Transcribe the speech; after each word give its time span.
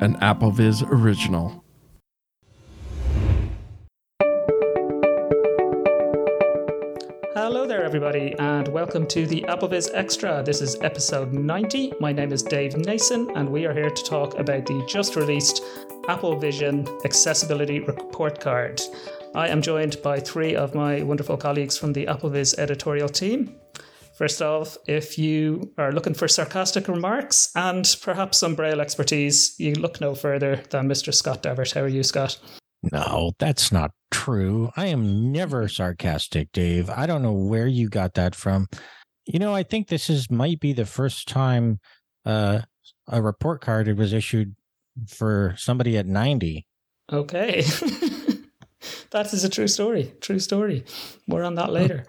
an 0.00 0.16
AppleVis 0.16 0.82
original. 0.90 1.62
Hello 7.34 7.66
there, 7.66 7.84
everybody, 7.84 8.34
and 8.38 8.68
welcome 8.68 9.06
to 9.08 9.26
the 9.26 9.42
AppleVis 9.42 9.90
Extra. 9.92 10.42
This 10.42 10.62
is 10.62 10.80
episode 10.80 11.34
90. 11.34 11.92
My 12.00 12.12
name 12.12 12.32
is 12.32 12.42
Dave 12.42 12.78
Nason, 12.78 13.30
and 13.36 13.50
we 13.50 13.66
are 13.66 13.74
here 13.74 13.90
to 13.90 14.02
talk 14.02 14.38
about 14.38 14.64
the 14.64 14.82
just 14.88 15.16
released 15.16 15.62
Apple 16.08 16.38
Vision 16.38 16.88
Accessibility 17.04 17.80
Report 17.80 18.40
Card. 18.40 18.80
I 19.34 19.48
am 19.48 19.60
joined 19.60 20.00
by 20.02 20.18
three 20.18 20.56
of 20.56 20.74
my 20.74 21.02
wonderful 21.02 21.36
colleagues 21.36 21.76
from 21.76 21.92
the 21.92 22.06
AppleVis 22.06 22.58
editorial 22.58 23.10
team. 23.10 23.54
First 24.20 24.42
off, 24.42 24.76
if 24.86 25.16
you 25.16 25.72
are 25.78 25.92
looking 25.92 26.12
for 26.12 26.28
sarcastic 26.28 26.88
remarks 26.88 27.50
and 27.56 27.96
perhaps 28.02 28.36
some 28.36 28.54
Braille 28.54 28.82
expertise, 28.82 29.58
you 29.58 29.72
look 29.72 29.98
no 29.98 30.14
further 30.14 30.62
than 30.68 30.86
Mr. 30.86 31.14
Scott 31.14 31.42
Davert. 31.42 31.72
How 31.72 31.80
are 31.80 31.88
you, 31.88 32.02
Scott? 32.02 32.38
No, 32.92 33.32
that's 33.38 33.72
not 33.72 33.92
true. 34.10 34.72
I 34.76 34.88
am 34.88 35.32
never 35.32 35.68
sarcastic, 35.68 36.52
Dave. 36.52 36.90
I 36.90 37.06
don't 37.06 37.22
know 37.22 37.32
where 37.32 37.66
you 37.66 37.88
got 37.88 38.12
that 38.12 38.34
from. 38.34 38.68
You 39.24 39.38
know, 39.38 39.54
I 39.54 39.62
think 39.62 39.88
this 39.88 40.10
is 40.10 40.30
might 40.30 40.60
be 40.60 40.74
the 40.74 40.84
first 40.84 41.26
time 41.26 41.80
uh, 42.26 42.60
a 43.08 43.22
report 43.22 43.62
card 43.62 43.88
was 43.96 44.12
issued 44.12 44.54
for 45.08 45.54
somebody 45.56 45.96
at 45.96 46.04
90. 46.04 46.66
Okay. 47.10 47.62
that 49.12 49.32
is 49.32 49.44
a 49.44 49.48
true 49.48 49.66
story. 49.66 50.12
True 50.20 50.40
story. 50.40 50.84
More 51.26 51.42
on 51.42 51.54
that 51.54 51.72
later. 51.72 52.04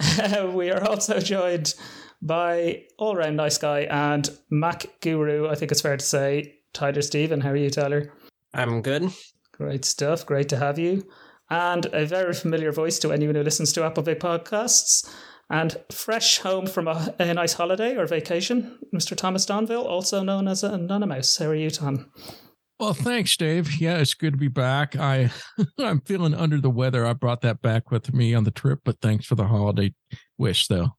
we 0.52 0.70
are 0.70 0.82
also 0.84 1.20
joined 1.20 1.74
by 2.20 2.84
all 2.98 3.16
round 3.16 3.36
nice 3.36 3.58
guy 3.58 3.80
and 3.80 4.30
Mac 4.50 4.86
guru, 5.00 5.48
I 5.48 5.54
think 5.54 5.70
it's 5.70 5.82
fair 5.82 5.96
to 5.96 6.04
say, 6.04 6.56
Tyler 6.72 7.02
Stephen. 7.02 7.40
How 7.40 7.50
are 7.50 7.56
you, 7.56 7.70
Tyler? 7.70 8.12
I'm 8.52 8.82
good. 8.82 9.10
Great 9.52 9.84
stuff. 9.84 10.26
Great 10.26 10.48
to 10.48 10.56
have 10.56 10.78
you. 10.78 11.06
And 11.50 11.86
a 11.92 12.06
very 12.06 12.32
familiar 12.32 12.72
voice 12.72 12.98
to 13.00 13.12
anyone 13.12 13.34
who 13.36 13.42
listens 13.42 13.72
to 13.74 13.80
AppleVis 13.80 14.18
podcasts. 14.18 15.08
And 15.50 15.76
fresh 15.92 16.38
home 16.38 16.66
from 16.66 16.88
a, 16.88 17.14
a 17.18 17.34
nice 17.34 17.52
holiday 17.52 17.96
or 17.96 18.06
vacation, 18.06 18.78
Mr. 18.94 19.14
Thomas 19.14 19.44
Domville, 19.44 19.84
also 19.84 20.22
known 20.22 20.48
as 20.48 20.64
Anonymous. 20.64 21.36
How 21.36 21.46
are 21.46 21.54
you, 21.54 21.70
Tom? 21.70 22.10
Well, 22.80 22.94
thanks, 22.94 23.36
Dave. 23.36 23.80
Yeah, 23.80 23.98
it's 23.98 24.14
good 24.14 24.32
to 24.32 24.38
be 24.38 24.48
back. 24.48 24.96
I 24.96 25.30
I'm 25.78 26.00
feeling 26.00 26.34
under 26.34 26.60
the 26.60 26.70
weather. 26.70 27.06
I 27.06 27.12
brought 27.12 27.42
that 27.42 27.62
back 27.62 27.90
with 27.90 28.12
me 28.12 28.34
on 28.34 28.44
the 28.44 28.50
trip, 28.50 28.80
but 28.84 29.00
thanks 29.00 29.26
for 29.26 29.36
the 29.36 29.46
holiday 29.46 29.94
wish, 30.38 30.66
though. 30.66 30.90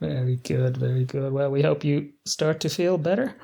Very 0.00 0.36
good, 0.36 0.76
very 0.76 1.04
good. 1.04 1.32
Well, 1.32 1.50
we 1.50 1.62
hope 1.62 1.84
you 1.84 2.10
start 2.26 2.58
to 2.60 2.68
feel 2.68 2.98
better 2.98 3.36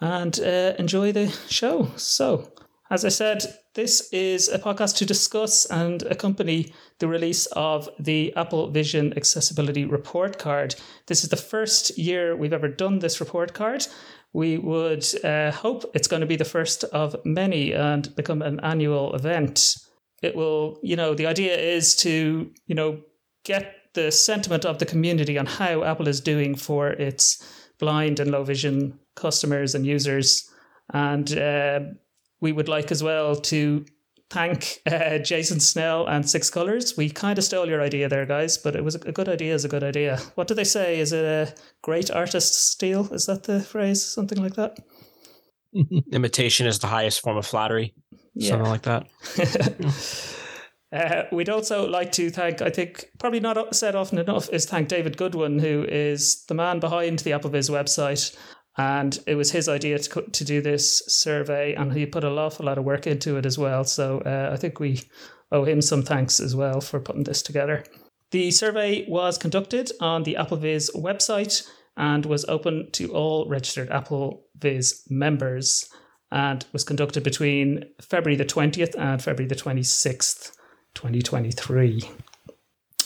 and 0.00 0.38
uh, 0.40 0.74
enjoy 0.78 1.12
the 1.12 1.28
show. 1.48 1.88
So, 1.94 2.52
as 2.90 3.04
I 3.04 3.08
said, 3.08 3.44
this 3.74 4.08
is 4.12 4.48
a 4.48 4.58
podcast 4.58 4.96
to 4.96 5.06
discuss 5.06 5.64
and 5.66 6.02
accompany 6.04 6.72
the 6.98 7.06
release 7.06 7.46
of 7.46 7.88
the 8.00 8.34
Apple 8.34 8.68
Vision 8.70 9.16
Accessibility 9.16 9.84
Report 9.84 10.38
Card. 10.40 10.74
This 11.06 11.22
is 11.22 11.30
the 11.30 11.36
first 11.36 11.96
year 11.96 12.34
we've 12.34 12.52
ever 12.52 12.66
done 12.66 12.98
this 12.98 13.20
report 13.20 13.54
card. 13.54 13.86
We 14.32 14.58
would 14.58 15.04
uh, 15.24 15.50
hope 15.50 15.90
it's 15.94 16.08
going 16.08 16.20
to 16.20 16.26
be 16.26 16.36
the 16.36 16.44
first 16.44 16.84
of 16.84 17.16
many 17.24 17.72
and 17.72 18.14
become 18.14 18.42
an 18.42 18.60
annual 18.60 19.14
event. 19.14 19.76
It 20.22 20.36
will, 20.36 20.78
you 20.82 20.96
know, 20.96 21.14
the 21.14 21.26
idea 21.26 21.56
is 21.56 21.96
to, 21.96 22.50
you 22.66 22.74
know, 22.74 23.00
get 23.44 23.74
the 23.94 24.12
sentiment 24.12 24.64
of 24.64 24.78
the 24.78 24.86
community 24.86 25.36
on 25.38 25.46
how 25.46 25.82
Apple 25.82 26.06
is 26.06 26.20
doing 26.20 26.54
for 26.54 26.88
its 26.88 27.42
blind 27.78 28.20
and 28.20 28.30
low 28.30 28.44
vision 28.44 28.98
customers 29.16 29.74
and 29.74 29.84
users. 29.84 30.48
And 30.92 31.36
uh, 31.36 31.80
we 32.40 32.52
would 32.52 32.68
like 32.68 32.92
as 32.92 33.02
well 33.02 33.34
to 33.34 33.84
thank 34.30 34.80
uh, 34.90 35.18
Jason 35.18 35.60
Snell 35.60 36.06
and 36.06 36.28
Six 36.28 36.48
Colors. 36.50 36.96
We 36.96 37.10
kind 37.10 37.38
of 37.38 37.44
stole 37.44 37.68
your 37.68 37.82
idea 37.82 38.08
there, 38.08 38.24
guys, 38.24 38.56
but 38.56 38.76
it 38.76 38.84
was 38.84 38.94
a 38.94 39.12
good 39.12 39.28
idea. 39.28 39.54
Is 39.54 39.64
a 39.64 39.68
good 39.68 39.84
idea. 39.84 40.18
What 40.36 40.48
do 40.48 40.54
they 40.54 40.64
say? 40.64 41.00
Is 41.00 41.12
it 41.12 41.24
a 41.24 41.54
great 41.82 42.10
artist 42.10 42.54
steal? 42.70 43.12
Is 43.12 43.26
that 43.26 43.42
the 43.42 43.60
phrase? 43.60 44.04
Something 44.04 44.42
like 44.42 44.54
that. 44.54 44.78
Imitation 46.12 46.66
is 46.66 46.78
the 46.78 46.86
highest 46.86 47.20
form 47.20 47.36
of 47.36 47.46
flattery. 47.46 47.94
Yeah. 48.34 48.50
Something 48.50 48.70
like 48.70 48.82
that. 48.82 50.36
Uh, 50.92 51.22
we'd 51.30 51.48
also 51.48 51.88
like 51.88 52.10
to 52.10 52.30
thank, 52.30 52.60
I 52.60 52.68
think, 52.68 53.10
probably 53.20 53.38
not 53.38 53.76
said 53.76 53.94
often 53.94 54.18
enough, 54.18 54.48
is 54.50 54.66
thank 54.66 54.88
David 54.88 55.16
Goodwin, 55.16 55.60
who 55.60 55.84
is 55.84 56.44
the 56.46 56.54
man 56.54 56.80
behind 56.80 57.20
the 57.20 57.30
AppleVis 57.30 57.70
website 57.70 58.36
and 58.76 59.18
it 59.26 59.34
was 59.34 59.50
his 59.50 59.68
idea 59.68 59.98
to, 59.98 60.22
to 60.22 60.44
do 60.44 60.60
this 60.60 61.02
survey, 61.06 61.74
and 61.74 61.92
he 61.92 62.06
put 62.06 62.24
a 62.24 62.30
awful 62.30 62.66
lot 62.66 62.78
of 62.78 62.84
work 62.84 63.06
into 63.06 63.36
it 63.36 63.46
as 63.46 63.58
well. 63.58 63.84
So 63.84 64.20
uh, 64.20 64.50
I 64.52 64.56
think 64.56 64.78
we 64.80 65.02
owe 65.52 65.64
him 65.64 65.82
some 65.82 66.02
thanks 66.02 66.40
as 66.40 66.54
well 66.54 66.80
for 66.80 67.00
putting 67.00 67.24
this 67.24 67.42
together. 67.42 67.84
The 68.30 68.50
survey 68.52 69.04
was 69.08 69.38
conducted 69.38 69.90
on 70.00 70.22
the 70.22 70.36
AppleVis 70.38 70.94
website 70.94 71.68
and 71.96 72.24
was 72.24 72.44
open 72.44 72.90
to 72.92 73.12
all 73.12 73.48
registered 73.48 73.90
AppleVis 73.90 75.10
members 75.10 75.88
and 76.30 76.64
was 76.72 76.84
conducted 76.84 77.24
between 77.24 77.84
February 78.00 78.36
the 78.36 78.44
20th 78.44 78.94
and 78.96 79.20
February 79.20 79.48
the 79.48 79.56
26th, 79.56 80.52
2023. 80.94 82.08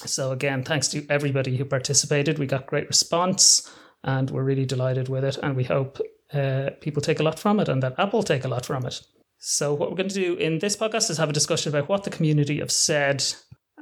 So, 0.04 0.32
again, 0.32 0.62
thanks 0.62 0.88
to 0.88 1.06
everybody 1.08 1.56
who 1.56 1.64
participated. 1.64 2.38
We 2.38 2.44
got 2.44 2.66
great 2.66 2.86
response 2.86 3.70
and 4.04 4.31
we're 4.31 4.44
really 4.44 4.66
delighted 4.66 5.09
with 5.09 5.25
it. 5.25 5.38
And 5.42 5.56
we 5.56 5.65
hope 5.65 5.98
uh, 6.32 6.70
people 6.81 7.03
take 7.03 7.20
a 7.20 7.22
lot 7.22 7.38
from 7.38 7.59
it 7.59 7.69
and 7.69 7.82
that 7.82 7.98
Apple 7.98 8.22
take 8.22 8.44
a 8.44 8.48
lot 8.48 8.66
from 8.66 8.87
it. 8.87 9.00
So, 9.38 9.75
what 9.75 9.91
we're 9.91 9.97
going 9.97 10.09
to 10.09 10.15
do 10.15 10.34
in 10.34 10.59
this 10.59 10.76
podcast 10.76 11.10
is 11.10 11.19
have 11.19 11.31
a 11.31 11.34
discussion 11.34 11.75
about 11.75 11.88
what 11.88 12.04
the 12.04 12.10
community 12.10 12.60
have 12.60 12.70
said. 12.70 13.25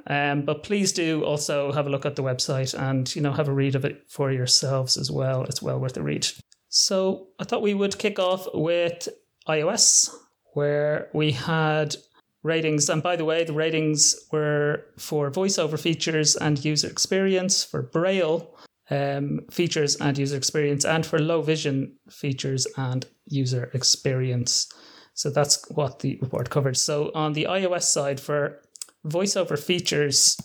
Um, 0.09 0.43
but 0.43 0.65
please 0.65 0.91
do 0.93 1.25
also 1.25 1.71
have 1.71 1.87
a 1.87 1.91
look 1.91 2.05
at 2.05 2.17
the 2.17 2.25
website 2.25 2.77
and 2.77 3.15
you 3.15 3.23
know 3.23 3.31
have 3.33 3.49
a 3.49 3.53
read 3.53 3.77
of 3.77 3.85
it 3.85 4.03
for 4.09 4.33
yourselves 4.33 4.97
as 4.97 5.11
well. 5.11 5.45
It's 5.45 5.63
well 5.63 5.79
worth 5.79 5.97
a 5.97 6.03
read. 6.03 6.27
So, 6.69 7.29
I 7.39 7.45
thought 7.45 7.63
we 7.63 7.75
would 7.75 7.99
kick 7.99 8.19
off 8.19 8.49
with 8.55 9.09
iOS, 9.49 10.11
where 10.55 11.09
we 11.13 11.33
had 11.33 11.95
ratings. 12.43 12.89
And 12.89 13.03
by 13.03 13.15
the 13.15 13.25
way, 13.25 13.45
the 13.45 13.53
ratings 13.53 14.17
were 14.33 14.85
for 14.99 15.31
voiceover 15.31 15.79
features 15.79 16.35
and 16.35 16.65
user 16.65 16.89
experience 16.89 17.63
for 17.63 17.83
Braille 17.83 18.53
um, 18.93 19.41
features 19.51 19.97
and 19.97 20.19
user 20.19 20.37
experience, 20.37 20.85
and 20.85 21.07
for 21.07 21.19
low 21.19 21.41
vision 21.41 21.97
features 22.11 22.67
and 22.77 23.07
user 23.27 23.71
experience. 23.73 24.69
So 25.15 25.31
that's 25.31 25.65
what 25.71 26.01
the 26.01 26.19
report 26.21 26.51
covered. 26.51 26.77
So 26.77 27.11
on 27.15 27.33
the 27.33 27.47
iOS 27.49 27.85
side, 27.85 28.21
for 28.21 28.61
voiceover 29.07 29.59
features, 29.59 30.37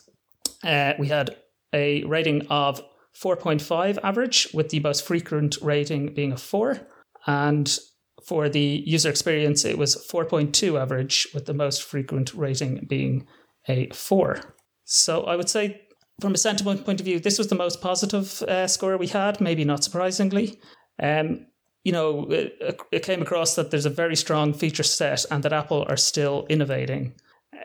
uh, 0.64 0.94
we 0.98 1.08
had 1.10 1.36
a 1.74 2.04
rating 2.06 2.48
of 2.48 2.82
4.5 3.22 3.98
average, 4.04 4.48
with 4.54 4.70
the 4.70 4.80
most 4.80 5.06
frequent 5.06 5.58
rating 5.62 6.14
being 6.14 6.32
a 6.32 6.38
4. 6.38 6.80
And 7.26 7.78
for 8.26 8.48
the 8.48 8.84
user 8.86 9.10
experience, 9.10 9.66
it 9.66 9.78
was 9.78 9.96
4.2 10.10 10.80
average, 10.80 11.28
with 11.34 11.48
the 11.48 11.54
most 11.54 11.84
frequent 11.84 12.34
rating 12.34 12.86
being 12.88 13.28
a 13.68 13.90
4. 13.90 14.40
So 14.86 15.24
I 15.24 15.36
would 15.36 15.50
say 15.50 15.87
from 16.20 16.34
a 16.34 16.38
sentiment 16.38 16.86
point 16.86 17.00
of 17.00 17.06
view, 17.06 17.20
this 17.20 17.38
was 17.38 17.48
the 17.48 17.56
most 17.56 17.82
positive 17.82 18.42
uh, 18.44 18.68
score 18.68 18.98
we 18.98 19.08
had, 19.08 19.40
maybe 19.40 19.64
not 19.64 19.84
surprisingly. 19.84 20.60
Um, 21.02 21.46
you 21.84 21.92
know, 21.92 22.30
it, 22.30 22.82
it, 22.92 23.04
came 23.04 23.22
across 23.22 23.56
that 23.56 23.72
there's 23.72 23.86
a 23.86 23.92
very 23.92 24.16
strong 24.16 24.52
feature 24.52 24.84
set 24.84 25.26
and 25.32 25.44
that 25.44 25.54
Apple 25.54 25.86
are 25.88 25.96
still 25.96 26.46
innovating. 26.50 27.14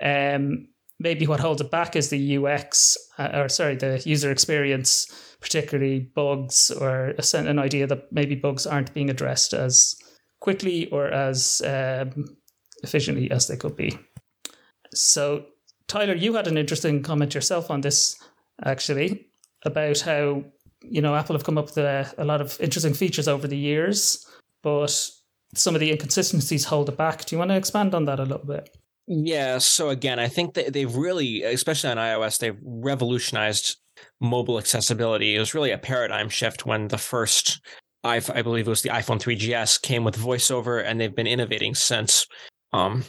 Um, 0.01 0.69
maybe 1.01 1.27
what 1.27 1.41
holds 1.41 1.61
it 1.61 1.71
back 1.71 1.97
is 1.97 2.11
the 2.11 2.37
UX, 2.37 2.97
uh, 3.19 3.31
or 3.35 3.49
sorry, 3.49 3.75
the 3.75 4.01
user 4.05 4.31
experience, 4.31 5.07
particularly 5.41 6.01
bugs, 6.15 6.71
or 6.71 7.15
a, 7.19 7.37
an 7.37 7.59
idea 7.59 7.87
that 7.87 8.13
maybe 8.13 8.34
bugs 8.34 8.66
aren't 8.66 8.95
being 8.95 9.10
addressed 9.10 9.55
as 9.55 9.97
quickly 10.41 10.89
or 10.91 11.07
as 11.09 11.63
um, 11.65 12.37
efficiently 12.83 13.31
as 13.31 13.48
they 13.48 13.57
could 13.57 13.77
be. 13.77 13.98
So, 14.95 15.47
Tyler, 15.89 16.15
you 16.15 16.34
had 16.34 16.47
an 16.47 16.59
interesting 16.59 17.03
comment 17.03 17.34
yourself 17.34 17.71
on 17.71 17.81
this 17.81 18.16
actually 18.64 19.28
about 19.64 20.00
how 20.00 20.44
you 20.82 21.00
know 21.00 21.14
Apple 21.14 21.36
have 21.36 21.44
come 21.44 21.59
up 21.59 21.66
with 21.66 21.78
a, 21.78 22.12
a 22.18 22.24
lot 22.24 22.41
of 22.41 22.60
interesting 22.60 22.94
features 22.94 23.28
over 23.28 23.47
the 23.47 23.56
years, 23.56 24.26
but 24.62 25.10
some 25.54 25.74
of 25.74 25.80
the 25.80 25.91
inconsistencies 25.91 26.64
hold 26.64 26.88
it 26.88 26.97
back. 26.97 27.24
Do 27.24 27.34
you 27.34 27.38
want 27.38 27.50
to 27.50 27.56
expand 27.56 27.94
on 27.94 28.04
that 28.06 28.20
a 28.20 28.24
little 28.24 28.47
bit? 28.47 28.76
Yeah. 29.06 29.59
So 29.59 29.91
again, 29.91 30.18
I 30.18 30.28
think 30.28 30.54
that 30.54 30.72
they've 30.72 30.94
really, 30.94 31.42
especially 31.42 31.91
on 31.91 31.97
iOS, 31.97 32.38
they've 32.38 32.59
revolutionized 32.62 33.76
mobile 34.20 34.59
accessibility. 34.59 35.34
It 35.34 35.38
was 35.38 35.54
really 35.54 35.72
a 35.72 35.78
paradigm 35.78 36.28
shift 36.28 36.64
when 36.64 36.88
the 36.88 36.98
first, 36.98 37.60
I, 38.04 38.22
I 38.34 38.42
believe 38.42 38.66
it 38.66 38.70
was 38.70 38.82
the 38.82 38.91
iPhone 38.91 39.20
3GS, 39.20 39.82
came 39.82 40.04
with 40.04 40.16
VoiceOver, 40.16 40.84
and 40.84 41.00
they've 41.00 41.14
been 41.14 41.26
innovating 41.26 41.74
since. 41.74 42.26
Um, 42.72 43.04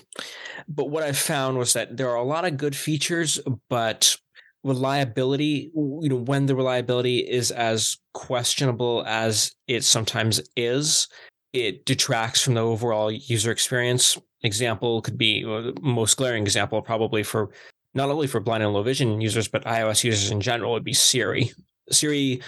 but 0.68 0.90
what 0.90 1.04
I 1.04 1.14
found 1.14 1.58
was 1.58 1.74
that 1.74 1.96
there 1.96 2.10
are 2.10 2.18
a 2.18 2.24
lot 2.24 2.46
of 2.46 2.58
good 2.58 2.76
features, 2.76 3.40
but 3.70 4.18
reliability 4.64 5.72
you 5.76 6.08
know 6.10 6.16
when 6.16 6.46
the 6.46 6.56
reliability 6.56 7.20
is 7.20 7.52
as 7.52 7.98
questionable 8.14 9.04
as 9.06 9.54
it 9.68 9.84
sometimes 9.84 10.42
is 10.56 11.08
it 11.54 11.86
detracts 11.86 12.42
from 12.42 12.56
the 12.56 12.62
overall 12.62 13.12
user 13.12 13.52
experience. 13.52 14.18
Example 14.42 15.02
could 15.02 15.18
be 15.18 15.46
most 15.82 16.18
glaring 16.18 16.44
example, 16.44 16.82
probably 16.82 17.24
for 17.24 17.52
not 17.94 18.10
only 18.10 18.28
for 18.28 18.40
blind 18.40 18.64
and 18.64 18.74
low 18.74 18.84
vision 18.84 19.22
users, 19.22 19.48
but 19.48 19.64
iOS 19.66 20.04
users 20.04 20.32
in 20.32 20.42
general, 20.42 20.74
would 20.74 20.84
be 20.84 20.94
Siri. 20.94 21.52
Siri, 21.92 22.42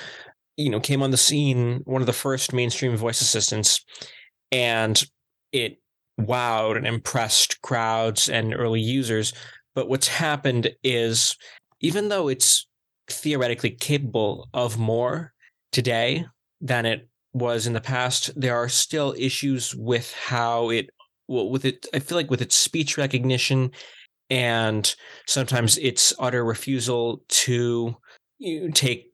you 0.57 0.69
know, 0.69 0.79
came 0.79 1.03
on 1.03 1.11
the 1.11 1.17
scene, 1.17 1.81
one 1.85 2.01
of 2.01 2.07
the 2.07 2.13
first 2.13 2.51
mainstream 2.51 2.97
voice 2.97 3.21
assistants, 3.21 3.85
and 4.51 5.05
it 5.51 5.77
wowed 6.19 6.77
and 6.77 6.87
impressed 6.87 7.61
crowds 7.61 8.27
and 8.27 8.55
early 8.55 8.81
users. 8.81 9.33
But 9.75 9.87
what's 9.87 10.07
happened 10.07 10.71
is, 10.83 11.37
even 11.81 12.09
though 12.09 12.27
it's 12.27 12.67
theoretically 13.09 13.71
capable 13.71 14.49
of 14.53 14.77
more 14.77 15.33
today 15.71 16.25
than 16.61 16.85
it 16.85 17.07
was 17.33 17.67
in 17.67 17.73
the 17.73 17.81
past, 17.81 18.31
there 18.39 18.55
are 18.55 18.69
still 18.69 19.13
issues 19.17 19.75
with 19.75 20.13
how 20.13 20.69
it, 20.69 20.89
well, 21.27 21.49
with 21.49 21.65
it, 21.65 21.85
I 21.93 21.99
feel 21.99 22.17
like 22.17 22.31
with 22.31 22.41
its 22.41 22.55
speech 22.55 22.97
recognition 22.97 23.71
and 24.29 24.95
sometimes 25.27 25.77
its 25.77 26.13
utter 26.17 26.43
refusal 26.43 27.21
to 27.27 27.95
take 28.73 29.11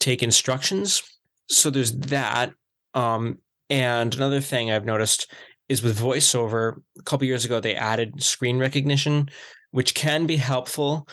take 0.00 0.22
instructions. 0.22 1.02
So 1.48 1.70
there's 1.70 1.92
that. 1.92 2.52
Um, 2.92 3.38
and 3.70 4.14
another 4.14 4.40
thing 4.40 4.70
I've 4.70 4.84
noticed 4.84 5.32
is 5.68 5.82
with 5.82 5.98
voiceover. 5.98 6.76
A 6.98 7.02
couple 7.02 7.26
years 7.26 7.44
ago, 7.44 7.58
they 7.58 7.74
added 7.74 8.22
screen 8.22 8.58
recognition, 8.58 9.30
which 9.70 9.94
can 9.94 10.26
be 10.26 10.36
helpful 10.36 11.08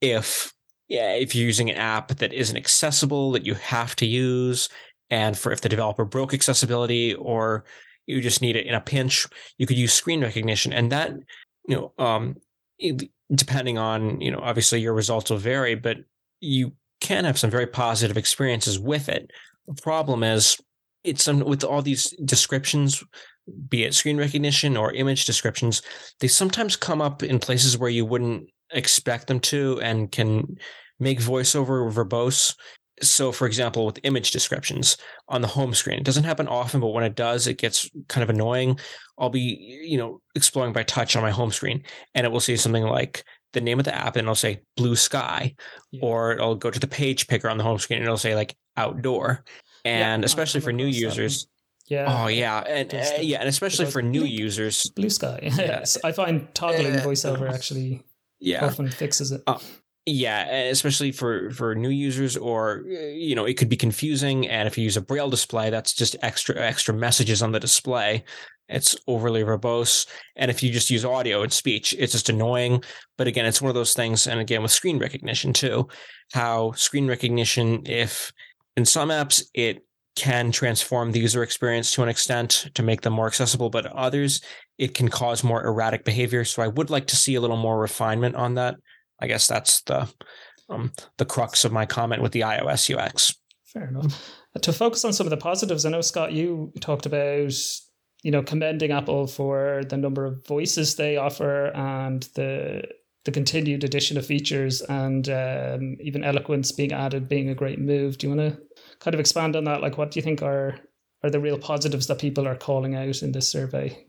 if 0.00 0.52
yeah, 0.88 1.12
if 1.12 1.34
you're 1.34 1.46
using 1.46 1.70
an 1.70 1.76
app 1.76 2.08
that 2.08 2.32
isn't 2.32 2.56
accessible 2.56 3.30
that 3.32 3.46
you 3.46 3.54
have 3.54 3.94
to 3.96 4.06
use, 4.06 4.68
and 5.08 5.38
for 5.38 5.52
if 5.52 5.60
the 5.60 5.68
developer 5.68 6.04
broke 6.04 6.34
accessibility 6.34 7.14
or 7.14 7.64
you 8.06 8.20
just 8.20 8.42
need 8.42 8.56
it 8.56 8.66
in 8.66 8.74
a 8.74 8.80
pinch, 8.80 9.26
you 9.56 9.66
could 9.66 9.78
use 9.78 9.92
screen 9.92 10.22
recognition, 10.22 10.72
and 10.72 10.90
that 10.90 11.12
you 11.68 11.76
know 11.76 11.92
um, 12.04 12.36
depending 13.32 13.78
on 13.78 14.20
you 14.20 14.30
know 14.30 14.40
obviously 14.42 14.80
your 14.80 14.94
results 14.94 15.30
will 15.30 15.38
vary, 15.38 15.74
but 15.74 15.98
you 16.40 16.72
can 17.00 17.24
have 17.24 17.38
some 17.38 17.50
very 17.50 17.66
positive 17.66 18.16
experiences 18.16 18.78
with 18.78 19.08
it. 19.08 19.30
The 19.66 19.80
problem 19.80 20.22
is 20.22 20.58
it's 21.04 21.22
some 21.24 21.40
with 21.40 21.64
all 21.64 21.82
these 21.82 22.10
descriptions 22.24 23.02
be 23.68 23.84
it 23.84 23.94
screen 23.94 24.18
recognition 24.18 24.76
or 24.76 24.92
image 24.92 25.24
descriptions 25.24 25.82
they 26.20 26.28
sometimes 26.28 26.76
come 26.76 27.00
up 27.00 27.22
in 27.22 27.38
places 27.38 27.76
where 27.76 27.90
you 27.90 28.04
wouldn't 28.04 28.46
expect 28.72 29.26
them 29.26 29.40
to 29.40 29.80
and 29.80 30.10
can 30.10 30.56
make 30.98 31.20
voiceover 31.20 31.90
verbose. 31.92 32.54
So 33.02 33.32
for 33.32 33.46
example 33.46 33.86
with 33.86 33.98
image 34.02 34.30
descriptions 34.30 34.96
on 35.28 35.40
the 35.40 35.48
home 35.48 35.72
screen 35.72 35.98
it 35.98 36.04
doesn't 36.04 36.24
happen 36.24 36.46
often 36.46 36.80
but 36.80 36.88
when 36.88 37.04
it 37.04 37.14
does 37.14 37.46
it 37.46 37.56
gets 37.56 37.88
kind 38.08 38.22
of 38.22 38.30
annoying. 38.30 38.78
I'll 39.18 39.30
be 39.30 39.80
you 39.84 39.98
know 39.98 40.20
exploring 40.34 40.72
by 40.72 40.82
touch 40.82 41.16
on 41.16 41.22
my 41.22 41.30
home 41.30 41.50
screen 41.50 41.82
and 42.14 42.26
it 42.26 42.30
will 42.30 42.40
say 42.40 42.56
something 42.56 42.84
like 42.84 43.24
the 43.52 43.60
name 43.60 43.78
of 43.78 43.84
the 43.84 43.94
app 43.94 44.16
and 44.16 44.24
it'll 44.24 44.34
say 44.34 44.60
blue 44.76 44.96
sky 44.96 45.54
yeah. 45.90 46.00
or 46.02 46.32
it'll 46.32 46.54
go 46.54 46.70
to 46.70 46.78
the 46.78 46.86
page 46.86 47.26
picker 47.26 47.48
on 47.48 47.58
the 47.58 47.64
home 47.64 47.78
screen 47.78 47.98
and 47.98 48.04
it'll 48.04 48.16
say 48.16 48.34
like 48.34 48.54
outdoor. 48.76 49.44
And 49.84 50.22
yeah, 50.22 50.26
especially 50.26 50.60
for 50.60 50.72
new 50.72 50.86
users. 50.86 51.46
yeah. 51.88 52.22
Oh 52.22 52.28
yeah, 52.28 52.60
and 52.60 52.94
uh, 52.94 53.04
yeah, 53.20 53.38
and 53.40 53.48
especially 53.48 53.86
for 53.86 54.02
new 54.02 54.24
users, 54.24 54.90
blue 54.90 55.10
sky. 55.10 55.38
yes, 55.56 55.96
I 56.04 56.12
find 56.12 56.54
toggling 56.54 56.96
uh, 56.96 57.02
voiceover 57.04 57.50
actually 57.50 58.04
yeah 58.40 58.64
often 58.64 58.88
fixes 58.88 59.32
it. 59.32 59.42
Uh, 59.46 59.58
yeah, 60.06 60.46
especially 60.64 61.12
for 61.12 61.50
for 61.50 61.74
new 61.74 61.90
users, 61.90 62.36
or 62.36 62.84
you 62.88 63.34
know, 63.34 63.44
it 63.44 63.56
could 63.56 63.68
be 63.68 63.76
confusing. 63.76 64.48
And 64.48 64.66
if 64.66 64.78
you 64.78 64.84
use 64.84 64.96
a 64.96 65.02
braille 65.02 65.30
display, 65.30 65.70
that's 65.70 65.92
just 65.92 66.16
extra 66.22 66.56
extra 66.56 66.94
messages 66.94 67.42
on 67.42 67.52
the 67.52 67.60
display. 67.60 68.24
It's 68.68 68.96
overly 69.06 69.42
verbose. 69.42 70.06
And 70.36 70.50
if 70.50 70.62
you 70.62 70.70
just 70.70 70.90
use 70.90 71.04
audio 71.04 71.42
and 71.42 71.52
speech, 71.52 71.94
it's 71.98 72.12
just 72.12 72.28
annoying. 72.28 72.82
But 73.18 73.26
again, 73.26 73.44
it's 73.44 73.60
one 73.60 73.68
of 73.68 73.74
those 73.74 73.94
things. 73.94 74.26
And 74.26 74.40
again, 74.40 74.62
with 74.62 74.70
screen 74.70 74.98
recognition 74.98 75.52
too, 75.52 75.88
how 76.32 76.72
screen 76.72 77.08
recognition, 77.08 77.82
if 77.84 78.32
in 78.76 78.84
some 78.84 79.10
apps 79.10 79.42
it 79.54 79.84
can 80.16 80.52
transform 80.52 81.12
the 81.12 81.20
user 81.20 81.42
experience 81.42 81.92
to 81.92 82.02
an 82.02 82.08
extent 82.08 82.68
to 82.74 82.82
make 82.82 83.00
them 83.02 83.12
more 83.12 83.26
accessible, 83.26 83.70
but 83.70 83.86
others 83.86 84.40
it 84.80 84.94
can 84.94 85.10
cause 85.10 85.44
more 85.44 85.62
erratic 85.62 86.04
behavior. 86.04 86.42
So 86.42 86.62
I 86.62 86.68
would 86.68 86.88
like 86.88 87.06
to 87.08 87.16
see 87.16 87.34
a 87.34 87.40
little 87.40 87.58
more 87.58 87.78
refinement 87.78 88.34
on 88.34 88.54
that. 88.54 88.76
I 89.20 89.26
guess 89.26 89.46
that's 89.46 89.82
the 89.82 90.08
um, 90.70 90.92
the 91.18 91.26
crux 91.26 91.64
of 91.66 91.72
my 91.72 91.84
comment 91.84 92.22
with 92.22 92.32
the 92.32 92.40
iOS 92.40 92.96
UX. 92.96 93.34
Fair 93.66 93.88
enough. 93.88 94.26
To 94.62 94.72
focus 94.72 95.04
on 95.04 95.12
some 95.12 95.26
of 95.26 95.30
the 95.30 95.36
positives, 95.36 95.84
I 95.84 95.90
know 95.90 96.00
Scott, 96.00 96.32
you 96.32 96.72
talked 96.80 97.04
about 97.04 97.52
you 98.22 98.30
know 98.30 98.42
commending 98.42 98.90
Apple 98.90 99.26
for 99.26 99.82
the 99.86 99.98
number 99.98 100.24
of 100.24 100.46
voices 100.46 100.96
they 100.96 101.18
offer 101.18 101.66
and 101.76 102.22
the 102.34 102.82
the 103.26 103.32
continued 103.32 103.84
addition 103.84 104.16
of 104.16 104.24
features 104.24 104.80
and 104.80 105.28
um, 105.28 105.98
even 106.00 106.24
eloquence 106.24 106.72
being 106.72 106.92
added 106.92 107.28
being 107.28 107.50
a 107.50 107.54
great 107.54 107.78
move. 107.78 108.16
Do 108.16 108.28
you 108.28 108.34
want 108.34 108.54
to 108.54 108.62
kind 108.98 109.12
of 109.12 109.20
expand 109.20 109.56
on 109.56 109.64
that? 109.64 109.82
Like, 109.82 109.98
what 109.98 110.10
do 110.10 110.18
you 110.18 110.22
think 110.22 110.40
are 110.40 110.78
are 111.22 111.28
the 111.28 111.38
real 111.38 111.58
positives 111.58 112.06
that 112.06 112.18
people 112.18 112.48
are 112.48 112.56
calling 112.56 112.94
out 112.94 113.22
in 113.22 113.32
this 113.32 113.52
survey? 113.52 114.06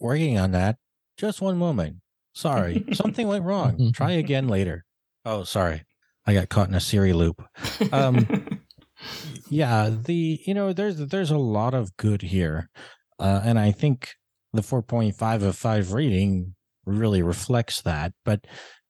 Working 0.00 0.38
on 0.38 0.52
that. 0.52 0.76
Just 1.16 1.40
one 1.40 1.58
moment. 1.58 1.96
Sorry, 2.32 2.84
something 2.92 3.26
went 3.26 3.44
wrong. 3.44 3.92
Try 3.92 4.12
again 4.12 4.48
later. 4.48 4.84
Oh, 5.24 5.44
sorry. 5.44 5.82
I 6.26 6.34
got 6.34 6.48
caught 6.48 6.68
in 6.68 6.74
a 6.74 6.80
Siri 6.80 7.12
loop. 7.12 7.42
Um, 7.92 8.60
yeah, 9.48 9.90
the 9.90 10.40
you 10.46 10.54
know 10.54 10.72
there's 10.72 10.98
there's 10.98 11.30
a 11.30 11.38
lot 11.38 11.74
of 11.74 11.96
good 11.96 12.22
here, 12.22 12.68
uh, 13.18 13.40
and 13.44 13.58
I 13.58 13.72
think 13.72 14.10
the 14.52 14.62
4.5 14.62 15.42
of 15.42 15.56
five 15.56 15.92
rating 15.92 16.54
really 16.86 17.22
reflects 17.22 17.82
that. 17.82 18.12
But 18.24 18.46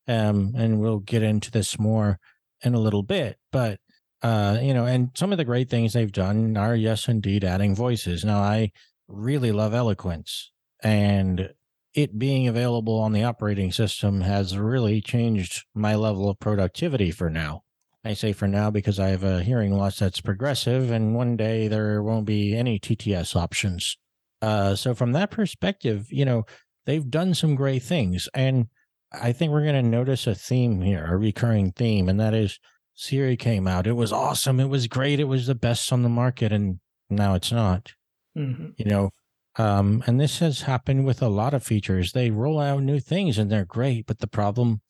um, 0.06 0.52
and 0.56 0.80
we'll 0.80 0.98
get 0.98 1.22
into 1.22 1.50
this 1.50 1.78
more 1.78 2.18
in 2.62 2.74
a 2.74 2.80
little 2.80 3.02
bit. 3.02 3.36
But 3.52 3.78
uh, 4.22 4.58
you 4.60 4.74
know, 4.74 4.84
and 4.84 5.10
some 5.14 5.32
of 5.32 5.38
the 5.38 5.44
great 5.44 5.70
things 5.70 5.92
they've 5.92 6.10
done 6.10 6.56
are 6.56 6.74
yes, 6.74 7.08
indeed, 7.08 7.44
adding 7.44 7.74
voices. 7.74 8.24
Now, 8.24 8.40
I 8.40 8.72
really 9.06 9.52
love 9.52 9.74
eloquence, 9.74 10.50
and 10.82 11.50
it 11.94 12.18
being 12.18 12.46
available 12.46 12.98
on 12.98 13.12
the 13.12 13.24
operating 13.24 13.72
system 13.72 14.20
has 14.20 14.56
really 14.56 15.00
changed 15.00 15.64
my 15.74 15.94
level 15.94 16.28
of 16.28 16.38
productivity 16.38 17.10
for 17.10 17.30
now. 17.30 17.62
I 18.04 18.14
say 18.14 18.32
for 18.32 18.46
now 18.46 18.70
because 18.70 19.00
I 19.00 19.08
have 19.08 19.24
a 19.24 19.42
hearing 19.42 19.76
loss 19.76 19.98
that's 19.98 20.20
progressive, 20.20 20.90
and 20.90 21.14
one 21.14 21.36
day 21.36 21.68
there 21.68 22.02
won't 22.02 22.26
be 22.26 22.56
any 22.56 22.78
TTS 22.78 23.34
options. 23.34 23.98
Uh, 24.40 24.76
so, 24.76 24.94
from 24.94 25.12
that 25.12 25.30
perspective, 25.30 26.06
you 26.10 26.24
know, 26.24 26.44
they've 26.86 27.10
done 27.10 27.34
some 27.34 27.54
great 27.54 27.82
things. 27.82 28.28
And 28.32 28.68
I 29.12 29.32
think 29.32 29.52
we're 29.52 29.64
going 29.64 29.82
to 29.82 29.90
notice 29.90 30.26
a 30.26 30.34
theme 30.34 30.80
here, 30.80 31.04
a 31.06 31.16
recurring 31.16 31.72
theme, 31.72 32.08
and 32.08 32.20
that 32.20 32.34
is 32.34 32.58
Siri 32.94 33.36
came 33.36 33.66
out. 33.66 33.86
It 33.86 33.92
was 33.92 34.12
awesome. 34.12 34.60
It 34.60 34.68
was 34.68 34.86
great. 34.86 35.20
It 35.20 35.24
was 35.24 35.46
the 35.46 35.54
best 35.54 35.92
on 35.92 36.02
the 36.02 36.08
market, 36.08 36.52
and 36.52 36.80
now 37.10 37.34
it's 37.34 37.52
not. 37.52 37.92
Mm-hmm. 38.36 38.68
You 38.76 38.84
know, 38.84 39.10
um, 39.58 40.04
and 40.06 40.20
this 40.20 40.38
has 40.38 40.62
happened 40.62 41.04
with 41.04 41.20
a 41.20 41.28
lot 41.28 41.52
of 41.52 41.64
features. 41.64 42.12
They 42.12 42.30
roll 42.30 42.60
out 42.60 42.82
new 42.82 43.00
things 43.00 43.38
and 43.38 43.50
they're 43.50 43.64
great, 43.64 44.06
but 44.06 44.20
the 44.20 44.26
problem 44.26 44.80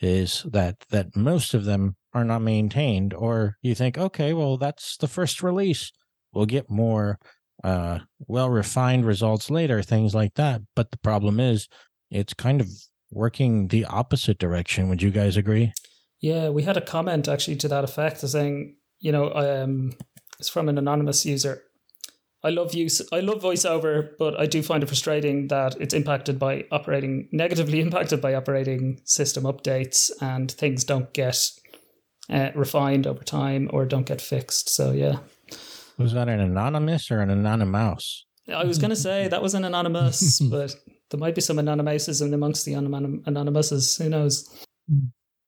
is 0.00 0.44
that 0.50 0.80
that 0.90 1.14
most 1.16 1.54
of 1.54 1.64
them 1.64 1.96
are 2.14 2.24
not 2.24 2.40
maintained. 2.40 3.14
Or 3.14 3.56
you 3.62 3.74
think, 3.74 3.98
okay, 3.98 4.32
well, 4.32 4.56
that's 4.56 4.96
the 4.96 5.08
first 5.08 5.42
release. 5.42 5.92
We'll 6.32 6.46
get 6.46 6.70
more 6.70 7.18
uh, 7.64 8.00
well 8.20 8.48
refined 8.48 9.06
results 9.06 9.50
later, 9.50 9.82
things 9.82 10.14
like 10.14 10.34
that. 10.34 10.62
But 10.74 10.90
the 10.90 10.98
problem 10.98 11.40
is, 11.40 11.68
it's 12.10 12.34
kind 12.34 12.60
of 12.60 12.68
working 13.10 13.68
the 13.68 13.84
opposite 13.84 14.38
direction. 14.38 14.88
Would 14.88 15.02
you 15.02 15.10
guys 15.10 15.36
agree? 15.36 15.72
Yeah, 16.20 16.50
we 16.50 16.62
had 16.62 16.76
a 16.76 16.80
comment 16.80 17.28
actually 17.28 17.56
to 17.56 17.68
that 17.68 17.84
effect, 17.84 18.20
saying, 18.20 18.76
you 19.00 19.10
know, 19.10 19.32
um, 19.34 19.92
it's 20.38 20.48
from 20.48 20.68
an 20.68 20.78
anonymous 20.78 21.26
user. 21.26 21.62
I 22.44 22.50
love 22.50 22.74
use 22.74 23.00
I 23.12 23.20
love 23.20 23.40
voiceover, 23.40 24.10
but 24.18 24.38
I 24.38 24.46
do 24.46 24.62
find 24.62 24.82
it 24.82 24.86
frustrating 24.86 25.48
that 25.48 25.80
it's 25.80 25.94
impacted 25.94 26.38
by 26.38 26.64
operating 26.70 27.28
negatively 27.30 27.80
impacted 27.86 28.20
by 28.20 28.34
operating 28.34 29.00
system 29.04 29.44
updates 29.44 30.10
and 30.20 30.50
things 30.50 30.84
don't 30.84 31.12
get 31.12 31.50
uh, 32.30 32.50
refined 32.54 33.06
over 33.06 33.22
time 33.22 33.70
or 33.72 33.84
don't 33.84 34.06
get 34.06 34.20
fixed. 34.20 34.68
So 34.68 34.92
yeah. 34.92 35.18
Was 35.98 36.12
that 36.14 36.28
an 36.28 36.40
anonymous 36.40 37.10
or 37.10 37.20
an 37.20 37.30
anonymous? 37.30 38.26
I 38.52 38.64
was 38.64 38.78
going 38.78 38.90
to 38.90 38.96
say 38.96 39.28
that 39.28 39.42
was 39.42 39.54
an 39.54 39.64
anonymous, 39.64 40.40
but 40.50 40.74
there 41.10 41.20
might 41.20 41.34
be 41.34 41.40
some 41.40 41.58
anonymouses 41.58 42.20
amongst 42.20 42.64
the 42.64 42.74
anonymouses. 42.74 43.96
Who 43.98 44.08
knows? 44.08 44.66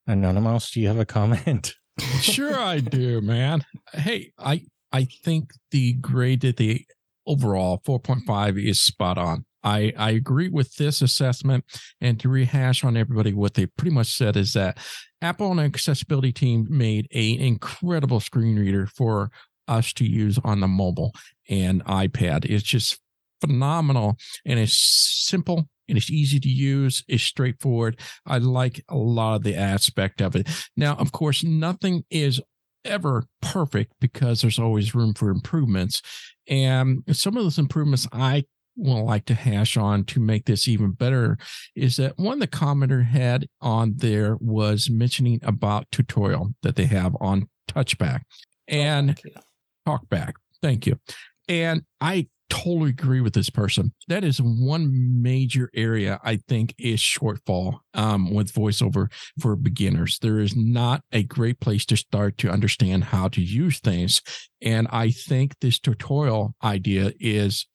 Anonymous, 0.06 0.70
do 0.70 0.80
you 0.80 0.88
have 0.88 0.98
a 0.98 1.04
comment? 1.04 1.74
sure, 2.20 2.56
I 2.56 2.78
do, 2.78 3.20
man. 3.20 3.64
Hey, 3.92 4.32
I 4.38 4.62
I 4.94 5.08
think 5.24 5.54
the 5.72 5.94
grade 5.94 6.42
that 6.42 6.56
the 6.56 6.86
overall 7.26 7.82
4.5 7.84 8.64
is 8.64 8.80
spot 8.80 9.18
on. 9.18 9.44
I, 9.64 9.92
I 9.96 10.10
agree 10.10 10.48
with 10.48 10.76
this 10.76 11.02
assessment. 11.02 11.64
And 12.00 12.20
to 12.20 12.28
rehash 12.28 12.84
on 12.84 12.96
everybody, 12.96 13.32
what 13.32 13.54
they 13.54 13.66
pretty 13.66 13.90
much 13.90 14.14
said 14.14 14.36
is 14.36 14.52
that 14.52 14.78
Apple 15.20 15.50
and 15.50 15.58
accessibility 15.58 16.32
team 16.32 16.68
made 16.70 17.08
an 17.12 17.40
incredible 17.40 18.20
screen 18.20 18.56
reader 18.56 18.86
for 18.86 19.32
us 19.66 19.92
to 19.94 20.04
use 20.04 20.38
on 20.44 20.60
the 20.60 20.68
mobile 20.68 21.12
and 21.48 21.84
iPad. 21.86 22.44
It's 22.44 22.62
just 22.62 23.00
phenomenal 23.40 24.16
and 24.46 24.60
it's 24.60 24.78
simple 25.26 25.68
and 25.88 25.98
it's 25.98 26.10
easy 26.10 26.38
to 26.38 26.48
use. 26.48 27.02
It's 27.08 27.24
straightforward. 27.24 27.98
I 28.24 28.38
like 28.38 28.84
a 28.88 28.96
lot 28.96 29.36
of 29.36 29.42
the 29.42 29.56
aspect 29.56 30.20
of 30.20 30.36
it. 30.36 30.48
Now, 30.76 30.94
of 30.94 31.10
course, 31.10 31.42
nothing 31.42 32.04
is 32.10 32.40
ever 32.84 33.24
perfect 33.40 33.92
because 34.00 34.40
there's 34.40 34.58
always 34.58 34.94
room 34.94 35.14
for 35.14 35.30
improvements. 35.30 36.02
And 36.48 37.02
some 37.12 37.36
of 37.36 37.42
those 37.42 37.58
improvements 37.58 38.06
I 38.12 38.44
will 38.76 39.04
like 39.04 39.24
to 39.26 39.34
hash 39.34 39.76
on 39.76 40.04
to 40.04 40.20
make 40.20 40.46
this 40.46 40.66
even 40.66 40.92
better 40.92 41.38
is 41.76 41.96
that 41.96 42.18
one 42.18 42.38
the 42.40 42.46
commenter 42.46 43.04
had 43.06 43.48
on 43.60 43.94
there 43.96 44.36
was 44.40 44.90
mentioning 44.90 45.40
about 45.42 45.90
tutorial 45.92 46.54
that 46.62 46.76
they 46.76 46.86
have 46.86 47.16
on 47.20 47.48
touchback 47.68 48.22
oh, 48.22 48.74
and 48.74 49.20
talkback. 49.86 50.32
Thank 50.60 50.86
you. 50.86 50.98
And 51.48 51.82
I 52.00 52.28
totally 52.54 52.90
agree 52.90 53.20
with 53.20 53.32
this 53.32 53.50
person. 53.50 53.92
That 54.06 54.22
is 54.22 54.40
one 54.40 55.22
major 55.22 55.70
area 55.74 56.20
I 56.22 56.36
think 56.48 56.74
is 56.78 57.00
shortfall 57.00 57.80
um, 57.94 58.32
with 58.32 58.52
voiceover 58.52 59.10
for 59.40 59.56
beginners. 59.56 60.18
There 60.20 60.38
is 60.38 60.54
not 60.54 61.02
a 61.10 61.24
great 61.24 61.58
place 61.58 61.84
to 61.86 61.96
start 61.96 62.38
to 62.38 62.50
understand 62.50 63.04
how 63.04 63.28
to 63.28 63.42
use 63.42 63.80
things. 63.80 64.22
And 64.62 64.86
I 64.90 65.10
think 65.10 65.56
this 65.60 65.80
tutorial 65.80 66.54
idea 66.62 67.12
is 67.18 67.66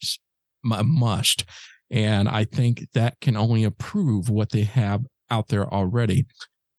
a 0.71 0.83
must. 0.83 1.43
And 1.91 2.29
I 2.29 2.45
think 2.45 2.87
that 2.93 3.19
can 3.19 3.35
only 3.35 3.63
improve 3.63 4.29
what 4.29 4.51
they 4.51 4.63
have 4.63 5.01
out 5.29 5.49
there 5.49 5.67
already. 5.67 6.25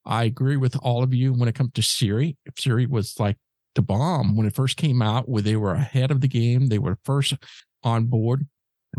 I 0.06 0.24
agree 0.24 0.56
with 0.56 0.76
all 0.82 1.02
of 1.02 1.12
you 1.12 1.34
when 1.34 1.48
it 1.48 1.54
comes 1.54 1.72
to 1.74 1.82
Siri. 1.82 2.36
Siri 2.58 2.86
was 2.86 3.20
like 3.20 3.36
the 3.74 3.82
bomb 3.82 4.36
when 4.36 4.46
it 4.46 4.54
first 4.54 4.76
came 4.76 5.02
out, 5.02 5.28
where 5.28 5.42
they 5.42 5.56
were 5.56 5.74
ahead 5.74 6.10
of 6.10 6.20
the 6.20 6.28
game. 6.28 6.68
They 6.68 6.78
were 6.78 6.98
first 7.04 7.34
on 7.82 8.06
board, 8.06 8.46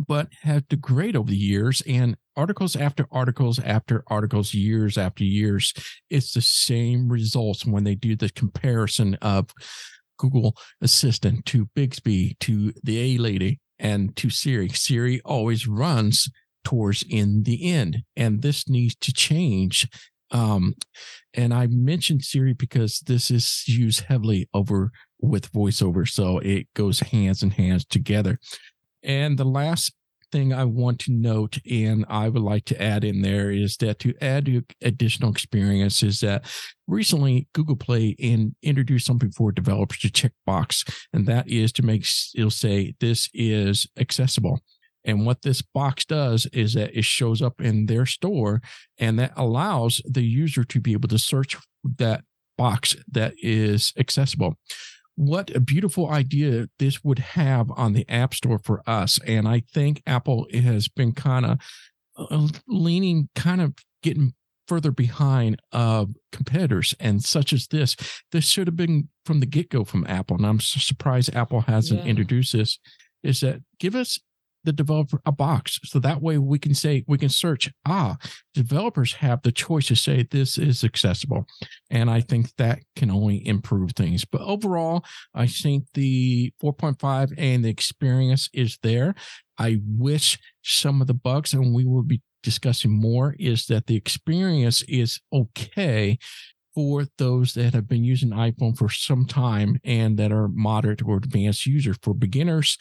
but 0.08 0.30
have 0.42 0.68
degraded 0.68 1.16
over 1.16 1.30
the 1.30 1.38
years 1.38 1.82
and 1.88 2.16
articles 2.36 2.76
after 2.76 3.08
articles 3.12 3.60
after 3.60 4.04
articles, 4.08 4.54
years 4.54 4.98
after 4.98 5.24
years. 5.24 5.74
It's 6.10 6.34
the 6.34 6.42
same 6.42 7.10
results 7.10 7.66
when 7.66 7.84
they 7.84 7.96
do 7.96 8.16
the 8.16 8.30
comparison 8.30 9.16
of 9.16 9.50
Google 10.18 10.56
Assistant 10.82 11.46
to 11.48 11.70
Bixby 11.76 12.38
to 12.42 12.74
the 12.84 13.16
A 13.16 13.18
Lady 13.18 13.60
and 13.80 14.16
to 14.18 14.30
Siri. 14.30 14.70
Siri 14.70 15.20
always 15.26 15.68
runs 15.68 16.30
towards 16.64 17.04
in 17.10 17.44
the 17.44 17.72
end, 17.72 18.04
and 18.16 18.42
this 18.42 18.70
needs 18.70 18.96
to 19.02 19.12
change. 19.12 19.88
Um, 20.30 20.76
and 21.34 21.54
I 21.54 21.68
mentioned 21.68 22.24
Siri 22.24 22.54
because 22.54 23.00
this 23.00 23.32
is 23.32 23.64
used 23.68 24.02
heavily 24.02 24.48
over 24.54 24.92
with 25.20 25.52
voiceover, 25.52 26.08
so 26.08 26.40
it 26.40 26.68
goes 26.76 27.00
hands 27.00 27.44
in 27.44 27.52
hands 27.52 27.86
together. 27.86 28.40
And 29.04 29.38
the 29.38 29.46
last 29.46 29.94
thing 30.32 30.54
I 30.54 30.66
want 30.66 31.00
to 31.00 31.12
note, 31.12 31.58
and 31.70 32.06
I 32.08 32.30
would 32.30 32.42
like 32.42 32.66
to 32.66 32.82
add 32.82 33.04
in 33.04 33.22
there, 33.22 33.52
is 33.52 33.78
that 33.78 34.00
to 34.00 34.14
add 34.22 34.64
additional 34.82 35.32
experience 35.32 36.04
is 36.04 36.22
that 36.22 36.46
recently 36.88 37.48
Google 37.54 37.76
Play 37.76 38.16
and 38.22 38.56
introduced 38.64 39.06
something 39.06 39.32
for 39.32 39.52
developers 39.52 40.00
to 40.00 40.12
check 40.12 40.32
box, 40.46 40.84
and 41.14 41.28
that 41.28 41.48
is 41.48 41.72
to 41.74 41.84
make 41.84 42.06
it'll 42.36 42.50
say 42.50 42.96
this 43.00 43.30
is 43.34 43.88
accessible. 43.98 44.62
And 45.04 45.26
what 45.26 45.42
this 45.42 45.62
box 45.62 46.06
does 46.06 46.46
is 46.54 46.74
that 46.76 46.96
it 46.96 47.06
shows 47.06 47.42
up 47.42 47.60
in 47.60 47.88
their 47.88 48.06
store, 48.06 48.62
and 49.00 49.20
that 49.20 49.34
allows 49.36 50.02
the 50.06 50.24
user 50.24 50.64
to 50.64 50.80
be 50.80 50.94
able 50.94 51.10
to 51.10 51.20
search 51.20 51.58
that 51.98 52.24
box 52.58 52.96
that 53.12 53.34
is 53.42 53.92
accessible 53.98 54.56
what 55.16 55.56
a 55.56 55.60
beautiful 55.60 56.10
idea 56.10 56.68
this 56.80 57.04
would 57.04 57.20
have 57.20 57.70
on 57.72 57.94
the 57.94 58.06
App 58.10 58.34
Store 58.34 58.60
for 58.60 58.82
us. 58.88 59.20
And 59.26 59.48
I 59.48 59.64
think 59.74 60.02
Apple 60.08 60.48
has 60.54 60.88
been 60.88 61.12
kind 61.12 61.46
of 61.46 61.60
uh, 62.18 62.48
leaning, 62.68 63.30
kind 63.36 63.62
of 63.62 63.74
getting 64.02 64.34
further 64.68 64.92
behind 64.92 65.60
uh, 65.74 66.06
competitors 66.32 66.96
and 67.00 67.24
such 67.24 67.52
as 67.52 67.68
this. 67.68 67.96
This 68.32 68.46
should 68.46 68.68
have 68.68 68.78
been 68.78 69.10
from 69.26 69.42
the 69.42 69.46
get 69.46 69.70
go 69.70 69.84
from 69.84 70.06
Apple. 70.08 70.38
And 70.38 70.46
I'm 70.46 70.60
surprised 70.60 71.36
Apple 71.36 71.62
hasn't 71.62 72.04
yeah. 72.04 72.10
introduced 72.10 72.54
this. 72.54 72.80
Is 73.22 73.42
that 73.42 73.62
give 73.80 73.96
us 73.96 74.18
the 74.64 74.74
developer 74.74 75.22
a 75.26 75.32
box. 75.32 75.80
So 75.84 76.00
that 76.00 76.22
way 76.22 76.38
we 76.38 76.60
can 76.60 76.74
say 76.74 77.04
we 77.08 77.18
can 77.18 77.30
search 77.30 77.72
ah 77.86 78.18
developers 78.54 79.14
have 79.14 79.42
the 79.42 79.52
choice 79.52 79.88
to 79.88 79.96
say 79.96 80.24
this 80.24 80.58
is 80.58 80.84
accessible. 80.84 81.46
And 81.90 82.10
i 82.10 82.22
think 82.22 82.56
that 82.58 82.80
can 82.96 83.12
only 83.12 83.46
improve 83.46 83.92
things. 83.92 84.26
But 84.26 84.42
overall 84.42 85.06
i 85.34 85.48
think 85.48 85.86
the 85.94 86.54
4.5 86.62 87.34
and 87.38 87.66
the 87.66 87.70
experience 87.70 88.50
is 88.54 88.78
there. 88.84 89.16
I 89.58 89.80
wish 89.86 90.40
some 90.64 91.02
of 91.02 91.08
the 91.08 91.14
bugs 91.14 91.54
and 91.54 91.74
we 91.74 91.86
will 91.86 92.04
be 92.04 92.22
discussing 92.44 92.92
more 92.92 93.36
is 93.40 93.68
that 93.68 93.86
the 93.86 93.96
experience 93.96 94.82
is 94.84 95.20
okay 95.32 96.18
for 96.74 97.06
those 97.18 97.54
that 97.54 97.74
have 97.74 97.88
been 97.88 98.04
using 98.04 98.30
iPhone 98.30 98.78
for 98.78 98.90
some 98.90 99.26
time 99.26 99.80
and 99.84 100.18
that 100.18 100.32
are 100.32 100.48
moderate 100.48 101.04
or 101.04 101.18
advanced 101.18 101.66
users. 101.66 101.98
For 102.02 102.14
beginners, 102.14 102.78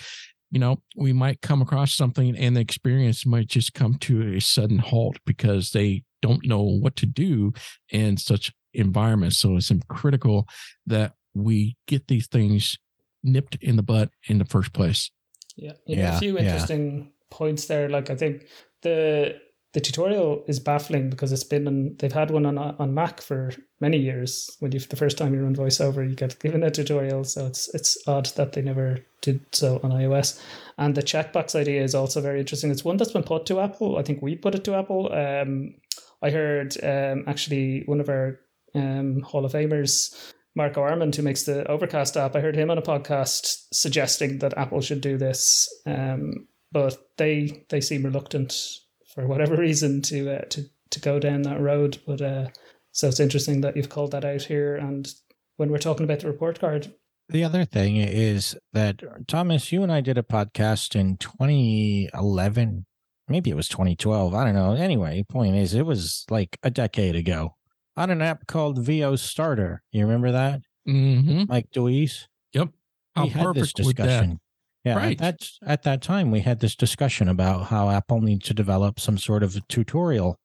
you 0.50 0.58
know, 0.58 0.82
we 0.96 1.12
might 1.12 1.40
come 1.42 1.62
across 1.62 1.94
something 1.94 2.36
and 2.36 2.56
the 2.56 2.60
experience 2.60 3.24
might 3.24 3.46
just 3.46 3.72
come 3.72 3.94
to 3.94 4.34
a 4.34 4.40
sudden 4.40 4.78
halt 4.78 5.18
because 5.24 5.70
they 5.70 6.02
don't 6.22 6.44
know 6.44 6.62
what 6.62 6.96
to 6.96 7.06
do 7.06 7.52
in 7.90 8.16
such 8.16 8.52
environments. 8.74 9.38
So 9.38 9.56
it's 9.56 9.72
critical 9.88 10.48
that 10.86 11.12
we 11.34 11.76
get 11.86 12.08
these 12.08 12.26
things 12.26 12.76
nipped 13.22 13.56
in 13.56 13.76
the 13.76 13.82
butt 13.82 14.10
in 14.28 14.38
the 14.38 14.44
first 14.44 14.72
place. 14.72 15.10
Yeah. 15.56 15.72
yeah 15.86 16.16
a 16.16 16.18
few 16.18 16.38
interesting 16.38 16.98
yeah. 16.98 17.04
points 17.30 17.66
there. 17.66 17.88
Like 17.88 18.10
I 18.10 18.16
think 18.16 18.46
the 18.82 19.40
the 19.72 19.80
tutorial 19.80 20.42
is 20.48 20.58
baffling 20.58 21.10
because 21.10 21.30
it's 21.30 21.44
been 21.44 21.68
on, 21.68 21.94
they've 21.98 22.12
had 22.12 22.30
one 22.30 22.44
on 22.44 22.58
on 22.58 22.94
Mac 22.94 23.20
for 23.20 23.52
many 23.80 23.98
years. 23.98 24.50
When 24.58 24.72
you 24.72 24.80
the 24.80 24.96
first 24.96 25.16
time 25.16 25.32
you 25.32 25.42
run 25.42 25.54
VoiceOver, 25.54 26.08
you 26.08 26.16
get 26.16 26.38
given 26.40 26.64
a 26.64 26.70
tutorial, 26.70 27.24
so 27.24 27.46
it's 27.46 27.72
it's 27.74 27.96
odd 28.08 28.26
that 28.36 28.52
they 28.52 28.62
never 28.62 28.98
did 29.20 29.40
so 29.52 29.80
on 29.84 29.92
iOS. 29.92 30.40
And 30.76 30.94
the 30.94 31.02
checkbox 31.02 31.54
idea 31.54 31.82
is 31.82 31.94
also 31.94 32.20
very 32.20 32.40
interesting. 32.40 32.70
It's 32.70 32.84
one 32.84 32.96
that's 32.96 33.12
been 33.12 33.22
put 33.22 33.46
to 33.46 33.60
Apple. 33.60 33.96
I 33.98 34.02
think 34.02 34.22
we 34.22 34.34
put 34.34 34.54
it 34.54 34.64
to 34.64 34.74
Apple. 34.74 35.12
Um, 35.12 35.74
I 36.22 36.30
heard 36.30 36.76
um, 36.82 37.24
actually 37.28 37.84
one 37.86 38.00
of 38.00 38.08
our 38.08 38.40
um, 38.74 39.20
Hall 39.20 39.44
of 39.44 39.52
Famers, 39.52 40.32
Marco 40.56 40.82
Arment, 40.82 41.14
who 41.14 41.22
makes 41.22 41.44
the 41.44 41.64
Overcast 41.70 42.16
app. 42.16 42.34
I 42.34 42.40
heard 42.40 42.56
him 42.56 42.70
on 42.70 42.78
a 42.78 42.82
podcast 42.82 43.66
suggesting 43.72 44.38
that 44.38 44.56
Apple 44.58 44.80
should 44.80 45.00
do 45.00 45.16
this, 45.16 45.72
um, 45.86 46.48
but 46.72 46.98
they 47.18 47.64
they 47.68 47.80
seem 47.80 48.02
reluctant 48.02 48.80
for 49.14 49.26
whatever 49.26 49.56
reason 49.58 50.02
to 50.02 50.38
uh, 50.38 50.44
to 50.50 50.64
to 50.90 51.00
go 51.00 51.18
down 51.18 51.42
that 51.42 51.60
road. 51.60 51.98
But 52.06 52.20
uh, 52.20 52.48
so 52.92 53.08
it's 53.08 53.20
interesting 53.20 53.60
that 53.60 53.76
you've 53.76 53.88
called 53.88 54.12
that 54.12 54.24
out 54.24 54.42
here. 54.42 54.76
And 54.76 55.08
when 55.56 55.70
we're 55.70 55.78
talking 55.78 56.04
about 56.04 56.20
the 56.20 56.28
report 56.28 56.58
card, 56.60 56.92
the 57.28 57.44
other 57.44 57.64
thing 57.64 57.96
is 57.96 58.56
that 58.72 59.02
Thomas, 59.28 59.70
you 59.70 59.82
and 59.84 59.92
I 59.92 60.00
did 60.00 60.18
a 60.18 60.22
podcast 60.22 60.96
in 60.96 61.16
2011. 61.18 62.86
Maybe 63.28 63.50
it 63.50 63.56
was 63.56 63.68
2012. 63.68 64.34
I 64.34 64.44
don't 64.44 64.54
know. 64.54 64.72
Anyway, 64.72 65.24
point 65.28 65.54
is, 65.54 65.72
it 65.72 65.86
was 65.86 66.24
like 66.28 66.58
a 66.64 66.70
decade 66.70 67.14
ago 67.14 67.54
on 67.96 68.10
an 68.10 68.20
app 68.20 68.48
called 68.48 68.84
VO 68.84 69.14
Starter. 69.14 69.82
You 69.92 70.04
remember 70.04 70.32
that? 70.32 70.62
Mm-hmm. 70.88 71.44
Mike 71.48 71.68
Deweese? 71.72 72.26
Yep. 72.52 72.70
How 73.14 73.24
we 73.24 73.28
had 73.28 73.54
this 73.54 73.72
discussion. 73.72 74.40
Yeah, 74.84 74.96
right. 74.96 75.18
That's 75.18 75.58
at 75.66 75.82
that 75.82 76.00
time 76.00 76.30
we 76.30 76.40
had 76.40 76.60
this 76.60 76.74
discussion 76.74 77.28
about 77.28 77.66
how 77.66 77.90
Apple 77.90 78.20
needs 78.20 78.46
to 78.46 78.54
develop 78.54 78.98
some 78.98 79.18
sort 79.18 79.42
of 79.42 79.56
tutorial 79.68 80.38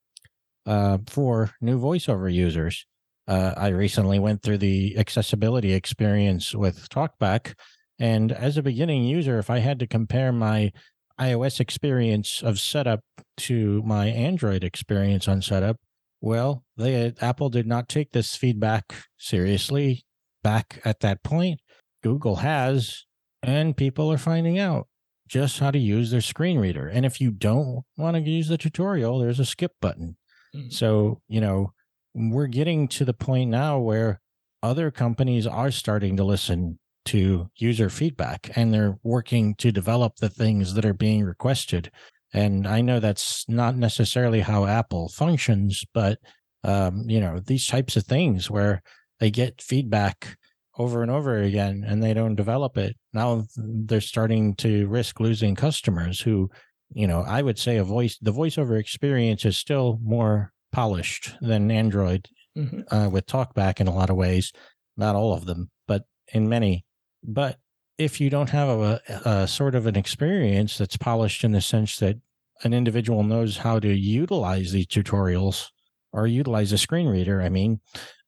uh, 0.66 0.98
for 1.08 1.52
new 1.62 1.80
voiceover 1.80 2.32
users. 2.32 2.86
Uh, 3.28 3.54
I 3.56 3.70
recently 3.70 4.20
went 4.20 4.44
through 4.44 4.60
the 4.60 4.98
accessibility 4.98 5.74
experience 5.74 6.54
with 6.54 6.90
TalkBack, 6.90 7.54
and 7.98 8.32
as 8.32 8.58
a 8.58 8.64
beginning 8.64 9.06
user, 9.06 9.40
if 9.40 9.50
I 9.50 9.60
had 9.60 9.80
to 9.80 9.88
compare 9.88 10.32
my 10.32 10.72
iOS 11.20 11.60
experience 11.60 12.44
of 12.44 12.60
setup 12.60 13.00
to 13.38 13.82
my 13.84 14.08
Android 14.08 14.64
experience 14.64 15.28
on 15.28 15.42
setup, 15.42 15.78
well, 16.22 16.64
they 16.76 17.14
Apple 17.22 17.50
did 17.50 17.68
not 17.68 17.88
take 17.88 18.12
this 18.12 18.36
feedback 18.36 18.94
seriously 19.18 20.04
back 20.44 20.82
at 20.84 21.00
that 21.00 21.24
point. 21.24 21.60
Google 22.04 22.38
has, 22.38 23.06
and 23.46 23.78
people 23.78 24.12
are 24.12 24.18
finding 24.18 24.60
out 24.60 24.88
just 25.28 25.60
how 25.60 25.72
to 25.72 25.80
use 25.80 26.12
their 26.12 26.22
screen 26.22 26.60
reader. 26.60 26.88
And 26.88 27.06
if 27.06 27.20
you 27.22 27.32
don't 27.32 27.84
want 27.98 28.16
to 28.16 28.22
use 28.22 28.48
the 28.48 28.58
tutorial, 28.58 29.20
there's 29.20 29.40
a 29.40 29.46
skip 29.46 29.74
button. 29.82 30.18
Mm-hmm. 30.56 30.70
So, 30.70 31.22
you 31.28 31.42
know, 31.42 31.74
we're 32.14 32.48
getting 32.48 32.88
to 32.90 33.06
the 33.06 33.14
point 33.14 33.50
now 33.50 33.80
where 33.80 34.22
other 34.64 34.92
companies 34.92 35.46
are 35.46 35.72
starting 35.72 36.18
to 36.18 36.24
listen 36.24 36.80
to 37.06 37.50
user 37.58 37.90
feedback 37.90 38.50
and 38.56 38.74
they're 38.74 38.98
working 39.04 39.54
to 39.56 39.72
develop 39.72 40.16
the 40.16 40.30
things 40.30 40.74
that 40.74 40.86
are 40.86 40.94
being 40.94 41.24
requested. 41.24 41.92
And 42.34 42.68
I 42.68 42.82
know 42.82 43.00
that's 43.00 43.48
not 43.48 43.76
necessarily 43.76 44.42
how 44.42 44.66
Apple 44.66 45.10
functions, 45.10 45.86
but 45.94 46.20
um, 46.64 47.04
you 47.08 47.20
know, 47.20 47.40
these 47.40 47.68
types 47.68 47.96
of 47.96 48.06
things 48.06 48.50
where 48.50 48.82
they 49.20 49.30
get 49.30 49.62
feedback 49.62 50.38
over 50.78 51.02
and 51.02 51.12
over 51.12 51.42
again 51.42 51.86
and 51.88 52.04
they 52.04 52.14
don't 52.14 52.36
develop 52.36 52.78
it. 52.78 52.96
Now 53.14 53.46
they're 53.56 54.02
starting 54.02 54.56
to 54.56 54.88
risk 54.88 55.20
losing 55.20 55.56
customers 55.56 56.20
who, 56.20 56.50
you 56.94 57.08
know, 57.08 57.22
I 57.22 57.42
would 57.42 57.58
say 57.58 57.78
a 57.78 57.84
voice, 57.84 58.18
the 58.22 58.34
voiceover 58.34 58.80
experience 58.80 59.46
is 59.46 59.58
still 59.58 60.00
more 60.04 60.52
polished 60.72 61.36
than 61.42 61.72
Android 61.72 62.28
mm-hmm. 62.58 62.82
uh, 62.94 63.10
with 63.10 63.26
TalkBack 63.26 63.80
in 63.80 63.88
a 63.88 63.94
lot 63.94 64.10
of 64.10 64.18
ways. 64.18 64.52
Not 64.98 65.16
all 65.16 65.34
of 65.34 65.46
them, 65.46 65.70
but 65.88 66.04
in 66.34 66.48
many. 66.48 66.86
But 67.24 67.58
if 67.98 68.20
you 68.20 68.30
don't 68.30 68.50
have 68.50 68.70
a, 68.70 69.02
a 69.26 69.48
sort 69.48 69.76
of 69.76 69.88
an 69.88 69.96
experience 69.96 70.78
that's 70.78 70.98
polished 70.98 71.44
in 71.44 71.52
the 71.52 71.62
sense 71.62 71.98
that 71.98 72.18
an 72.64 72.74
individual 72.74 73.24
knows 73.24 73.58
how 73.58 73.80
to 73.80 73.94
utilize 73.94 74.72
these 74.72 74.88
tutorials 74.88 75.68
or 76.12 76.28
utilize 76.28 76.72
a 76.72 76.78
screen 76.78 77.08
reader, 77.08 77.42
I 77.42 77.50
mean, 77.50 77.80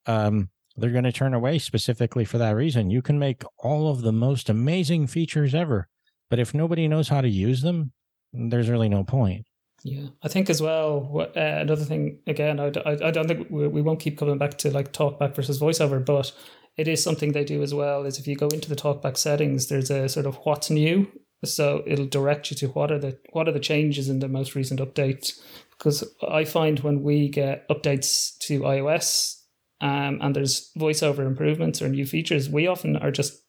um, 0.06 0.50
they're 0.78 0.92
going 0.92 1.04
to 1.04 1.12
turn 1.12 1.34
away 1.34 1.58
specifically 1.58 2.24
for 2.24 2.38
that 2.38 2.56
reason. 2.56 2.90
You 2.90 3.02
can 3.02 3.18
make 3.20 3.44
all 3.58 3.90
of 3.90 4.02
the 4.02 4.12
most 4.12 4.50
amazing 4.50 5.08
features 5.08 5.56
ever, 5.56 5.90
but 6.30 6.40
if 6.40 6.54
nobody 6.54 6.88
knows 6.88 7.10
how 7.10 7.22
to 7.22 7.30
use 7.30 7.62
them, 7.62 7.92
there's 8.32 8.70
really 8.70 8.90
no 8.90 9.04
point. 9.04 9.46
Yeah, 9.84 10.08
I 10.24 10.28
think 10.28 10.50
as 10.50 10.62
well. 10.62 11.28
Uh, 11.36 11.40
another 11.40 11.84
thing, 11.84 12.20
again, 12.28 12.60
I, 12.60 12.72
I, 12.86 13.08
I 13.08 13.12
don't 13.12 13.28
think 13.28 13.48
we, 13.50 13.68
we 13.68 13.82
won't 13.82 14.00
keep 14.00 14.18
coming 14.18 14.38
back 14.38 14.58
to 14.60 14.72
like 14.72 14.92
talkback 14.92 15.36
versus 15.36 15.60
voiceover, 15.60 16.04
but 16.04 16.32
it 16.78 16.88
is 16.88 17.04
something 17.04 17.32
they 17.32 17.44
do 17.44 17.62
as 17.64 17.74
well. 17.74 18.06
Is 18.06 18.20
if 18.20 18.28
you 18.28 18.36
go 18.36 18.48
into 18.48 18.70
the 18.70 18.76
talkback 18.76 19.18
settings, 19.18 19.68
there's 19.68 19.92
a 19.92 20.10
sort 20.10 20.26
of 20.26 20.36
what's 20.44 20.70
new, 20.70 21.12
so 21.46 21.84
it'll 21.86 22.08
direct 22.08 22.50
you 22.50 22.58
to 22.58 22.68
what 22.70 22.92
are 22.92 23.00
the 23.00 23.18
what 23.32 23.48
are 23.48 23.52
the 23.52 23.60
changes 23.60 24.10
in 24.10 24.20
the 24.20 24.28
most 24.28 24.56
recent 24.56 24.80
update. 24.80 25.40
Because 25.78 26.04
I 26.28 26.44
find 26.44 26.80
when 26.80 27.04
we 27.04 27.30
get 27.30 27.68
updates 27.70 28.38
to 28.40 28.62
iOS 28.62 29.37
um, 29.82 30.20
and 30.22 30.36
there's 30.36 30.72
voiceover 30.78 31.26
improvements 31.26 31.82
or 31.82 31.90
new 31.90 32.06
features, 32.06 32.50
we 32.50 32.68
often 32.68 32.98
are 32.98 33.12
just 33.12 33.44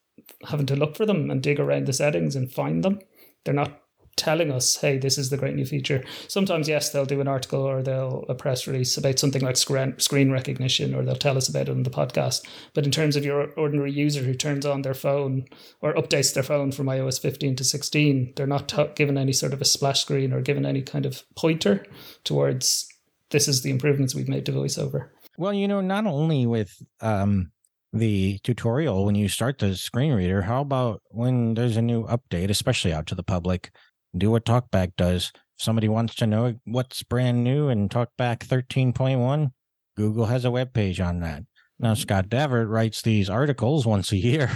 having 0.49 0.67
to 0.67 0.77
look 0.77 0.97
for 0.97 1.07
them 1.07 1.31
and 1.31 1.43
dig 1.43 1.59
around 1.59 1.87
the 1.87 1.93
settings 1.93 2.37
and 2.37 2.53
find 2.53 2.85
them. 2.85 3.01
They're 3.45 3.55
not 3.55 3.81
telling 4.17 4.51
us, 4.51 4.77
hey, 4.77 4.99
this 4.99 5.17
is 5.17 5.31
the 5.31 5.37
great 5.37 5.55
new 5.55 5.65
feature. 5.65 6.05
Sometimes, 6.27 6.69
yes, 6.69 6.91
they'll 6.91 7.07
do 7.07 7.21
an 7.21 7.29
article 7.29 7.63
or 7.63 7.83
they'll 7.83 8.25
a 8.29 8.35
press 8.35 8.67
release 8.67 8.97
about 8.99 9.19
something 9.19 9.43
like 9.43 9.57
screen 9.57 10.31
recognition, 10.33 10.95
or 10.95 11.05
they'll 11.05 11.15
tell 11.15 11.37
us 11.37 11.49
about 11.49 11.69
it 11.69 11.71
on 11.71 11.85
the 11.85 11.91
podcast. 11.91 12.45
But 12.75 12.85
in 12.85 12.91
terms 12.91 13.17
of 13.17 13.25
your 13.25 13.53
ordinary 13.53 13.93
user 13.93 14.23
who 14.23 14.35
turns 14.35 14.67
on 14.67 14.83
their 14.83 14.95
phone 14.95 15.47
or 15.81 15.95
updates 15.95 16.35
their 16.35 16.43
phone 16.43 16.73
from 16.73 16.87
iOS 16.87 17.21
15 17.21 17.57
to 17.57 17.65
16, 17.65 18.33
they're 18.37 18.47
not 18.47 18.69
t- 18.69 18.89
given 18.97 19.17
any 19.17 19.33
sort 19.33 19.53
of 19.53 19.63
a 19.63 19.65
splash 19.65 20.03
screen 20.03 20.33
or 20.33 20.43
given 20.43 20.67
any 20.67 20.83
kind 20.83 21.07
of 21.07 21.23
pointer 21.37 21.87
towards 22.25 22.89
this 23.31 23.47
is 23.47 23.63
the 23.63 23.71
improvements 23.71 24.15
we've 24.15 24.29
made 24.29 24.47
to 24.47 24.53
VoiceOver. 24.53 25.09
Well, 25.39 25.53
you 25.53 25.69
know, 25.69 25.81
not 25.81 26.05
only 26.05 26.47
with 26.47 26.83
um, 27.01 27.53
the 27.93 28.41
tutorial 28.43 29.05
when 29.05 29.15
you 29.15 29.29
start 29.29 29.61
the 29.61 29.77
screen 29.77 30.13
reader, 30.13 30.43
how 30.43 30.63
about 30.63 31.01
when 31.11 31.55
there's 31.55 31.77
a 31.77 31.83
new 31.83 32.05
update, 32.07 32.51
especially 32.51 32.93
out 32.93 33.07
to 33.07 33.15
the 33.15 33.23
public? 33.23 33.71
Do 34.17 34.33
what 34.33 34.45
TalkBack 34.45 34.97
does. 34.97 35.31
If 35.35 35.63
somebody 35.63 35.89
wants 35.89 36.17
to 36.17 36.27
know 36.27 36.57
what's 36.65 37.05
brand 37.05 37.45
new 37.45 37.69
in 37.69 37.89
TalkBack 37.89 38.39
13.1, 38.39 39.53
Google 39.97 40.27
has 40.27 40.45
a 40.45 40.51
web 40.51 40.75
page 40.75 40.99
on 41.01 41.21
that. 41.21 41.45
Now 41.79 41.95
Scott 41.95 42.29
Davert 42.29 42.69
writes 42.69 43.01
these 43.01 43.31
articles 43.31 43.87
once 43.87 44.11
a 44.11 44.17
year. 44.17 44.51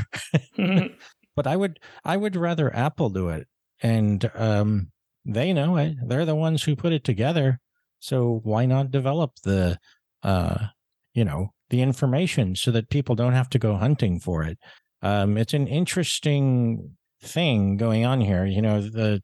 but 1.37 1.47
I 1.47 1.55
would 1.55 1.79
I 2.05 2.17
would 2.17 2.35
rather 2.35 2.75
Apple 2.75 3.09
do 3.09 3.29
it. 3.29 3.47
And 3.85 4.29
um, 4.35 4.91
they 5.25 5.53
know 5.53 5.77
it. 5.77 5.95
They're 6.05 6.27
the 6.27 6.35
ones 6.35 6.65
who 6.65 6.75
put 6.75 6.93
it 6.93 7.05
together. 7.05 7.61
So 8.01 8.41
why 8.43 8.67
not 8.67 8.91
develop 8.91 9.35
the 9.45 9.79
uh, 10.23 10.67
you 11.15 11.25
know, 11.25 11.53
the 11.71 11.83
information 11.83 12.55
so 12.55 12.71
that 12.71 12.91
people 12.91 13.15
don't 13.15 13.33
have 13.33 13.49
to 13.51 13.59
go 13.59 13.77
hunting 13.77 14.21
for 14.21 14.45
it. 14.45 14.59
Um, 15.03 15.37
it's 15.37 15.55
an 15.55 15.67
interesting 15.67 16.97
thing 17.23 17.77
going 17.77 18.05
on 18.05 18.21
here. 18.21 18.45
You 18.45 18.63
know, 18.63 18.81
the 18.81 19.23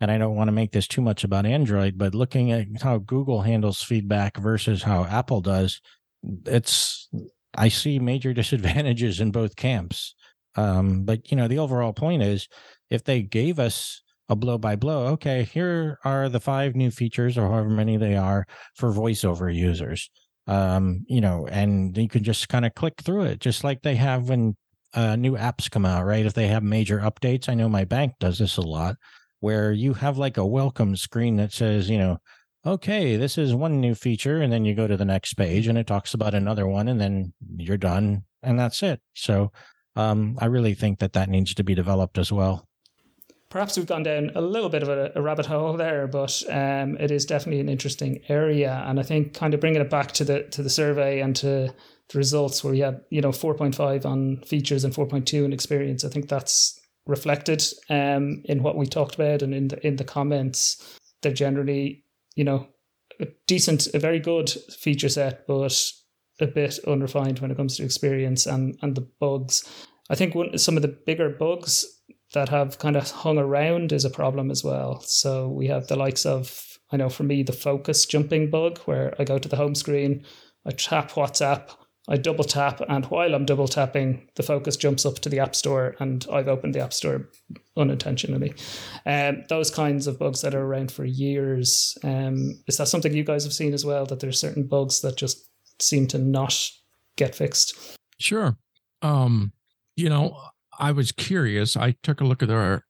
and 0.00 0.10
I 0.10 0.18
don't 0.18 0.36
want 0.36 0.48
to 0.48 0.52
make 0.52 0.72
this 0.72 0.86
too 0.86 1.00
much 1.00 1.24
about 1.24 1.46
Android, 1.46 1.96
but 1.96 2.14
looking 2.14 2.52
at 2.52 2.66
how 2.82 2.98
Google 2.98 3.40
handles 3.40 3.82
feedback 3.82 4.36
versus 4.36 4.82
how 4.82 5.04
Apple 5.04 5.40
does, 5.40 5.80
it's 6.44 7.08
I 7.56 7.68
see 7.68 7.98
major 7.98 8.32
disadvantages 8.34 9.20
in 9.20 9.30
both 9.30 9.56
camps. 9.56 10.14
Um, 10.54 11.04
but 11.04 11.30
you 11.30 11.36
know, 11.36 11.48
the 11.48 11.58
overall 11.58 11.92
point 11.92 12.22
is 12.22 12.48
if 12.90 13.04
they 13.04 13.22
gave 13.22 13.58
us 13.58 14.02
a 14.28 14.36
blow 14.36 14.58
by 14.58 14.76
blow, 14.76 15.06
okay, 15.06 15.44
here 15.44 15.98
are 16.04 16.28
the 16.28 16.40
five 16.40 16.74
new 16.74 16.90
features 16.90 17.38
or 17.38 17.48
however 17.48 17.68
many 17.68 17.96
they 17.96 18.16
are 18.16 18.46
for 18.74 18.92
voiceover 18.92 19.54
users 19.54 20.10
um, 20.46 21.04
you 21.08 21.20
know, 21.20 21.46
and 21.46 21.96
you 21.96 22.08
can 22.08 22.22
just 22.22 22.48
kind 22.48 22.64
of 22.64 22.74
click 22.74 22.94
through 23.02 23.22
it, 23.22 23.40
just 23.40 23.64
like 23.64 23.82
they 23.82 23.96
have 23.96 24.28
when 24.28 24.56
uh, 24.94 25.16
new 25.16 25.32
apps 25.32 25.70
come 25.70 25.84
out, 25.84 26.04
right? 26.04 26.26
If 26.26 26.34
they 26.34 26.48
have 26.48 26.62
major 26.62 27.00
updates, 27.00 27.48
I 27.48 27.54
know 27.54 27.68
my 27.68 27.84
bank 27.84 28.14
does 28.20 28.38
this 28.38 28.56
a 28.56 28.62
lot, 28.62 28.96
where 29.40 29.72
you 29.72 29.94
have 29.94 30.18
like 30.18 30.36
a 30.36 30.46
welcome 30.46 30.96
screen 30.96 31.36
that 31.36 31.52
says, 31.52 31.90
you 31.90 31.98
know, 31.98 32.18
okay, 32.64 33.16
this 33.16 33.38
is 33.38 33.54
one 33.54 33.80
new 33.80 33.94
feature, 33.94 34.40
and 34.40 34.52
then 34.52 34.64
you 34.64 34.74
go 34.74 34.86
to 34.86 34.96
the 34.96 35.04
next 35.04 35.34
page 35.34 35.66
and 35.66 35.78
it 35.78 35.86
talks 35.86 36.14
about 36.14 36.34
another 36.34 36.66
one, 36.66 36.88
and 36.88 37.00
then 37.00 37.32
you're 37.56 37.76
done, 37.76 38.24
and 38.42 38.58
that's 38.58 38.82
it. 38.82 39.00
So, 39.14 39.52
um, 39.96 40.36
I 40.40 40.46
really 40.46 40.74
think 40.74 40.98
that 40.98 41.14
that 41.14 41.30
needs 41.30 41.54
to 41.54 41.64
be 41.64 41.74
developed 41.74 42.18
as 42.18 42.30
well 42.30 42.65
perhaps 43.48 43.76
we've 43.76 43.86
gone 43.86 44.02
down 44.02 44.30
a 44.34 44.40
little 44.40 44.68
bit 44.68 44.82
of 44.82 44.88
a, 44.88 45.12
a 45.14 45.22
rabbit 45.22 45.46
hole 45.46 45.76
there, 45.76 46.06
but 46.06 46.42
um, 46.50 46.96
it 46.98 47.10
is 47.10 47.24
definitely 47.24 47.60
an 47.60 47.68
interesting 47.68 48.20
area. 48.28 48.84
And 48.86 48.98
I 48.98 49.02
think 49.02 49.34
kind 49.34 49.54
of 49.54 49.60
bringing 49.60 49.80
it 49.80 49.90
back 49.90 50.12
to 50.12 50.24
the 50.24 50.42
to 50.44 50.62
the 50.62 50.70
survey 50.70 51.20
and 51.20 51.34
to 51.36 51.72
the 52.08 52.18
results 52.18 52.62
where 52.62 52.72
we 52.72 52.80
had 52.80 53.00
you 53.10 53.20
know 53.20 53.30
4.5 53.30 54.04
on 54.04 54.42
features 54.42 54.84
and 54.84 54.94
4.2 54.94 55.44
in 55.44 55.52
experience, 55.52 56.04
I 56.04 56.08
think 56.08 56.28
that's 56.28 56.80
reflected 57.06 57.62
um, 57.88 58.42
in 58.46 58.62
what 58.62 58.76
we 58.76 58.86
talked 58.86 59.14
about 59.14 59.42
and 59.42 59.54
in 59.54 59.68
the 59.68 59.86
in 59.86 59.96
the 59.96 60.04
comments. 60.04 60.98
They're 61.22 61.32
generally 61.32 62.04
you 62.34 62.44
know 62.44 62.68
a 63.20 63.26
decent, 63.46 63.86
a 63.94 63.98
very 63.98 64.20
good 64.20 64.50
feature 64.50 65.08
set, 65.08 65.46
but 65.46 65.92
a 66.40 66.46
bit 66.46 66.78
unrefined 66.86 67.38
when 67.38 67.50
it 67.50 67.56
comes 67.56 67.76
to 67.76 67.84
experience 67.84 68.46
and 68.46 68.76
and 68.82 68.94
the 68.94 69.08
bugs. 69.20 69.64
I 70.08 70.14
think 70.14 70.34
one, 70.34 70.56
some 70.58 70.76
of 70.76 70.82
the 70.82 70.96
bigger 71.06 71.30
bugs 71.30 71.84
that 72.34 72.48
have 72.48 72.78
kind 72.78 72.96
of 72.96 73.10
hung 73.10 73.38
around 73.38 73.92
is 73.92 74.04
a 74.04 74.10
problem 74.10 74.50
as 74.50 74.64
well. 74.64 75.00
So 75.00 75.48
we 75.48 75.68
have 75.68 75.86
the 75.86 75.96
likes 75.96 76.26
of, 76.26 76.78
I 76.90 76.96
know 76.96 77.08
for 77.08 77.22
me, 77.22 77.42
the 77.42 77.52
focus 77.52 78.04
jumping 78.04 78.50
bug, 78.50 78.78
where 78.80 79.14
I 79.18 79.24
go 79.24 79.38
to 79.38 79.48
the 79.48 79.56
home 79.56 79.74
screen, 79.74 80.24
I 80.66 80.72
tap 80.72 81.12
WhatsApp, 81.12 81.70
I 82.08 82.16
double 82.16 82.44
tap, 82.44 82.80
and 82.88 83.04
while 83.06 83.34
I'm 83.34 83.44
double 83.44 83.66
tapping, 83.66 84.28
the 84.36 84.44
focus 84.44 84.76
jumps 84.76 85.04
up 85.04 85.16
to 85.20 85.28
the 85.28 85.40
App 85.40 85.56
Store, 85.56 85.96
and 85.98 86.24
I've 86.32 86.46
opened 86.46 86.74
the 86.74 86.80
App 86.80 86.92
Store 86.92 87.28
unintentionally. 87.76 88.54
Um, 89.04 89.42
those 89.48 89.72
kinds 89.72 90.06
of 90.06 90.18
bugs 90.18 90.40
that 90.42 90.54
are 90.54 90.62
around 90.62 90.92
for 90.92 91.04
years. 91.04 91.98
Um, 92.04 92.62
is 92.68 92.76
that 92.76 92.86
something 92.86 93.12
you 93.12 93.24
guys 93.24 93.42
have 93.42 93.52
seen 93.52 93.74
as 93.74 93.84
well? 93.84 94.06
That 94.06 94.20
there's 94.20 94.40
certain 94.40 94.68
bugs 94.68 95.00
that 95.00 95.16
just 95.16 95.48
seem 95.80 96.06
to 96.08 96.18
not 96.18 96.70
get 97.16 97.34
fixed. 97.34 97.76
Sure. 98.18 98.56
Um, 99.02 99.52
you 99.96 100.08
know, 100.08 100.38
I 100.78 100.92
was 100.92 101.12
curious. 101.12 101.76
I 101.76 101.96
took 102.02 102.20
a 102.20 102.24
look 102.24 102.42
at 102.42 102.50
our 102.50 102.84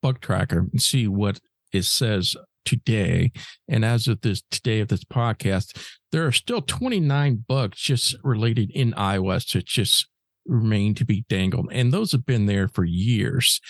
bug 0.00 0.20
tracker 0.20 0.66
and 0.72 0.80
see 0.80 1.08
what 1.08 1.40
it 1.72 1.84
says 1.84 2.36
today. 2.64 3.32
And 3.68 3.84
as 3.84 4.08
of 4.08 4.20
this 4.20 4.42
today 4.50 4.80
of 4.80 4.88
this 4.88 5.04
podcast, 5.04 5.76
there 6.12 6.26
are 6.26 6.32
still 6.32 6.62
29 6.62 7.44
bugs 7.48 7.78
just 7.78 8.16
related 8.22 8.70
in 8.70 8.92
iOS 8.92 9.52
that 9.52 9.66
just 9.66 10.06
remain 10.46 10.94
to 10.94 11.04
be 11.04 11.24
dangled. 11.28 11.68
And 11.72 11.92
those 11.92 12.12
have 12.12 12.26
been 12.26 12.46
there 12.46 12.68
for 12.68 12.84
years. 12.84 13.60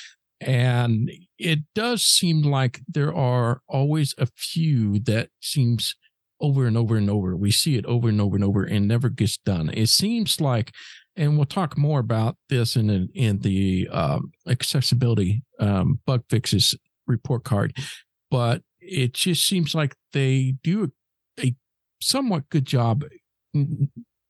And 0.40 1.11
it 1.38 1.61
does 1.74 2.02
seem 2.02 2.42
like 2.42 2.80
there 2.88 3.14
are 3.14 3.61
always 3.68 4.14
a 4.18 4.26
few 4.37 4.98
that 5.00 5.28
seems 5.40 5.94
over 6.40 6.66
and 6.66 6.76
over 6.76 6.96
and 6.96 7.08
over. 7.08 7.37
We 7.37 7.52
see 7.52 7.76
it 7.76 7.87
over 7.87 8.08
and 8.08 8.20
over 8.20 8.35
and 8.35 8.44
over 8.44 8.64
and 8.64 8.88
never 8.88 9.08
gets 9.08 9.38
done. 9.38 9.70
It 9.72 9.88
seems 9.88 10.40
like 10.40 10.72
and 11.16 11.37
we'll 11.37 11.46
talk 11.46 11.77
more 11.77 12.01
about 12.01 12.37
this 12.48 12.77
in 12.77 12.87
the, 12.87 13.09
in 13.14 13.40
the 13.40 13.88
um, 13.90 14.33
accessibility 14.48 15.42
um, 15.59 16.01
bug 16.07 16.25
fixes 16.31 16.75
report 17.07 17.44
card. 17.44 17.77
But 18.31 18.62
it 18.81 19.14
just 19.14 19.46
seems 19.46 19.75
like 19.75 19.94
they 20.12 20.55
do 20.62 20.90
a, 21.38 21.46
a 21.46 21.55
somewhat 22.01 22.48
good 22.48 22.64
job 22.64 23.05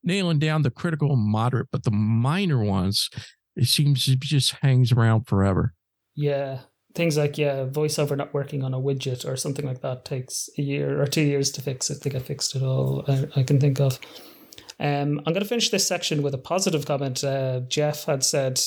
nailing 0.03 0.39
down 0.39 0.63
the 0.63 0.71
critical 0.71 1.13
and 1.13 1.23
moderate, 1.23 1.69
but 1.71 1.85
the 1.85 1.91
minor 1.91 2.63
ones, 2.63 3.09
it 3.55 3.67
seems 3.69 4.09
it 4.09 4.21
just 4.21 4.57
hangs 4.63 4.93
around 4.93 5.29
forever. 5.29 5.75
Yeah. 6.17 6.61
Things 6.95 7.17
like, 7.17 7.39
yeah, 7.39 7.65
voiceover 7.65 8.17
not 8.17 8.35
working 8.35 8.63
on 8.65 8.75
a 8.75 8.81
widget 8.81 9.27
or 9.27 9.37
something 9.37 9.65
like 9.65 9.81
that 9.81 10.05
takes 10.05 10.51
a 10.59 10.63
year 10.63 11.01
or 11.01 11.07
two 11.07 11.23
years 11.23 11.51
to 11.53 11.63
fix 11.63 11.89
if 11.89 12.01
they 12.01 12.11
get 12.11 12.23
fixed 12.23 12.55
at 12.55 12.63
all. 12.63 13.05
I, 13.09 13.27
I 13.37 13.43
can 13.45 13.59
think 13.59 13.81
of. 13.81 13.99
Um, 14.83 15.21
I'm 15.21 15.33
going 15.33 15.43
to 15.43 15.49
finish 15.49 15.71
this 15.71 15.87
section 15.87 16.23
with 16.23 16.35
a 16.35 16.39
positive 16.39 16.85
comment. 16.85 17.23
Uh, 17.23 17.61
Jeff 17.69 18.05
had 18.05 18.25
said, 18.25 18.61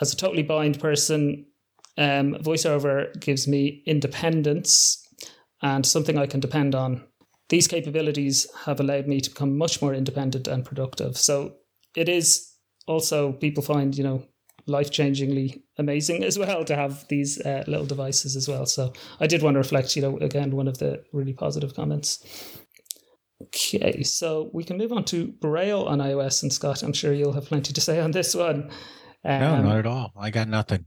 as 0.00 0.12
a 0.12 0.16
totally 0.16 0.42
blind 0.42 0.80
person, 0.80 1.46
um, 1.96 2.34
voiceover 2.34 3.18
gives 3.20 3.46
me 3.46 3.82
independence 3.86 5.06
and 5.62 5.86
something 5.86 6.18
I 6.18 6.26
can 6.26 6.40
depend 6.40 6.74
on. 6.74 7.04
These 7.48 7.68
capabilities 7.68 8.46
have 8.64 8.80
allowed 8.80 9.06
me 9.06 9.20
to 9.20 9.30
become 9.30 9.56
much 9.56 9.80
more 9.80 9.94
independent 9.94 10.48
and 10.48 10.64
productive. 10.64 11.16
So 11.16 11.54
it 11.94 12.08
is 12.08 12.52
also 12.88 13.32
people 13.32 13.62
find 13.62 13.96
you 13.96 14.02
know 14.02 14.26
life 14.66 14.90
changingly 14.90 15.62
amazing 15.76 16.24
as 16.24 16.38
well 16.38 16.64
to 16.64 16.74
have 16.74 17.06
these 17.08 17.40
uh, 17.40 17.64
little 17.66 17.86
devices 17.86 18.36
as 18.36 18.48
well. 18.48 18.64
So 18.66 18.92
I 19.20 19.26
did 19.26 19.42
want 19.42 19.54
to 19.54 19.58
reflect, 19.58 19.96
you 19.96 20.02
know, 20.02 20.18
again 20.18 20.56
one 20.56 20.68
of 20.68 20.78
the 20.78 21.04
really 21.12 21.32
positive 21.32 21.74
comments. 21.74 22.24
Okay, 23.42 24.02
so 24.02 24.50
we 24.52 24.64
can 24.64 24.76
move 24.76 24.92
on 24.92 25.04
to 25.06 25.28
Braille 25.28 25.84
on 25.84 25.98
iOS. 25.98 26.42
And 26.42 26.52
Scott, 26.52 26.82
I'm 26.82 26.92
sure 26.92 27.12
you'll 27.12 27.32
have 27.32 27.46
plenty 27.46 27.72
to 27.72 27.80
say 27.80 28.00
on 28.00 28.10
this 28.10 28.34
one. 28.34 28.70
Um, 29.24 29.40
no, 29.40 29.62
not 29.62 29.78
at 29.78 29.86
all. 29.86 30.12
I 30.16 30.30
got 30.30 30.48
nothing. 30.48 30.84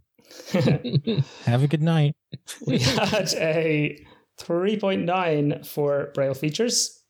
have 1.46 1.64
a 1.64 1.68
good 1.68 1.82
night. 1.82 2.16
we 2.66 2.80
had 2.80 3.34
a 3.36 4.06
3.9 4.40 5.66
for 5.66 6.12
Braille 6.14 6.34
features 6.34 7.04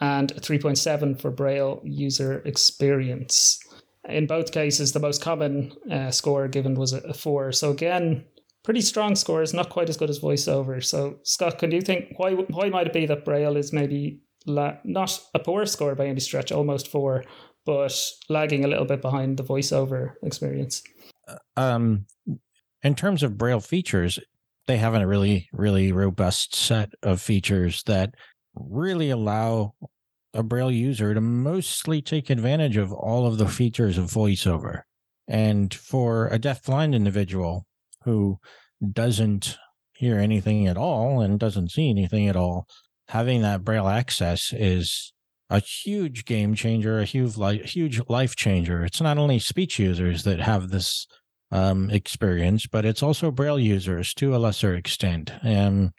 and 0.00 0.32
3.7 0.34 1.20
for 1.20 1.30
Braille 1.30 1.80
user 1.84 2.40
experience. 2.44 3.60
In 4.08 4.26
both 4.26 4.52
cases, 4.52 4.92
the 4.92 5.00
most 5.00 5.22
common 5.22 5.72
uh, 5.90 6.10
score 6.10 6.48
given 6.48 6.74
was 6.74 6.92
a, 6.92 6.98
a 7.00 7.14
four. 7.14 7.52
So 7.52 7.70
again, 7.70 8.24
pretty 8.62 8.80
strong 8.80 9.16
scores, 9.16 9.52
not 9.52 9.70
quite 9.70 9.88
as 9.88 9.96
good 9.96 10.10
as 10.10 10.20
voiceover. 10.20 10.82
So 10.84 11.18
Scott, 11.22 11.58
can 11.58 11.70
you 11.72 11.80
think 11.80 12.14
why 12.16 12.32
why 12.32 12.68
might 12.68 12.86
it 12.86 12.92
be 12.92 13.06
that 13.06 13.24
Braille 13.24 13.56
is 13.56 13.72
maybe 13.72 14.20
la- 14.48 14.78
not 14.84 15.20
a 15.34 15.38
poor 15.38 15.66
score 15.66 15.94
by 15.94 16.06
any 16.06 16.20
stretch, 16.20 16.50
almost 16.52 16.88
four, 16.88 17.24
but 17.64 17.94
lagging 18.28 18.64
a 18.64 18.68
little 18.68 18.84
bit 18.84 19.02
behind 19.02 19.36
the 19.36 19.44
voiceover 19.44 20.14
experience? 20.22 20.82
Uh, 21.28 21.36
um, 21.56 22.06
in 22.82 22.94
terms 22.94 23.22
of 23.22 23.38
Braille 23.38 23.60
features, 23.60 24.18
they 24.66 24.76
have 24.76 24.94
a 24.94 25.06
really 25.06 25.48
really 25.52 25.92
robust 25.92 26.54
set 26.54 26.90
of 27.02 27.20
features 27.20 27.82
that 27.84 28.14
really 28.54 29.10
allow 29.10 29.74
a 30.34 30.42
Braille 30.42 30.70
user 30.70 31.14
to 31.14 31.20
mostly 31.20 32.02
take 32.02 32.30
advantage 32.30 32.76
of 32.76 32.92
all 32.92 33.26
of 33.26 33.38
the 33.38 33.48
features 33.48 33.98
of 33.98 34.06
VoiceOver. 34.06 34.82
And 35.26 35.72
for 35.72 36.28
a 36.28 36.38
deafblind 36.38 36.94
individual 36.94 37.66
who 38.04 38.38
doesn't 38.92 39.58
hear 39.94 40.18
anything 40.18 40.66
at 40.66 40.76
all 40.76 41.20
and 41.20 41.38
doesn't 41.40 41.70
see 41.70 41.90
anything 41.90 42.28
at 42.28 42.36
all, 42.36 42.66
having 43.08 43.42
that 43.42 43.64
Braille 43.64 43.88
access 43.88 44.52
is 44.52 45.12
a 45.50 45.60
huge 45.60 46.24
game 46.24 46.54
changer, 46.54 46.98
a 46.98 47.04
huge 47.04 47.36
life, 47.36 47.64
huge 47.64 48.00
life 48.08 48.36
changer. 48.36 48.84
It's 48.84 49.00
not 49.00 49.18
only 49.18 49.38
speech 49.38 49.78
users 49.78 50.24
that 50.24 50.40
have 50.40 50.68
this 50.68 51.06
um, 51.50 51.90
experience, 51.90 52.66
but 52.66 52.84
it's 52.84 53.02
also 53.02 53.30
Braille 53.30 53.58
users 53.58 54.12
to 54.14 54.36
a 54.36 54.38
lesser 54.38 54.74
extent. 54.74 55.32
And 55.42 55.92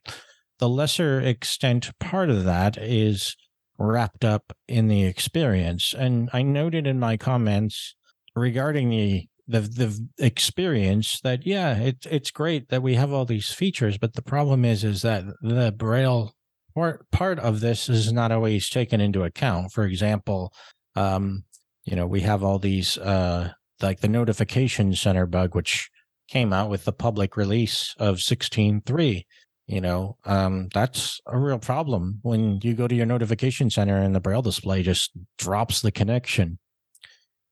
the 0.60 0.70
lesser 0.70 1.20
extent 1.20 1.90
part 2.00 2.30
of 2.30 2.44
that 2.44 2.78
is 2.78 3.36
wrapped 3.80 4.24
up 4.24 4.54
in 4.68 4.88
the 4.88 5.06
experience. 5.06 5.94
And 5.98 6.30
I 6.32 6.44
noted 6.44 6.86
in 6.86 7.00
my 7.00 7.18
comments 7.18 7.96
regarding 8.36 8.90
the 8.90 9.28
the 9.48 9.62
the 9.68 10.00
experience 10.20 11.20
that 11.22 11.48
yeah, 11.48 11.76
it's 11.76 12.06
it's 12.06 12.30
great 12.30 12.70
that 12.70 12.84
we 12.84 12.94
have 12.94 13.12
all 13.12 13.26
these 13.26 13.50
features, 13.50 13.98
but 13.98 14.14
the 14.14 14.22
problem 14.22 14.64
is 14.64 14.84
is 14.84 15.02
that 15.02 15.24
the 15.42 15.74
braille 15.76 16.36
part 16.76 17.10
part 17.12 17.40
of 17.40 17.60
this 17.60 17.90
is 17.90 18.12
not 18.12 18.32
always 18.32 18.70
taken 18.70 19.02
into 19.02 19.24
account. 19.24 19.72
For 19.72 19.84
example, 19.84 20.54
um, 20.96 21.44
you 21.86 21.96
know, 21.96 22.08
we 22.08 22.22
have 22.22 22.44
all 22.44 22.60
these 22.60 22.98
uh 22.98 23.52
like 23.82 24.02
the 24.02 24.08
notification 24.08 24.94
center 24.94 25.26
bug, 25.26 25.56
which 25.56 25.90
came 26.28 26.54
out 26.54 26.70
with 26.70 26.86
the 26.86 26.94
public 26.94 27.36
release 27.36 27.96
of 27.98 28.18
16.3 28.18 29.26
you 29.70 29.80
know 29.80 30.18
um, 30.26 30.68
that's 30.74 31.22
a 31.28 31.38
real 31.38 31.60
problem 31.60 32.20
when 32.24 32.60
you 32.64 32.74
go 32.74 32.88
to 32.88 32.96
your 32.96 33.06
notification 33.06 33.70
center 33.70 33.98
and 33.98 34.16
the 34.16 34.20
braille 34.20 34.42
display 34.42 34.82
just 34.82 35.12
drops 35.38 35.82
the 35.82 35.92
connection 35.92 36.58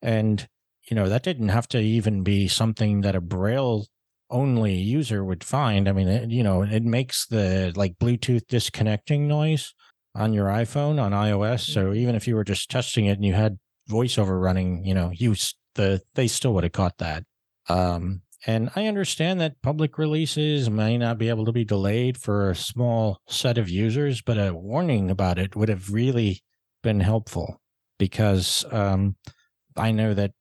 and 0.01 0.47
you 0.89 0.95
know 0.95 1.07
that 1.07 1.23
didn't 1.23 1.49
have 1.49 1.67
to 1.67 1.79
even 1.79 2.23
be 2.23 2.47
something 2.47 3.01
that 3.01 3.15
a 3.15 3.21
braille 3.21 3.85
only 4.29 4.73
user 4.73 5.23
would 5.23 5.43
find 5.43 5.87
i 5.87 5.91
mean 5.91 6.07
it, 6.07 6.29
you 6.29 6.43
know 6.43 6.61
it 6.61 6.83
makes 6.83 7.25
the 7.27 7.71
like 7.75 7.97
bluetooth 7.99 8.45
disconnecting 8.47 9.27
noise 9.27 9.73
on 10.15 10.33
your 10.33 10.47
iphone 10.47 11.01
on 11.01 11.11
ios 11.11 11.61
so 11.61 11.85
mm-hmm. 11.85 11.95
even 11.95 12.15
if 12.15 12.27
you 12.27 12.35
were 12.35 12.43
just 12.43 12.69
testing 12.69 13.05
it 13.05 13.17
and 13.17 13.25
you 13.25 13.33
had 13.33 13.57
voiceover 13.89 14.41
running 14.41 14.83
you 14.83 14.93
know 14.93 15.11
you 15.13 15.35
the 15.75 16.01
they 16.15 16.27
still 16.27 16.53
would 16.53 16.63
have 16.63 16.73
caught 16.73 16.97
that 16.97 17.23
um 17.69 18.21
and 18.45 18.69
I 18.75 18.85
understand 18.85 19.41
that 19.41 19.61
public 19.61 19.97
releases 19.97 20.69
may 20.69 20.97
not 20.97 21.17
be 21.17 21.29
able 21.29 21.45
to 21.45 21.51
be 21.51 21.65
delayed 21.65 22.17
for 22.17 22.49
a 22.49 22.55
small 22.55 23.19
set 23.27 23.57
of 23.57 23.69
users, 23.69 24.21
but 24.21 24.37
a 24.37 24.53
warning 24.53 25.09
about 25.09 25.39
it 25.39 25.55
would 25.55 25.69
have 25.69 25.91
really 25.91 26.43
been 26.83 26.99
helpful 26.99 27.59
because 27.97 28.63
um, 28.71 29.15
I 29.75 29.91
know 29.91 30.13
that 30.13 30.31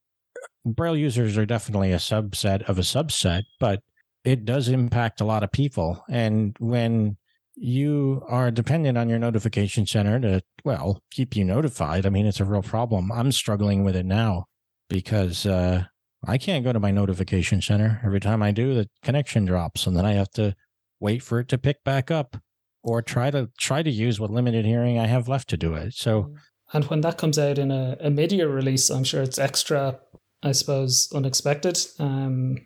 Braille 0.66 0.96
users 0.96 1.38
are 1.38 1.46
definitely 1.46 1.92
a 1.92 1.96
subset 1.96 2.68
of 2.68 2.78
a 2.78 2.82
subset, 2.82 3.44
but 3.60 3.80
it 4.24 4.44
does 4.44 4.68
impact 4.68 5.20
a 5.20 5.24
lot 5.24 5.44
of 5.44 5.52
people. 5.52 6.04
And 6.10 6.56
when 6.58 7.16
you 7.54 8.22
are 8.28 8.50
dependent 8.50 8.98
on 8.98 9.08
your 9.08 9.20
notification 9.20 9.86
center 9.86 10.20
to, 10.20 10.42
well, 10.64 11.00
keep 11.10 11.36
you 11.36 11.44
notified, 11.44 12.04
I 12.04 12.10
mean, 12.10 12.26
it's 12.26 12.40
a 12.40 12.44
real 12.44 12.62
problem. 12.62 13.12
I'm 13.12 13.32
struggling 13.32 13.84
with 13.84 13.96
it 13.96 14.04
now 14.04 14.46
because 14.90 15.46
uh, 15.46 15.84
I 16.26 16.36
can't 16.38 16.64
go 16.64 16.72
to 16.72 16.80
my 16.80 16.90
notification 16.90 17.62
center. 17.62 18.00
Every 18.04 18.20
time 18.20 18.42
I 18.42 18.50
do, 18.50 18.74
the 18.74 18.88
connection 19.02 19.44
drops, 19.44 19.86
and 19.86 19.96
then 19.96 20.04
I 20.04 20.14
have 20.14 20.30
to 20.32 20.54
wait 20.98 21.22
for 21.22 21.38
it 21.38 21.48
to 21.48 21.58
pick 21.58 21.84
back 21.84 22.10
up, 22.10 22.36
or 22.82 23.02
try 23.02 23.30
to 23.30 23.50
try 23.58 23.82
to 23.82 23.90
use 23.90 24.20
what 24.20 24.30
limited 24.30 24.64
hearing 24.64 24.98
I 24.98 25.06
have 25.06 25.28
left 25.28 25.48
to 25.50 25.56
do 25.56 25.74
it. 25.74 25.94
So, 25.94 26.22
mm. 26.22 26.36
and 26.72 26.84
when 26.84 27.00
that 27.00 27.18
comes 27.18 27.38
out 27.38 27.58
in 27.58 27.70
a, 27.70 27.96
a 28.00 28.10
mid-year 28.10 28.48
release, 28.48 28.90
I'm 28.90 29.04
sure 29.04 29.22
it's 29.22 29.38
extra, 29.38 29.98
I 30.46 30.52
suppose, 30.52 31.12
unexpected. 31.12 31.78
Um, 31.98 32.58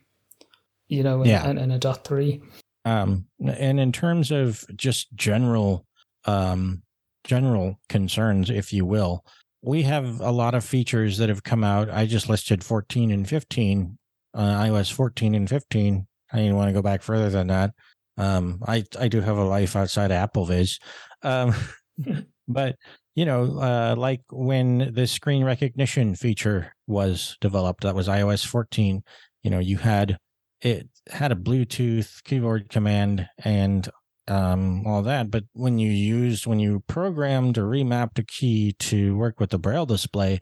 you 0.88 1.02
know, 1.02 1.22
in, 1.22 1.28
yeah. 1.28 1.48
in 1.48 1.70
a 1.70 1.78
dot 1.78 2.04
three. 2.04 2.42
Um, 2.84 3.26
and 3.42 3.80
in 3.80 3.92
terms 3.92 4.30
of 4.30 4.64
just 4.76 5.14
general, 5.14 5.86
um, 6.26 6.82
general 7.24 7.78
concerns, 7.88 8.50
if 8.50 8.72
you 8.72 8.84
will, 8.84 9.24
we 9.62 9.82
have 9.82 10.20
a 10.20 10.30
lot 10.30 10.54
of 10.54 10.64
features 10.64 11.18
that 11.18 11.28
have 11.28 11.42
come 11.42 11.64
out. 11.64 11.90
I 11.90 12.06
just 12.06 12.28
listed 12.28 12.64
14 12.64 13.10
and 13.10 13.28
15, 13.28 13.98
uh, 14.34 14.40
iOS 14.40 14.92
14 14.92 15.34
and 15.34 15.48
15. 15.48 16.06
I 16.32 16.36
didn't 16.36 16.56
want 16.56 16.68
to 16.68 16.74
go 16.74 16.82
back 16.82 17.02
further 17.02 17.30
than 17.30 17.46
that. 17.48 17.72
Um, 18.16 18.62
I 18.66 18.84
I 18.98 19.08
do 19.08 19.20
have 19.20 19.38
a 19.38 19.44
life 19.44 19.76
outside 19.76 20.10
of 20.10 20.30
AppleVis, 20.30 20.80
um, 21.22 21.54
but 22.48 22.76
you 23.14 23.24
know, 23.24 23.58
uh, 23.60 23.94
like 23.96 24.22
when 24.30 24.92
the 24.94 25.06
screen 25.06 25.44
recognition 25.44 26.14
feature 26.14 26.74
was 26.86 27.36
developed, 27.40 27.82
that 27.82 27.94
was 27.94 28.08
iOS 28.08 28.46
14. 28.46 29.02
You 29.42 29.50
know, 29.50 29.58
you 29.58 29.78
had 29.78 30.18
it 30.60 30.88
had 31.08 31.32
a 31.32 31.36
Bluetooth 31.36 32.22
keyboard 32.24 32.68
command 32.68 33.26
and 33.38 33.88
um, 34.28 34.86
all 34.86 35.02
that. 35.02 35.30
But 35.30 35.44
when 35.52 35.78
you 35.78 35.90
used, 35.90 36.46
when 36.46 36.60
you 36.60 36.84
programmed 36.86 37.58
or 37.58 37.64
remapped 37.64 38.18
a 38.18 38.24
key 38.24 38.74
to 38.78 39.16
work 39.16 39.40
with 39.40 39.50
the 39.50 39.58
Braille 39.58 39.86
display, 39.86 40.40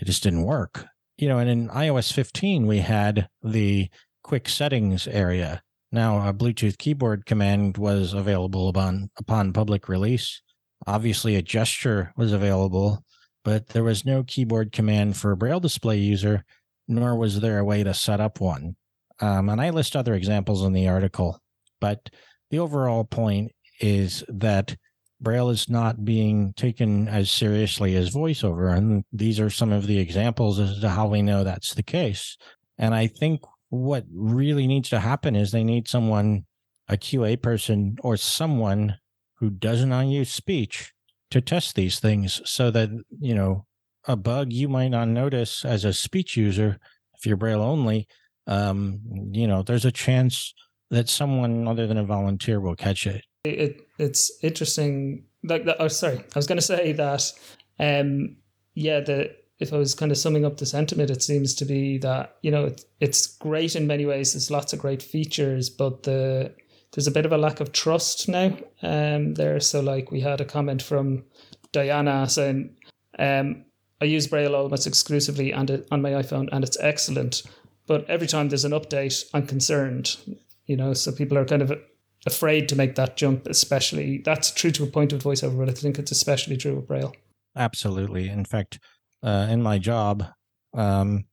it 0.00 0.04
just 0.04 0.22
didn't 0.22 0.42
work. 0.42 0.84
You 1.16 1.28
know, 1.28 1.38
and 1.38 1.50
in 1.50 1.68
iOS 1.68 2.12
15, 2.12 2.66
we 2.66 2.78
had 2.78 3.28
the 3.42 3.88
quick 4.22 4.48
settings 4.48 5.06
area. 5.06 5.62
Now, 5.92 6.26
a 6.26 6.32
Bluetooth 6.32 6.78
keyboard 6.78 7.26
command 7.26 7.76
was 7.76 8.12
available 8.12 8.68
upon, 8.68 9.10
upon 9.18 9.52
public 9.52 9.88
release. 9.88 10.40
Obviously, 10.86 11.36
a 11.36 11.42
gesture 11.42 12.12
was 12.16 12.32
available, 12.32 13.04
but 13.44 13.68
there 13.68 13.84
was 13.84 14.04
no 14.04 14.22
keyboard 14.24 14.72
command 14.72 15.16
for 15.16 15.32
a 15.32 15.36
Braille 15.36 15.60
display 15.60 15.98
user, 15.98 16.44
nor 16.88 17.16
was 17.16 17.40
there 17.40 17.58
a 17.58 17.64
way 17.64 17.82
to 17.82 17.94
set 17.94 18.20
up 18.20 18.40
one. 18.40 18.76
Um, 19.20 19.48
and 19.48 19.60
I 19.60 19.70
list 19.70 19.96
other 19.96 20.14
examples 20.14 20.64
in 20.64 20.72
the 20.72 20.88
article, 20.88 21.38
but 21.80 22.10
the 22.50 22.58
overall 22.58 23.04
point 23.04 23.52
is 23.80 24.24
that 24.28 24.76
Braille 25.20 25.50
is 25.50 25.68
not 25.68 26.04
being 26.04 26.54
taken 26.54 27.06
as 27.06 27.30
seriously 27.30 27.94
as 27.96 28.14
voiceover. 28.14 28.74
And 28.74 29.04
these 29.12 29.38
are 29.38 29.50
some 29.50 29.72
of 29.72 29.86
the 29.86 29.98
examples 29.98 30.58
as 30.58 30.80
to 30.80 30.88
how 30.88 31.08
we 31.08 31.20
know 31.20 31.44
that's 31.44 31.74
the 31.74 31.82
case. 31.82 32.38
And 32.78 32.94
I 32.94 33.06
think 33.06 33.42
what 33.68 34.04
really 34.12 34.66
needs 34.66 34.88
to 34.90 35.00
happen 35.00 35.36
is 35.36 35.50
they 35.50 35.64
need 35.64 35.88
someone, 35.88 36.46
a 36.88 36.96
QA 36.96 37.40
person 37.40 37.96
or 38.02 38.16
someone 38.16 38.96
who 39.40 39.50
doesn't 39.50 40.08
use 40.08 40.30
speech 40.30 40.92
to 41.30 41.40
test 41.40 41.74
these 41.74 41.98
things 41.98 42.40
so 42.44 42.70
that, 42.70 42.90
you 43.18 43.34
know, 43.34 43.66
a 44.06 44.16
bug 44.16 44.52
you 44.52 44.68
might 44.68 44.88
not 44.88 45.08
notice 45.08 45.64
as 45.64 45.84
a 45.84 45.92
speech 45.92 46.36
user, 46.36 46.78
if 47.14 47.26
you're 47.26 47.36
Braille 47.36 47.62
only, 47.62 48.06
um, 48.46 49.00
you 49.32 49.46
know, 49.46 49.62
there's 49.62 49.84
a 49.84 49.92
chance 49.92 50.54
that 50.90 51.08
someone 51.08 51.68
other 51.68 51.86
than 51.86 51.98
a 51.98 52.04
volunteer 52.04 52.60
will 52.60 52.76
catch 52.76 53.06
it. 53.06 53.24
It 53.44 53.80
it's 53.98 54.30
interesting. 54.42 55.24
Like, 55.42 55.66
oh, 55.78 55.88
sorry, 55.88 56.18
I 56.18 56.38
was 56.38 56.46
going 56.46 56.58
to 56.58 56.62
say 56.62 56.92
that. 56.92 57.32
Um, 57.78 58.36
yeah, 58.74 59.00
the 59.00 59.34
if 59.58 59.72
I 59.72 59.76
was 59.76 59.94
kind 59.94 60.10
of 60.10 60.18
summing 60.18 60.44
up 60.44 60.56
the 60.56 60.66
sentiment, 60.66 61.10
it 61.10 61.22
seems 61.22 61.54
to 61.54 61.64
be 61.64 61.98
that 61.98 62.36
you 62.42 62.50
know 62.50 62.66
it, 62.66 62.84
it's 62.98 63.26
great 63.26 63.76
in 63.76 63.86
many 63.86 64.04
ways. 64.04 64.32
There's 64.32 64.50
lots 64.50 64.72
of 64.72 64.80
great 64.80 65.02
features, 65.02 65.70
but 65.70 66.02
the 66.02 66.52
there's 66.92 67.06
a 67.06 67.12
bit 67.12 67.26
of 67.26 67.32
a 67.32 67.38
lack 67.38 67.60
of 67.60 67.72
trust 67.72 68.28
now 68.28 68.56
um, 68.82 69.34
there. 69.34 69.60
So 69.60 69.80
like 69.80 70.10
we 70.10 70.20
had 70.20 70.40
a 70.40 70.44
comment 70.44 70.82
from 70.82 71.24
Diana 71.72 72.28
saying, 72.28 72.76
um, 73.18 73.64
I 74.00 74.06
use 74.06 74.26
Braille 74.26 74.56
almost 74.56 74.86
exclusively 74.86 75.52
and 75.52 75.84
on 75.90 76.02
my 76.02 76.10
iPhone, 76.10 76.48
and 76.52 76.64
it's 76.64 76.78
excellent. 76.80 77.42
But 77.86 78.08
every 78.08 78.26
time 78.26 78.48
there's 78.48 78.64
an 78.64 78.72
update, 78.72 79.24
I'm 79.34 79.46
concerned. 79.46 80.16
You 80.66 80.76
know, 80.76 80.94
so 80.94 81.12
people 81.12 81.36
are 81.36 81.44
kind 81.44 81.62
of 81.62 81.72
afraid 82.26 82.68
to 82.68 82.76
make 82.76 82.94
that 82.94 83.16
jump. 83.16 83.46
Especially 83.46 84.18
that's 84.18 84.50
true 84.50 84.70
to 84.72 84.84
a 84.84 84.86
point 84.86 85.12
with 85.12 85.24
VoiceOver, 85.24 85.58
but 85.58 85.68
I 85.68 85.72
think 85.72 85.98
it's 85.98 86.12
especially 86.12 86.56
true 86.56 86.76
with 86.76 86.86
Braille. 86.86 87.14
Absolutely. 87.56 88.28
In 88.28 88.44
fact, 88.44 88.78
uh, 89.22 89.48
in 89.50 89.62
my 89.62 89.78
job, 89.78 90.24
um, 90.72 91.24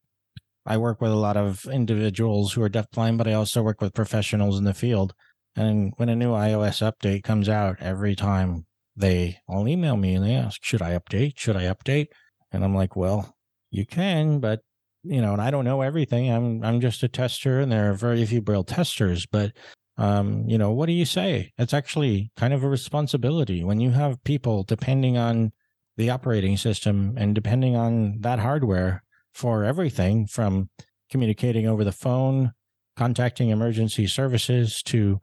I 0.65 0.77
work 0.77 0.99
with 0.99 1.11
a 1.11 1.15
lot 1.15 1.37
of 1.37 1.65
individuals 1.65 2.51
who 2.51 2.61
are 2.63 2.69
deafblind, 2.69 3.17
but 3.17 3.27
I 3.27 3.33
also 3.33 3.61
work 3.61 3.79
with 3.79 3.93
professionals 3.93 4.57
in 4.57 4.65
the 4.65 4.73
field. 4.73 5.13
And 5.57 5.93
when 5.97 6.09
a 6.09 6.15
new 6.15 6.31
iOS 6.31 6.81
update 6.89 7.23
comes 7.23 7.49
out, 7.49 7.77
every 7.81 8.15
time 8.15 8.65
they 8.95 9.39
all 9.47 9.67
email 9.67 9.97
me 9.97 10.13
and 10.15 10.23
they 10.23 10.35
ask, 10.35 10.63
"Should 10.63 10.81
I 10.81 10.97
update? 10.97 11.37
Should 11.37 11.57
I 11.57 11.63
update?" 11.63 12.07
And 12.51 12.63
I'm 12.63 12.75
like, 12.75 12.95
"Well, 12.95 13.35
you 13.71 13.85
can, 13.85 14.39
but 14.39 14.61
you 15.03 15.21
know, 15.21 15.33
and 15.33 15.41
I 15.41 15.51
don't 15.51 15.65
know 15.65 15.81
everything. 15.81 16.31
I'm 16.31 16.63
I'm 16.63 16.79
just 16.79 17.03
a 17.03 17.07
tester, 17.07 17.59
and 17.59 17.71
there 17.71 17.91
are 17.91 17.93
very 17.95 18.25
few 18.25 18.41
Braille 18.41 18.63
testers. 18.63 19.25
But 19.25 19.53
um, 19.97 20.47
you 20.47 20.57
know, 20.57 20.71
what 20.71 20.85
do 20.85 20.93
you 20.93 21.05
say? 21.05 21.51
It's 21.57 21.73
actually 21.73 22.31
kind 22.37 22.53
of 22.53 22.63
a 22.63 22.69
responsibility 22.69 23.63
when 23.63 23.79
you 23.79 23.91
have 23.91 24.23
people 24.23 24.63
depending 24.63 25.17
on 25.17 25.51
the 25.97 26.11
operating 26.11 26.57
system 26.57 27.15
and 27.17 27.33
depending 27.33 27.75
on 27.75 28.19
that 28.21 28.39
hardware 28.39 29.03
for 29.33 29.63
everything 29.63 30.27
from 30.27 30.69
communicating 31.09 31.67
over 31.67 31.83
the 31.83 31.91
phone, 31.91 32.51
contacting 32.95 33.49
emergency 33.49 34.05
services 34.05 34.83
to 34.83 35.19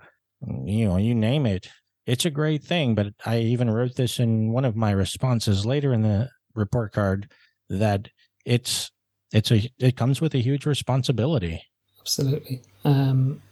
you 0.65 0.87
know, 0.87 0.97
you 0.97 1.15
name 1.15 1.47
it. 1.47 1.69
It's 2.07 2.25
a 2.25 2.31
great 2.31 2.63
thing, 2.63 2.95
but 2.95 3.15
I 3.25 3.39
even 3.39 3.71
wrote 3.71 3.97
this 3.97 4.19
in 4.19 4.53
one 4.53 4.65
of 4.65 4.77
my 4.77 4.91
responses 4.91 5.65
later 5.65 5.93
in 5.93 6.03
the 6.03 6.29
report 6.55 6.93
card 6.93 7.31
that 7.69 8.09
it's 8.45 8.91
it's 9.33 9.51
a 9.51 9.71
it 9.79 9.97
comes 9.97 10.21
with 10.21 10.35
a 10.35 10.39
huge 10.39 10.67
responsibility. 10.67 11.63
Absolutely. 12.01 12.63
Um, 12.85 13.43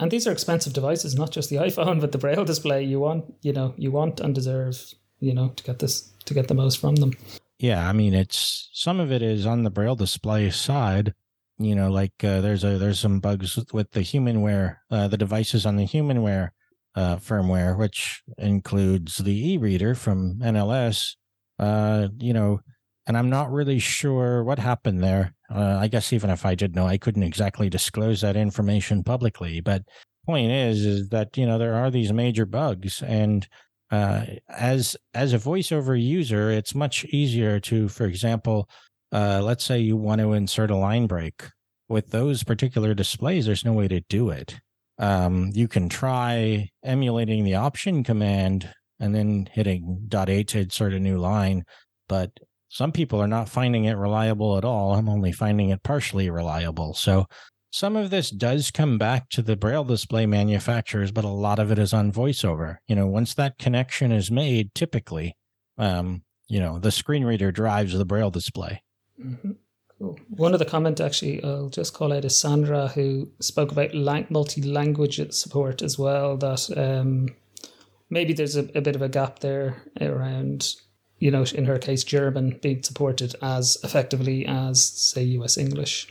and 0.00 0.10
these 0.10 0.26
are 0.26 0.32
expensive 0.32 0.72
devices, 0.72 1.14
not 1.14 1.30
just 1.30 1.50
the 1.50 1.56
iPhone, 1.56 2.00
but 2.00 2.12
the 2.12 2.18
Braille 2.18 2.44
display. 2.44 2.82
You 2.82 2.98
want, 3.00 3.32
you 3.42 3.52
know, 3.52 3.74
you 3.76 3.90
want 3.90 4.18
and 4.18 4.34
deserve, 4.34 4.94
you 5.20 5.34
know, 5.34 5.50
to 5.50 5.62
get 5.62 5.78
this 5.78 6.10
to 6.24 6.34
get 6.34 6.48
the 6.48 6.54
most 6.54 6.80
from 6.80 6.96
them. 6.96 7.12
Yeah, 7.58 7.88
I 7.88 7.92
mean, 7.92 8.14
it's 8.14 8.70
some 8.72 8.98
of 8.98 9.12
it 9.12 9.22
is 9.22 9.46
on 9.46 9.62
the 9.62 9.70
Braille 9.70 9.96
display 9.96 10.50
side. 10.50 11.14
You 11.60 11.74
know, 11.74 11.90
like 11.90 12.12
uh, 12.24 12.40
there's 12.40 12.64
a 12.64 12.78
there's 12.78 12.98
some 12.98 13.20
bugs 13.20 13.58
with 13.72 13.90
the 13.90 14.00
humanware, 14.00 14.76
uh, 14.90 15.08
the 15.08 15.18
devices 15.18 15.66
on 15.66 15.76
the 15.76 15.84
humanware 15.84 16.50
uh, 16.94 17.16
firmware, 17.16 17.78
which 17.78 18.22
includes 18.38 19.18
the 19.18 19.52
e-reader 19.52 19.94
from 19.94 20.40
NLS. 20.42 21.16
Uh, 21.58 22.08
you 22.18 22.32
know, 22.32 22.60
and 23.06 23.14
I'm 23.16 23.28
not 23.28 23.52
really 23.52 23.78
sure 23.78 24.42
what 24.42 24.58
happened 24.58 25.02
there. 25.02 25.34
Uh, 25.54 25.76
I 25.78 25.88
guess 25.88 26.14
even 26.14 26.30
if 26.30 26.46
I 26.46 26.54
did 26.54 26.74
know, 26.74 26.86
I 26.86 26.96
couldn't 26.96 27.24
exactly 27.24 27.68
disclose 27.68 28.22
that 28.22 28.36
information 28.36 29.04
publicly. 29.04 29.60
But 29.60 29.82
point 30.24 30.50
is, 30.50 30.86
is 30.86 31.08
that 31.10 31.36
you 31.36 31.44
know 31.44 31.58
there 31.58 31.74
are 31.74 31.90
these 31.90 32.12
major 32.12 32.46
bugs, 32.46 33.02
and 33.02 33.46
uh, 33.90 34.24
as 34.48 34.96
as 35.14 35.34
a 35.34 35.38
voiceover 35.38 36.00
user, 36.02 36.50
it's 36.50 36.74
much 36.74 37.04
easier 37.06 37.60
to, 37.60 37.88
for 37.88 38.06
example, 38.06 38.68
uh, 39.12 39.40
let's 39.42 39.64
say 39.64 39.78
you 39.78 39.96
want 39.96 40.20
to 40.20 40.32
insert 40.32 40.70
a 40.70 40.76
line 40.76 41.06
break. 41.06 41.44
With 41.88 42.10
those 42.10 42.44
particular 42.44 42.94
displays, 42.94 43.46
there's 43.46 43.64
no 43.64 43.72
way 43.72 43.88
to 43.88 44.00
do 44.08 44.30
it. 44.30 44.60
Um, 44.98 45.50
you 45.54 45.66
can 45.66 45.88
try 45.88 46.68
emulating 46.84 47.44
the 47.44 47.56
option 47.56 48.04
command 48.04 48.72
and 49.00 49.14
then 49.14 49.48
hitting 49.50 50.04
dot 50.08 50.28
to 50.28 50.58
insert 50.58 50.92
a 50.92 51.00
new 51.00 51.18
line, 51.18 51.64
but 52.08 52.30
some 52.68 52.92
people 52.92 53.20
are 53.20 53.26
not 53.26 53.48
finding 53.48 53.86
it 53.86 53.96
reliable 53.96 54.56
at 54.56 54.64
all. 54.64 54.94
I'm 54.94 55.08
only 55.08 55.32
finding 55.32 55.70
it 55.70 55.82
partially 55.82 56.30
reliable. 56.30 56.94
So 56.94 57.26
some 57.72 57.96
of 57.96 58.10
this 58.10 58.30
does 58.30 58.70
come 58.70 58.98
back 58.98 59.28
to 59.30 59.42
the 59.42 59.56
braille 59.56 59.84
display 59.84 60.26
manufacturers, 60.26 61.10
but 61.10 61.24
a 61.24 61.28
lot 61.28 61.58
of 61.58 61.72
it 61.72 61.78
is 61.78 61.92
on 61.92 62.12
voiceover. 62.12 62.76
You 62.86 62.94
know, 62.94 63.06
once 63.06 63.34
that 63.34 63.58
connection 63.58 64.12
is 64.12 64.30
made, 64.30 64.74
typically, 64.74 65.36
um, 65.78 66.22
you 66.48 66.60
know, 66.60 66.78
the 66.78 66.92
screen 66.92 67.24
reader 67.24 67.50
drives 67.50 67.96
the 67.96 68.04
braille 68.04 68.30
display. 68.30 68.82
Mm-hmm. 69.20 69.52
Cool. 69.98 70.18
One 70.30 70.54
of 70.54 70.58
the 70.58 70.64
comment 70.64 71.00
actually, 71.00 71.44
I'll 71.44 71.68
just 71.68 71.92
call 71.92 72.12
out 72.12 72.24
is 72.24 72.38
Sandra, 72.38 72.88
who 72.88 73.30
spoke 73.40 73.70
about 73.70 73.94
lang- 73.94 74.26
multi-language 74.30 75.30
support 75.32 75.82
as 75.82 75.98
well. 75.98 76.38
That 76.38 76.70
um, 76.76 77.28
maybe 78.08 78.32
there's 78.32 78.56
a, 78.56 78.66
a 78.74 78.80
bit 78.80 78.96
of 78.96 79.02
a 79.02 79.10
gap 79.10 79.40
there 79.40 79.82
around 80.00 80.74
you 81.20 81.30
know, 81.30 81.44
in 81.54 81.66
her 81.66 81.78
case, 81.78 82.02
German 82.02 82.58
being 82.62 82.82
supported 82.82 83.36
as 83.42 83.76
effectively 83.84 84.46
as, 84.46 84.82
say, 84.82 85.22
US 85.22 85.56
English. 85.58 86.08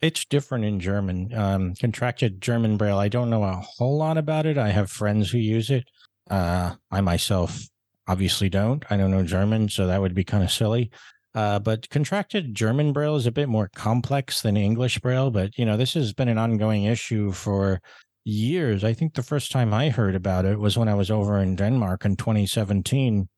It's 0.00 0.24
different 0.24 0.64
in 0.64 0.78
German. 0.78 1.34
Um, 1.34 1.74
contracted 1.74 2.40
German 2.40 2.76
Braille, 2.76 2.98
I 2.98 3.08
don't 3.08 3.30
know 3.30 3.42
a 3.42 3.54
whole 3.54 3.98
lot 3.98 4.16
about 4.16 4.46
it. 4.46 4.56
I 4.56 4.68
have 4.68 4.90
friends 4.90 5.30
who 5.30 5.38
use 5.38 5.70
it. 5.70 5.84
Uh, 6.30 6.76
I 6.90 7.00
myself 7.00 7.60
obviously 8.06 8.48
don't. 8.48 8.84
I 8.90 8.96
don't 8.96 9.10
know 9.10 9.24
German, 9.24 9.68
so 9.68 9.88
that 9.88 10.00
would 10.00 10.14
be 10.14 10.24
kind 10.24 10.44
of 10.44 10.52
silly. 10.52 10.90
Uh, 11.38 11.60
but 11.60 11.88
contracted 11.88 12.52
German 12.52 12.92
Braille 12.92 13.14
is 13.14 13.24
a 13.24 13.30
bit 13.30 13.48
more 13.48 13.70
complex 13.72 14.42
than 14.42 14.56
English 14.56 14.98
Braille. 14.98 15.30
But, 15.30 15.56
you 15.56 15.64
know, 15.64 15.76
this 15.76 15.94
has 15.94 16.12
been 16.12 16.26
an 16.26 16.36
ongoing 16.36 16.82
issue 16.82 17.30
for 17.30 17.80
years. 18.24 18.82
I 18.82 18.92
think 18.92 19.14
the 19.14 19.22
first 19.22 19.52
time 19.52 19.72
I 19.72 19.88
heard 19.88 20.16
about 20.16 20.46
it 20.46 20.58
was 20.58 20.76
when 20.76 20.88
I 20.88 20.94
was 20.94 21.12
over 21.12 21.38
in 21.38 21.54
Denmark 21.54 22.04
in 22.04 22.16
2017 22.16 23.28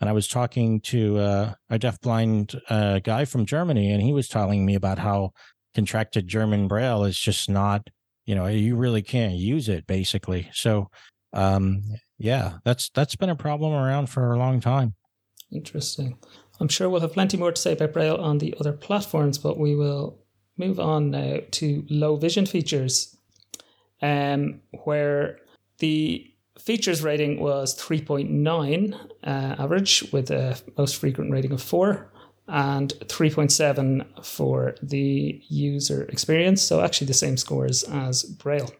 and 0.00 0.08
I 0.08 0.12
was 0.14 0.26
talking 0.26 0.80
to 0.84 1.18
uh, 1.18 1.52
a 1.68 1.78
deafblind 1.78 2.58
uh, 2.70 3.00
guy 3.00 3.26
from 3.26 3.44
Germany, 3.44 3.92
and 3.92 4.00
he 4.00 4.14
was 4.14 4.26
telling 4.26 4.64
me 4.64 4.74
about 4.74 4.98
how 4.98 5.32
contracted 5.74 6.26
German 6.26 6.66
Braille 6.66 7.04
is 7.04 7.18
just 7.18 7.50
not, 7.50 7.90
you 8.24 8.34
know, 8.34 8.46
you 8.46 8.74
really 8.74 9.02
can't 9.02 9.34
use 9.34 9.68
it 9.68 9.86
basically. 9.86 10.48
So, 10.54 10.88
um, 11.34 11.82
yeah, 12.16 12.54
that's 12.64 12.88
that's 12.94 13.16
been 13.16 13.28
a 13.28 13.36
problem 13.36 13.74
around 13.74 14.08
for 14.08 14.32
a 14.32 14.38
long 14.38 14.60
time. 14.60 14.94
Interesting. 15.52 16.16
I'm 16.60 16.68
sure 16.68 16.88
we'll 16.88 17.00
have 17.00 17.12
plenty 17.12 17.36
more 17.36 17.52
to 17.52 17.60
say 17.60 17.72
about 17.72 17.92
Braille 17.92 18.16
on 18.16 18.38
the 18.38 18.54
other 18.60 18.72
platforms, 18.72 19.38
but 19.38 19.58
we 19.58 19.74
will 19.74 20.18
move 20.56 20.78
on 20.78 21.10
now 21.10 21.38
to 21.50 21.84
low 21.90 22.16
vision 22.16 22.46
features, 22.46 23.16
um, 24.00 24.60
where 24.84 25.38
the 25.78 26.30
features 26.58 27.02
rating 27.02 27.40
was 27.40 27.76
3.9 27.78 28.94
uh, 29.24 29.26
average 29.26 30.04
with 30.12 30.30
a 30.30 30.56
most 30.78 30.96
frequent 30.96 31.32
rating 31.32 31.52
of 31.52 31.60
4 31.60 32.10
and 32.46 32.92
3.7 33.06 34.24
for 34.24 34.74
the 34.82 35.42
user 35.48 36.04
experience. 36.04 36.62
So 36.62 36.80
actually 36.80 37.08
the 37.08 37.14
same 37.14 37.36
scores 37.36 37.82
as 37.84 38.22
braille. 38.22 38.70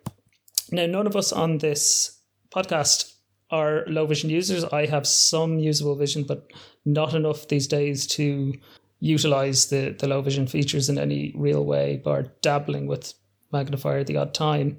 Now 0.70 0.86
none 0.86 1.06
of 1.06 1.16
us 1.16 1.32
on 1.32 1.58
this 1.58 2.20
podcast 2.54 3.14
are 3.50 3.84
low 3.86 4.06
vision 4.06 4.30
users. 4.30 4.64
I 4.64 4.86
have 4.86 5.06
some 5.06 5.58
usable 5.58 5.96
vision 5.96 6.24
but 6.24 6.50
not 6.84 7.14
enough 7.14 7.48
these 7.48 7.66
days 7.66 8.06
to 8.06 8.54
utilize 9.00 9.66
the, 9.66 9.94
the 9.98 10.08
low 10.08 10.22
vision 10.22 10.46
features 10.46 10.88
in 10.88 10.98
any 10.98 11.32
real 11.36 11.64
way 11.64 11.96
bar 11.96 12.22
dabbling 12.40 12.86
with 12.86 13.14
magnifier 13.52 13.98
at 13.98 14.06
the 14.06 14.16
odd 14.16 14.34
time. 14.34 14.78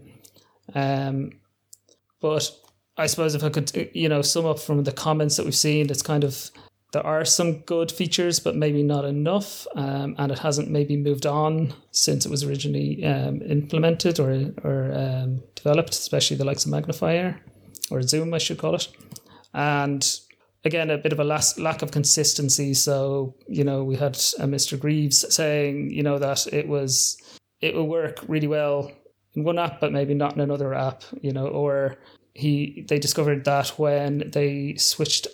Um, 0.73 1.31
but 2.21 2.49
I 2.97 3.07
suppose 3.07 3.35
if 3.35 3.43
I 3.43 3.49
could, 3.49 3.89
you 3.93 4.09
know, 4.09 4.21
sum 4.21 4.45
up 4.45 4.59
from 4.59 4.83
the 4.83 4.91
comments 4.91 5.37
that 5.37 5.45
we've 5.45 5.55
seen, 5.55 5.89
it's 5.89 6.01
kind 6.01 6.23
of 6.23 6.49
there 6.91 7.05
are 7.05 7.25
some 7.25 7.59
good 7.61 7.91
features, 7.91 8.39
but 8.39 8.55
maybe 8.55 8.81
not 8.81 9.03
enough, 9.03 9.67
um, 9.75 10.15
and 10.17 10.31
it 10.31 10.39
hasn't 10.39 10.71
maybe 10.71 10.95
moved 10.95 11.25
on 11.25 11.73
since 11.91 12.25
it 12.25 12.31
was 12.31 12.43
originally 12.43 13.03
um, 13.03 13.41
implemented 13.41 14.17
or 14.19 14.53
or 14.63 14.93
um, 14.95 15.43
developed, 15.55 15.89
especially 15.89 16.37
the 16.37 16.45
likes 16.45 16.63
of 16.65 16.71
Magnifier 16.71 17.39
or 17.91 18.01
Zoom, 18.01 18.33
I 18.33 18.37
should 18.37 18.57
call 18.57 18.75
it, 18.75 18.87
and 19.53 20.19
again 20.65 20.89
a 20.89 20.97
bit 20.97 21.13
of 21.13 21.19
a 21.19 21.23
last, 21.23 21.59
lack 21.59 21.81
of 21.81 21.91
consistency. 21.91 22.73
So 22.73 23.35
you 23.47 23.63
know, 23.63 23.83
we 23.83 23.95
had 23.95 24.15
a 24.39 24.45
Mr. 24.45 24.79
Greaves 24.79 25.33
saying, 25.33 25.91
you 25.91 26.03
know, 26.03 26.17
that 26.19 26.47
it 26.51 26.67
was 26.67 27.17
it 27.61 27.73
will 27.73 27.87
work 27.87 28.19
really 28.27 28.47
well 28.47 28.91
in 29.35 29.43
one 29.43 29.59
app, 29.59 29.79
but 29.79 29.91
maybe 29.91 30.13
not 30.13 30.33
in 30.33 30.41
another 30.41 30.73
app, 30.73 31.03
you 31.21 31.31
know, 31.31 31.47
or 31.47 31.97
he 32.33 32.85
they 32.89 32.99
discovered 32.99 33.45
that 33.45 33.69
when 33.79 34.29
they 34.31 34.75
switched 34.75 35.27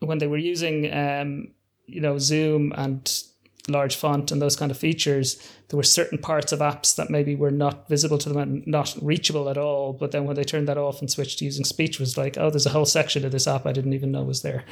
when 0.00 0.18
they 0.18 0.26
were 0.26 0.38
using 0.38 0.92
um, 0.92 1.48
you 1.86 2.00
know 2.00 2.18
Zoom 2.18 2.72
and 2.76 3.22
large 3.68 3.96
font 3.96 4.30
and 4.32 4.40
those 4.40 4.56
kind 4.56 4.70
of 4.70 4.78
features, 4.78 5.40
there 5.68 5.76
were 5.76 5.82
certain 5.82 6.18
parts 6.18 6.52
of 6.52 6.60
apps 6.60 6.96
that 6.96 7.10
maybe 7.10 7.34
were 7.34 7.50
not 7.50 7.88
visible 7.88 8.18
to 8.18 8.28
them 8.28 8.38
and 8.38 8.66
not 8.66 8.96
reachable 9.00 9.48
at 9.48 9.58
all. 9.58 9.92
But 9.92 10.10
then 10.10 10.24
when 10.24 10.36
they 10.36 10.44
turned 10.44 10.68
that 10.68 10.78
off 10.78 11.00
and 11.00 11.10
switched 11.10 11.38
to 11.38 11.44
using 11.44 11.64
speech, 11.64 12.00
was 12.00 12.16
like, 12.16 12.36
oh, 12.38 12.50
there's 12.50 12.66
a 12.66 12.70
whole 12.70 12.86
section 12.86 13.24
of 13.24 13.32
this 13.32 13.46
app 13.46 13.66
I 13.66 13.72
didn't 13.72 13.92
even 13.92 14.10
know 14.10 14.22
was 14.22 14.42
there. 14.42 14.64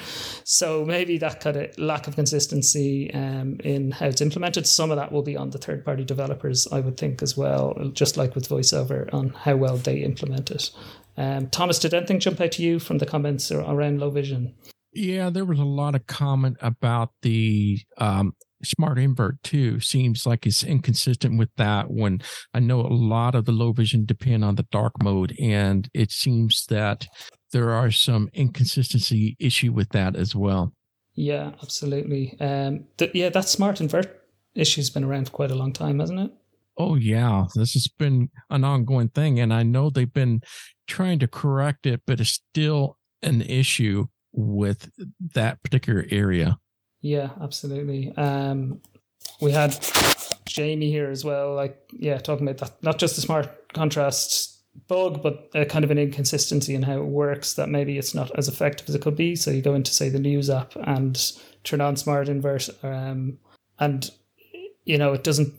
So 0.45 0.85
maybe 0.85 1.19
that 1.19 1.41
kind 1.41 1.57
of 1.57 1.79
lack 1.79 2.07
of 2.09 2.17
consistency 2.17 3.13
um, 3.15 3.59
in 3.63 3.93
how 3.93 4.07
it's 4.07 4.21
implemented, 4.21 4.67
some 4.67 4.91
of 4.91 4.97
that 4.97 5.13
will 5.13 5.23
be 5.23 5.37
on 5.37 5.51
the 5.51 5.59
third 5.59 5.85
party 5.85 6.05
developers, 6.05 6.67
I 6.73 6.81
would 6.81 6.97
think 6.97 7.23
as 7.23 7.37
well, 7.37 7.75
just 7.93 8.17
like 8.17 8.35
with 8.35 8.49
VoiceOver 8.49 9.13
on 9.13 9.31
how 9.31 9.57
well 9.57 9.77
they 9.77 9.99
implement 9.99 10.51
it. 10.51 10.71
Um, 11.17 11.49
Thomas, 11.49 11.79
did 11.79 11.95
anything 11.95 12.21
jump 12.21 12.41
out 12.41 12.53
to 12.53 12.63
you 12.63 12.79
from 12.79 12.99
the 12.99 13.07
comments 13.07 13.51
around 13.51 14.01
low 14.01 14.11
vision? 14.11 14.55
Yeah, 14.93 15.31
there 15.31 15.45
was 15.45 15.59
a 15.59 15.65
lot 15.65 15.95
of 15.95 16.07
comment 16.07 16.57
about 16.61 17.13
the 17.23 17.81
um, 17.99 18.35
smart 18.63 18.99
invert 18.99 19.43
too. 19.43 19.81
Seems 19.81 20.27
like 20.27 20.47
it's 20.47 20.65
inconsistent 20.65 21.39
with 21.39 21.51
that. 21.57 21.91
When 21.91 22.21
I 22.55 22.61
know 22.61 22.81
a 22.81 22.89
lot 22.89 23.35
of 23.35 23.45
the 23.45 23.53
low 23.53 23.73
vision 23.73 24.05
depend 24.05 24.45
on 24.45 24.57
the 24.57 24.67
dark 24.71 25.03
mode, 25.03 25.35
and 25.41 25.89
it 25.95 26.11
seems 26.11 26.67
that 26.67 27.07
there 27.53 27.71
are 27.71 27.91
some 27.91 28.29
inconsistency 28.35 29.37
issue 29.39 29.73
with 29.73 29.91
that 29.91 30.17
as 30.17 30.35
well. 30.35 30.73
Yeah, 31.15 31.53
absolutely. 31.63 32.37
Um, 32.41 32.85
th- 32.97 33.11
yeah, 33.15 33.29
that 33.31 33.49
smart 33.49 33.81
invert 33.81 34.23
issue's 34.55 34.91
been 34.91 35.05
around 35.05 35.27
for 35.27 35.33
quite 35.33 35.51
a 35.51 35.57
long 35.57 35.73
time, 35.73 35.99
hasn't 36.01 36.21
it? 36.21 36.31
Oh 36.77 36.95
yeah, 36.95 37.47
this 37.57 37.73
has 37.73 37.89
been 37.89 38.31
an 38.51 38.65
ongoing 38.65 39.09
thing, 39.09 39.41
and 39.41 39.53
I 39.53 39.65
know 39.65 39.91
they've 39.91 40.13
been 40.13 40.43
trying 40.87 41.19
to 41.19 41.27
correct 41.27 41.87
it, 41.87 42.03
but 42.07 42.21
it's 42.21 42.31
still 42.31 42.99
an 43.23 43.43
issue 43.43 44.07
with 44.33 44.91
that 45.35 45.61
particular 45.65 46.07
area. 46.11 46.59
Yeah, 47.01 47.31
absolutely. 47.41 48.13
Um, 48.17 48.81
we 49.41 49.53
had 49.53 49.79
Jamie 50.47 50.91
here 50.91 51.11
as 51.11 51.25
well, 51.25 51.55
like 51.55 51.79
yeah, 51.93 52.19
talking 52.19 52.47
about 52.49 52.59
that, 52.59 52.83
not 52.83 52.99
just 52.99 53.15
the 53.17 53.23
smart 53.23 53.73
contrast 53.73 54.59
bug, 54.89 55.23
but 55.23 55.51
a 55.55 55.65
kind 55.65 55.85
of 55.85 55.91
an 55.91 55.99
inconsistency 55.99 56.75
in 56.75 56.83
how 56.83 56.99
it 56.99 57.05
works. 57.05 57.55
That 57.55 57.69
maybe 57.69 57.99
it's 57.99 58.15
not 58.15 58.37
as 58.37 58.49
effective 58.49 58.89
as 58.89 58.95
it 58.95 59.03
could 59.03 59.17
be. 59.17 59.37
So 59.37 59.51
you 59.51 59.63
go 59.63 59.75
into 59.75 59.93
say 59.93 60.09
the 60.09 60.19
news 60.19 60.51
app 60.51 60.75
and 60.77 61.21
turn 61.65 61.81
on 61.81 61.97
smart 61.97 62.29
invert, 62.29 62.69
um, 62.83 63.39
and 63.79 64.11
you 64.85 64.99
know 64.99 65.13
it 65.13 65.25
doesn't 65.25 65.55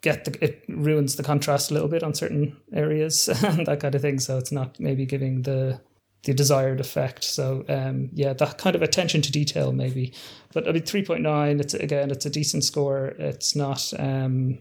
get 0.00 0.24
the 0.24 0.44
it 0.44 0.64
ruins 0.68 1.16
the 1.16 1.22
contrast 1.22 1.70
a 1.70 1.74
little 1.74 1.88
bit 1.88 2.02
on 2.02 2.14
certain 2.14 2.56
areas 2.72 3.28
and 3.44 3.66
that 3.66 3.80
kind 3.80 3.94
of 3.94 4.02
thing. 4.02 4.18
So 4.18 4.38
it's 4.38 4.52
not 4.52 4.80
maybe 4.80 5.06
giving 5.06 5.42
the 5.42 5.80
the 6.24 6.34
desired 6.34 6.80
effect. 6.80 7.24
So 7.24 7.64
um, 7.68 8.10
yeah, 8.12 8.32
that 8.34 8.58
kind 8.58 8.76
of 8.76 8.82
attention 8.82 9.22
to 9.22 9.32
detail 9.32 9.72
maybe. 9.72 10.12
But 10.52 10.68
I 10.68 10.72
mean, 10.72 10.82
three 10.82 11.04
point 11.04 11.22
nine. 11.22 11.60
It's 11.60 11.74
again, 11.74 12.10
it's 12.10 12.26
a 12.26 12.30
decent 12.30 12.64
score. 12.64 13.06
It's 13.18 13.54
not. 13.56 13.92
Um, 13.98 14.58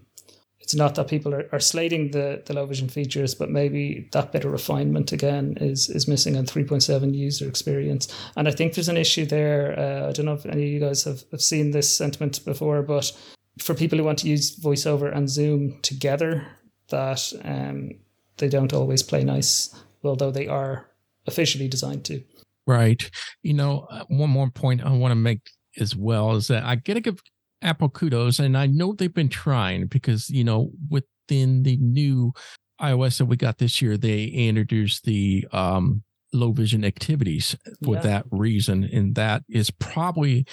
it's 0.61 0.75
not 0.75 0.93
that 0.95 1.07
people 1.07 1.33
are, 1.33 1.49
are 1.51 1.59
slating 1.59 2.11
the, 2.11 2.43
the 2.45 2.53
low 2.53 2.63
vision 2.67 2.89
features, 2.89 3.33
but 3.33 3.49
maybe 3.49 4.07
that 4.11 4.31
bit 4.31 4.45
of 4.45 4.51
refinement 4.51 5.11
again 5.11 5.57
is 5.59 5.89
is 5.89 6.07
missing 6.07 6.37
on 6.37 6.45
3.7 6.45 7.15
user 7.15 7.47
experience. 7.47 8.07
And 8.35 8.47
I 8.47 8.51
think 8.51 8.75
there's 8.75 8.89
an 8.89 8.97
issue 8.97 9.25
there. 9.25 9.79
Uh, 9.79 10.09
I 10.09 10.11
don't 10.11 10.27
know 10.27 10.33
if 10.33 10.45
any 10.45 10.63
of 10.63 10.69
you 10.69 10.79
guys 10.79 11.05
have, 11.05 11.23
have 11.31 11.41
seen 11.41 11.71
this 11.71 11.91
sentiment 11.91 12.45
before, 12.45 12.83
but 12.83 13.11
for 13.57 13.73
people 13.73 13.97
who 13.97 14.03
want 14.03 14.19
to 14.19 14.29
use 14.29 14.57
voiceover 14.59 15.11
and 15.15 15.27
Zoom 15.27 15.79
together, 15.81 16.45
that 16.89 17.33
um, 17.43 17.91
they 18.37 18.47
don't 18.47 18.73
always 18.73 19.01
play 19.01 19.23
nice, 19.23 19.73
although 20.03 20.31
they 20.31 20.47
are 20.47 20.89
officially 21.27 21.67
designed 21.67 22.05
to. 22.05 22.23
Right. 22.67 23.09
You 23.41 23.53
know, 23.53 23.87
uh, 23.89 24.03
one 24.09 24.29
more 24.29 24.49
point 24.51 24.83
I 24.83 24.91
want 24.91 25.11
to 25.11 25.15
make 25.15 25.41
as 25.79 25.95
well 25.95 26.35
is 26.35 26.47
that 26.47 26.63
I 26.63 26.75
get 26.75 26.95
to 26.95 27.01
give 27.01 27.19
Apple 27.61 27.89
kudos, 27.89 28.39
and 28.39 28.57
I 28.57 28.67
know 28.67 28.93
they've 28.93 29.13
been 29.13 29.29
trying 29.29 29.87
because, 29.87 30.29
you 30.29 30.43
know, 30.43 30.71
within 30.89 31.63
the 31.63 31.77
new 31.77 32.33
iOS 32.81 33.17
that 33.17 33.25
we 33.25 33.35
got 33.35 33.57
this 33.57 33.81
year, 33.81 33.97
they 33.97 34.25
introduced 34.25 35.03
the 35.03 35.45
um, 35.51 36.03
low 36.31 36.51
vision 36.51 36.85
activities 36.85 37.55
for 37.83 37.95
yeah. 37.95 38.01
that 38.01 38.25
reason. 38.31 38.83
And 38.85 39.15
that 39.15 39.43
is 39.49 39.71
probably 39.71 40.45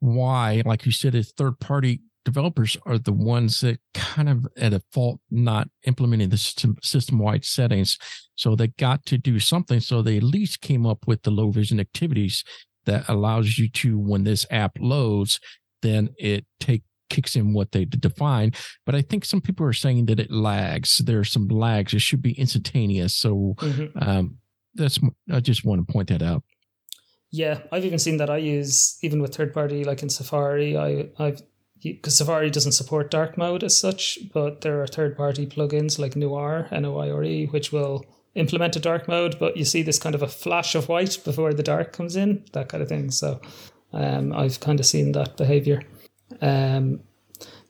why, 0.00 0.62
like 0.66 0.84
you 0.84 0.92
said, 0.92 1.14
it's 1.14 1.32
third 1.32 1.58
party 1.60 2.00
developers 2.24 2.76
are 2.86 2.98
the 2.98 3.12
ones 3.12 3.60
that 3.60 3.80
kind 3.94 4.28
of 4.28 4.46
at 4.56 4.72
a 4.72 4.82
fault 4.92 5.20
not 5.30 5.68
implementing 5.86 6.30
the 6.30 6.36
system 6.36 7.18
wide 7.18 7.44
settings. 7.44 7.98
So 8.34 8.54
they 8.54 8.68
got 8.68 9.04
to 9.06 9.18
do 9.18 9.38
something. 9.38 9.80
So 9.80 10.02
they 10.02 10.16
at 10.16 10.22
least 10.22 10.60
came 10.60 10.86
up 10.86 11.06
with 11.06 11.22
the 11.22 11.30
low 11.30 11.50
vision 11.50 11.80
activities 11.80 12.44
that 12.84 13.08
allows 13.08 13.58
you 13.58 13.68
to, 13.68 13.98
when 13.98 14.24
this 14.24 14.46
app 14.50 14.76
loads, 14.80 15.40
then 15.82 16.10
it 16.18 16.44
take 16.60 16.82
kicks 17.10 17.36
in 17.36 17.52
what 17.52 17.72
they 17.72 17.84
define. 17.84 18.52
But 18.86 18.94
I 18.94 19.02
think 19.02 19.24
some 19.24 19.40
people 19.40 19.66
are 19.66 19.72
saying 19.72 20.06
that 20.06 20.18
it 20.18 20.30
lags. 20.30 20.98
There 20.98 21.18
are 21.18 21.24
some 21.24 21.48
lags. 21.48 21.92
It 21.92 22.00
should 22.00 22.22
be 22.22 22.32
instantaneous. 22.32 23.14
So 23.14 23.54
mm-hmm. 23.58 23.98
um, 23.98 24.38
that's 24.74 24.98
I 25.30 25.40
just 25.40 25.64
want 25.64 25.86
to 25.86 25.92
point 25.92 26.08
that 26.08 26.22
out. 26.22 26.42
Yeah, 27.30 27.60
I've 27.70 27.84
even 27.84 27.98
seen 27.98 28.18
that 28.18 28.30
I 28.30 28.38
use 28.38 28.98
even 29.02 29.22
with 29.22 29.34
third 29.34 29.54
party 29.54 29.84
like 29.84 30.02
in 30.02 30.08
Safari. 30.08 30.76
I 30.76 31.08
I've 31.18 31.42
because 31.82 32.16
Safari 32.16 32.50
doesn't 32.50 32.72
support 32.72 33.10
dark 33.10 33.36
mode 33.36 33.64
as 33.64 33.78
such, 33.78 34.18
but 34.32 34.60
there 34.60 34.80
are 34.82 34.86
third 34.86 35.16
party 35.16 35.46
plugins 35.46 35.98
like 35.98 36.16
Noire, 36.16 36.68
N 36.70 36.84
O 36.84 36.98
I 36.98 37.10
R 37.10 37.24
E, 37.24 37.46
which 37.46 37.72
will 37.72 38.04
implement 38.34 38.76
a 38.76 38.80
dark 38.80 39.08
mode, 39.08 39.36
but 39.38 39.56
you 39.56 39.64
see 39.64 39.82
this 39.82 39.98
kind 39.98 40.14
of 40.14 40.22
a 40.22 40.28
flash 40.28 40.74
of 40.74 40.88
white 40.88 41.18
before 41.24 41.52
the 41.52 41.62
dark 41.62 41.92
comes 41.92 42.16
in, 42.16 42.44
that 42.52 42.68
kind 42.68 42.82
of 42.82 42.88
thing. 42.88 43.10
So 43.10 43.40
um, 43.92 44.32
I've 44.32 44.60
kind 44.60 44.80
of 44.80 44.86
seen 44.86 45.12
that 45.12 45.36
behavior. 45.36 45.82
Um, 46.40 47.00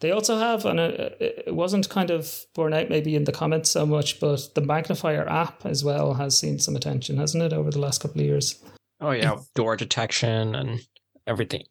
they 0.01 0.11
also 0.11 0.37
have, 0.39 0.65
and 0.65 0.79
it 0.81 1.55
wasn't 1.55 1.89
kind 1.89 2.11
of 2.11 2.45
borne 2.55 2.75
out 2.75 2.91
maybe 2.91 3.15
in 3.15 3.25
the 3.25 3.33
comments 3.33 3.71
so 3.71 3.87
much, 3.87 4.21
but 4.21 4.55
the 4.55 4.61
magnifier 4.61 5.29
app 5.29 5.65
as 5.65 5.85
well 5.85 6.15
has 6.15 6.37
seen 6.37 6.59
some 6.59 6.77
attention, 6.77 7.17
hasn't 7.17 7.43
it, 7.43 7.53
over 7.53 7.71
the 7.71 7.79
last 7.79 8.01
couple 8.03 8.21
of 8.21 8.27
years? 8.27 8.63
Oh 9.01 9.13
yeah, 9.13 9.37
door 9.55 9.77
detection 9.77 10.55
and 10.55 10.81
everything 11.27 11.63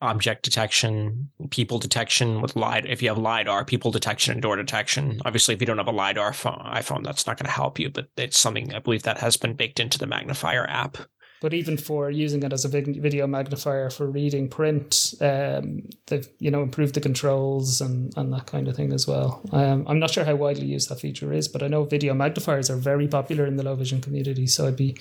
object 0.00 0.42
detection, 0.42 1.30
people 1.50 1.78
detection 1.78 2.40
with 2.40 2.56
LiDAR. 2.56 2.90
If 2.90 3.02
you 3.02 3.08
have 3.08 3.18
LiDAR, 3.18 3.64
people 3.64 3.90
detection 3.90 4.32
and 4.32 4.42
door 4.42 4.56
detection. 4.56 5.20
Obviously, 5.24 5.54
if 5.54 5.60
you 5.60 5.66
don't 5.66 5.78
have 5.78 5.88
a 5.88 5.92
LiDAR 5.92 6.32
phone, 6.32 6.62
iPhone, 6.64 7.04
that's 7.04 7.26
not 7.26 7.38
going 7.38 7.46
to 7.46 7.52
help 7.52 7.78
you, 7.78 7.90
but 7.90 8.08
it's 8.16 8.38
something 8.38 8.74
I 8.74 8.78
believe 8.78 9.02
that 9.04 9.18
has 9.18 9.36
been 9.36 9.54
baked 9.54 9.80
into 9.80 9.98
the 9.98 10.06
magnifier 10.06 10.66
app. 10.68 10.98
But 11.40 11.52
even 11.52 11.76
for 11.76 12.10
using 12.10 12.42
it 12.42 12.52
as 12.52 12.64
a 12.64 12.68
video 12.68 13.26
magnifier 13.26 13.90
for 13.90 14.06
reading 14.10 14.48
print, 14.48 15.14
um, 15.20 15.82
they've 16.06 16.26
you 16.38 16.50
know 16.50 16.62
improved 16.62 16.94
the 16.94 17.00
controls 17.00 17.80
and, 17.80 18.12
and 18.16 18.32
that 18.32 18.46
kind 18.46 18.68
of 18.68 18.76
thing 18.76 18.92
as 18.92 19.06
well. 19.06 19.42
Um, 19.52 19.84
I'm 19.86 19.98
not 19.98 20.10
sure 20.10 20.24
how 20.24 20.34
widely 20.34 20.66
used 20.66 20.88
that 20.88 21.00
feature 21.00 21.32
is, 21.32 21.46
but 21.46 21.62
I 21.62 21.68
know 21.68 21.84
video 21.84 22.14
magnifiers 22.14 22.70
are 22.70 22.76
very 22.76 23.06
popular 23.06 23.44
in 23.44 23.56
the 23.56 23.62
low 23.62 23.74
vision 23.74 24.00
community. 24.00 24.46
So 24.46 24.66
I'd 24.66 24.76
be 24.76 24.96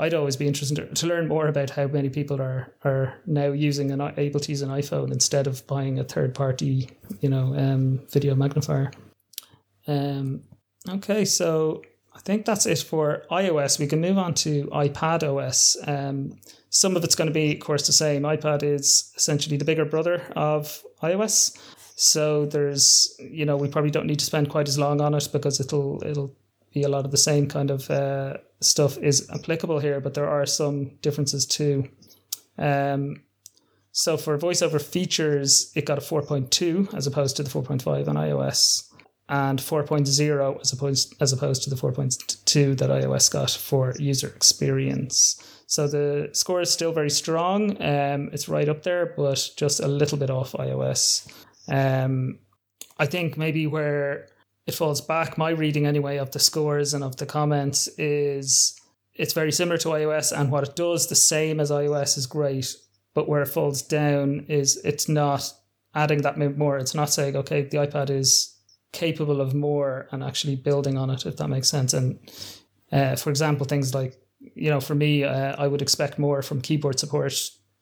I'd 0.00 0.14
always 0.14 0.36
be 0.36 0.46
interested 0.46 0.96
to 0.96 1.06
learn 1.06 1.28
more 1.28 1.46
about 1.46 1.70
how 1.70 1.86
many 1.86 2.08
people 2.08 2.40
are 2.40 2.72
are 2.84 3.14
now 3.26 3.52
using 3.52 3.90
and 3.92 4.00
able 4.18 4.40
to 4.40 4.50
use 4.50 4.62
an 4.62 4.70
iPhone 4.70 5.12
instead 5.12 5.46
of 5.46 5.66
buying 5.66 5.98
a 5.98 6.04
third 6.04 6.34
party, 6.34 6.90
you 7.20 7.28
know, 7.28 7.54
um, 7.54 8.00
video 8.08 8.34
magnifier. 8.34 8.90
Um, 9.86 10.42
okay, 10.88 11.24
so 11.24 11.82
I 12.14 12.20
think 12.20 12.46
that's 12.46 12.66
it 12.66 12.78
for 12.78 13.24
iOS. 13.30 13.78
We 13.78 13.86
can 13.86 14.00
move 14.00 14.16
on 14.16 14.34
to 14.34 14.64
iPad 14.66 15.22
OS. 15.22 15.76
Um, 15.86 16.38
some 16.70 16.96
of 16.96 17.04
it's 17.04 17.14
going 17.14 17.28
to 17.28 17.34
be, 17.34 17.54
of 17.54 17.60
course, 17.60 17.86
the 17.86 17.92
same. 17.92 18.22
iPad 18.22 18.62
is 18.62 19.12
essentially 19.16 19.56
the 19.56 19.64
bigger 19.64 19.84
brother 19.84 20.22
of 20.34 20.82
iOS. 21.02 21.58
So 21.96 22.46
there's, 22.46 23.14
you 23.18 23.44
know, 23.44 23.58
we 23.58 23.68
probably 23.68 23.90
don't 23.90 24.06
need 24.06 24.20
to 24.20 24.24
spend 24.24 24.48
quite 24.48 24.68
as 24.68 24.78
long 24.78 25.00
on 25.02 25.14
it 25.14 25.28
because 25.32 25.60
it'll 25.60 26.02
it'll 26.02 26.34
a 26.74 26.88
lot 26.88 27.04
of 27.04 27.10
the 27.10 27.16
same 27.16 27.48
kind 27.48 27.70
of 27.70 27.90
uh, 27.90 28.38
stuff 28.60 28.96
is 28.98 29.28
applicable 29.30 29.80
here, 29.80 30.00
but 30.00 30.14
there 30.14 30.28
are 30.28 30.46
some 30.46 30.96
differences 31.02 31.46
too. 31.46 31.88
Um, 32.58 33.22
so 33.92 34.16
for 34.16 34.38
voiceover 34.38 34.80
features, 34.80 35.72
it 35.74 35.84
got 35.84 35.98
a 35.98 36.00
4.2 36.00 36.94
as 36.94 37.06
opposed 37.06 37.36
to 37.36 37.42
the 37.42 37.50
4.5 37.50 38.08
on 38.08 38.14
iOS, 38.14 38.88
and 39.28 39.58
4.0 39.58 40.60
as 40.60 40.72
opposed 40.72 41.14
as 41.20 41.32
opposed 41.32 41.64
to 41.64 41.70
the 41.70 41.76
4.2 41.76 42.78
that 42.78 42.90
iOS 42.90 43.30
got 43.30 43.50
for 43.50 43.94
user 43.98 44.28
experience. 44.28 45.42
So 45.66 45.86
the 45.86 46.30
score 46.32 46.60
is 46.60 46.70
still 46.70 46.92
very 46.92 47.10
strong. 47.10 47.80
Um, 47.82 48.30
it's 48.32 48.48
right 48.48 48.68
up 48.68 48.82
there, 48.82 49.14
but 49.16 49.50
just 49.56 49.80
a 49.80 49.88
little 49.88 50.18
bit 50.18 50.30
off 50.30 50.52
iOS. 50.52 51.32
Um, 51.68 52.40
I 52.98 53.06
think 53.06 53.38
maybe 53.38 53.66
where 53.66 54.28
it 54.70 54.76
falls 54.76 55.00
back. 55.00 55.36
My 55.36 55.50
reading, 55.50 55.84
anyway, 55.84 56.18
of 56.18 56.30
the 56.30 56.38
scores 56.38 56.94
and 56.94 57.02
of 57.02 57.16
the 57.16 57.26
comments 57.26 57.88
is 57.98 58.80
it's 59.14 59.32
very 59.32 59.50
similar 59.50 59.78
to 59.78 59.88
iOS, 59.88 60.30
and 60.30 60.50
what 60.50 60.62
it 60.62 60.76
does, 60.76 61.08
the 61.08 61.16
same 61.16 61.58
as 61.58 61.72
iOS, 61.72 62.16
is 62.16 62.26
great. 62.26 62.76
But 63.12 63.28
where 63.28 63.42
it 63.42 63.48
falls 63.48 63.82
down 63.82 64.46
is 64.48 64.76
it's 64.84 65.08
not 65.08 65.52
adding 65.92 66.22
that 66.22 66.38
more. 66.38 66.78
It's 66.78 66.94
not 66.94 67.10
saying, 67.10 67.34
okay, 67.34 67.62
the 67.62 67.78
iPad 67.78 68.10
is 68.10 68.56
capable 68.92 69.40
of 69.40 69.54
more 69.54 70.06
and 70.12 70.22
actually 70.22 70.54
building 70.54 70.96
on 70.96 71.10
it, 71.10 71.26
if 71.26 71.36
that 71.38 71.48
makes 71.48 71.68
sense. 71.68 71.92
And 71.92 72.20
uh, 72.92 73.16
for 73.16 73.30
example, 73.30 73.66
things 73.66 73.92
like, 73.92 74.14
you 74.54 74.70
know, 74.70 74.80
for 74.80 74.94
me, 74.94 75.24
uh, 75.24 75.56
I 75.58 75.66
would 75.66 75.82
expect 75.82 76.16
more 76.18 76.42
from 76.42 76.60
keyboard 76.60 77.00
support 77.00 77.34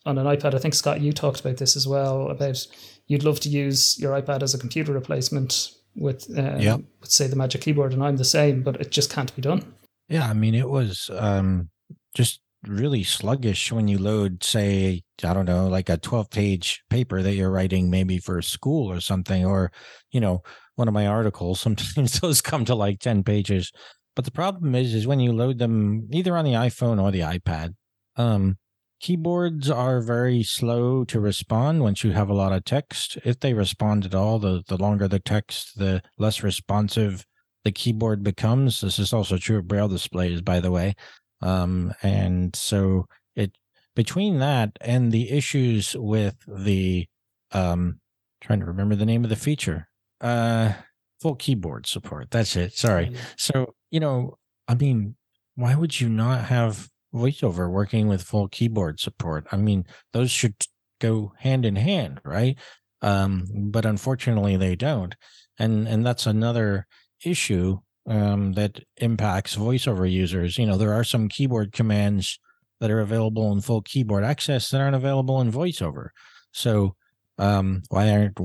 on 0.06 0.16
an 0.16 0.26
iPad. 0.26 0.54
I 0.54 0.58
think, 0.58 0.72
Scott, 0.72 1.02
you 1.02 1.12
talked 1.12 1.40
about 1.40 1.58
this 1.58 1.76
as 1.76 1.86
well 1.86 2.30
about 2.30 2.66
you'd 3.06 3.24
love 3.24 3.40
to 3.40 3.50
use 3.50 3.98
your 4.00 4.18
iPad 4.18 4.42
as 4.42 4.54
a 4.54 4.58
computer 4.58 4.94
replacement 4.94 5.74
with, 5.98 6.26
uh, 6.36 6.56
yep. 6.58 6.80
with 7.00 7.10
say 7.10 7.26
the 7.26 7.36
Magic 7.36 7.62
Keyboard, 7.62 7.92
and 7.92 8.02
I'm 8.02 8.16
the 8.16 8.24
same, 8.24 8.62
but 8.62 8.80
it 8.80 8.90
just 8.90 9.12
can't 9.12 9.34
be 9.34 9.42
done. 9.42 9.74
Yeah, 10.08 10.28
I 10.28 10.32
mean, 10.32 10.54
it 10.54 10.68
was 10.68 11.10
um, 11.12 11.70
just 12.14 12.40
really 12.66 13.04
sluggish 13.04 13.70
when 13.70 13.88
you 13.88 13.98
load, 13.98 14.42
say, 14.42 15.02
I 15.22 15.34
don't 15.34 15.44
know, 15.44 15.68
like 15.68 15.88
a 15.88 15.96
12 15.96 16.30
page 16.30 16.82
paper 16.90 17.22
that 17.22 17.34
you're 17.34 17.50
writing 17.50 17.90
maybe 17.90 18.18
for 18.18 18.40
school 18.42 18.90
or 18.90 19.00
something, 19.00 19.44
or, 19.44 19.70
you 20.10 20.20
know, 20.20 20.42
one 20.76 20.88
of 20.88 20.94
my 20.94 21.06
articles. 21.06 21.60
Sometimes 21.60 22.20
those 22.20 22.40
come 22.40 22.64
to 22.64 22.74
like 22.74 23.00
10 23.00 23.22
pages. 23.22 23.72
But 24.16 24.24
the 24.24 24.30
problem 24.30 24.74
is, 24.74 24.94
is 24.94 25.06
when 25.06 25.20
you 25.20 25.32
load 25.32 25.58
them 25.58 26.08
either 26.10 26.36
on 26.36 26.44
the 26.44 26.52
iPhone 26.52 27.00
or 27.00 27.12
the 27.12 27.20
iPad, 27.20 27.74
um, 28.16 28.58
keyboards 29.00 29.70
are 29.70 30.00
very 30.00 30.42
slow 30.42 31.04
to 31.04 31.20
respond 31.20 31.82
once 31.82 32.04
you 32.04 32.12
have 32.12 32.28
a 32.28 32.34
lot 32.34 32.52
of 32.52 32.64
text. 32.64 33.18
If 33.24 33.40
they 33.40 33.54
respond 33.54 34.04
at 34.04 34.14
all, 34.14 34.38
the, 34.38 34.62
the 34.66 34.76
longer 34.76 35.08
the 35.08 35.20
text, 35.20 35.78
the 35.78 36.02
less 36.18 36.42
responsive 36.42 37.24
the 37.64 37.72
keyboard 37.72 38.22
becomes. 38.22 38.80
This 38.80 38.98
is 38.98 39.12
also 39.12 39.36
true 39.36 39.58
of 39.58 39.68
braille 39.68 39.88
displays, 39.88 40.40
by 40.40 40.60
the 40.60 40.70
way. 40.70 40.94
Um, 41.42 41.92
and 42.02 42.54
so 42.54 43.06
it 43.36 43.56
between 43.94 44.38
that 44.38 44.72
and 44.80 45.12
the 45.12 45.30
issues 45.30 45.94
with 45.96 46.36
the 46.46 47.06
um 47.52 48.00
trying 48.40 48.60
to 48.60 48.66
remember 48.66 48.94
the 48.94 49.06
name 49.06 49.24
of 49.24 49.30
the 49.30 49.36
feature. 49.36 49.88
Uh 50.20 50.72
full 51.20 51.34
keyboard 51.34 51.86
support. 51.86 52.30
That's 52.30 52.56
it. 52.56 52.74
Sorry. 52.74 53.12
So, 53.36 53.74
you 53.90 54.00
know, 54.00 54.38
I 54.68 54.74
mean, 54.74 55.16
why 55.56 55.74
would 55.74 56.00
you 56.00 56.08
not 56.08 56.44
have 56.44 56.88
voiceover 57.14 57.70
working 57.70 58.08
with 58.08 58.22
full 58.22 58.48
keyboard 58.48 59.00
support? 59.00 59.46
I 59.52 59.56
mean, 59.56 59.84
those 60.12 60.30
should 60.30 60.54
go 61.00 61.32
hand 61.38 61.64
in 61.64 61.76
hand, 61.76 62.20
right? 62.24 62.56
Um, 63.02 63.46
but 63.70 63.86
unfortunately 63.86 64.56
they 64.56 64.76
don't. 64.76 65.14
And 65.58 65.88
and 65.88 66.04
that's 66.04 66.26
another 66.26 66.86
issue 67.24 67.78
um, 68.08 68.52
that 68.52 68.80
impacts 68.96 69.56
voiceover 69.56 70.10
users. 70.10 70.58
You 70.58 70.66
know, 70.66 70.76
there 70.76 70.94
are 70.94 71.04
some 71.04 71.28
keyboard 71.28 71.72
commands 71.72 72.38
that 72.80 72.90
are 72.90 73.00
available 73.00 73.52
in 73.52 73.60
full 73.60 73.82
keyboard 73.82 74.24
access 74.24 74.70
that 74.70 74.80
aren't 74.80 74.96
available 74.96 75.40
in 75.40 75.52
voiceover. 75.52 76.08
So 76.52 76.94
um, 77.38 77.82
why 77.88 78.10
aren't 78.10 78.38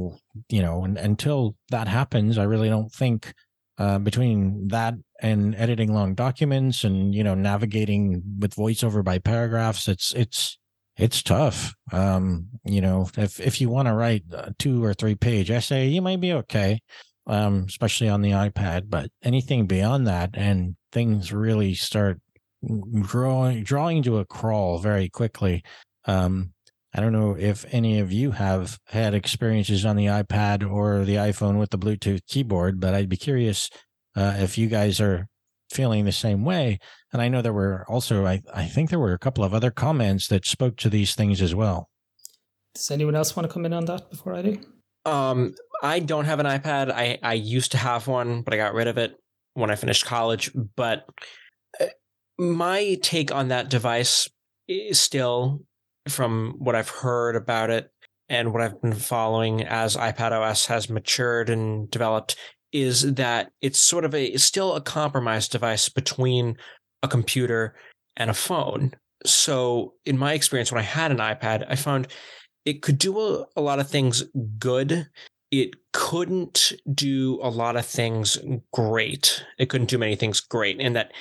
you 0.50 0.62
know? 0.62 0.84
And, 0.84 0.98
until 0.98 1.56
that 1.70 1.88
happens, 1.88 2.38
I 2.38 2.44
really 2.44 2.70
don't 2.70 2.92
think 2.92 3.34
uh, 3.78 4.00
between 4.00 4.68
that 4.70 4.96
and 5.22 5.56
editing 5.56 5.94
long 5.94 6.14
documents 6.14 6.84
and 6.84 7.16
you 7.16 7.24
know 7.24 7.34
navigating 7.34 8.22
with 8.40 8.56
voiceover 8.56 9.04
by 9.04 9.20
paragraphs, 9.20 9.88
it's 9.88 10.14
it's 10.14 10.58
it's 10.96 11.24
tough. 11.24 11.74
Um, 11.92 12.50
you 12.66 12.82
know, 12.82 13.10
if 13.18 13.40
if 13.40 13.60
you 13.60 13.70
want 13.70 13.88
to 13.88 13.94
write 13.94 14.24
a 14.32 14.54
two 14.60 14.84
or 14.84 14.94
three 14.94 15.16
page 15.16 15.50
essay, 15.50 15.88
you 15.88 16.02
might 16.02 16.22
be 16.22 16.34
okay, 16.34 16.82
um, 17.26 17.66
especially 17.68 18.10
on 18.10 18.22
the 18.22 18.32
iPad. 18.32 18.90
But 18.90 19.10
anything 19.24 19.66
beyond 19.66 20.08
that, 20.08 20.32
and 20.34 20.76
things 20.92 21.34
really 21.34 21.74
start 21.74 22.20
drawing 23.02 23.64
drawing 23.64 24.04
to 24.04 24.20
a 24.20 24.26
crawl 24.26 24.78
very 24.78 25.10
quickly. 25.10 25.64
Um, 26.06 26.54
I 26.96 27.02
don't 27.02 27.14
know 27.14 27.36
if 27.38 27.66
any 27.72 28.00
of 28.00 28.12
you 28.12 28.32
have 28.32 28.78
had 28.88 29.16
experiences 29.16 29.84
on 29.84 29.96
the 29.96 30.06
iPad 30.06 30.70
or 30.70 31.04
the 31.04 31.16
iPhone 31.16 31.58
with 31.58 31.72
the 31.72 31.78
Bluetooth 31.78 32.22
keyboard, 32.28 32.80
but 32.80 32.94
I'd 32.94 33.10
be 33.10 33.18
curious 33.18 33.70
uh, 34.16 34.36
if 34.38 34.58
you 34.58 34.68
guys 34.68 35.02
are 35.02 35.28
feeling 35.72 36.06
the 36.06 36.12
same 36.12 36.46
way. 36.46 36.78
And 37.12 37.22
I 37.22 37.30
know 37.30 37.42
there 37.42 37.52
were 37.52 37.84
also, 37.88 38.26
I, 38.28 38.42
I 38.54 38.66
think 38.66 38.90
there 38.90 39.00
were 39.00 39.14
a 39.14 39.20
couple 39.20 39.44
of 39.44 39.56
other 39.56 39.72
comments 39.72 40.28
that 40.28 40.46
spoke 40.46 40.78
to 40.78 40.90
these 40.90 41.16
things 41.16 41.42
as 41.42 41.56
well. 41.56 41.90
Does 42.76 42.92
anyone 42.92 43.16
else 43.16 43.36
want 43.36 43.48
to 43.48 43.54
come 43.54 43.66
in 43.66 43.74
on 43.74 43.86
that 43.86 44.12
before 44.12 44.36
I 44.36 44.42
do? 44.44 44.60
Um, 45.06 45.56
I 45.82 46.00
don't 46.00 46.26
have 46.26 46.40
an 46.40 46.46
iPad. 46.46 46.92
I, 46.92 47.18
I 47.24 47.34
used 47.34 47.72
to 47.72 47.78
have 47.78 48.08
one, 48.08 48.42
but 48.44 48.54
I 48.54 48.58
got 48.58 48.74
rid 48.76 48.88
of 48.88 49.00
it 49.00 49.16
when 49.56 49.72
I 49.72 49.76
finished 49.76 50.06
college. 50.06 50.52
But 50.76 51.06
uh, 51.82 51.88
my 52.38 53.00
take 53.02 53.34
on 53.34 53.48
that 53.48 53.70
device 53.70 54.30
is 54.68 55.00
still 55.00 55.62
from 56.08 56.56
what 56.58 56.76
I've 56.76 56.90
heard 56.90 57.36
about 57.36 57.70
it 57.70 57.92
and 58.30 58.54
what 58.54 58.62
I've 58.62 58.82
been 58.82 58.94
following 58.94 59.64
as 59.64 59.96
iPad 59.96 60.32
OS 60.32 60.66
has 60.68 60.90
matured 60.90 61.50
and 61.50 61.90
developed 61.90 62.36
is 62.72 63.14
that 63.14 63.52
it's 63.62 63.80
sort 63.80 64.06
of 64.06 64.16
a 64.16 64.36
still 64.38 64.76
a 64.76 64.82
compromise 64.82 65.48
device 65.48 65.90
between 65.90 66.58
a 67.04 67.08
computer 67.08 67.76
and 68.18 68.30
a 68.30 68.34
phone. 68.34 68.92
So 69.26 69.94
in 70.06 70.18
my 70.18 70.34
experience 70.34 70.72
when 70.72 70.82
I 70.82 70.86
had 70.86 71.12
an 71.12 71.18
iPad, 71.18 71.66
I 71.70 71.76
found 71.76 72.08
it 72.66 72.82
could 72.82 72.98
do 72.98 73.20
a, 73.20 73.46
a 73.56 73.62
lot 73.62 73.80
of 73.80 73.90
things 73.90 74.24
good. 74.58 75.08
It 75.52 75.76
couldn't 75.92 76.74
do 76.94 77.40
a 77.44 77.50
lot 77.50 77.76
of 77.76 77.86
things 77.86 78.40
great. 78.72 79.46
It 79.60 79.70
couldn't 79.70 79.90
do 79.90 79.98
many 79.98 80.16
things 80.16 80.40
great. 80.40 80.80
And 80.80 80.96
that 80.96 81.12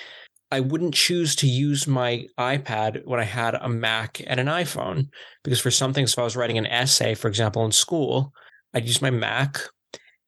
I 0.52 0.60
wouldn't 0.60 0.92
choose 0.92 1.34
to 1.36 1.46
use 1.46 1.86
my 1.86 2.26
iPad 2.38 3.06
when 3.06 3.18
I 3.18 3.24
had 3.24 3.54
a 3.54 3.70
Mac 3.70 4.20
and 4.26 4.38
an 4.38 4.48
iPhone 4.48 5.08
because 5.42 5.58
for 5.58 5.70
some 5.70 5.94
things, 5.94 6.12
if 6.12 6.18
I 6.18 6.24
was 6.24 6.36
writing 6.36 6.58
an 6.58 6.66
essay, 6.66 7.14
for 7.14 7.28
example, 7.28 7.64
in 7.64 7.72
school, 7.72 8.34
I'd 8.74 8.84
use 8.84 9.00
my 9.00 9.08
Mac. 9.08 9.56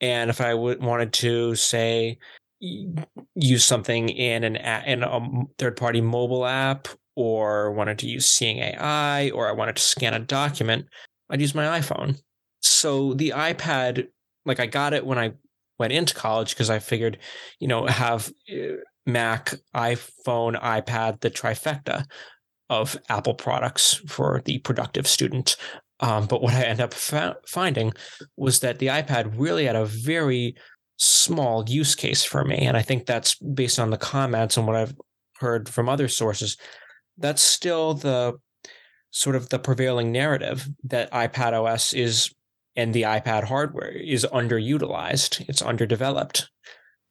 And 0.00 0.30
if 0.30 0.40
I 0.40 0.52
w- 0.52 0.80
wanted 0.80 1.12
to 1.12 1.54
say 1.56 2.16
use 2.60 3.66
something 3.66 4.08
in 4.08 4.44
an 4.44 4.56
a- 4.56 4.82
in 4.86 5.02
a 5.02 5.20
third 5.58 5.76
party 5.76 6.00
mobile 6.00 6.46
app 6.46 6.88
or 7.16 7.72
wanted 7.72 7.98
to 7.98 8.08
use 8.08 8.26
Seeing 8.26 8.60
AI 8.60 9.28
or 9.28 9.46
I 9.46 9.52
wanted 9.52 9.76
to 9.76 9.82
scan 9.82 10.14
a 10.14 10.20
document, 10.20 10.86
I'd 11.28 11.42
use 11.42 11.54
my 11.54 11.78
iPhone. 11.78 12.18
So 12.62 13.12
the 13.12 13.34
iPad, 13.36 14.08
like 14.46 14.58
I 14.58 14.64
got 14.64 14.94
it 14.94 15.04
when 15.04 15.18
I 15.18 15.34
went 15.78 15.92
into 15.92 16.14
college 16.14 16.54
because 16.54 16.70
I 16.70 16.78
figured, 16.78 17.18
you 17.60 17.68
know, 17.68 17.84
have 17.84 18.32
uh, 18.50 18.76
Mac, 19.06 19.54
iPhone, 19.74 20.60
iPad, 20.60 21.20
the 21.20 21.30
trifecta 21.30 22.06
of 22.70 22.96
Apple 23.08 23.34
products 23.34 24.00
for 24.06 24.42
the 24.44 24.58
productive 24.58 25.06
student. 25.06 25.56
Um, 26.00 26.26
but 26.26 26.42
what 26.42 26.54
I 26.54 26.64
end 26.64 26.80
up 26.80 26.94
fa- 26.94 27.36
finding 27.46 27.92
was 28.36 28.60
that 28.60 28.78
the 28.78 28.88
iPad 28.88 29.34
really 29.36 29.66
had 29.66 29.76
a 29.76 29.84
very 29.84 30.56
small 30.96 31.64
use 31.68 31.94
case 31.94 32.24
for 32.24 32.44
me. 32.44 32.58
And 32.58 32.76
I 32.76 32.82
think 32.82 33.06
that's 33.06 33.34
based 33.36 33.78
on 33.78 33.90
the 33.90 33.98
comments 33.98 34.56
and 34.56 34.66
what 34.66 34.76
I've 34.76 34.94
heard 35.38 35.68
from 35.68 35.88
other 35.88 36.08
sources. 36.08 36.56
That's 37.18 37.42
still 37.42 37.94
the 37.94 38.34
sort 39.10 39.36
of 39.36 39.48
the 39.48 39.58
prevailing 39.58 40.10
narrative 40.10 40.68
that 40.84 41.12
iPad 41.12 41.52
OS 41.52 41.92
is 41.92 42.34
and 42.76 42.92
the 42.92 43.02
iPad 43.02 43.44
hardware 43.44 43.92
is 43.92 44.26
underutilized. 44.32 45.48
It's 45.48 45.62
underdeveloped. 45.62 46.50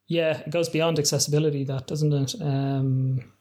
Yeah, 0.07 0.39
it 0.39 0.49
goes 0.49 0.69
beyond 0.69 0.99
accessibility, 0.99 1.63
that 1.65 1.87
doesn't 1.87 2.13
it? 2.13 2.35
Um, 2.41 3.31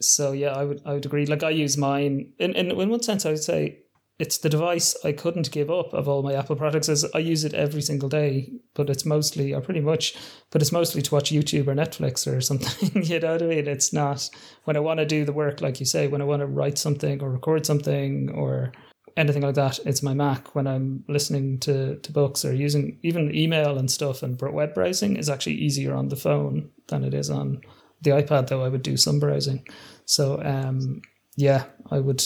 so 0.00 0.32
yeah, 0.32 0.52
I 0.52 0.64
would 0.64 0.82
I 0.84 0.94
would 0.94 1.06
agree. 1.06 1.26
Like 1.26 1.42
I 1.42 1.50
use 1.50 1.76
mine 1.76 2.32
in 2.38 2.54
in, 2.54 2.70
in 2.70 2.90
one 2.90 3.02
sense, 3.02 3.24
I 3.24 3.30
would 3.30 3.42
say 3.42 3.78
it's 4.18 4.38
the 4.38 4.48
device 4.48 4.96
I 5.04 5.12
couldn't 5.12 5.50
give 5.50 5.70
up 5.70 5.92
of 5.92 6.08
all 6.08 6.22
my 6.22 6.32
Apple 6.32 6.56
products. 6.56 6.88
Is 6.88 7.04
I 7.14 7.18
use 7.18 7.44
it 7.44 7.54
every 7.54 7.82
single 7.82 8.08
day, 8.08 8.50
but 8.74 8.88
it's 8.88 9.04
mostly 9.04 9.52
or 9.52 9.60
pretty 9.60 9.80
much, 9.80 10.16
but 10.50 10.62
it's 10.62 10.72
mostly 10.72 11.02
to 11.02 11.14
watch 11.14 11.30
YouTube 11.30 11.68
or 11.68 11.74
Netflix 11.74 12.26
or 12.26 12.40
something. 12.50 13.02
you 13.02 13.20
know 13.20 13.32
what 13.32 13.42
I 13.42 13.46
mean? 13.46 13.68
It's 13.68 13.92
not 13.92 14.28
when 14.64 14.76
I 14.76 14.80
want 14.80 15.00
to 15.00 15.06
do 15.06 15.24
the 15.24 15.32
work, 15.32 15.60
like 15.60 15.80
you 15.80 15.86
say, 15.86 16.08
when 16.08 16.22
I 16.22 16.24
want 16.24 16.40
to 16.40 16.46
write 16.46 16.78
something 16.78 17.22
or 17.22 17.30
record 17.30 17.66
something 17.66 18.30
or 18.30 18.72
anything 19.16 19.42
like 19.42 19.54
that. 19.54 19.78
It's 19.86 20.02
my 20.02 20.14
Mac 20.14 20.54
when 20.54 20.66
I'm 20.66 21.04
listening 21.08 21.58
to, 21.60 21.96
to 21.96 22.12
books 22.12 22.44
or 22.44 22.54
using 22.54 22.98
even 23.02 23.34
email 23.34 23.78
and 23.78 23.90
stuff 23.90 24.22
and 24.22 24.40
web 24.40 24.74
browsing 24.74 25.16
is 25.16 25.30
actually 25.30 25.54
easier 25.54 25.94
on 25.94 26.08
the 26.08 26.16
phone 26.16 26.70
than 26.88 27.04
it 27.04 27.14
is 27.14 27.30
on 27.30 27.60
the 28.02 28.10
iPad. 28.10 28.48
Though 28.48 28.64
I 28.64 28.68
would 28.68 28.82
do 28.82 28.96
some 28.96 29.18
browsing, 29.18 29.66
so 30.04 30.42
um, 30.42 31.02
yeah, 31.36 31.64
I 31.90 31.98
would 32.00 32.22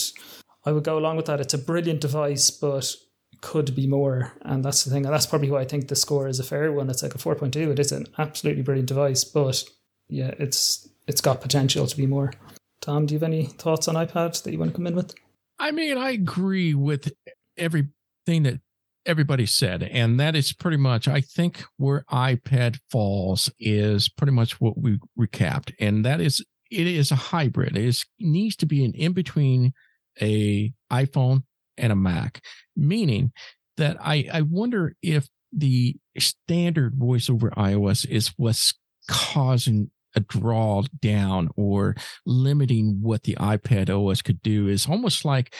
I 0.65 0.71
would 0.71 0.83
go 0.83 0.97
along 0.97 1.17
with 1.17 1.25
that. 1.27 1.39
It's 1.39 1.53
a 1.53 1.57
brilliant 1.57 2.01
device, 2.01 2.51
but 2.51 2.93
could 3.41 3.75
be 3.75 3.87
more, 3.87 4.33
and 4.43 4.63
that's 4.63 4.83
the 4.83 4.91
thing. 4.91 5.05
And 5.05 5.13
that's 5.13 5.25
probably 5.25 5.49
why 5.49 5.61
I 5.61 5.65
think 5.65 5.87
the 5.87 5.95
score 5.95 6.27
is 6.27 6.39
a 6.39 6.43
fair 6.43 6.71
one. 6.71 6.89
It's 6.89 7.01
like 7.01 7.15
a 7.15 7.17
four 7.17 7.35
point 7.35 7.53
two. 7.53 7.71
It 7.71 7.79
is 7.79 7.91
an 7.91 8.07
absolutely 8.17 8.63
brilliant 8.63 8.89
device, 8.89 9.23
but 9.23 9.63
yeah, 10.07 10.33
it's 10.37 10.87
it's 11.07 11.21
got 11.21 11.41
potential 11.41 11.87
to 11.87 11.97
be 11.97 12.05
more. 12.05 12.33
Tom, 12.81 13.05
do 13.05 13.13
you 13.13 13.19
have 13.19 13.23
any 13.23 13.45
thoughts 13.45 13.87
on 13.87 13.95
iPad 13.95 14.41
that 14.43 14.51
you 14.51 14.59
want 14.59 14.71
to 14.71 14.75
come 14.75 14.87
in 14.87 14.95
with? 14.95 15.13
I 15.61 15.69
mean, 15.69 15.95
I 15.95 16.09
agree 16.09 16.73
with 16.73 17.13
everything 17.55 18.43
that 18.43 18.61
everybody 19.05 19.45
said, 19.45 19.83
and 19.83 20.19
that 20.19 20.35
is 20.35 20.53
pretty 20.53 20.77
much, 20.77 21.07
I 21.07 21.21
think, 21.21 21.63
where 21.77 22.03
iPad 22.11 22.79
falls 22.89 23.51
is 23.59 24.09
pretty 24.09 24.33
much 24.33 24.59
what 24.59 24.75
we 24.75 24.97
recapped, 25.17 25.71
and 25.79 26.03
that 26.03 26.19
is 26.19 26.43
it 26.71 26.87
is 26.87 27.11
a 27.11 27.15
hybrid. 27.15 27.77
It 27.77 27.85
is, 27.85 28.05
needs 28.19 28.55
to 28.57 28.65
be 28.65 28.83
an 28.83 28.93
in 28.93 29.13
between 29.13 29.73
a 30.19 30.73
iPhone 30.91 31.43
and 31.77 31.91
a 31.91 31.95
Mac, 31.95 32.41
meaning 32.75 33.31
that 33.77 33.97
I 34.01 34.27
I 34.33 34.41
wonder 34.41 34.95
if 35.03 35.29
the 35.53 35.95
standard 36.17 36.95
voice 36.95 37.29
over 37.29 37.51
iOS 37.51 38.07
is 38.09 38.33
what's 38.35 38.73
causing 39.07 39.91
a 40.15 40.19
draw 40.19 40.83
down 41.01 41.49
or 41.55 41.95
limiting 42.25 42.99
what 43.01 43.23
the 43.23 43.35
iPad 43.35 43.89
OS 43.89 44.21
could 44.21 44.41
do 44.41 44.67
is 44.67 44.87
almost 44.87 45.25
like 45.25 45.53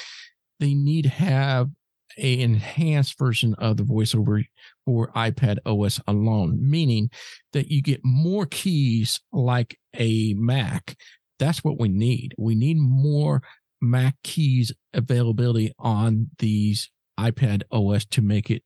they 0.60 0.74
need 0.74 1.04
to 1.04 1.10
have 1.10 1.70
a 2.18 2.42
enhanced 2.42 3.18
version 3.18 3.56
of 3.56 3.78
the 3.78 3.84
voiceover 3.84 4.44
for 4.86 5.12
iPad 5.14 5.58
OS 5.66 6.00
alone, 6.08 6.58
meaning 6.62 7.10
that 7.54 7.72
you 7.72 7.82
get 7.82 8.02
more 8.04 8.46
keys 8.46 9.20
like 9.32 9.78
a 9.98 10.34
Mac. 10.34 10.96
That's 11.40 11.64
what 11.64 11.80
we 11.80 11.90
need. 11.90 12.34
We 12.38 12.56
need 12.56 12.78
more 12.78 13.42
Mac 13.82 14.16
keys 14.24 14.72
availability 14.94 15.72
on 15.80 16.30
these 16.40 16.90
iPad 17.20 17.64
OS 17.72 18.06
to 18.06 18.22
make 18.22 18.52
it 18.52 18.64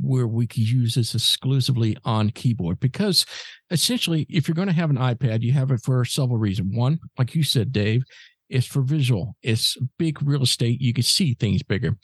where 0.00 0.26
we 0.26 0.46
could 0.46 0.68
use 0.68 0.94
this 0.94 1.14
exclusively 1.14 1.96
on 2.04 2.30
keyboard 2.30 2.78
because 2.80 3.24
essentially 3.70 4.26
if 4.28 4.46
you're 4.46 4.54
going 4.54 4.68
to 4.68 4.74
have 4.74 4.90
an 4.90 4.96
ipad 4.96 5.42
you 5.42 5.52
have 5.52 5.70
it 5.70 5.80
for 5.82 6.04
several 6.04 6.38
reasons 6.38 6.76
one 6.76 6.98
like 7.18 7.34
you 7.34 7.42
said 7.42 7.72
dave 7.72 8.02
It's 8.48 8.66
for 8.66 8.82
visual. 8.82 9.36
It's 9.42 9.76
big 9.98 10.22
real 10.22 10.42
estate. 10.42 10.80
You 10.80 10.92
can 10.94 11.04
see 11.04 11.34
things 11.34 11.62
bigger. 11.62 11.96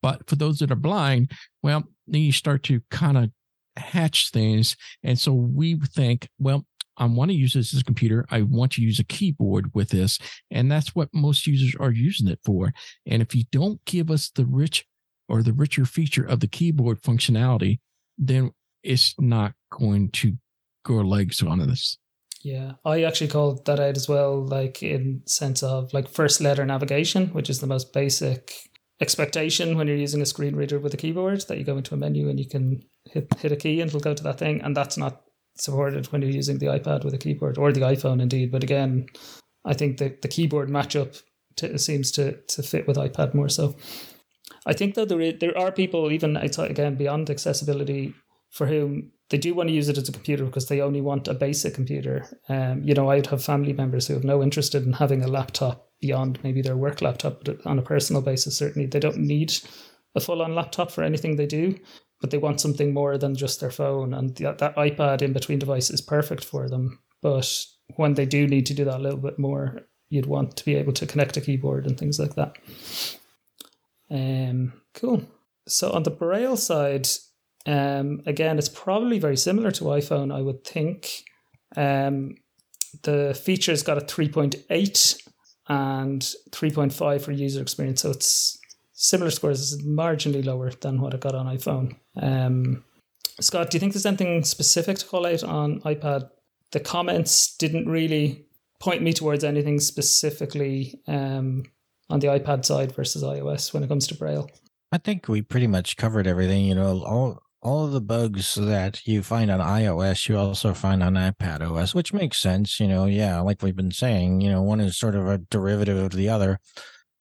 But 0.00 0.28
for 0.28 0.36
those 0.36 0.58
that 0.58 0.70
are 0.70 0.76
blind, 0.76 1.30
well, 1.62 1.84
then 2.06 2.22
you 2.22 2.32
start 2.32 2.62
to 2.64 2.80
kind 2.90 3.16
of 3.18 3.30
hatch 3.76 4.30
things. 4.30 4.76
And 5.02 5.18
so 5.18 5.32
we 5.32 5.78
think, 5.94 6.28
well, 6.38 6.66
I 6.96 7.06
want 7.06 7.30
to 7.30 7.36
use 7.36 7.54
this 7.54 7.74
as 7.74 7.80
a 7.80 7.84
computer. 7.84 8.26
I 8.30 8.42
want 8.42 8.72
to 8.72 8.82
use 8.82 8.98
a 8.98 9.04
keyboard 9.04 9.70
with 9.74 9.90
this. 9.90 10.18
And 10.50 10.70
that's 10.70 10.94
what 10.94 11.08
most 11.12 11.46
users 11.46 11.74
are 11.78 11.92
using 11.92 12.28
it 12.28 12.40
for. 12.44 12.72
And 13.06 13.22
if 13.22 13.34
you 13.34 13.44
don't 13.50 13.82
give 13.84 14.10
us 14.10 14.30
the 14.30 14.44
rich 14.44 14.84
or 15.28 15.42
the 15.42 15.52
richer 15.52 15.84
feature 15.84 16.24
of 16.24 16.40
the 16.40 16.48
keyboard 16.48 17.00
functionality, 17.02 17.78
then 18.18 18.52
it's 18.82 19.14
not 19.18 19.54
going 19.70 20.10
to 20.10 20.34
grow 20.84 21.02
legs 21.02 21.42
on 21.42 21.58
this. 21.60 21.98
Yeah, 22.42 22.72
I 22.84 23.04
actually 23.04 23.28
called 23.28 23.66
that 23.66 23.78
out 23.78 23.96
as 23.96 24.08
well, 24.08 24.44
like 24.44 24.82
in 24.82 25.22
sense 25.26 25.62
of 25.62 25.94
like 25.94 26.08
first 26.08 26.40
letter 26.40 26.66
navigation, 26.66 27.28
which 27.28 27.48
is 27.48 27.60
the 27.60 27.68
most 27.68 27.92
basic 27.92 28.52
expectation 29.00 29.76
when 29.76 29.86
you're 29.86 29.96
using 29.96 30.22
a 30.22 30.26
screen 30.26 30.56
reader 30.56 30.78
with 30.78 30.94
a 30.94 30.96
keyboard 30.96 31.42
that 31.48 31.58
you 31.58 31.64
go 31.64 31.76
into 31.76 31.94
a 31.94 31.96
menu 31.96 32.28
and 32.28 32.38
you 32.38 32.48
can 32.48 32.82
hit 33.04 33.32
hit 33.38 33.52
a 33.52 33.56
key 33.56 33.80
and 33.80 33.88
it'll 33.88 34.00
go 34.00 34.14
to 34.14 34.22
that 34.24 34.38
thing, 34.38 34.60
and 34.60 34.76
that's 34.76 34.96
not 34.96 35.22
supported 35.56 36.10
when 36.10 36.22
you're 36.22 36.30
using 36.30 36.58
the 36.58 36.66
iPad 36.66 37.04
with 37.04 37.14
a 37.14 37.18
keyboard 37.18 37.58
or 37.58 37.72
the 37.72 37.80
iPhone 37.80 38.20
indeed. 38.20 38.50
But 38.50 38.64
again, 38.64 39.06
I 39.64 39.74
think 39.74 39.98
the 39.98 40.16
the 40.20 40.28
keyboard 40.28 40.68
matchup 40.68 41.22
to, 41.56 41.78
seems 41.78 42.10
to 42.12 42.38
to 42.48 42.62
fit 42.62 42.88
with 42.88 42.96
iPad 42.96 43.34
more 43.34 43.48
so. 43.48 43.76
I 44.66 44.72
think 44.72 44.94
though 44.94 45.04
there 45.04 45.32
there 45.32 45.56
are 45.58 45.72
people 45.72 46.12
even 46.12 46.36
outside 46.36 46.70
again 46.70 46.96
beyond 46.96 47.30
accessibility 47.30 48.14
for 48.50 48.66
whom 48.66 49.10
they 49.30 49.38
do 49.38 49.54
want 49.54 49.70
to 49.70 49.74
use 49.74 49.88
it 49.88 49.96
as 49.96 50.08
a 50.08 50.12
computer 50.12 50.44
because 50.44 50.68
they 50.68 50.82
only 50.82 51.00
want 51.00 51.26
a 51.26 51.34
basic 51.34 51.74
computer. 51.74 52.26
Um, 52.50 52.82
you 52.84 52.92
know, 52.92 53.10
I'd 53.10 53.26
have 53.28 53.42
family 53.42 53.72
members 53.72 54.06
who 54.06 54.14
have 54.14 54.24
no 54.24 54.42
interest 54.42 54.74
in 54.74 54.92
having 54.92 55.24
a 55.24 55.28
laptop 55.28 55.88
beyond 56.02 56.38
maybe 56.44 56.60
their 56.60 56.76
work 56.76 57.00
laptop, 57.00 57.44
but 57.44 57.64
on 57.66 57.78
a 57.78 57.82
personal 57.82 58.20
basis, 58.20 58.58
certainly 58.58 58.86
they 58.86 59.00
don't 59.00 59.16
need 59.16 59.54
a 60.14 60.20
full 60.20 60.42
on 60.42 60.54
laptop 60.54 60.90
for 60.90 61.02
anything 61.02 61.36
they 61.36 61.46
do, 61.46 61.74
but 62.20 62.30
they 62.30 62.36
want 62.36 62.60
something 62.60 62.92
more 62.92 63.16
than 63.16 63.34
just 63.34 63.60
their 63.60 63.70
phone. 63.70 64.12
And 64.12 64.36
that, 64.36 64.58
that 64.58 64.76
iPad 64.76 65.22
in 65.22 65.32
between 65.32 65.58
devices 65.58 65.90
is 65.90 66.00
perfect 66.02 66.44
for 66.44 66.68
them. 66.68 66.98
But 67.22 67.50
when 67.96 68.14
they 68.14 68.26
do 68.26 68.46
need 68.46 68.66
to 68.66 68.74
do 68.74 68.84
that 68.84 68.98
a 68.98 69.02
little 69.02 69.18
bit 69.18 69.38
more, 69.38 69.80
you'd 70.10 70.26
want 70.26 70.58
to 70.58 70.64
be 70.66 70.74
able 70.74 70.92
to 70.92 71.06
connect 71.06 71.38
a 71.38 71.40
keyboard 71.40 71.86
and 71.86 71.98
things 71.98 72.18
like 72.18 72.34
that. 72.34 72.56
Um, 74.12 74.74
cool. 74.94 75.24
So 75.66 75.90
on 75.90 76.02
the 76.02 76.10
Braille 76.10 76.56
side, 76.56 77.08
um, 77.66 78.22
again, 78.26 78.58
it's 78.58 78.68
probably 78.68 79.18
very 79.18 79.36
similar 79.36 79.70
to 79.72 79.84
iPhone, 79.84 80.34
I 80.34 80.42
would 80.42 80.64
think. 80.64 81.24
Um, 81.76 82.36
the 83.02 83.38
features 83.40 83.82
got 83.82 83.98
a 83.98 84.02
3.8 84.02 85.28
and 85.68 86.22
3.5 86.50 87.22
for 87.22 87.32
user 87.32 87.62
experience. 87.62 88.02
So 88.02 88.10
it's 88.10 88.58
similar 88.92 89.30
scores, 89.30 89.72
it's 89.72 89.82
marginally 89.82 90.44
lower 90.44 90.70
than 90.70 91.00
what 91.00 91.14
it 91.14 91.20
got 91.20 91.34
on 91.34 91.46
iPhone. 91.46 91.96
Um, 92.20 92.84
Scott, 93.40 93.70
do 93.70 93.76
you 93.76 93.80
think 93.80 93.94
there's 93.94 94.06
anything 94.06 94.44
specific 94.44 94.98
to 94.98 95.06
call 95.06 95.26
out 95.26 95.42
on 95.42 95.80
iPad? 95.80 96.28
The 96.72 96.80
comments 96.80 97.56
didn't 97.56 97.88
really 97.88 98.46
point 98.80 99.02
me 99.02 99.12
towards 99.12 99.44
anything 99.44 99.80
specifically 99.80 101.00
um, 101.06 101.64
on 102.12 102.20
the 102.20 102.26
iPad 102.26 102.62
side 102.62 102.94
versus 102.94 103.22
iOS 103.22 103.72
when 103.72 103.82
it 103.82 103.88
comes 103.88 104.06
to 104.06 104.14
Braille. 104.14 104.48
I 104.92 104.98
think 104.98 105.28
we 105.28 105.40
pretty 105.40 105.66
much 105.66 105.96
covered 105.96 106.26
everything. 106.26 106.66
You 106.66 106.74
know, 106.74 107.02
all 107.04 107.42
all 107.62 107.86
of 107.86 107.92
the 107.92 108.02
bugs 108.02 108.54
that 108.56 109.06
you 109.06 109.22
find 109.22 109.50
on 109.50 109.60
iOS, 109.60 110.28
you 110.28 110.36
also 110.36 110.74
find 110.74 111.02
on 111.02 111.14
iPad 111.14 111.62
OS, 111.62 111.94
which 111.94 112.12
makes 112.12 112.38
sense. 112.38 112.78
You 112.78 112.88
know, 112.88 113.06
yeah, 113.06 113.40
like 113.40 113.62
we've 113.62 113.74
been 113.74 113.92
saying, 113.92 114.42
you 114.42 114.50
know, 114.50 114.62
one 114.62 114.80
is 114.80 114.98
sort 114.98 115.14
of 115.14 115.26
a 115.26 115.38
derivative 115.38 115.96
of 115.96 116.12
the 116.12 116.28
other. 116.28 116.60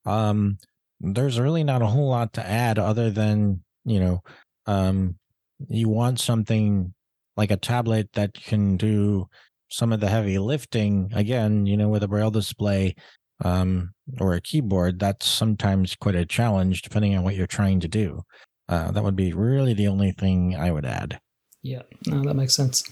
Um, 0.05 0.57
there's 0.99 1.39
really 1.39 1.63
not 1.63 1.81
a 1.81 1.87
whole 1.87 2.09
lot 2.09 2.33
to 2.33 2.45
add 2.45 2.77
other 2.77 3.09
than, 3.09 3.63
you 3.85 4.01
know, 4.01 4.23
um, 4.65 5.15
you 5.69 5.87
want 5.87 6.19
something 6.19 6.93
like 7.37 7.51
a 7.51 7.57
tablet 7.57 8.09
that 8.13 8.33
can 8.33 8.75
do 8.75 9.27
some 9.69 9.93
of 9.93 10.01
the 10.01 10.09
heavy 10.09 10.37
lifting. 10.37 11.11
Again, 11.15 11.65
you 11.65 11.77
know, 11.77 11.87
with 11.87 12.03
a 12.03 12.07
braille 12.09 12.29
display 12.29 12.95
um, 13.43 13.93
or 14.19 14.33
a 14.33 14.41
keyboard, 14.41 14.99
that's 14.99 15.27
sometimes 15.27 15.95
quite 15.95 16.15
a 16.15 16.25
challenge 16.25 16.81
depending 16.81 17.15
on 17.15 17.23
what 17.23 17.35
you're 17.35 17.47
trying 17.47 17.79
to 17.79 17.87
do. 17.87 18.21
Uh, 18.69 18.91
that 18.91 19.03
would 19.03 19.15
be 19.15 19.33
really 19.33 19.73
the 19.73 19.87
only 19.87 20.11
thing 20.11 20.55
I 20.55 20.71
would 20.71 20.85
add. 20.85 21.19
Yeah, 21.61 21.81
no, 22.07 22.23
that 22.23 22.35
makes 22.35 22.55
sense. 22.55 22.83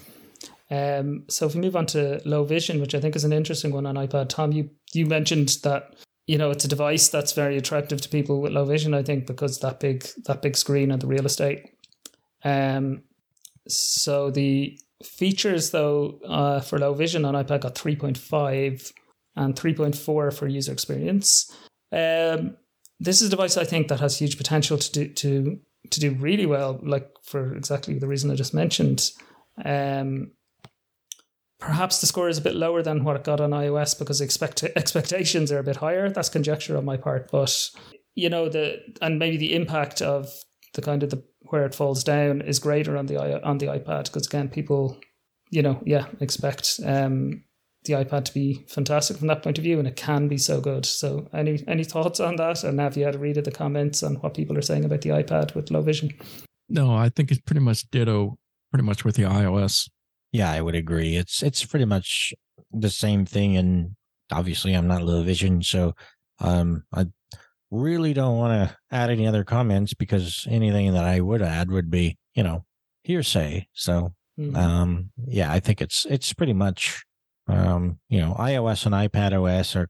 Um, 0.71 1.23
so 1.29 1.47
if 1.47 1.55
we 1.55 1.61
move 1.61 1.75
on 1.75 1.85
to 1.87 2.21
low 2.25 2.43
vision, 2.43 2.79
which 2.79 2.93
I 2.93 2.99
think 2.99 3.15
is 3.15 3.23
an 3.23 3.33
interesting 3.33 3.71
one 3.71 3.85
on 3.85 3.95
iPad, 3.95 4.29
Tom, 4.29 4.51
you 4.51 4.69
you 4.93 5.05
mentioned 5.05 5.57
that 5.63 5.95
you 6.27 6.37
know 6.37 6.51
it's 6.51 6.65
a 6.65 6.67
device 6.67 7.09
that's 7.09 7.33
very 7.33 7.57
attractive 7.57 8.01
to 8.01 8.09
people 8.09 8.41
with 8.41 8.51
low 8.51 8.65
vision. 8.65 8.93
I 8.93 9.03
think 9.03 9.25
because 9.25 9.59
that 9.59 9.79
big 9.79 10.05
that 10.25 10.41
big 10.41 10.55
screen 10.55 10.91
and 10.91 11.01
the 11.01 11.07
real 11.07 11.25
estate. 11.25 11.71
Um, 12.43 13.03
so 13.67 14.29
the 14.29 14.79
features 15.03 15.71
though 15.71 16.19
uh, 16.27 16.59
for 16.59 16.77
low 16.77 16.93
vision 16.93 17.25
on 17.25 17.33
iPad 17.33 17.61
got 17.61 17.75
three 17.75 17.95
point 17.95 18.17
five 18.17 18.91
and 19.39 19.57
three 19.57 19.73
point 19.73 19.95
four 19.95 20.31
for 20.31 20.47
user 20.47 20.71
experience. 20.71 21.51
Um, 21.91 22.57
this 22.99 23.21
is 23.21 23.27
a 23.27 23.31
device 23.31 23.57
I 23.57 23.63
think 23.63 23.87
that 23.87 24.01
has 24.01 24.19
huge 24.19 24.37
potential 24.37 24.77
to 24.77 24.91
do 24.91 25.07
to 25.07 25.59
to 25.89 25.99
do 25.99 26.11
really 26.11 26.45
well, 26.45 26.79
like 26.83 27.09
for 27.23 27.55
exactly 27.55 27.97
the 27.97 28.07
reason 28.07 28.29
I 28.29 28.35
just 28.35 28.53
mentioned. 28.53 29.11
Um, 29.63 30.31
perhaps 31.59 31.99
the 31.99 32.07
score 32.07 32.29
is 32.29 32.37
a 32.37 32.41
bit 32.41 32.55
lower 32.55 32.81
than 32.83 33.03
what 33.03 33.15
it 33.15 33.23
got 33.23 33.41
on 33.41 33.51
iOS 33.51 33.97
because 33.97 34.21
expect 34.21 34.63
expectations 34.75 35.51
are 35.51 35.59
a 35.59 35.63
bit 35.63 35.77
higher. 35.77 36.09
That's 36.09 36.29
conjecture 36.29 36.77
on 36.77 36.85
my 36.85 36.97
part, 36.97 37.31
but 37.31 37.69
you 38.15 38.29
know 38.29 38.49
the 38.49 38.81
and 39.01 39.19
maybe 39.19 39.37
the 39.37 39.55
impact 39.55 40.01
of 40.01 40.29
the 40.73 40.81
kind 40.81 41.01
of 41.03 41.09
the 41.09 41.23
where 41.49 41.65
it 41.65 41.73
falls 41.73 42.03
down 42.03 42.41
is 42.41 42.59
greater 42.59 42.97
on 42.97 43.05
the 43.05 43.43
on 43.43 43.57
the 43.57 43.67
iPad 43.67 44.05
because 44.05 44.27
again 44.27 44.49
people 44.49 44.97
you 45.49 45.61
know 45.61 45.81
yeah 45.85 46.05
expect 46.19 46.79
um 46.85 47.43
the 47.83 47.93
iPad 47.93 48.25
to 48.25 48.33
be 48.33 48.65
fantastic 48.67 49.17
from 49.17 49.27
that 49.27 49.41
point 49.41 49.57
of 49.57 49.63
view, 49.63 49.79
and 49.79 49.87
it 49.87 49.95
can 49.95 50.27
be 50.27 50.37
so 50.37 50.59
good. 50.59 50.85
So, 50.85 51.27
any 51.33 51.63
any 51.67 51.83
thoughts 51.83 52.19
on 52.19 52.35
that? 52.35 52.63
And 52.63 52.79
have 52.79 52.97
you 52.97 53.05
had 53.05 53.15
a 53.15 53.19
read 53.19 53.37
of 53.37 53.45
the 53.45 53.51
comments 53.51 54.03
on 54.03 54.15
what 54.15 54.33
people 54.33 54.57
are 54.57 54.61
saying 54.61 54.85
about 54.85 55.01
the 55.01 55.09
iPad 55.09 55.55
with 55.55 55.71
low 55.71 55.81
vision? 55.81 56.11
No, 56.67 56.93
I 56.93 57.09
think 57.09 57.31
it's 57.31 57.41
pretty 57.41 57.61
much 57.61 57.89
ditto, 57.89 58.37
pretty 58.71 58.85
much 58.85 59.05
with 59.05 59.15
the 59.15 59.23
iOS. 59.23 59.89
Yeah, 60.31 60.51
I 60.51 60.61
would 60.61 60.75
agree. 60.75 61.15
It's 61.15 61.41
it's 61.41 61.65
pretty 61.65 61.85
much 61.85 62.33
the 62.71 62.89
same 62.89 63.25
thing, 63.25 63.57
and 63.57 63.95
obviously, 64.31 64.73
I'm 64.73 64.87
not 64.87 65.01
low 65.01 65.23
vision, 65.23 65.63
so 65.63 65.93
um, 66.39 66.83
I 66.93 67.07
really 67.71 68.13
don't 68.13 68.37
want 68.37 68.69
to 68.69 68.77
add 68.91 69.09
any 69.09 69.27
other 69.27 69.43
comments 69.43 69.93
because 69.93 70.47
anything 70.49 70.93
that 70.93 71.03
I 71.03 71.19
would 71.19 71.41
add 71.41 71.71
would 71.71 71.89
be, 71.89 72.17
you 72.33 72.43
know, 72.43 72.65
hearsay. 73.03 73.67
So, 73.73 74.13
mm-hmm. 74.39 74.55
um, 74.55 75.11
yeah, 75.27 75.51
I 75.51 75.59
think 75.59 75.81
it's 75.81 76.05
it's 76.05 76.33
pretty 76.33 76.53
much 76.53 77.03
um, 77.49 77.99
you 78.09 78.19
know, 78.19 78.35
iOS 78.39 78.85
and 78.85 78.95
iPad 78.95 79.33
OS 79.33 79.75
are 79.75 79.89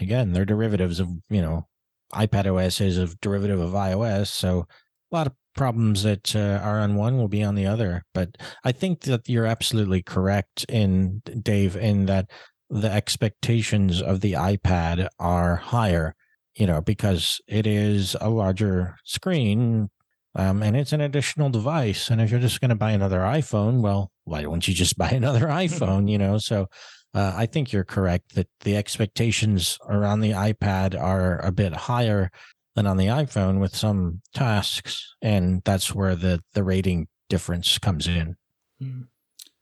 again, 0.00 0.32
they're 0.32 0.44
derivatives 0.44 1.00
of, 1.00 1.08
you 1.28 1.42
know, 1.42 1.66
iPad 2.12 2.46
OS 2.46 2.80
is 2.80 2.98
a 2.98 3.14
derivative 3.20 3.60
of 3.60 3.70
iOS. 3.70 4.28
So 4.28 4.66
a 5.12 5.16
lot 5.16 5.26
of 5.26 5.34
problems 5.54 6.02
that 6.02 6.34
uh, 6.34 6.60
are 6.62 6.80
on 6.80 6.94
one 6.94 7.16
will 7.16 7.28
be 7.28 7.42
on 7.42 7.54
the 7.54 7.66
other. 7.66 8.04
But 8.14 8.36
I 8.64 8.72
think 8.72 9.02
that 9.02 9.28
you're 9.28 9.46
absolutely 9.46 10.02
correct 10.02 10.64
in 10.68 11.22
Dave 11.42 11.76
in 11.76 12.06
that 12.06 12.30
the 12.68 12.90
expectations 12.90 14.00
of 14.00 14.20
the 14.20 14.34
iPad 14.34 15.08
are 15.18 15.56
higher, 15.56 16.14
you 16.54 16.66
know, 16.66 16.80
because 16.80 17.40
it 17.48 17.66
is 17.66 18.16
a 18.20 18.30
larger 18.30 18.96
screen 19.04 19.90
um, 20.36 20.62
and 20.62 20.76
it's 20.76 20.92
an 20.92 21.00
additional 21.00 21.50
device. 21.50 22.08
And 22.08 22.20
if 22.20 22.30
you're 22.30 22.38
just 22.40 22.60
going 22.60 22.68
to 22.68 22.76
buy 22.76 22.92
another 22.92 23.18
iPhone, 23.20 23.80
well, 23.80 24.12
why 24.24 24.42
don't 24.42 24.66
you 24.66 24.74
just 24.74 24.96
buy 24.96 25.10
another 25.10 25.40
iPhone? 25.46 26.08
You 26.08 26.18
know, 26.18 26.38
so 26.38 26.68
uh, 27.14 27.32
I 27.36 27.46
think 27.46 27.72
you're 27.72 27.84
correct 27.84 28.34
that 28.34 28.48
the 28.60 28.76
expectations 28.76 29.78
around 29.88 30.20
the 30.20 30.30
iPad 30.30 31.00
are 31.00 31.44
a 31.44 31.50
bit 31.50 31.72
higher 31.72 32.30
than 32.76 32.86
on 32.86 32.96
the 32.96 33.06
iPhone 33.06 33.58
with 33.60 33.74
some 33.74 34.22
tasks, 34.32 35.14
and 35.20 35.62
that's 35.64 35.94
where 35.94 36.14
the 36.14 36.40
the 36.54 36.62
rating 36.62 37.08
difference 37.28 37.78
comes 37.78 38.06
in. 38.06 38.36
Hmm. 38.80 39.02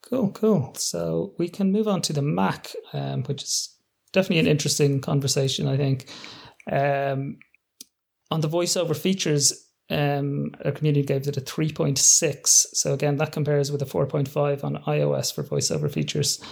Cool, 0.03 0.31
cool. 0.33 0.75
So 0.77 1.35
we 1.39 1.49
can 1.49 1.73
move 1.73 1.89
on 1.89 2.01
to 2.03 2.13
the 2.13 2.23
Mac, 2.23 2.73
um, 2.93 3.25
which 3.25 3.43
is 3.43 3.77
definitely 4.13 4.39
an 4.41 4.47
interesting 4.47 5.01
conversation. 5.01 5.67
I 5.67 5.77
think 5.77 6.09
um, 6.71 7.39
on 8.31 8.41
the 8.41 8.49
voiceover 8.49 8.97
features, 8.97 9.69
um, 9.91 10.53
our 10.65 10.73
community 10.73 11.05
gave 11.05 11.27
it 11.27 11.37
a 11.37 11.43
3.6. 11.43 12.47
So 12.47 12.95
again, 12.95 13.17
that 13.17 13.33
compares 13.33 13.71
with 13.71 13.83
a 13.83 13.87
4.5 13.87 14.65
on 14.65 14.77
iOS 14.87 15.35
for 15.35 15.43
voiceover 15.43 15.91
features 15.91 16.43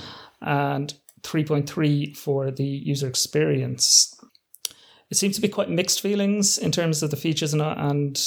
and 0.40 0.94
3.3 1.22 2.16
for 2.16 2.50
the 2.50 2.64
user 2.64 3.08
experience. 3.08 4.14
It 5.10 5.16
seems 5.16 5.36
to 5.36 5.42
be 5.42 5.48
quite 5.48 5.70
mixed 5.70 6.00
feelings 6.00 6.58
in 6.58 6.72
terms 6.72 7.02
of 7.02 7.10
the 7.10 7.16
features 7.16 7.52
and, 7.52 7.62
and 7.62 8.20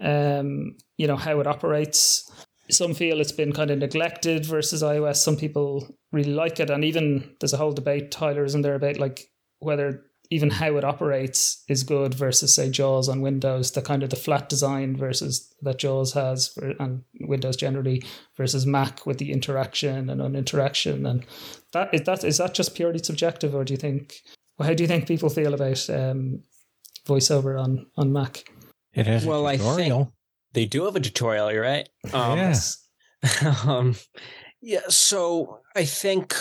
um, 0.00 0.76
you 0.96 1.06
know 1.06 1.16
how 1.16 1.40
it 1.40 1.46
operates. 1.46 2.30
Some 2.70 2.94
feel 2.94 3.20
it's 3.20 3.32
been 3.32 3.52
kind 3.52 3.70
of 3.70 3.78
neglected 3.78 4.46
versus 4.46 4.82
iOS. 4.82 5.16
Some 5.16 5.36
people 5.36 5.86
really 6.12 6.32
like 6.32 6.60
it, 6.60 6.70
and 6.70 6.84
even 6.84 7.34
there's 7.40 7.52
a 7.52 7.58
whole 7.58 7.72
debate. 7.72 8.10
Tyler 8.10 8.44
isn't 8.44 8.62
there 8.62 8.76
about 8.76 8.98
like 8.98 9.28
whether 9.58 10.04
even 10.32 10.50
how 10.50 10.76
it 10.76 10.84
operates 10.84 11.62
is 11.68 11.82
good 11.84 12.14
versus 12.14 12.54
say 12.54 12.70
jaws 12.70 13.08
on 13.08 13.20
windows 13.20 13.72
the 13.72 13.82
kind 13.82 14.02
of 14.02 14.10
the 14.10 14.16
flat 14.24 14.48
design 14.48 14.96
versus 14.96 15.52
that 15.62 15.78
jaws 15.78 16.12
has 16.14 16.48
for, 16.48 16.72
and 16.80 17.02
windows 17.20 17.56
generally 17.56 18.02
versus 18.36 18.64
mac 18.66 19.04
with 19.06 19.18
the 19.18 19.30
interaction 19.32 20.10
and 20.10 20.20
uninteraction 20.20 21.06
and 21.10 21.24
that 21.72 21.92
is 21.94 22.02
that 22.02 22.24
is 22.24 22.38
that 22.38 22.54
just 22.54 22.74
purely 22.74 22.98
subjective 22.98 23.54
or 23.54 23.64
do 23.64 23.72
you 23.74 23.78
think 23.78 24.14
well, 24.58 24.68
how 24.68 24.74
do 24.74 24.82
you 24.82 24.88
think 24.88 25.06
people 25.08 25.28
feel 25.30 25.54
about 25.54 25.88
um, 25.90 26.42
voiceover 27.06 27.60
on 27.60 27.86
on 27.96 28.12
mac 28.12 28.44
It 28.94 29.06
has 29.06 29.24
Well, 29.26 29.46
a 29.46 29.50
I 29.52 29.56
think- 29.56 29.68
tutorial. 29.68 30.12
They 30.54 30.66
do 30.66 30.84
have 30.84 30.96
a 30.96 31.00
tutorial, 31.00 31.50
you're 31.50 31.62
right. 31.62 31.88
Um, 32.12 32.38
Yeah. 32.38 32.54
um, 33.66 33.94
yeah. 34.60 34.82
So 34.88 35.60
I 35.74 35.84
think 35.86 36.34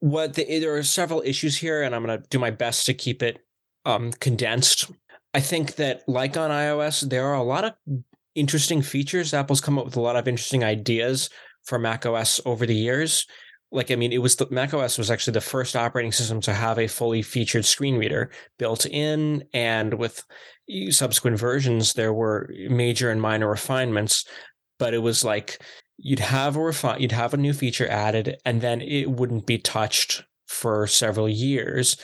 what 0.00 0.34
the, 0.34 0.44
there 0.58 0.76
are 0.76 0.82
several 0.82 1.22
issues 1.24 1.56
here, 1.56 1.82
and 1.82 1.94
I'm 1.94 2.04
going 2.04 2.20
to 2.20 2.28
do 2.28 2.38
my 2.38 2.50
best 2.50 2.86
to 2.86 2.94
keep 2.94 3.22
it 3.22 3.38
um, 3.84 4.12
condensed. 4.12 4.90
I 5.34 5.40
think 5.40 5.76
that, 5.76 6.02
like 6.08 6.36
on 6.36 6.50
iOS, 6.50 7.08
there 7.08 7.26
are 7.26 7.34
a 7.34 7.42
lot 7.42 7.64
of 7.64 7.74
interesting 8.34 8.82
features. 8.82 9.34
Apple's 9.34 9.60
come 9.60 9.78
up 9.78 9.84
with 9.84 9.96
a 9.96 10.00
lot 10.00 10.16
of 10.16 10.28
interesting 10.28 10.64
ideas 10.64 11.30
for 11.64 11.78
macOS 11.78 12.40
over 12.44 12.66
the 12.66 12.74
years. 12.74 13.26
Like, 13.72 13.90
I 13.90 13.96
mean, 13.96 14.12
it 14.12 14.22
was 14.22 14.36
the 14.36 14.46
macOS 14.50 14.96
was 14.96 15.10
actually 15.10 15.32
the 15.32 15.40
first 15.40 15.74
operating 15.74 16.12
system 16.12 16.40
to 16.42 16.54
have 16.54 16.78
a 16.78 16.86
fully 16.86 17.22
featured 17.22 17.64
screen 17.64 17.96
reader 17.96 18.30
built 18.58 18.86
in, 18.86 19.44
and 19.52 19.94
with 19.94 20.24
subsequent 20.90 21.38
versions, 21.38 21.92
there 21.94 22.12
were 22.12 22.50
major 22.68 23.10
and 23.10 23.20
minor 23.20 23.48
refinements. 23.48 24.24
But 24.78 24.94
it 24.94 24.98
was 24.98 25.24
like 25.24 25.58
you'd 25.98 26.20
have 26.20 26.56
a 26.56 26.60
refi- 26.60 27.00
you'd 27.00 27.12
have 27.12 27.34
a 27.34 27.38
new 27.38 27.52
feature 27.52 27.88
added, 27.88 28.36
and 28.44 28.60
then 28.60 28.80
it 28.80 29.10
wouldn't 29.10 29.46
be 29.46 29.58
touched 29.58 30.24
for 30.46 30.86
several 30.86 31.28
years. 31.28 31.96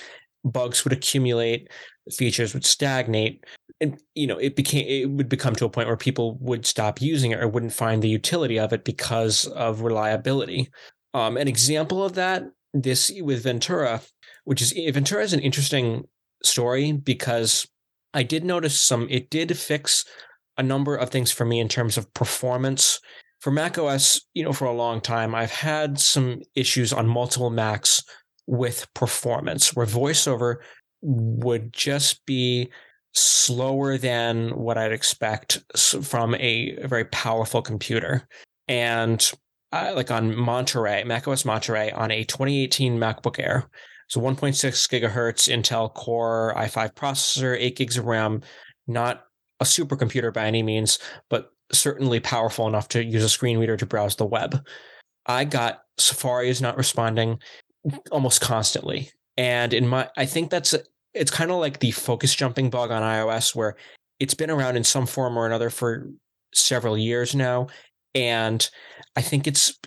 Bugs 0.45 0.84
would 0.84 0.93
accumulate, 0.93 1.70
features 2.11 2.55
would 2.55 2.64
stagnate, 2.64 3.45
and 3.80 4.01
you 4.14 4.26
know 4.26 4.38
it 4.38 4.57
became 4.57 4.86
it 4.86 5.11
would 5.11 5.28
become 5.28 5.55
to 5.57 5.64
a 5.64 5.70
point 5.70 5.88
where 5.88 5.97
people 5.97 6.36
would 6.40 6.66
stop 6.66 7.01
using 7.01 7.30
it 7.30 7.40
or 7.40 7.49
wouldn't 7.49 7.72
find 7.72 8.03
the 8.03 8.09
utility 8.09 8.59
of 8.59 8.72
it 8.72 8.84
because 8.84 9.47
of 9.47 9.82
reliability. 9.82 10.70
Um, 11.14 11.36
an 11.36 11.49
example 11.49 12.05
of 12.05 12.14
that 12.14 12.45
this 12.74 13.12
with 13.20 13.43
Ventura, 13.43 14.01
which 14.45 14.62
is 14.62 14.72
Ventura 14.93 15.22
is 15.22 15.32
an 15.32 15.40
interesting 15.40 16.05
story 16.43 16.93
because 16.93 17.66
I 18.14 18.22
did 18.22 18.45
notice 18.45 18.80
some. 18.80 19.07
It 19.11 19.30
did 19.30 19.57
fix 19.59 20.05
a 20.59 20.62
number 20.62 20.95
of 20.97 21.11
things 21.11 21.30
for 21.32 21.45
me 21.45 21.61
in 21.61 21.68
terms 21.68 21.97
of 21.97 22.12
performance. 22.14 23.01
For 23.43 23.51
macOS, 23.51 24.20
you 24.34 24.45
know, 24.45 24.53
for 24.53 24.66
a 24.66 24.72
long 24.72 25.01
time, 25.01 25.34
I've 25.34 25.51
had 25.51 25.99
some 25.99 26.43
issues 26.55 26.93
on 26.93 27.09
multiple 27.09 27.51
Macs 27.51 28.05
with 28.47 28.86
performance, 28.95 29.74
where 29.74 29.84
VoiceOver 29.84 30.59
would 31.01 31.72
just 31.72 32.24
be 32.24 32.70
slower 33.14 33.99
than 33.99 34.51
what 34.51 34.78
I'd 34.78 34.93
expect 34.93 35.61
from 35.76 36.36
a 36.36 36.76
very 36.86 37.05
powerful 37.07 37.62
computer. 37.62 38.28
And 38.68 39.28
uh, 39.72 39.93
like 39.97 40.12
on 40.12 40.36
Monterey, 40.36 41.03
macOS 41.03 41.45
Monterey 41.45 41.90
on 41.90 42.12
a 42.12 42.22
2018 42.22 42.97
MacBook 42.97 43.40
Air, 43.40 43.68
so 44.07 44.20
1.6 44.20 44.55
gigahertz 44.88 45.53
Intel 45.53 45.93
Core 45.93 46.55
i5 46.57 46.95
processor, 46.95 47.57
8 47.59 47.76
gigs 47.76 47.97
of 47.97 48.05
RAM, 48.05 48.43
not 48.86 49.24
a 49.59 49.64
supercomputer 49.64 50.32
by 50.32 50.47
any 50.47 50.62
means, 50.62 51.01
but 51.28 51.51
certainly 51.72 52.20
powerful 52.20 52.66
enough 52.66 52.88
to 52.88 53.04
use 53.04 53.24
a 53.24 53.28
screen 53.28 53.58
reader 53.58 53.76
to 53.76 53.86
browse 53.86 54.16
the 54.16 54.26
web. 54.26 54.64
I 55.26 55.44
got 55.44 55.82
Safari 55.98 56.48
is 56.48 56.60
not 56.60 56.76
responding 56.76 57.38
almost 58.10 58.40
constantly. 58.40 59.10
And 59.36 59.72
in 59.72 59.86
my 59.86 60.08
I 60.16 60.26
think 60.26 60.50
that's 60.50 60.74
it's 61.14 61.30
kind 61.30 61.50
of 61.50 61.58
like 61.58 61.80
the 61.80 61.90
focus 61.90 62.34
jumping 62.34 62.70
bug 62.70 62.90
on 62.90 63.02
iOS 63.02 63.54
where 63.54 63.76
it's 64.20 64.34
been 64.34 64.50
around 64.50 64.76
in 64.76 64.84
some 64.84 65.06
form 65.06 65.36
or 65.36 65.46
another 65.46 65.70
for 65.70 66.08
several 66.54 66.98
years 66.98 67.34
now 67.34 67.66
and 68.14 68.68
I 69.16 69.22
think 69.22 69.46
it's 69.46 69.78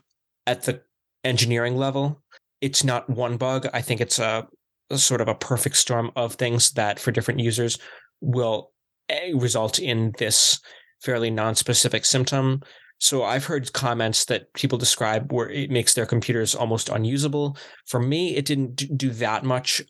at 0.47 0.63
the 0.63 0.81
engineering 1.23 1.77
level 1.77 2.23
it's 2.61 2.83
not 2.83 3.09
one 3.09 3.37
bug. 3.37 3.67
I 3.73 3.81
think 3.81 4.01
it's 4.01 4.19
a, 4.19 4.47
a 4.89 4.97
sort 4.97 5.21
of 5.21 5.27
a 5.27 5.35
perfect 5.35 5.75
storm 5.75 6.11
of 6.15 6.33
things 6.33 6.71
that 6.71 6.99
for 6.99 7.11
different 7.11 7.39
users 7.39 7.77
will 8.21 8.71
eh, 9.09 9.33
result 9.35 9.77
in 9.77 10.13
this 10.17 10.59
fairly 11.01 11.29
non-specific 11.29 12.05
symptom. 12.05 12.61
So 12.99 13.23
I've 13.23 13.45
heard 13.45 13.73
comments 13.73 14.25
that 14.25 14.51
people 14.53 14.77
describe 14.77 15.31
where 15.31 15.49
it 15.49 15.69
makes 15.69 15.93
their 15.93 16.05
computers 16.05 16.55
almost 16.55 16.89
unusable. 16.89 17.57
For 17.87 17.99
me, 17.99 18.35
it 18.35 18.45
didn't 18.45 18.97
do 18.97 19.09
that 19.11 19.43
much, 19.43 19.81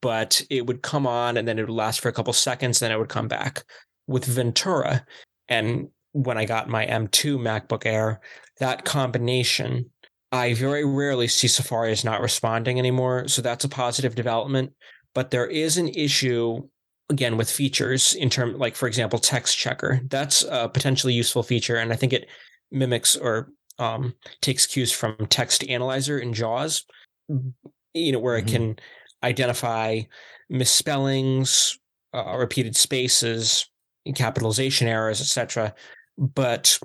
but 0.00 0.42
it 0.50 0.66
would 0.66 0.82
come 0.82 1.06
on 1.06 1.36
and 1.36 1.48
then 1.48 1.58
it 1.58 1.62
would 1.62 1.70
last 1.70 2.00
for 2.00 2.08
a 2.08 2.12
couple 2.12 2.32
seconds, 2.32 2.78
then 2.78 2.92
it 2.92 2.98
would 2.98 3.08
come 3.08 3.28
back. 3.28 3.64
With 4.06 4.26
Ventura, 4.26 5.06
and 5.48 5.88
when 6.12 6.36
I 6.36 6.44
got 6.44 6.68
my 6.68 6.84
M2 6.84 7.38
MacBook 7.38 7.86
Air, 7.86 8.20
that 8.60 8.84
combination 8.84 9.90
I 10.34 10.52
very 10.54 10.84
rarely 10.84 11.28
see 11.28 11.46
Safari 11.46 11.92
is 11.92 12.04
not 12.04 12.20
responding 12.20 12.80
anymore. 12.80 13.28
So 13.28 13.40
that's 13.40 13.64
a 13.64 13.68
positive 13.68 14.16
development. 14.16 14.72
But 15.14 15.30
there 15.30 15.46
is 15.46 15.76
an 15.76 15.88
issue 15.88 16.68
again 17.10 17.36
with 17.36 17.50
features 17.50 18.14
in 18.14 18.30
term 18.30 18.58
like 18.58 18.76
for 18.76 18.86
example 18.86 19.18
text 19.18 19.58
checker. 19.58 20.00
That's 20.08 20.42
a 20.42 20.68
potentially 20.68 21.12
useful 21.12 21.42
feature. 21.42 21.76
And 21.76 21.92
I 21.92 21.96
think 21.96 22.12
it 22.12 22.28
mimics 22.70 23.16
or 23.16 23.50
um, 23.78 24.14
takes 24.40 24.66
cues 24.66 24.92
from 24.92 25.16
text 25.28 25.64
analyzer 25.68 26.18
in 26.18 26.32
JAWS, 26.32 26.84
you 27.92 28.12
know, 28.12 28.18
where 28.20 28.40
Mhm. 28.40 28.42
it 28.42 28.50
can 28.50 28.78
identify 29.22 30.00
misspellings, 30.48 31.78
uh, 32.14 32.36
repeated 32.36 32.76
spaces, 32.76 33.68
capitalization 34.14 34.86
errors, 34.86 35.20
etc. 35.20 35.74
But 36.16 36.78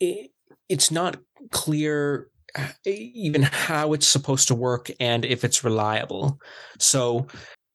it, 0.00 0.30
it's 0.68 0.90
not 0.90 1.18
clear 1.50 2.28
uh, 2.56 2.68
even 2.84 3.42
how 3.42 3.92
it's 3.92 4.06
supposed 4.06 4.48
to 4.48 4.54
work 4.54 4.90
and 5.00 5.24
if 5.24 5.44
it's 5.44 5.64
reliable. 5.64 6.38
So 6.78 7.26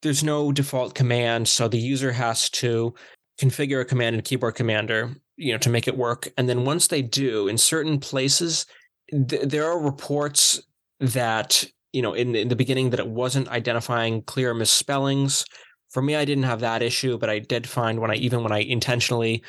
there's 0.01 0.23
no 0.23 0.51
default 0.51 0.95
command, 0.95 1.47
so 1.47 1.67
the 1.67 1.77
user 1.77 2.11
has 2.11 2.49
to 2.51 2.93
configure 3.39 3.81
a 3.81 3.85
command 3.85 4.15
in 4.15 4.21
keyboard 4.21 4.55
commander, 4.55 5.15
you 5.37 5.51
know, 5.51 5.57
to 5.59 5.69
make 5.69 5.87
it 5.87 5.97
work. 5.97 6.29
And 6.37 6.47
then 6.47 6.65
once 6.65 6.87
they 6.87 7.01
do, 7.01 7.47
in 7.47 7.57
certain 7.57 7.99
places, 7.99 8.65
th- 9.11 9.43
there 9.43 9.65
are 9.65 9.79
reports 9.79 10.61
that 10.99 11.63
you 11.93 12.01
know 12.01 12.13
in, 12.13 12.35
in 12.35 12.49
the 12.49 12.55
beginning 12.55 12.89
that 12.89 12.99
it 12.99 13.07
wasn't 13.07 13.47
identifying 13.49 14.21
clear 14.23 14.53
misspellings. 14.53 15.45
For 15.89 16.01
me, 16.01 16.15
I 16.15 16.25
didn't 16.25 16.43
have 16.43 16.59
that 16.59 16.81
issue, 16.81 17.17
but 17.17 17.29
I 17.29 17.39
did 17.39 17.67
find 17.67 17.99
when 17.99 18.11
I 18.11 18.15
even 18.15 18.43
when 18.43 18.51
I 18.51 18.59
intentionally 18.59 19.43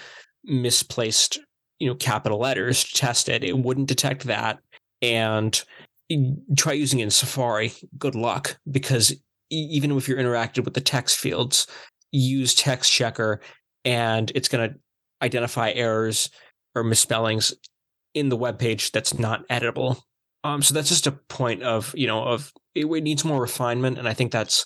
misplaced 0.45 1.39
you 1.79 1.89
know 1.89 1.95
capital 1.97 2.39
letters 2.39 2.85
to 2.85 2.95
test 2.95 3.29
it, 3.29 3.45
it 3.45 3.59
wouldn't 3.59 3.89
detect 3.89 4.25
that 4.25 4.59
and 5.03 5.63
try 6.57 6.73
using 6.73 7.01
it 7.01 7.05
in 7.05 7.11
Safari. 7.11 7.73
Good 7.99 8.15
luck, 8.15 8.59
because 8.71 9.15
even 9.51 9.93
if 9.93 10.09
you're 10.09 10.19
interacted 10.19 10.65
with 10.65 10.75
the 10.75 10.81
text 10.81 11.19
fields, 11.19 11.67
use 12.13 12.55
text 12.55 12.91
checker, 12.93 13.41
and 13.85 14.31
it's 14.35 14.49
going 14.49 14.71
to 14.71 14.77
identify 15.23 15.71
errors 15.73 16.31
or 16.75 16.85
misspellings 16.85 17.53
in 18.15 18.29
the 18.29 18.37
web 18.37 18.59
page 18.59 18.93
that's 18.93 19.19
not 19.19 19.47
editable. 19.49 20.01
Um, 20.43 20.63
so 20.63 20.75
that's 20.75 20.89
just 20.89 21.07
a 21.07 21.13
point 21.13 21.63
of 21.63 21.95
you 21.97 22.07
know 22.07 22.23
of 22.23 22.53
it, 22.75 22.87
it 22.87 23.03
needs 23.03 23.25
more 23.25 23.41
refinement, 23.41 23.99
and 23.99 24.09
I 24.09 24.15
think 24.15 24.33
that's 24.33 24.65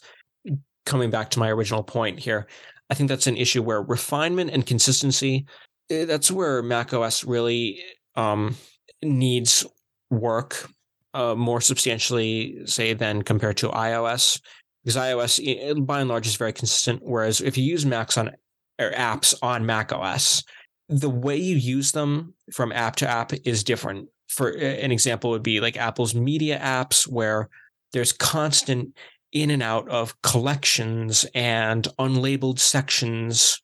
coming 0.87 1.11
back 1.11 1.31
to 1.31 1.39
my 1.39 1.51
original 1.51 1.83
point 1.83 2.21
here. 2.21 2.47
I 2.91 2.95
think 2.95 3.09
that's 3.09 3.27
an 3.27 3.37
issue 3.37 3.63
where 3.63 3.83
refinement 3.83 4.51
and 4.51 4.67
consistency. 4.67 5.47
eh, 5.91 6.05
That's 6.05 6.31
where 6.31 6.63
macOS 6.63 7.25
really 7.25 7.83
um, 8.15 8.57
needs 9.03 9.65
work 10.11 10.69
uh, 11.15 11.35
more 11.35 11.61
substantially, 11.61 12.59
say, 12.67 12.93
than 12.93 13.23
compared 13.23 13.57
to 13.59 13.69
iOS, 13.69 14.41
because 14.85 14.97
iOS, 14.97 15.87
by 15.87 16.01
and 16.01 16.11
large, 16.11 16.27
is 16.27 16.37
very 16.37 16.53
consistent. 16.53 17.01
Whereas 17.03 17.41
if 17.41 17.57
you 17.57 17.65
use 17.65 17.87
Macs 17.87 18.19
on 18.19 18.31
or 18.79 18.91
apps 18.93 19.35
on 19.43 19.65
Mac 19.65 19.93
OS, 19.93 20.45
the 20.89 21.11
way 21.11 21.37
you 21.37 21.57
use 21.57 21.93
them 21.93 22.35
from 22.53 22.73
app 22.73 22.97
to 22.97 23.09
app 23.09 23.33
is 23.45 23.65
different. 23.65 24.09
For 24.29 24.51
an 24.51 24.93
example, 24.93 25.31
would 25.31 25.43
be 25.43 25.61
like 25.61 25.77
Apple's 25.77 26.15
media 26.15 26.59
apps, 26.59 27.09
where 27.09 27.49
there's 27.93 28.13
constant 28.13 28.97
in 29.33 29.51
and 29.51 29.63
out 29.63 29.89
of 29.89 30.21
collections 30.23 31.25
and 31.35 31.89
unlabeled 31.99 32.59
sections 32.59 33.61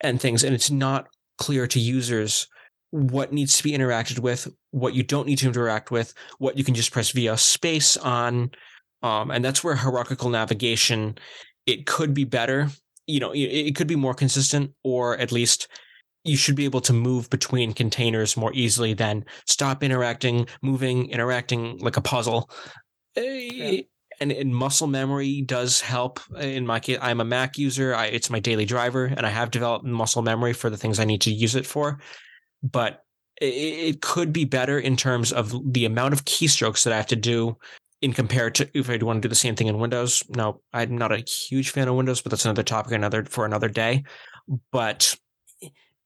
and 0.00 0.20
things, 0.20 0.44
and 0.44 0.54
it's 0.54 0.70
not 0.70 1.08
clear 1.38 1.66
to 1.66 1.80
users 1.80 2.48
what 2.90 3.32
needs 3.32 3.56
to 3.56 3.64
be 3.64 3.72
interacted 3.72 4.20
with, 4.20 4.48
what 4.70 4.94
you 4.94 5.02
don't 5.02 5.26
need 5.26 5.38
to 5.38 5.46
interact 5.48 5.90
with, 5.90 6.14
what 6.38 6.56
you 6.56 6.64
can 6.64 6.74
just 6.74 6.92
press 6.92 7.10
via 7.10 7.36
space 7.36 7.96
on. 7.96 8.50
Um, 9.04 9.30
and 9.30 9.44
that's 9.44 9.62
where 9.62 9.74
hierarchical 9.74 10.30
navigation, 10.30 11.18
it 11.66 11.84
could 11.84 12.14
be 12.14 12.24
better. 12.24 12.68
You 13.06 13.20
know, 13.20 13.32
it, 13.32 13.40
it 13.40 13.76
could 13.76 13.86
be 13.86 13.96
more 13.96 14.14
consistent, 14.14 14.72
or 14.82 15.18
at 15.18 15.30
least 15.30 15.68
you 16.24 16.38
should 16.38 16.56
be 16.56 16.64
able 16.64 16.80
to 16.80 16.94
move 16.94 17.28
between 17.28 17.74
containers 17.74 18.34
more 18.34 18.50
easily 18.54 18.94
than 18.94 19.26
stop 19.46 19.82
interacting, 19.82 20.48
moving, 20.62 21.10
interacting 21.10 21.76
like 21.80 21.98
a 21.98 22.00
puzzle. 22.00 22.48
Eh, 23.14 23.82
and, 24.20 24.32
and 24.32 24.56
muscle 24.56 24.86
memory 24.86 25.42
does 25.42 25.82
help. 25.82 26.18
In 26.40 26.66
my 26.66 26.80
case, 26.80 26.96
I'm 27.02 27.20
a 27.20 27.26
Mac 27.26 27.58
user. 27.58 27.94
I, 27.94 28.06
it's 28.06 28.30
my 28.30 28.40
daily 28.40 28.64
driver, 28.64 29.04
and 29.04 29.26
I 29.26 29.28
have 29.28 29.50
developed 29.50 29.84
muscle 29.84 30.22
memory 30.22 30.54
for 30.54 30.70
the 30.70 30.78
things 30.78 30.98
I 30.98 31.04
need 31.04 31.20
to 31.22 31.30
use 31.30 31.56
it 31.56 31.66
for. 31.66 32.00
But 32.62 33.04
it, 33.38 33.52
it 33.52 34.00
could 34.00 34.32
be 34.32 34.46
better 34.46 34.78
in 34.78 34.96
terms 34.96 35.30
of 35.30 35.74
the 35.74 35.84
amount 35.84 36.14
of 36.14 36.24
keystrokes 36.24 36.84
that 36.84 36.94
I 36.94 36.96
have 36.96 37.08
to 37.08 37.16
do 37.16 37.58
in 38.02 38.12
compared 38.12 38.54
to 38.56 38.68
if 38.74 38.90
I 38.90 38.96
want 38.98 39.22
to 39.22 39.28
do 39.28 39.30
the 39.30 39.34
same 39.34 39.56
thing 39.56 39.66
in 39.66 39.78
Windows. 39.78 40.22
No, 40.28 40.60
I'm 40.72 40.96
not 40.96 41.12
a 41.12 41.18
huge 41.18 41.70
fan 41.70 41.88
of 41.88 41.96
Windows, 41.96 42.20
but 42.20 42.30
that's 42.30 42.44
another 42.44 42.62
topic 42.62 42.92
another 42.92 43.24
for 43.24 43.44
another 43.44 43.68
day. 43.68 44.04
But 44.72 45.14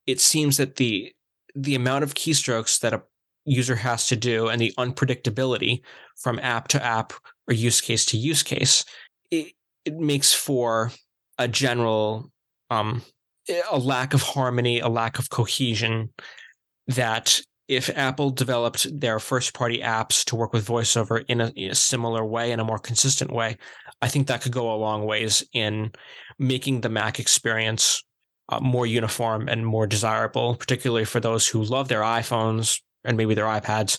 it 0.07 0.20
seems 0.20 0.57
that 0.59 0.76
the 0.76 1.12
the 1.55 1.74
amount 1.74 2.05
of 2.05 2.14
keystrokes 2.14 2.80
that 2.80 2.95
a 2.95 3.03
user 3.45 3.74
has 3.74 4.07
to 4.09 4.16
do 4.16 4.49
and 4.49 4.61
the 4.61 4.72
unpredictability 4.78 5.80
from 6.16 6.39
app 6.41 6.68
to 6.68 6.84
app 6.84 7.12
or 7.49 7.55
use 7.55 7.80
case 7.80 8.05
to 8.07 8.18
use 8.18 8.43
case, 8.43 8.84
it, 9.30 9.53
it 9.84 9.97
makes 9.97 10.32
for 10.32 10.93
a 11.39 11.49
general 11.49 12.30
um, 12.70 13.03
a 13.70 13.78
lack 13.78 14.12
of 14.14 14.22
harmony, 14.22 14.80
a 14.80 14.89
lack 14.89 15.18
of 15.18 15.30
cohesion 15.30 16.12
that 16.89 17.41
if 17.68 17.90
Apple 17.96 18.30
developed 18.30 18.86
their 18.98 19.18
first 19.18 19.52
party 19.52 19.80
apps 19.80 20.24
to 20.24 20.36
work 20.36 20.54
with 20.54 20.66
voiceover 20.66 21.22
in 21.28 21.42
a, 21.42 21.48
in 21.48 21.70
a, 21.70 21.74
similar 21.74 22.24
way, 22.24 22.50
in 22.50 22.60
a 22.60 22.64
more 22.64 22.78
consistent 22.78 23.30
way, 23.30 23.58
I 24.00 24.08
think 24.08 24.26
that 24.26 24.40
could 24.40 24.52
go 24.52 24.72
a 24.72 24.76
long 24.76 25.04
ways 25.04 25.44
in 25.52 25.92
making 26.38 26.80
the 26.80 26.88
Mac 26.88 27.20
experience 27.20 28.02
uh, 28.48 28.60
more 28.60 28.86
uniform 28.86 29.48
and 29.48 29.66
more 29.66 29.86
desirable, 29.86 30.56
particularly 30.56 31.04
for 31.04 31.20
those 31.20 31.46
who 31.46 31.62
love 31.62 31.88
their 31.88 32.00
iPhones 32.00 32.80
and 33.04 33.18
maybe 33.18 33.34
their 33.34 33.44
iPads 33.44 33.98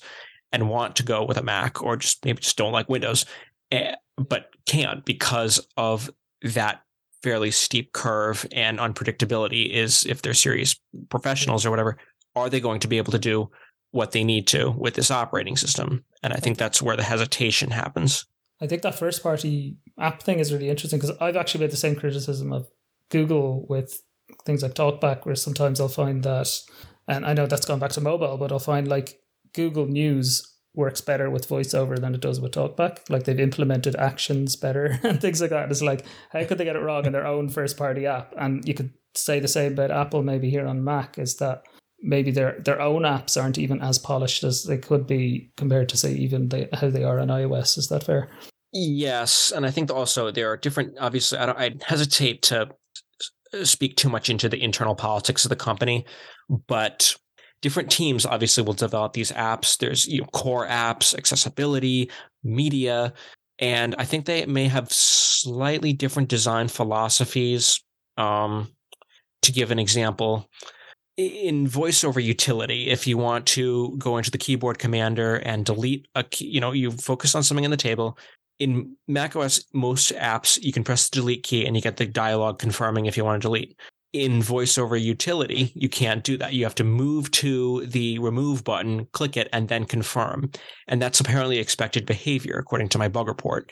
and 0.52 0.70
want 0.70 0.96
to 0.96 1.04
go 1.04 1.24
with 1.24 1.38
a 1.38 1.44
Mac 1.44 1.84
or 1.84 1.96
just 1.96 2.26
maybe 2.26 2.42
just 2.42 2.58
don't 2.58 2.72
like 2.72 2.90
Windows, 2.90 3.26
eh, 3.72 3.94
but 4.18 4.50
can't 4.66 5.06
because 5.06 5.66
of 5.78 6.10
that 6.42 6.82
fairly 7.22 7.52
steep 7.52 7.92
curve 7.94 8.48
and 8.52 8.80
unpredictability 8.80 9.70
is 9.70 10.06
if 10.06 10.22
they're 10.22 10.34
serious 10.34 10.80
professionals 11.10 11.66
or 11.66 11.70
whatever, 11.70 11.98
are 12.36 12.50
they 12.50 12.60
going 12.60 12.80
to 12.82 12.88
be 12.88 12.98
able 12.98 13.12
to 13.12 13.20
do 13.20 13.50
what 13.92 14.12
they 14.12 14.24
need 14.24 14.48
to 14.48 14.72
with 14.72 14.94
this 14.94 15.12
operating 15.12 15.58
system? 15.58 16.04
And 16.24 16.34
I 16.34 16.38
think 16.38 16.58
that's 16.58 16.82
where 16.82 16.96
the 16.96 17.04
hesitation 17.04 17.72
happens. 17.72 18.26
I 18.62 18.68
think 18.68 18.82
that 18.82 19.00
first 19.00 19.24
party 19.24 19.78
app 19.98 20.22
thing 20.22 20.40
is 20.40 20.52
really 20.52 20.70
interesting 20.70 21.00
because 21.00 21.16
I've 21.20 21.38
actually 21.38 21.62
made 21.62 21.72
the 21.72 21.78
same 21.78 21.96
criticism 21.96 22.52
of 22.52 22.68
Google 23.10 23.66
with 23.68 24.02
things 24.46 24.64
like 24.64 24.74
TalkBack, 24.74 25.26
where 25.26 25.36
sometimes 25.36 25.80
I'll 25.80 25.88
find 25.88 26.24
that, 26.24 26.50
and 27.08 27.26
I 27.26 27.34
know 27.34 27.48
that's 27.48 27.66
gone 27.66 27.80
back 27.80 27.92
to 27.92 28.02
mobile, 28.02 28.38
but 28.38 28.52
I'll 28.52 28.60
find 28.60 28.88
like 28.88 29.20
Google 29.54 29.88
News 29.88 30.46
works 30.76 31.02
better 31.02 31.30
with 31.30 31.48
voiceover 31.48 32.00
than 32.00 32.14
it 32.14 32.22
does 32.22 32.40
with 32.40 32.52
talkback. 32.52 33.10
Like 33.10 33.24
they've 33.24 33.40
implemented 33.40 33.96
actions 33.96 34.56
better 34.56 35.00
and 35.04 35.20
things 35.20 35.42
like 35.42 35.50
that. 35.50 35.72
It's 35.72 35.82
like, 35.82 36.06
how 36.32 36.44
could 36.46 36.58
they 36.58 36.66
get 36.66 36.76
it 36.76 36.82
wrong 36.82 37.06
in 37.06 37.14
their 37.14 37.26
own 37.26 37.50
first 37.50 37.78
party 37.78 38.06
app? 38.06 38.34
And 38.38 38.66
you 38.68 38.74
could 38.74 38.94
say 39.16 39.40
the 39.40 39.48
same 39.48 39.74
about 39.74 39.92
Apple 39.92 40.22
maybe 40.22 40.50
here 40.50 40.68
on 40.68 40.84
Mac 40.84 41.18
is 41.18 41.38
that 41.38 41.64
maybe 42.02 42.32
their 42.32 42.60
their 42.64 42.82
own 42.82 43.04
apps 43.04 43.42
aren't 43.42 43.58
even 43.58 43.82
as 43.82 43.98
polished 43.98 44.44
as 44.44 44.64
they 44.64 44.78
could 44.78 45.08
be 45.08 45.52
compared 45.58 45.90
to 45.90 45.98
say 45.98 46.14
even 46.14 46.50
how 46.74 46.90
they 46.90 47.04
are 47.04 47.20
on 47.20 47.28
iOS. 47.28 47.78
Is 47.78 47.88
that 47.90 48.04
fair? 48.04 48.30
Yes, 48.72 49.52
and 49.52 49.66
I 49.66 49.72
think 49.72 49.92
also 49.92 50.32
there 50.32 50.52
are 50.52 50.58
different. 50.58 50.98
Obviously, 51.00 51.38
I. 51.38 51.52
I 51.52 51.76
hesitate 51.84 52.42
to 52.44 52.70
speak 53.64 53.96
too 53.96 54.10
much 54.10 54.30
into 54.30 54.48
the 54.48 54.62
internal 54.62 54.96
politics 54.96 55.44
of 55.44 55.50
the 55.50 55.56
company, 55.56 56.06
but 56.68 57.16
different 57.62 57.90
teams 57.90 58.26
obviously 58.26 58.64
will 58.64 58.74
develop 58.74 59.14
these 59.14 59.32
apps. 59.32 59.78
There's 59.78 60.08
you 60.08 60.22
know, 60.22 60.28
core 60.28 60.68
apps, 60.68 61.18
accessibility, 61.18 62.12
media, 62.44 63.14
and 63.58 63.96
I 63.98 64.06
think 64.06 64.26
they 64.26 64.46
may 64.46 64.68
have 64.68 64.92
slightly 64.92 65.94
different 65.94 66.30
design 66.30 66.68
philosophies. 66.68 67.84
Um, 68.18 68.70
to 69.44 69.54
give 69.54 69.72
an 69.72 69.80
example, 69.80 70.50
in 71.20 71.68
voiceover 71.68 72.24
utility, 72.24 72.90
if 72.90 73.06
you 73.06 73.18
want 73.18 73.46
to 73.48 73.96
go 73.98 74.18
into 74.18 74.32
the 74.32 74.38
keyboard 74.38 74.80
commander 74.80 75.36
and 75.38 75.66
delete 75.66 76.08
a 76.16 76.24
key, 76.24 76.48
you 76.48 76.62
know, 76.62 76.72
you 76.72 76.92
focus 76.92 77.36
on 77.36 77.44
something 77.44 77.66
in 77.66 77.72
the 77.72 77.78
table. 77.78 78.18
In 78.60 78.96
macOS, 79.08 79.66
most 79.74 80.14
apps, 80.14 80.62
you 80.62 80.72
can 80.72 80.84
press 80.84 81.10
the 81.10 81.20
delete 81.20 81.44
key 81.44 81.66
and 81.66 81.76
you 81.76 81.82
get 81.82 81.98
the 81.98 82.06
dialog 82.06 82.60
confirming 82.60 83.06
if 83.06 83.18
you 83.18 83.24
want 83.26 83.42
to 83.42 83.46
delete 83.46 83.78
in 84.14 84.40
voiceover 84.40 85.00
utility, 85.00 85.72
you 85.76 85.88
can't 85.88 86.24
do 86.24 86.38
that. 86.38 86.54
You 86.54 86.64
have 86.64 86.76
to 86.76 86.84
move 86.84 87.30
to 87.32 87.86
the 87.86 88.18
remove 88.20 88.64
button, 88.64 89.06
click 89.12 89.38
it, 89.38 89.48
and 89.54 89.68
then 89.68 89.86
confirm. 89.86 90.50
And 90.88 91.02
that's 91.02 91.20
apparently 91.20 91.60
expected 91.60 92.06
behavior, 92.06 92.58
according 92.58 92.90
to 92.90 92.98
my 92.98 93.08
bug 93.08 93.28
report. 93.28 93.72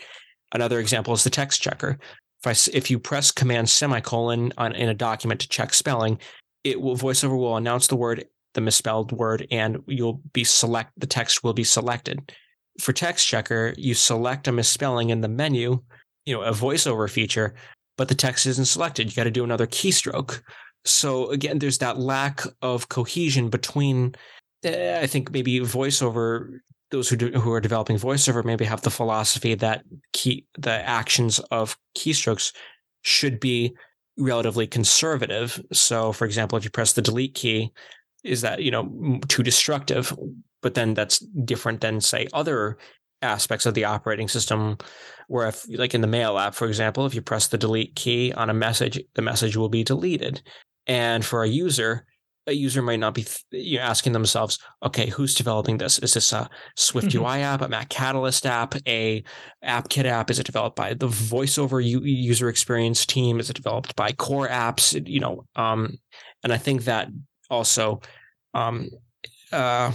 Another 0.54 0.80
example 0.80 1.14
is 1.14 1.24
the 1.24 1.30
text 1.32 1.62
checker. 1.62 1.98
If, 2.46 2.48
I, 2.48 2.78
if 2.78 2.92
you 2.92 3.00
press 3.00 3.32
command 3.32 3.70
semicolon 3.70 4.54
on, 4.58 4.74
in 4.74 4.90
a 4.90 4.94
document 4.94 5.40
to 5.42 5.50
check 5.50 5.74
spelling, 5.74 6.20
it 6.64 6.80
will 6.80 6.96
voiceover 6.96 7.38
will 7.38 7.58
announce 7.58 7.88
the 7.88 7.96
word, 7.96 8.26
the 8.54 8.62
misspelled 8.62 9.12
word, 9.12 9.48
and 9.52 9.80
you'll 9.88 10.22
be 10.34 10.44
select 10.44 10.92
the 10.98 11.08
text 11.08 11.44
will 11.44 11.54
be 11.54 11.64
selected. 11.64 12.34
For 12.80 12.94
text 12.94 13.28
checker, 13.28 13.74
you 13.78 13.94
select 13.94 14.48
a 14.48 14.52
misspelling 14.52 15.10
in 15.10 15.22
the 15.22 15.28
menu, 15.28 15.82
you 16.26 16.36
know, 16.36 16.44
a 16.44 16.52
voiceover 16.52 17.10
feature, 17.10 17.56
but 17.98 18.08
the 18.08 18.16
text 18.16 18.46
isn't 18.46 18.66
selected. 18.66 19.10
You 19.10 19.16
got 19.16 19.24
to 19.24 19.32
do 19.32 19.44
another 19.44 19.68
keystroke. 19.68 20.42
So 20.86 21.30
again, 21.32 21.60
there's 21.60 21.80
that 21.80 21.98
lack 21.98 22.42
of 22.62 22.90
cohesion 22.90 23.50
between. 23.50 24.16
Uh, 24.66 25.00
I 25.02 25.08
think 25.08 25.32
maybe 25.32 25.60
voiceover. 25.60 26.60
Those 26.90 27.10
who 27.10 27.18
do, 27.18 27.32
who 27.32 27.52
are 27.52 27.60
developing 27.60 27.98
voiceover 27.98 28.46
maybe 28.46 28.64
have 28.64 28.82
the 28.82 28.90
philosophy 28.90 29.56
that 29.56 29.84
key 30.14 30.46
the 30.58 30.72
actions 30.72 31.40
of 31.52 31.78
keystrokes 31.98 32.54
should 33.02 33.42
be 33.42 33.76
relatively 34.18 34.68
conservative. 34.68 35.62
So, 35.72 36.12
for 36.12 36.26
example, 36.26 36.58
if 36.58 36.64
you 36.64 36.70
press 36.70 36.94
the 36.94 37.02
delete 37.02 37.36
key, 37.36 37.72
is 38.24 38.42
that 38.42 38.62
you 38.62 38.72
know 38.72 39.20
too 39.28 39.44
destructive? 39.44 40.18
But 40.62 40.74
then 40.74 40.94
that's 40.94 41.20
different 41.20 41.82
than 41.82 42.02
say 42.02 42.28
other 42.34 42.78
aspects 43.22 43.66
of 43.66 43.74
the 43.74 43.86
operating 43.86 44.28
system 44.28 44.78
where 45.28 45.48
if 45.48 45.66
like 45.70 45.96
in 45.96 46.02
the 46.02 46.08
mail 46.08 46.38
app 46.38 46.54
for 46.54 46.68
example 46.68 47.06
if 47.06 47.16
you 47.16 47.22
press 47.22 47.48
the 47.48 47.58
delete 47.58 47.96
key 47.96 48.32
on 48.34 48.50
a 48.50 48.54
message 48.54 49.00
the 49.16 49.24
message 49.24 49.58
will 49.58 49.70
be 49.70 49.84
deleted 49.84 50.40
and 50.86 51.26
for 51.26 51.44
a 51.44 51.48
user 51.48 52.06
a 52.48 52.54
user 52.54 52.82
might 52.82 53.00
not 53.00 53.14
be 53.14 53.26
you 53.52 53.78
know, 53.78 53.84
asking 53.84 54.14
themselves 54.14 54.58
okay 54.84 55.10
who's 55.10 55.36
developing 55.36 55.78
this 55.78 56.00
is 56.00 56.14
this 56.14 56.32
a 56.34 56.50
swift 56.76 57.14
ui 57.14 57.22
mm-hmm. 57.22 57.44
app 57.44 57.62
a 57.62 57.68
mac 57.68 57.90
catalyst 57.90 58.46
app 58.46 58.76
a 58.88 59.24
appkit 59.64 60.06
app 60.06 60.30
is 60.30 60.40
it 60.40 60.46
developed 60.46 60.76
by 60.76 60.94
the 60.94 61.08
voiceover 61.08 61.84
user 61.84 62.50
experience 62.50 63.06
team 63.06 63.40
is 63.40 63.50
it 63.50 63.56
developed 63.56 63.96
by 63.96 64.12
core 64.14 64.48
apps 64.48 65.08
you 65.08 65.20
know 65.20 65.46
um, 65.56 65.98
and 66.44 66.54
i 66.54 66.58
think 66.58 66.86
that 66.86 67.10
also 67.50 68.02
um, 68.54 68.90
uh, 69.52 69.92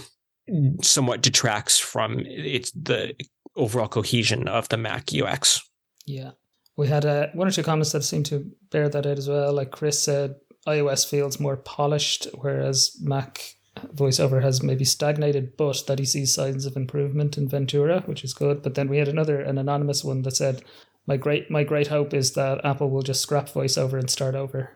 somewhat 0.82 1.22
detracts 1.22 1.78
from 1.78 2.20
it's 2.26 2.70
the 2.72 3.14
overall 3.56 3.88
cohesion 3.88 4.48
of 4.48 4.68
the 4.68 4.76
Mac 4.76 5.10
UX. 5.14 5.60
Yeah. 6.06 6.30
We 6.76 6.88
had 6.88 7.04
uh, 7.04 7.28
one 7.34 7.46
or 7.46 7.50
two 7.50 7.62
comments 7.62 7.92
that 7.92 8.02
seem 8.02 8.22
to 8.24 8.50
bear 8.70 8.88
that 8.88 9.06
out 9.06 9.18
as 9.18 9.28
well. 9.28 9.52
Like 9.52 9.70
Chris 9.70 10.00
said, 10.00 10.36
iOS 10.66 11.08
feels 11.08 11.40
more 11.40 11.56
polished, 11.56 12.28
whereas 12.34 12.96
Mac 13.00 13.56
voiceover 13.94 14.42
has 14.42 14.62
maybe 14.62 14.84
stagnated, 14.84 15.56
but 15.56 15.84
that 15.86 15.98
he 15.98 16.04
sees 16.04 16.34
signs 16.34 16.66
of 16.66 16.76
improvement 16.76 17.38
in 17.38 17.48
Ventura, 17.48 18.02
which 18.06 18.22
is 18.22 18.34
good. 18.34 18.62
But 18.62 18.74
then 18.74 18.88
we 18.88 18.98
had 18.98 19.08
another, 19.08 19.40
an 19.40 19.58
anonymous 19.58 20.04
one 20.04 20.22
that 20.22 20.36
said, 20.36 20.62
"My 21.06 21.16
great, 21.16 21.50
my 21.50 21.64
great 21.64 21.88
hope 21.88 22.14
is 22.14 22.32
that 22.32 22.64
Apple 22.64 22.90
will 22.90 23.02
just 23.02 23.22
scrap 23.22 23.48
voiceover 23.48 23.98
and 23.98 24.10
start 24.10 24.34
over." 24.34 24.74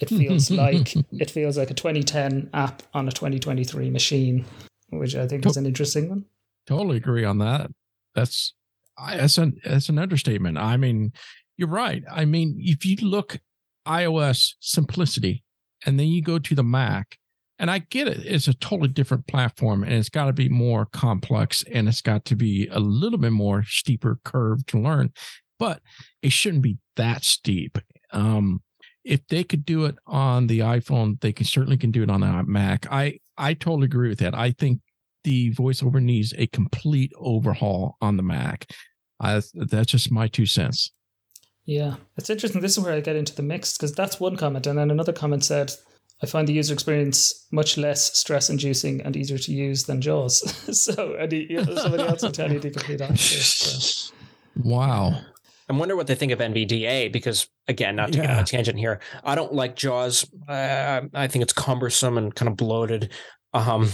It 0.00 0.08
feels 0.08 0.50
like 0.64 0.94
it 1.12 1.30
feels 1.30 1.56
like 1.56 1.70
a 1.70 1.74
2010 1.74 2.50
app 2.52 2.82
on 2.92 3.06
a 3.08 3.12
2023 3.12 3.90
machine, 3.90 4.44
which 4.90 5.14
I 5.14 5.28
think 5.28 5.46
is 5.46 5.56
an 5.56 5.66
interesting 5.66 6.08
one. 6.08 6.24
Totally 6.66 6.96
agree 6.96 7.24
on 7.24 7.38
that. 7.38 7.70
That's 8.14 8.54
that's 8.98 9.38
an 9.38 9.60
that's 9.64 9.88
an 9.88 9.98
understatement. 9.98 10.58
I 10.58 10.76
mean, 10.76 11.12
you're 11.56 11.68
right. 11.68 12.02
I 12.10 12.24
mean, 12.24 12.56
if 12.58 12.84
you 12.84 12.96
look 12.96 13.38
iOS 13.86 14.54
simplicity, 14.60 15.44
and 15.86 15.98
then 15.98 16.08
you 16.08 16.22
go 16.22 16.38
to 16.38 16.54
the 16.54 16.62
Mac, 16.62 17.18
and 17.58 17.70
I 17.70 17.78
get 17.78 18.08
it, 18.08 18.24
it's 18.24 18.48
a 18.48 18.54
totally 18.54 18.88
different 18.88 19.26
platform, 19.26 19.82
and 19.84 19.92
it's 19.92 20.08
got 20.08 20.26
to 20.26 20.32
be 20.32 20.48
more 20.48 20.86
complex, 20.86 21.64
and 21.72 21.88
it's 21.88 22.00
got 22.00 22.24
to 22.26 22.36
be 22.36 22.68
a 22.70 22.80
little 22.80 23.18
bit 23.18 23.32
more 23.32 23.64
steeper 23.64 24.18
curve 24.24 24.66
to 24.66 24.80
learn, 24.80 25.12
but 25.58 25.80
it 26.22 26.32
shouldn't 26.32 26.62
be 26.62 26.78
that 26.96 27.24
steep. 27.24 27.78
Um, 28.12 28.62
if 29.04 29.26
they 29.28 29.44
could 29.44 29.64
do 29.64 29.84
it 29.84 29.96
on 30.06 30.46
the 30.46 30.60
iPhone, 30.60 31.20
they 31.20 31.32
can 31.32 31.46
certainly 31.46 31.76
can 31.76 31.90
do 31.90 32.02
it 32.02 32.10
on 32.10 32.20
the 32.20 32.42
Mac. 32.44 32.86
I 32.90 33.18
I 33.36 33.54
totally 33.54 33.84
agree 33.84 34.08
with 34.08 34.18
that. 34.20 34.34
I 34.34 34.52
think 34.52 34.80
the 35.24 35.52
voiceover 35.52 36.00
needs 36.02 36.32
a 36.36 36.46
complete 36.46 37.12
overhaul 37.16 37.96
on 38.00 38.16
the 38.16 38.22
Mac. 38.22 38.70
Uh, 39.20 39.40
that's 39.54 39.90
just 39.90 40.10
my 40.10 40.28
two 40.28 40.46
cents. 40.46 40.92
Yeah, 41.66 41.96
it's 42.16 42.30
interesting. 42.30 42.60
This 42.60 42.76
is 42.76 42.84
where 42.84 42.92
I 42.94 43.00
get 43.00 43.16
into 43.16 43.34
the 43.34 43.42
mix 43.42 43.76
because 43.76 43.92
that's 43.92 44.20
one 44.20 44.36
comment, 44.36 44.66
and 44.66 44.78
then 44.78 44.90
another 44.90 45.12
comment 45.12 45.44
said, 45.44 45.72
"I 46.22 46.26
find 46.26 46.46
the 46.46 46.52
user 46.52 46.74
experience 46.74 47.46
much 47.50 47.78
less 47.78 48.16
stress-inducing 48.18 49.00
and 49.00 49.16
easier 49.16 49.38
to 49.38 49.52
use 49.52 49.84
than 49.84 50.00
JAWS." 50.00 50.82
so, 50.84 51.16
and 51.18 51.32
he, 51.32 51.58
somebody 51.76 52.02
else 52.02 52.22
will 52.22 52.32
tell 52.32 52.52
you 52.52 52.60
the 52.60 52.70
complete 52.70 53.00
opposite. 53.00 53.42
So. 53.42 54.14
Wow. 54.62 55.20
I 55.68 55.72
wonder 55.72 55.96
what 55.96 56.06
they 56.06 56.14
think 56.14 56.30
of 56.30 56.38
NVDA 56.38 57.12
because, 57.12 57.48
again, 57.66 57.96
not 57.96 58.12
to 58.12 58.20
get 58.20 58.30
on 58.30 58.38
a 58.38 58.44
tangent 58.44 58.78
here, 58.78 59.00
I 59.24 59.34
don't 59.34 59.52
like 59.52 59.74
JAWS. 59.74 60.26
Uh, 60.46 61.00
I 61.12 61.26
think 61.26 61.42
it's 61.42 61.52
cumbersome 61.52 62.18
and 62.18 62.32
kind 62.32 62.48
of 62.48 62.56
bloated. 62.56 63.10
Um, 63.52 63.90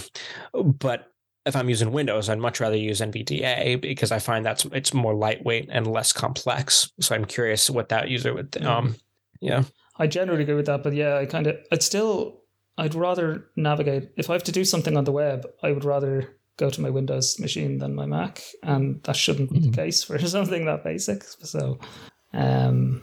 but 0.52 1.09
if 1.46 1.56
I'm 1.56 1.68
using 1.68 1.92
Windows, 1.92 2.28
I'd 2.28 2.38
much 2.38 2.60
rather 2.60 2.76
use 2.76 3.00
NVDA 3.00 3.80
because 3.80 4.12
I 4.12 4.18
find 4.18 4.44
that's 4.44 4.64
it's 4.66 4.92
more 4.92 5.14
lightweight 5.14 5.68
and 5.70 5.86
less 5.86 6.12
complex. 6.12 6.90
So 7.00 7.14
I'm 7.14 7.24
curious 7.24 7.70
what 7.70 7.88
that 7.88 8.08
user 8.08 8.34
would. 8.34 8.52
Th- 8.52 8.64
um, 8.64 8.96
yeah, 9.40 9.64
I 9.96 10.06
generally 10.06 10.42
agree 10.42 10.54
with 10.54 10.66
that, 10.66 10.82
but 10.82 10.94
yeah, 10.94 11.16
I 11.16 11.26
kind 11.26 11.46
of, 11.46 11.56
I'd 11.72 11.82
still, 11.82 12.40
I'd 12.76 12.94
rather 12.94 13.46
navigate. 13.56 14.10
If 14.16 14.30
I 14.30 14.34
have 14.34 14.44
to 14.44 14.52
do 14.52 14.64
something 14.64 14.96
on 14.96 15.04
the 15.04 15.12
web, 15.12 15.46
I 15.62 15.72
would 15.72 15.84
rather 15.84 16.36
go 16.56 16.68
to 16.68 16.80
my 16.80 16.90
Windows 16.90 17.38
machine 17.40 17.78
than 17.78 17.94
my 17.94 18.04
Mac, 18.04 18.42
and 18.62 19.02
that 19.04 19.16
shouldn't 19.16 19.50
be 19.50 19.60
the 19.60 19.70
case 19.70 20.04
for 20.04 20.18
something 20.26 20.66
that 20.66 20.84
basic. 20.84 21.24
So, 21.24 21.78
um, 22.34 23.02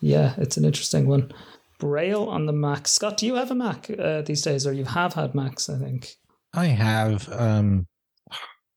yeah, 0.00 0.34
it's 0.38 0.56
an 0.56 0.64
interesting 0.64 1.06
one. 1.06 1.32
Braille 1.78 2.24
on 2.24 2.46
the 2.46 2.52
Mac. 2.52 2.88
Scott, 2.88 3.16
do 3.16 3.26
you 3.26 3.34
have 3.34 3.50
a 3.50 3.54
Mac 3.54 3.90
uh, 3.98 4.22
these 4.22 4.42
days, 4.42 4.66
or 4.66 4.72
you 4.72 4.84
have 4.84 5.14
had 5.14 5.34
Macs? 5.34 5.68
I 5.68 5.78
think. 5.78 6.16
I 6.54 6.66
have. 6.66 7.28
Um, 7.32 7.86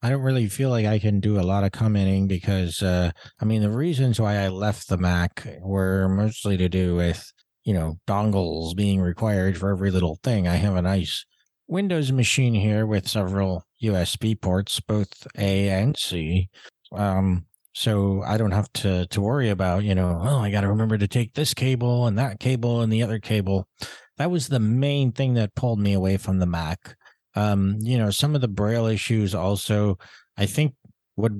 I 0.01 0.09
don't 0.09 0.21
really 0.21 0.47
feel 0.47 0.69
like 0.69 0.85
I 0.85 0.99
can 0.99 1.19
do 1.19 1.39
a 1.39 1.41
lot 1.41 1.63
of 1.63 1.71
commenting 1.71 2.27
because, 2.27 2.83
uh, 2.83 3.11
I 3.39 3.45
mean, 3.45 3.61
the 3.61 3.71
reasons 3.71 4.19
why 4.19 4.37
I 4.37 4.49
left 4.49 4.87
the 4.87 4.97
Mac 4.97 5.47
were 5.61 6.07
mostly 6.07 6.57
to 6.57 6.69
do 6.69 6.95
with, 6.95 7.31
you 7.63 7.73
know, 7.73 7.97
dongles 8.07 8.75
being 8.75 9.01
required 9.01 9.57
for 9.57 9.71
every 9.71 9.89
little 9.89 10.19
thing. 10.23 10.47
I 10.47 10.55
have 10.57 10.75
a 10.75 10.81
nice 10.81 11.25
Windows 11.67 12.11
machine 12.11 12.53
here 12.53 12.85
with 12.85 13.07
several 13.07 13.65
USB 13.81 14.39
ports, 14.39 14.79
both 14.79 15.27
A 15.37 15.69
and 15.69 15.97
C. 15.97 16.49
Um, 16.91 17.47
so 17.73 18.21
I 18.21 18.37
don't 18.37 18.51
have 18.51 18.71
to 18.73 19.07
to 19.07 19.21
worry 19.21 19.49
about, 19.49 19.83
you 19.83 19.95
know, 19.95 20.19
oh, 20.21 20.37
I 20.39 20.51
got 20.51 20.61
to 20.61 20.69
remember 20.69 20.97
to 20.97 21.07
take 21.07 21.33
this 21.33 21.53
cable 21.53 22.05
and 22.05 22.17
that 22.19 22.39
cable 22.39 22.81
and 22.81 22.93
the 22.93 23.01
other 23.01 23.19
cable. 23.19 23.67
That 24.17 24.31
was 24.31 24.47
the 24.47 24.59
main 24.59 25.11
thing 25.11 25.33
that 25.33 25.55
pulled 25.55 25.79
me 25.79 25.93
away 25.93 26.17
from 26.17 26.37
the 26.39 26.45
Mac 26.45 26.95
um 27.35 27.77
you 27.81 27.97
know 27.97 28.09
some 28.09 28.35
of 28.35 28.41
the 28.41 28.47
braille 28.47 28.85
issues 28.85 29.35
also 29.35 29.97
i 30.37 30.45
think 30.45 30.73
what 31.15 31.31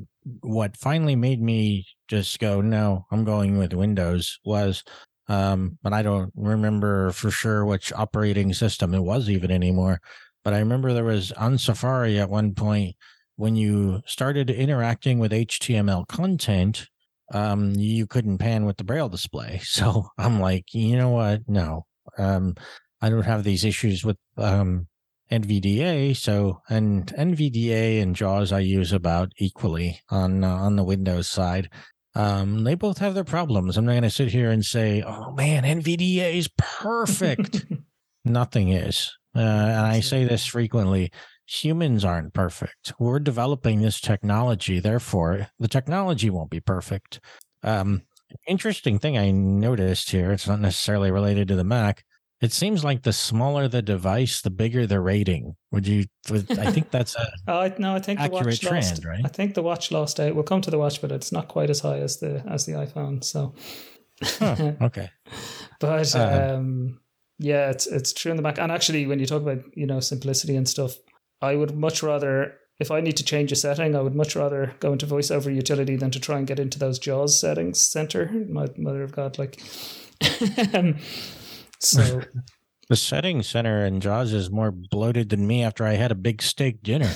what 0.42 0.76
finally 0.78 1.16
made 1.16 1.42
me 1.42 1.86
just 2.08 2.40
go 2.40 2.62
no 2.62 3.06
i'm 3.12 3.24
going 3.24 3.58
with 3.58 3.74
windows 3.74 4.40
was 4.46 4.84
um 5.28 5.78
but 5.84 5.94
i 5.94 6.02
don't 6.02 6.32
remember 6.36 7.12
for 7.12 7.32
sure 7.32 7.66
which 7.66 7.92
operating 7.94 8.54
system 8.54 8.94
it 8.94 9.00
was 9.02 9.30
even 9.30 9.52
anymore 9.52 10.00
but 10.44 10.54
i 10.54 10.60
remember 10.60 10.94
there 10.94 11.04
was 11.04 11.32
on 11.34 11.58
safari 11.58 12.20
at 12.20 12.30
one 12.30 12.54
point 12.54 12.96
when 13.38 13.56
you 13.56 14.02
started 14.06 14.50
interacting 14.50 15.20
with 15.20 15.32
html 15.32 16.08
content 16.08 16.88
um 17.34 17.72
you 17.76 18.06
couldn't 18.08 18.38
pan 18.38 18.66
with 18.66 18.78
the 18.78 18.84
braille 18.84 19.10
display. 19.10 19.60
So 19.64 20.08
i'm 20.18 20.40
like 20.40 20.74
you 20.74 20.96
know 20.96 21.10
what? 21.10 21.42
No. 21.48 21.86
Um 22.18 22.56
i 23.02 23.10
don't 23.10 23.24
have 23.24 23.44
these 23.44 23.66
issues 23.66 24.04
with 24.06 24.18
um 24.38 24.88
NVDA. 25.32 26.16
So, 26.16 26.62
and 26.70 27.08
NVDA 27.08 28.02
and 28.02 28.16
JAWS 28.16 28.52
I 28.52 28.60
use 28.60 28.92
about 28.92 29.32
equally 29.38 30.02
on 30.10 30.44
uh, 30.44 30.56
on 30.56 30.76
the 30.76 30.84
Windows 30.84 31.28
side. 31.28 31.70
Um, 32.14 32.64
they 32.64 32.76
both 32.76 33.00
have 33.00 33.14
their 33.14 33.26
problems. 33.26 33.78
I'm 33.78 33.86
not 33.86 33.94
going 33.94 34.04
to 34.04 34.10
sit 34.10 34.30
here 34.30 34.52
and 34.52 34.64
say, 34.64 35.04
"Oh 35.06 35.32
man, 35.32 35.64
NVDA 35.64 36.36
is 36.36 36.50
perfect." 36.58 37.66
Nothing 38.26 38.70
is, 38.70 39.12
uh, 39.36 39.40
and 39.40 39.86
I 39.86 40.00
say 40.00 40.24
this 40.24 40.46
frequently. 40.46 41.12
Humans 41.48 42.04
aren't 42.04 42.34
perfect. 42.34 42.94
We're 42.98 43.20
developing 43.20 43.82
this 43.82 44.02
technology, 44.02 44.80
therefore, 44.80 45.50
the 45.60 45.68
technology 45.68 46.32
won't 46.32 46.50
be 46.50 46.60
perfect. 46.60 47.20
Um, 47.62 48.02
interesting 48.48 48.98
thing 48.98 49.16
I 49.16 49.30
noticed 49.30 50.10
here. 50.10 50.32
It's 50.32 50.48
not 50.48 50.60
necessarily 50.60 51.12
related 51.12 51.48
to 51.50 51.56
the 51.56 51.64
Mac 51.64 52.04
it 52.42 52.52
seems 52.52 52.84
like 52.84 53.04
the 53.04 53.14
smaller 53.14 53.68
the 53.68 53.82
device, 53.82 54.42
the 54.42 54.50
bigger 54.50 54.86
the 54.86 55.00
rating. 55.00 55.56
Would 55.72 55.88
you? 55.88 56.06
I 56.32 56.40
think 56.72 56.92
that's 56.92 57.16
a 57.16 57.32
Oh, 57.48 57.72
no, 57.78 57.96
I 57.96 58.00
think 58.00 58.20
the 58.20 58.26
Accurate 58.26 58.46
watch 58.46 58.60
trend, 58.62 58.86
lost. 58.86 59.06
right? 59.06 59.22
I 59.24 59.28
think 59.30 59.54
the 59.54 59.64
watch 59.64 59.92
lost 59.92 60.20
out. 60.20 60.36
We'll 60.36 60.44
come 60.44 60.62
to 60.62 60.72
the 60.72 60.78
watch, 60.78 61.02
but 61.02 61.12
it's 61.12 61.32
not 61.32 61.48
quite 61.48 61.70
as 61.70 61.80
high 61.80 62.00
as 62.00 62.18
the 62.18 62.44
as 62.48 62.66
the 62.66 62.74
iPhone. 62.74 63.24
So, 63.24 63.54
huh, 64.22 64.74
okay. 64.82 65.10
but 65.80 66.16
Uh-huh. 66.16 66.56
um, 66.56 67.00
yeah, 67.40 67.70
it's 67.70 67.88
it's 67.88 68.14
true 68.14 68.32
in 68.32 68.38
the 68.38 68.44
back. 68.44 68.58
And 68.60 68.72
actually, 68.72 69.06
when 69.08 69.20
you 69.20 69.26
talk 69.26 69.42
about 69.42 69.64
you 69.76 69.86
know 69.86 70.00
simplicity 70.00 70.56
and 70.56 70.68
stuff, 70.68 70.96
I 71.42 71.56
would 71.56 71.76
much 71.78 72.04
rather 72.04 72.58
if 72.80 72.92
I 72.92 73.00
need 73.00 73.16
to 73.18 73.24
change 73.24 73.54
a 73.54 73.56
setting, 73.56 73.96
I 73.96 74.02
would 74.02 74.16
much 74.16 74.36
rather 74.36 74.74
go 74.82 74.92
into 74.92 75.06
VoiceOver 75.08 75.54
utility 75.56 75.96
than 75.96 76.12
to 76.12 76.20
try 76.20 76.38
and 76.38 76.46
get 76.46 76.60
into 76.60 76.78
those 76.78 77.00
JAWS 77.00 77.40
settings 77.40 77.80
center. 77.80 78.30
My 78.50 78.68
mother 78.78 79.04
of 79.04 79.14
God, 79.14 79.38
like. 79.40 79.62
so 81.80 82.22
The 82.88 82.96
settings 82.96 83.48
center 83.48 83.84
in 83.84 84.00
JAWS 84.00 84.32
is 84.34 84.52
more 84.52 84.72
bloated 84.72 85.30
than 85.30 85.48
me 85.48 85.64
after 85.64 85.86
I 85.88 85.94
had 85.94 86.12
a 86.12 86.16
big 86.16 86.44
steak 86.44 86.84
dinner. 86.84 87.10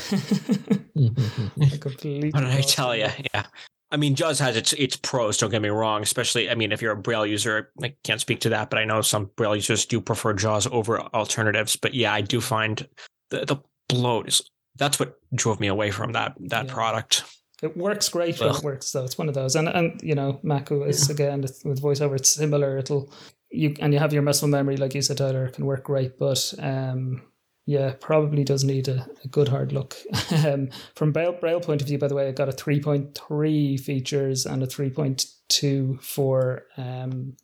I 0.99 1.77
completely. 1.79 2.31
what 2.31 2.41
did 2.41 2.49
I 2.49 2.61
tell 2.61 2.95
you? 2.95 3.07
Yeah. 3.33 3.43
I 3.91 3.97
mean, 3.97 4.15
JAWS 4.15 4.39
has 4.39 4.55
its 4.55 4.73
its 4.73 4.95
pros. 4.95 5.37
Don't 5.37 5.49
get 5.51 5.61
me 5.61 5.69
wrong. 5.69 6.01
Especially, 6.01 6.49
I 6.49 6.55
mean, 6.55 6.71
if 6.71 6.81
you're 6.81 6.91
a 6.93 6.97
Braille 6.97 7.25
user, 7.25 7.71
I 7.83 7.93
can't 8.03 8.21
speak 8.21 8.39
to 8.41 8.49
that, 8.49 8.69
but 8.69 8.79
I 8.79 8.85
know 8.85 9.01
some 9.01 9.29
Braille 9.35 9.55
users 9.55 9.85
do 9.85 9.99
prefer 10.01 10.33
JAWS 10.33 10.67
over 10.71 11.01
alternatives. 11.13 11.75
But 11.75 11.93
yeah, 11.93 12.13
I 12.13 12.21
do 12.21 12.41
find 12.41 12.87
the 13.29 13.45
the 13.45 13.57
bloat 13.87 14.27
is 14.27 14.41
that's 14.75 14.99
what 14.99 15.17
drove 15.35 15.59
me 15.59 15.67
away 15.67 15.91
from 15.91 16.13
that 16.13 16.33
that 16.49 16.65
Yeah. 16.67 16.73
product. 16.73 17.23
It 17.61 17.75
works 17.75 18.07
great 18.09 18.39
when 18.39 18.55
it 18.55 18.63
works, 18.63 18.87
so 18.87 19.03
it's 19.03 19.17
one 19.17 19.27
of 19.27 19.33
those. 19.35 19.55
And 19.55 19.67
and 19.67 19.99
you 20.01 20.15
know, 20.15 20.39
Mac 20.43 20.71
OS 20.71 21.09
again 21.09 21.41
with 21.41 21.81
voiceover, 21.81 22.15
it's 22.15 22.29
similar. 22.29 22.77
It'll 22.77 23.11
you 23.49 23.75
and 23.79 23.93
you 23.93 23.99
have 23.99 24.13
your 24.13 24.21
muscle 24.21 24.47
memory, 24.47 24.77
like 24.77 24.93
you 24.93 25.01
said, 25.01 25.17
Tyler, 25.17 25.49
can 25.49 25.65
work 25.65 25.83
great, 25.83 26.17
but 26.17 26.53
um, 26.59 27.21
yeah, 27.65 27.93
probably 27.99 28.43
does 28.43 28.63
need 28.63 28.87
a, 28.87 29.07
a 29.23 29.27
good 29.27 29.47
hard 29.47 29.71
look. 29.71 29.95
um, 30.45 30.69
from 30.95 31.11
Braille, 31.11 31.33
Braille 31.33 31.59
point 31.59 31.81
of 31.81 31.87
view, 31.87 31.97
by 31.97 32.07
the 32.07 32.15
way, 32.15 32.27
it 32.27 32.35
got 32.35 32.49
a 32.49 32.53
three 32.53 32.79
point 32.79 33.17
three 33.17 33.77
features 33.77 34.45
and 34.45 34.63
a 34.63 34.67
three 34.67 34.89
point 34.89 35.25
two 35.49 35.99
for 36.01 36.63
um 36.77 37.35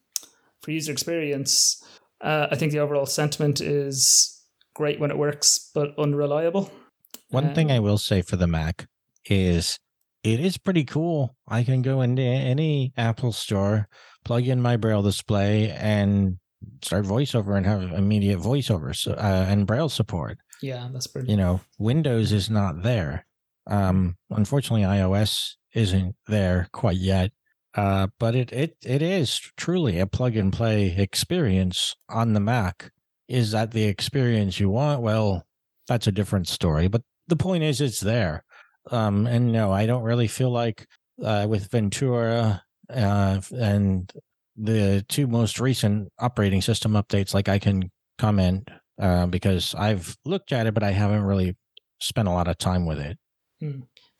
for 0.62 0.72
user 0.72 0.92
experience. 0.92 1.84
Uh, 2.22 2.48
I 2.50 2.56
think 2.56 2.72
the 2.72 2.80
overall 2.80 3.06
sentiment 3.06 3.62
is 3.62 4.44
great 4.74 5.00
when 5.00 5.12
it 5.12 5.18
works, 5.18 5.70
but 5.74 5.98
unreliable. 5.98 6.72
One 7.30 7.54
thing 7.54 7.72
Um, 7.72 7.78
I 7.78 7.80
will 7.80 7.98
say 7.98 8.22
for 8.22 8.36
the 8.36 8.48
Mac 8.48 8.88
is 9.26 9.78
it 10.26 10.40
is 10.40 10.58
pretty 10.58 10.84
cool. 10.84 11.36
I 11.48 11.64
can 11.64 11.84
go 11.84 12.02
into 12.02 12.24
any 12.24 12.94
Apple 12.98 13.32
store, 13.32 13.88
plug 14.24 14.48
in 14.48 14.62
my 14.62 14.76
Braille 14.76 15.04
display, 15.04 15.70
and 15.70 16.40
start 16.82 17.06
voiceover 17.06 17.56
and 17.56 17.66
have 17.66 17.92
immediate 17.92 18.40
voiceover 18.40 18.96
so, 18.96 19.14
uh, 19.14 19.46
and 19.48 19.68
Braille 19.68 19.90
support. 19.90 20.40
Yeah, 20.64 20.90
that's 20.92 21.06
brilliant. 21.06 21.30
You 21.30 21.38
know, 21.38 21.62
Windows 21.78 22.32
is 22.32 22.50
not 22.50 22.82
there. 22.82 23.28
Um, 23.68 24.18
unfortunately, 24.32 24.86
iOS 24.86 25.54
isn't 25.74 26.16
there 26.28 26.70
quite 26.72 26.98
yet. 26.98 27.32
Uh, 27.76 28.08
but 28.20 28.36
it, 28.36 28.54
it 28.54 28.78
it 28.84 29.02
is 29.02 29.38
truly 29.58 30.00
a 30.00 30.08
plug 30.08 30.36
and 30.38 30.54
play 30.54 30.96
experience 30.98 31.96
on 32.10 32.34
the 32.34 32.40
Mac. 32.40 32.92
Is 33.28 33.52
that 33.52 33.72
the 33.72 33.84
experience 33.84 34.60
you 34.60 34.70
want? 34.70 35.02
Well, 35.02 35.46
that's 35.88 36.08
a 36.08 36.12
different 36.12 36.48
story. 36.48 36.88
But 36.88 37.04
the 37.28 37.36
point 37.36 37.64
is, 37.64 37.82
it's 37.82 38.00
there. 38.00 38.46
Um, 38.92 39.28
and 39.28 39.52
no, 39.52 39.72
I 39.72 39.86
don't 39.86 40.04
really 40.04 40.28
feel 40.28 40.52
like 40.52 40.88
uh, 41.24 41.48
with 41.50 41.72
Ventura 41.72 42.64
uh, 42.90 43.42
and 43.58 44.12
the 44.56 45.06
two 45.10 45.28
most 45.28 45.60
recent 45.60 46.10
operating 46.20 46.62
system 46.62 46.94
updates, 46.94 47.34
like 47.34 47.50
I 47.50 47.60
can 47.60 47.92
comment 48.18 48.70
uh, 49.02 49.26
because 49.26 49.76
I've 49.76 50.16
looked 50.26 50.52
at 50.52 50.68
it, 50.68 50.74
but 50.74 50.84
I 50.84 50.92
haven't 50.92 51.24
really 51.24 51.56
spent 52.00 52.28
a 52.28 52.32
lot 52.32 52.48
of 52.48 52.58
time 52.58 52.86
with 52.86 53.00
it. 53.00 53.18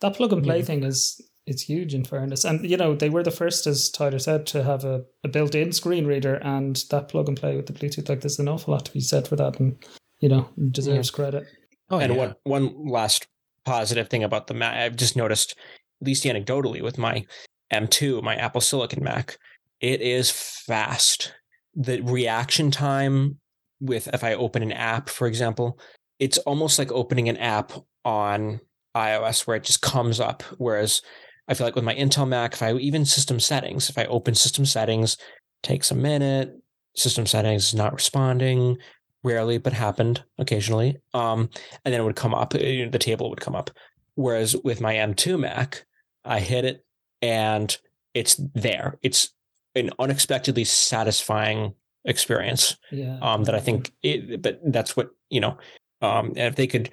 That 0.02 0.16
plug 0.16 0.34
and 0.34 0.44
play 0.44 0.60
Yeah. 0.60 0.66
thing 0.66 0.84
is 0.84 1.22
it's 1.46 1.62
huge 1.62 1.94
in 1.94 2.04
fairness. 2.04 2.44
And 2.44 2.68
you 2.70 2.76
know, 2.76 2.96
they 2.96 3.10
were 3.10 3.24
the 3.24 3.32
first, 3.32 3.68
as 3.68 3.90
Tyler 3.90 4.20
said, 4.20 4.48
to 4.48 4.64
have 4.64 4.84
a, 4.84 5.04
a 5.24 5.28
built 5.28 5.54
in 5.54 5.72
screen 5.72 6.08
reader 6.08 6.36
and 6.36 6.84
that 6.90 7.08
plug 7.10 7.28
and 7.28 7.38
play 7.38 7.56
with 7.56 7.68
the 7.68 7.74
Bluetooth. 7.74 8.10
Like 8.10 8.22
there's 8.22 8.40
an 8.40 8.50
awful 8.50 8.74
lot 8.74 8.86
to 8.86 8.92
be 8.94 9.00
said 9.00 9.28
for 9.28 9.36
that 9.36 9.60
and 9.60 9.78
you 10.22 10.30
know, 10.30 10.50
deserves 10.72 11.12
credit. 11.12 11.46
Oh, 11.90 12.00
and 12.00 12.14
yeah. 12.14 12.18
one 12.18 12.36
one 12.44 12.88
last 12.88 13.28
positive 13.66 14.10
thing 14.10 14.24
about 14.24 14.48
the 14.48 14.54
Mac, 14.54 14.78
I've 14.78 14.96
just 14.96 15.16
noticed, 15.16 15.56
at 16.02 16.08
least 16.08 16.24
anecdotally, 16.24 16.82
with 16.82 16.98
my 16.98 17.26
M2, 17.74 18.22
my 18.22 18.36
Apple 18.36 18.62
Silicon 18.62 19.04
Mac, 19.04 19.38
it 19.82 20.02
is 20.02 20.32
fast. 20.32 21.34
The 21.76 22.02
reaction 22.02 22.72
time 22.72 23.40
with 23.82 24.08
if 24.14 24.24
I 24.24 24.36
open 24.36 24.64
an 24.64 24.72
app, 24.72 25.10
for 25.10 25.28
example, 25.28 25.80
it's 26.20 26.38
almost 26.40 26.80
like 26.80 26.92
opening 26.92 27.28
an 27.28 27.38
app 27.38 27.74
on 28.06 28.62
iOS 28.96 29.46
where 29.46 29.58
it 29.58 29.64
just 29.64 29.82
comes 29.82 30.20
up. 30.20 30.44
Whereas 30.58 31.02
I 31.48 31.54
feel 31.54 31.68
like 31.68 31.76
with 31.76 31.84
my 31.84 31.96
Intel 31.96 32.28
Mac, 32.28 32.54
if 32.54 32.64
I 32.64 32.74
even 32.74 33.06
system 33.06 33.40
settings, 33.40 33.90
if 33.90 33.98
I 33.98 34.06
open 34.06 34.36
system 34.36 34.66
settings, 34.66 35.18
takes 35.64 35.92
a 35.92 35.96
minute. 35.96 36.54
System 36.96 37.26
settings 37.26 37.66
is 37.66 37.76
not 37.76 37.94
responding 37.94 38.78
rarely, 39.26 39.58
but 39.58 39.74
happened 39.74 40.24
occasionally. 40.38 40.98
Um, 41.14 41.50
and 41.84 41.94
then 41.94 42.02
it 42.02 42.04
would 42.04 42.16
come 42.16 42.34
up, 42.34 42.54
uh, 42.54 42.60
the 42.60 43.00
table 43.00 43.30
would 43.30 43.42
come 43.42 43.56
up. 43.56 43.72
Whereas 44.14 44.56
with 44.64 44.80
my 44.80 44.94
M2 44.94 45.38
Mac, 45.40 45.86
I 46.24 46.40
hit 46.40 46.64
it 46.64 46.86
and 47.22 47.76
it's 48.14 48.40
there. 48.54 48.98
It's 49.02 49.32
an 49.74 49.90
unexpectedly 50.00 50.64
satisfying 50.64 51.74
experience. 52.06 52.78
Yeah. 52.92 53.18
Um, 53.22 53.44
that 53.44 53.56
I 53.56 53.60
think, 53.60 53.92
it, 54.04 54.42
but 54.42 54.60
that's 54.64 54.96
what 54.96 55.10
you 55.30 55.42
know. 55.42 55.58
Um, 56.02 56.28
and 56.28 56.48
if 56.48 56.56
they 56.56 56.68
could 56.68 56.92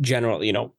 generally, 0.00 0.46
you 0.46 0.52
know, 0.52 0.74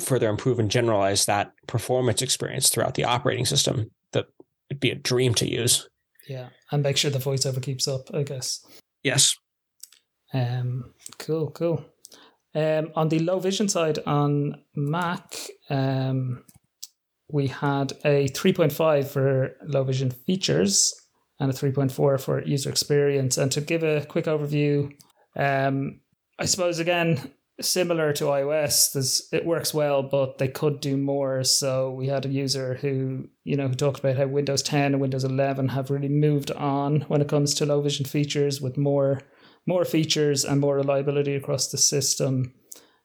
further 0.00 0.28
improve 0.28 0.58
and 0.60 0.70
generalize 0.70 1.24
that 1.24 1.52
performance 1.66 2.20
experience 2.22 2.68
throughout 2.68 2.94
the 2.94 3.04
operating 3.04 3.46
system, 3.46 3.90
that 4.12 4.26
would 4.68 4.80
be 4.80 4.90
a 4.90 4.94
dream 4.94 5.34
to 5.34 5.50
use. 5.50 5.88
Yeah, 6.28 6.50
and 6.70 6.82
make 6.82 6.98
sure 6.98 7.10
the 7.10 7.18
voiceover 7.18 7.62
keeps 7.62 7.88
up. 7.88 8.14
I 8.14 8.22
guess. 8.22 8.64
Yes. 9.02 9.36
Um. 10.32 10.94
Cool. 11.18 11.50
Cool. 11.50 11.84
Um. 12.54 12.90
On 12.94 13.08
the 13.08 13.20
low 13.20 13.38
vision 13.38 13.68
side 13.68 13.98
on 14.06 14.56
Mac, 14.74 15.34
um, 15.70 16.44
we 17.30 17.46
had 17.46 17.92
a 18.04 18.28
3.5 18.28 19.06
for 19.06 19.56
low 19.64 19.84
vision 19.84 20.10
features 20.10 20.94
and 21.40 21.50
a 21.50 21.54
3.4 21.54 22.20
for 22.20 22.42
user 22.42 22.70
experience. 22.70 23.38
And 23.38 23.50
to 23.52 23.60
give 23.60 23.82
a 23.82 24.04
quick 24.04 24.26
overview, 24.26 24.92
um, 25.34 26.00
I 26.38 26.44
suppose 26.44 26.78
again 26.78 27.32
similar 27.60 28.12
to 28.14 28.24
iOS, 28.24 29.32
it 29.32 29.44
works 29.44 29.74
well, 29.74 30.02
but 30.02 30.38
they 30.38 30.48
could 30.48 30.80
do 30.80 30.96
more. 30.96 31.44
So 31.44 31.90
we 31.90 32.08
had 32.08 32.24
a 32.24 32.28
user 32.28 32.74
who 32.74 33.28
you 33.44 33.56
know 33.56 33.68
who 33.68 33.74
talked 33.74 34.00
about 34.00 34.16
how 34.16 34.26
Windows 34.26 34.62
10 34.62 34.92
and 34.92 35.00
Windows 35.00 35.24
11 35.24 35.68
have 35.68 35.90
really 35.90 36.08
moved 36.08 36.50
on 36.52 37.02
when 37.02 37.20
it 37.20 37.28
comes 37.28 37.54
to 37.54 37.66
low 37.66 37.80
vision 37.80 38.06
features 38.06 38.60
with 38.60 38.76
more 38.76 39.20
more 39.66 39.84
features 39.84 40.44
and 40.44 40.60
more 40.60 40.76
reliability 40.76 41.34
across 41.34 41.68
the 41.68 41.78
system, 41.78 42.54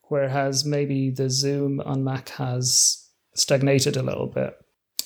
whereas 0.03 0.65
maybe 0.65 1.09
the 1.09 1.29
Zoom 1.29 1.79
on 1.81 2.03
Mac 2.03 2.29
has 2.29 3.07
stagnated 3.35 3.97
a 3.97 4.03
little 4.03 4.27
bit. 4.27 4.55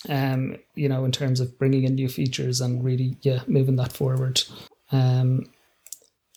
Um, 0.10 0.58
you 0.74 0.90
know, 0.90 1.06
in 1.06 1.12
terms 1.12 1.40
of 1.40 1.60
bringing 1.60 1.84
in 1.84 1.94
new 1.94 2.10
features 2.10 2.60
and 2.60 2.84
really, 2.84 3.18
yeah, 3.22 3.42
moving 3.48 3.76
that 3.76 3.94
forward. 3.94 4.42
Um, 4.92 5.44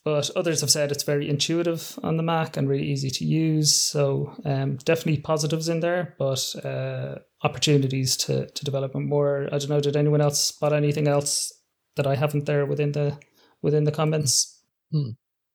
but 0.05 0.31
others 0.37 0.61
have 0.61 0.71
said 0.71 0.93
it's 0.93 1.03
very 1.03 1.31
intuitive 1.31 1.99
on 2.03 2.19
the 2.19 2.23
Mac 2.23 2.59
and 2.59 2.69
really 2.69 2.87
easy 2.87 3.09
to 3.09 3.25
use. 3.25 3.75
So 3.75 4.35
um, 4.45 4.77
definitely 4.77 5.23
positives 5.23 5.71
in 5.71 5.81
there, 5.81 6.15
but 6.19 6.55
uh, 6.63 7.21
opportunities 7.43 8.17
to 8.19 8.47
to 8.47 8.65
develop 8.65 8.95
more. 8.95 9.49
I 9.51 9.59
don't 9.59 9.71
know. 9.71 9.81
Did 9.81 9.97
anyone 9.97 10.21
else 10.21 10.41
spot 10.41 10.75
anything 10.75 11.09
else 11.09 11.53
that 11.97 12.07
I 12.07 12.17
haven't 12.17 12.45
there 12.45 12.67
within 12.67 12.93
the 12.93 13.19
within 13.63 13.85
the 13.85 13.93
comments? 13.93 14.54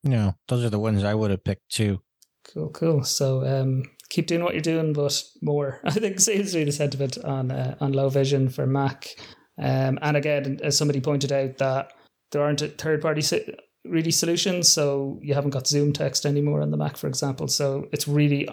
No, 0.03 0.35
those 0.47 0.63
are 0.63 0.69
the 0.69 0.79
ones 0.79 1.03
I 1.03 1.13
would 1.13 1.31
have 1.31 1.43
picked 1.43 1.69
too. 1.69 2.01
Cool, 2.53 2.69
cool. 2.69 3.03
So 3.03 3.45
um, 3.45 3.83
keep 4.09 4.27
doing 4.27 4.43
what 4.43 4.53
you're 4.53 4.61
doing, 4.61 4.93
but 4.93 5.21
more. 5.41 5.79
I 5.83 5.91
think 5.91 6.19
seems 6.19 6.51
to 6.51 6.59
be 6.59 6.63
the 6.63 6.71
sentiment 6.71 7.17
on 7.23 7.51
uh, 7.51 7.75
on 7.79 7.93
low 7.93 8.09
vision 8.09 8.49
for 8.49 8.65
Mac. 8.65 9.07
Um, 9.57 9.99
and 10.01 10.15
again, 10.15 10.59
as 10.63 10.77
somebody 10.77 11.01
pointed 11.01 11.31
out, 11.31 11.57
that 11.57 11.91
there 12.31 12.41
aren't 12.41 12.61
third 12.77 13.01
party 13.01 13.21
si- 13.21 13.53
really 13.85 14.11
solutions, 14.11 14.71
so 14.71 15.19
you 15.21 15.33
haven't 15.33 15.49
got 15.51 15.65
ZoomText 15.65 16.25
anymore 16.25 16.61
on 16.61 16.71
the 16.71 16.77
Mac, 16.77 16.95
for 16.95 17.07
example. 17.07 17.47
So 17.47 17.87
it's 17.91 18.07
really 18.07 18.47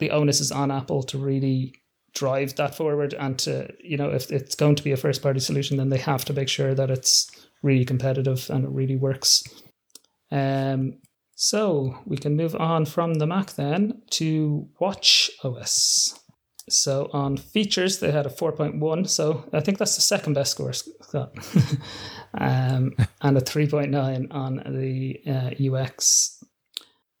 the 0.00 0.10
onus 0.10 0.40
is 0.40 0.52
on 0.52 0.70
Apple 0.70 1.02
to 1.04 1.18
really 1.18 1.74
drive 2.14 2.56
that 2.56 2.74
forward 2.74 3.14
and 3.14 3.38
to 3.38 3.68
you 3.80 3.96
know 3.96 4.10
if 4.10 4.30
it's 4.32 4.54
going 4.54 4.74
to 4.74 4.82
be 4.82 4.92
a 4.92 4.96
first 4.96 5.22
party 5.22 5.40
solution, 5.40 5.76
then 5.76 5.90
they 5.90 5.98
have 5.98 6.24
to 6.24 6.32
make 6.32 6.48
sure 6.48 6.74
that 6.74 6.90
it's 6.90 7.30
really 7.62 7.84
competitive 7.84 8.50
and 8.50 8.64
it 8.64 8.70
really 8.70 8.96
works. 8.96 9.42
Um, 10.30 10.98
so 11.34 11.96
we 12.04 12.16
can 12.16 12.36
move 12.36 12.56
on 12.56 12.84
from 12.84 13.14
the 13.14 13.26
Mac 13.26 13.52
then 13.52 14.02
to 14.10 14.68
Watch 14.80 15.30
OS. 15.44 16.18
So 16.68 17.08
on 17.12 17.36
features, 17.36 18.00
they 18.00 18.10
had 18.10 18.26
a 18.26 18.30
4.1. 18.30 19.08
So 19.08 19.44
I 19.52 19.60
think 19.60 19.78
that's 19.78 19.94
the 19.94 20.00
second 20.00 20.34
best 20.34 20.52
score, 20.52 20.72
Scott. 20.72 21.32
um, 22.34 22.94
and 23.22 23.38
a 23.38 23.40
3.9 23.40 24.34
on 24.34 24.62
the 24.66 25.20
uh, 25.26 25.76
UX. 25.76 26.42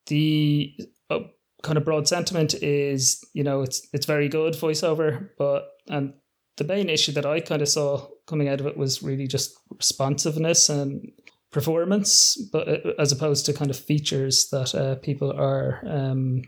The 0.06 0.74
uh, 1.10 1.20
kind 1.62 1.78
of 1.78 1.84
broad 1.84 2.08
sentiment 2.08 2.54
is, 2.54 3.24
you 3.34 3.44
know, 3.44 3.62
it's 3.62 3.86
it's 3.92 4.06
very 4.06 4.28
good 4.28 4.54
voiceover, 4.54 5.30
but 5.38 5.68
and 5.88 6.14
the 6.56 6.64
main 6.64 6.88
issue 6.88 7.12
that 7.12 7.26
I 7.26 7.40
kind 7.40 7.62
of 7.62 7.68
saw 7.68 8.06
coming 8.26 8.48
out 8.48 8.60
of 8.60 8.66
it 8.66 8.76
was 8.76 9.02
really 9.02 9.26
just 9.26 9.56
responsiveness 9.70 10.68
and 10.68 11.10
performance, 11.50 12.36
but 12.52 12.68
uh, 12.68 12.92
as 12.98 13.12
opposed 13.12 13.46
to 13.46 13.52
kind 13.52 13.70
of 13.70 13.78
features 13.78 14.48
that 14.50 14.74
uh, 14.74 14.96
people 14.96 15.32
are 15.32 15.80
um, 15.86 16.42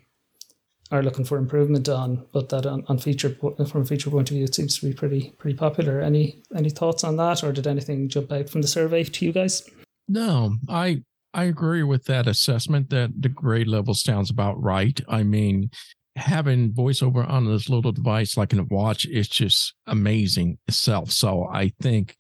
are 0.90 1.02
looking 1.02 1.24
for 1.24 1.38
improvement 1.38 1.88
on. 1.88 2.26
But 2.32 2.48
that 2.50 2.66
on, 2.66 2.84
on 2.88 2.98
feature 2.98 3.36
from 3.66 3.82
a 3.82 3.84
feature 3.84 4.10
point 4.10 4.30
of 4.30 4.36
view, 4.36 4.44
it 4.44 4.54
seems 4.54 4.78
to 4.78 4.86
be 4.86 4.92
pretty 4.92 5.30
pretty 5.38 5.56
popular. 5.56 6.00
Any 6.00 6.42
any 6.54 6.70
thoughts 6.70 7.04
on 7.04 7.16
that, 7.16 7.42
or 7.42 7.52
did 7.52 7.66
anything 7.66 8.08
jump 8.08 8.32
out 8.32 8.50
from 8.50 8.62
the 8.62 8.68
survey 8.68 9.04
to 9.04 9.24
you 9.24 9.32
guys? 9.32 9.68
No, 10.08 10.56
I 10.68 11.02
I 11.32 11.44
agree 11.44 11.82
with 11.82 12.04
that 12.04 12.26
assessment 12.26 12.90
that 12.90 13.10
the 13.18 13.28
grade 13.28 13.68
level 13.68 13.94
sounds 13.94 14.30
about 14.30 14.60
right. 14.60 15.00
I 15.08 15.22
mean, 15.22 15.70
having 16.16 16.72
voiceover 16.72 17.28
on 17.28 17.46
this 17.46 17.68
little 17.68 17.92
device 17.92 18.36
like 18.36 18.52
in 18.52 18.58
a 18.58 18.64
watch 18.64 19.06
is 19.06 19.28
just 19.28 19.74
amazing 19.86 20.58
itself. 20.66 21.10
So 21.12 21.48
I 21.52 21.72
think 21.80 22.16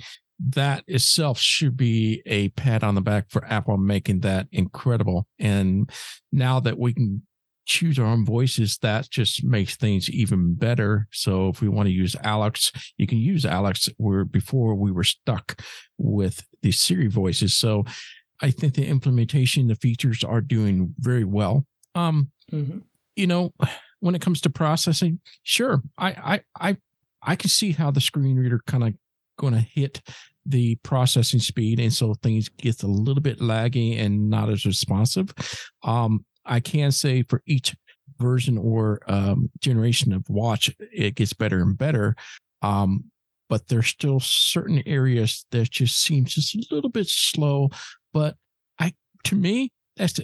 that 0.48 0.84
itself 0.86 1.38
should 1.38 1.76
be 1.76 2.22
a 2.26 2.48
pat 2.50 2.82
on 2.82 2.94
the 2.94 3.00
back 3.00 3.30
for 3.30 3.44
Apple 3.44 3.76
making 3.76 4.20
that 4.20 4.46
incredible. 4.52 5.26
And 5.38 5.90
now 6.32 6.60
that 6.60 6.78
we 6.78 6.94
can 6.94 7.22
choose 7.66 7.98
our 7.98 8.06
own 8.06 8.24
voices, 8.24 8.78
that 8.78 9.10
just 9.10 9.44
makes 9.44 9.76
things 9.76 10.08
even 10.10 10.54
better. 10.54 11.06
So 11.12 11.48
if 11.48 11.60
we 11.60 11.68
want 11.68 11.86
to 11.86 11.92
use 11.92 12.16
Alex, 12.22 12.72
you 12.96 13.06
can 13.06 13.18
use 13.18 13.44
Alex 13.44 13.88
where 13.98 14.24
before 14.24 14.74
we 14.74 14.90
were 14.90 15.04
stuck 15.04 15.60
with 15.98 16.44
the 16.62 16.72
Siri 16.72 17.08
voices. 17.08 17.54
So 17.56 17.84
I 18.40 18.50
think 18.50 18.74
the 18.74 18.86
implementation, 18.86 19.68
the 19.68 19.76
features 19.76 20.24
are 20.24 20.40
doing 20.40 20.94
very 20.98 21.24
well. 21.24 21.66
Um, 21.94 22.30
mm-hmm. 22.50 22.78
you 23.14 23.26
know, 23.26 23.52
when 24.00 24.14
it 24.14 24.22
comes 24.22 24.40
to 24.42 24.50
processing, 24.50 25.20
sure, 25.42 25.82
I 25.98 26.40
I 26.58 26.68
I 26.70 26.76
I 27.22 27.36
can 27.36 27.50
see 27.50 27.72
how 27.72 27.90
the 27.90 28.00
screen 28.00 28.36
reader 28.36 28.60
kind 28.66 28.84
of 28.84 28.94
going 29.38 29.54
to 29.54 29.60
hit 29.60 30.02
the 30.46 30.76
processing 30.76 31.40
speed 31.40 31.78
and 31.78 31.92
so 31.92 32.14
things 32.14 32.48
gets 32.48 32.82
a 32.82 32.86
little 32.86 33.22
bit 33.22 33.40
laggy 33.40 33.98
and 34.00 34.30
not 34.30 34.50
as 34.50 34.64
responsive. 34.64 35.32
Um, 35.82 36.24
i 36.46 36.58
can 36.58 36.90
say 36.90 37.22
for 37.22 37.42
each 37.46 37.76
version 38.18 38.58
or 38.58 39.00
um, 39.08 39.50
generation 39.60 40.12
of 40.12 40.28
watch 40.28 40.74
it 40.92 41.14
gets 41.14 41.32
better 41.32 41.60
and 41.60 41.76
better. 41.76 42.14
Um, 42.62 43.04
but 43.48 43.66
there's 43.68 43.88
still 43.88 44.20
certain 44.20 44.82
areas 44.86 45.44
that 45.50 45.70
just 45.70 46.00
seems 46.00 46.34
just 46.34 46.54
a 46.54 46.74
little 46.74 46.90
bit 46.90 47.08
slow. 47.08 47.70
But 48.12 48.36
i 48.78 48.92
to 49.24 49.34
me 49.34 49.72
that's 49.96 50.20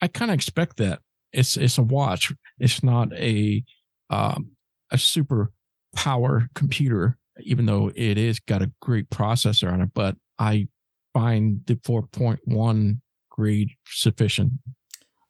i 0.00 0.08
kind 0.08 0.30
of 0.30 0.34
expect 0.34 0.76
that. 0.78 1.00
It's 1.32 1.56
it's 1.56 1.78
a 1.78 1.82
watch. 1.82 2.32
It's 2.58 2.82
not 2.82 3.12
a 3.12 3.62
um, 4.08 4.52
a 4.90 4.98
super 4.98 5.52
power 5.94 6.48
computer 6.54 7.16
even 7.42 7.66
though 7.66 7.90
it 7.94 8.18
is 8.18 8.40
got 8.40 8.62
a 8.62 8.70
great 8.80 9.10
processor 9.10 9.72
on 9.72 9.80
it, 9.80 9.90
but 9.94 10.16
I 10.38 10.68
find 11.12 11.60
the 11.66 11.76
4.1 11.76 13.00
grade 13.30 13.70
sufficient. 13.86 14.52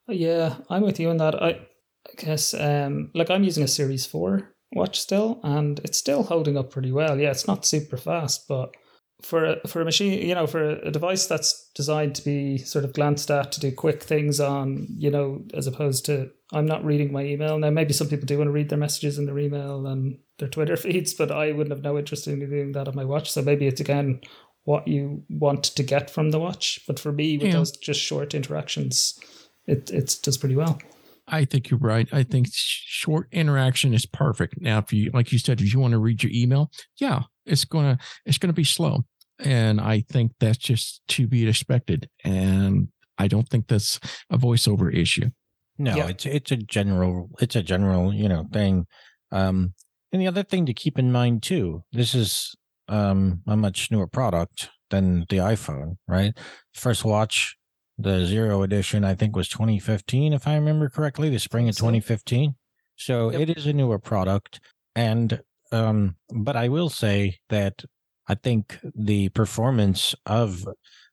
Yeah, 0.08 0.56
I'm 0.68 0.82
with 0.82 0.98
you 0.98 1.10
on 1.10 1.18
that. 1.18 1.40
I, 1.40 1.48
I 1.48 2.14
guess, 2.16 2.54
um, 2.54 3.10
like 3.14 3.30
I'm 3.30 3.44
using 3.44 3.64
a 3.64 3.68
Series 3.68 4.06
4 4.06 4.48
watch 4.72 5.00
still, 5.00 5.40
and 5.42 5.80
it's 5.80 5.98
still 5.98 6.22
holding 6.22 6.56
up 6.56 6.70
pretty 6.70 6.92
well. 6.92 7.18
Yeah, 7.18 7.30
it's 7.30 7.46
not 7.46 7.64
super 7.64 7.96
fast, 7.96 8.46
but 8.48 8.74
for 9.22 9.44
a, 9.44 9.68
for 9.68 9.80
a 9.82 9.84
machine, 9.84 10.26
you 10.26 10.34
know, 10.34 10.46
for 10.46 10.70
a 10.70 10.90
device 10.90 11.26
that's 11.26 11.70
designed 11.74 12.14
to 12.16 12.24
be 12.24 12.58
sort 12.58 12.84
of 12.84 12.92
glanced 12.92 13.30
at 13.30 13.52
to 13.52 13.60
do 13.60 13.72
quick 13.72 14.02
things 14.02 14.40
on, 14.40 14.86
you 14.96 15.10
know, 15.10 15.44
as 15.54 15.66
opposed 15.66 16.06
to 16.06 16.30
I'm 16.52 16.66
not 16.66 16.84
reading 16.84 17.12
my 17.12 17.24
email 17.24 17.58
now. 17.58 17.70
Maybe 17.70 17.92
some 17.92 18.08
people 18.08 18.26
do 18.26 18.38
want 18.38 18.48
to 18.48 18.52
read 18.52 18.68
their 18.68 18.78
messages 18.78 19.18
in 19.18 19.26
their 19.26 19.38
email 19.38 19.86
and 19.86 20.18
their 20.38 20.48
Twitter 20.48 20.76
feeds, 20.76 21.14
but 21.14 21.30
I 21.30 21.52
wouldn't 21.52 21.74
have 21.74 21.84
no 21.84 21.98
interest 21.98 22.26
in 22.26 22.40
doing 22.40 22.72
that 22.72 22.88
on 22.88 22.96
my 22.96 23.04
watch. 23.04 23.30
So 23.30 23.42
maybe 23.42 23.66
it's 23.66 23.80
again 23.80 24.20
what 24.64 24.86
you 24.86 25.22
want 25.28 25.64
to 25.64 25.82
get 25.82 26.10
from 26.10 26.30
the 26.30 26.38
watch. 26.38 26.80
But 26.86 26.98
for 26.98 27.12
me, 27.12 27.38
with 27.38 27.48
yeah. 27.48 27.54
those 27.54 27.72
just 27.72 28.00
short 28.00 28.34
interactions, 28.34 29.18
it 29.66 29.90
it 29.90 30.18
does 30.22 30.38
pretty 30.38 30.56
well. 30.56 30.78
I 31.28 31.44
think 31.44 31.70
you're 31.70 31.78
right. 31.78 32.08
I 32.12 32.24
think 32.24 32.48
short 32.50 33.28
interaction 33.30 33.94
is 33.94 34.04
perfect. 34.04 34.60
Now, 34.60 34.78
if 34.78 34.92
you 34.92 35.10
like 35.14 35.32
you 35.32 35.38
said, 35.38 35.60
if 35.60 35.72
you 35.72 35.78
want 35.78 35.92
to 35.92 35.98
read 35.98 36.22
your 36.22 36.32
email, 36.34 36.70
yeah, 36.98 37.22
it's 37.46 37.64
gonna 37.64 37.98
it's 38.26 38.38
gonna 38.38 38.52
be 38.52 38.64
slow, 38.64 39.04
and 39.38 39.80
I 39.80 40.00
think 40.08 40.32
that's 40.40 40.58
just 40.58 41.02
to 41.08 41.28
be 41.28 41.48
expected. 41.48 42.08
And 42.24 42.88
I 43.18 43.28
don't 43.28 43.48
think 43.48 43.68
that's 43.68 44.00
a 44.30 44.38
voiceover 44.38 44.92
issue. 44.92 45.30
No, 45.80 45.96
yeah. 45.96 46.08
it's 46.08 46.26
it's 46.26 46.52
a 46.52 46.56
general 46.56 47.30
it's 47.40 47.56
a 47.56 47.62
general 47.62 48.12
you 48.12 48.28
know 48.28 48.44
thing. 48.52 48.86
Um, 49.32 49.72
and 50.12 50.20
the 50.20 50.26
other 50.26 50.42
thing 50.42 50.66
to 50.66 50.74
keep 50.74 50.98
in 50.98 51.10
mind 51.10 51.42
too, 51.42 51.84
this 51.90 52.14
is 52.14 52.54
um, 52.88 53.40
a 53.46 53.56
much 53.56 53.90
newer 53.90 54.06
product 54.06 54.68
than 54.90 55.20
the 55.30 55.38
iPhone, 55.38 55.96
right? 56.06 56.36
First 56.74 57.02
watch, 57.02 57.56
the 57.96 58.26
zero 58.26 58.62
edition, 58.62 59.04
I 59.04 59.14
think 59.14 59.34
was 59.34 59.48
2015, 59.48 60.34
if 60.34 60.46
I 60.46 60.54
remember 60.54 60.90
correctly, 60.90 61.30
the 61.30 61.38
spring 61.38 61.66
of 61.68 61.76
2015. 61.76 62.56
So 62.96 63.30
yep. 63.30 63.40
it 63.40 63.56
is 63.56 63.66
a 63.66 63.72
newer 63.72 63.98
product. 63.98 64.60
And 64.94 65.40
Um, 65.72 66.16
but 66.28 66.56
I 66.56 66.68
will 66.68 66.90
say 66.90 67.38
that 67.48 67.84
I 68.28 68.34
think 68.34 68.78
the 68.94 69.28
performance 69.30 70.14
of 70.26 70.66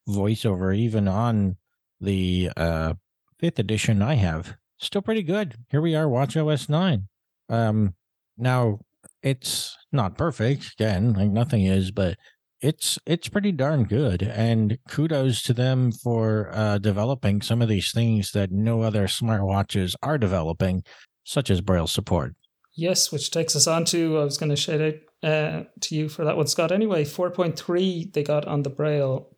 voiceover, 0.10 0.76
even 0.76 1.08
on 1.08 1.58
the 2.02 2.52
uh, 2.58 2.94
fifth 3.40 3.60
edition 3.60 4.02
I 4.02 4.16
have, 4.16 4.56
still 4.78 5.02
pretty 5.02 5.24
good. 5.24 5.56
Here 5.70 5.82
we 5.82 5.96
are, 5.96 6.08
Watch 6.08 6.36
OS 6.38 6.70
9. 6.70 7.08
Um, 7.50 7.96
now, 8.38 8.80
it's 9.22 9.78
not 9.92 10.18
perfect, 10.18 10.74
again, 10.74 11.14
like 11.14 11.30
nothing 11.30 11.64
is, 11.64 11.92
but 11.92 12.18
it's 12.62 12.98
it's 13.06 13.30
pretty 13.30 13.52
darn 13.52 13.84
good. 13.84 14.24
And 14.24 14.80
kudos 14.90 15.44
to 15.44 15.54
them 15.54 15.92
for 15.92 16.50
uh, 16.52 16.78
developing 16.80 17.42
some 17.42 17.62
of 17.62 17.70
these 17.70 17.92
things 17.92 18.32
that 18.32 18.52
no 18.52 18.82
other 18.82 19.08
smartwatches 19.08 19.96
are 20.02 20.18
developing 20.18 20.84
such 21.24 21.50
as 21.50 21.62
braille 21.62 21.88
support. 21.88 22.36
Yes 22.76 23.12
which 23.12 23.32
takes 23.32 23.56
us 23.56 23.68
on 23.68 23.86
to 23.86 24.20
i 24.20 24.24
was 24.24 24.38
going 24.38 24.50
to 24.50 24.56
shout 24.56 24.82
out 24.82 24.94
uh, 25.24 25.64
to 25.82 25.96
you 25.96 26.10
for 26.10 26.24
that 26.26 26.38
one 26.38 26.48
scott. 26.48 26.72
Anyway 26.72 27.04
4.3 27.04 28.14
they 28.14 28.24
got 28.24 28.48
on 28.48 28.64
the 28.64 28.70
braille 28.70 29.36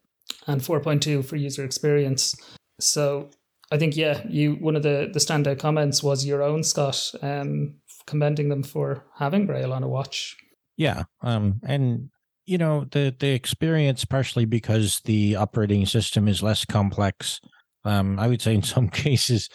and 0.48 0.62
4.2 0.62 1.26
for 1.26 1.36
user 1.36 1.64
experience. 1.64 2.36
So 2.80 3.30
i 3.72 3.78
think 3.78 3.96
yeah 3.96 4.22
you 4.28 4.54
one 4.56 4.76
of 4.76 4.84
the 4.84 5.10
the 5.14 5.20
standout 5.20 5.60
comments 5.60 6.04
was 6.04 6.26
your 6.26 6.44
own 6.44 6.64
scott 6.64 7.12
um, 7.22 7.76
commending 8.06 8.50
them 8.50 8.64
for 8.64 9.06
having 9.18 9.46
braille 9.46 9.72
on 9.72 9.84
a 9.84 9.88
watch. 9.88 10.36
Yeah 10.78 11.04
um, 11.22 11.60
and 11.64 12.10
you 12.50 12.58
know 12.58 12.86
the 12.92 13.16
the 13.20 13.30
experience 13.30 14.04
partially 14.04 14.46
because 14.46 15.02
the 15.06 15.36
operating 15.36 15.86
system 15.86 16.28
is 16.28 16.42
less 16.42 16.66
complex 16.66 17.40
um, 17.86 18.18
i 18.18 18.28
would 18.28 18.42
say 18.42 18.56
in 18.56 18.64
some 18.64 18.90
cases 19.06 19.50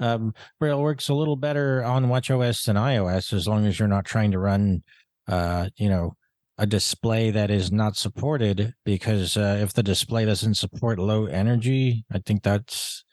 um, 0.00 0.32
braille 0.58 0.80
works 0.80 1.10
a 1.10 1.14
little 1.14 1.36
better 1.36 1.84
on 1.84 2.06
watchos 2.06 2.64
than 2.64 2.76
ios 2.76 3.34
as 3.34 3.46
long 3.46 3.66
as 3.66 3.78
you're 3.78 3.86
not 3.86 4.06
trying 4.06 4.30
to 4.30 4.38
run 4.38 4.82
uh, 5.28 5.68
you 5.76 5.90
know 5.90 6.14
a 6.56 6.66
display 6.66 7.30
that 7.30 7.50
is 7.50 7.70
not 7.70 7.96
supported 7.96 8.72
because 8.84 9.36
uh, 9.36 9.58
if 9.60 9.74
the 9.74 9.82
display 9.82 10.24
doesn't 10.24 10.54
support 10.54 10.98
low 10.98 11.26
energy 11.26 12.04
i 12.12 12.18
think 12.24 12.42
that's 12.42 13.04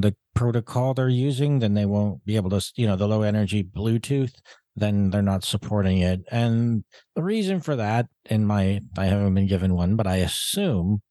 the 0.00 0.14
protocol 0.34 0.94
they're 0.94 1.08
using 1.08 1.58
then 1.58 1.74
they 1.74 1.84
won't 1.84 2.24
be 2.24 2.36
able 2.36 2.48
to 2.48 2.72
you 2.76 2.86
know 2.86 2.96
the 2.96 3.06
low 3.06 3.22
energy 3.22 3.62
bluetooth 3.62 4.32
then 4.76 5.10
they're 5.10 5.22
not 5.22 5.44
supporting 5.44 5.98
it. 5.98 6.22
And 6.30 6.84
the 7.14 7.22
reason 7.22 7.60
for 7.60 7.76
that, 7.76 8.06
in 8.30 8.46
my, 8.46 8.80
I 8.96 9.06
haven't 9.06 9.34
been 9.34 9.46
given 9.46 9.74
one, 9.74 9.96
but 9.96 10.06
I 10.06 10.16
assume 10.16 11.02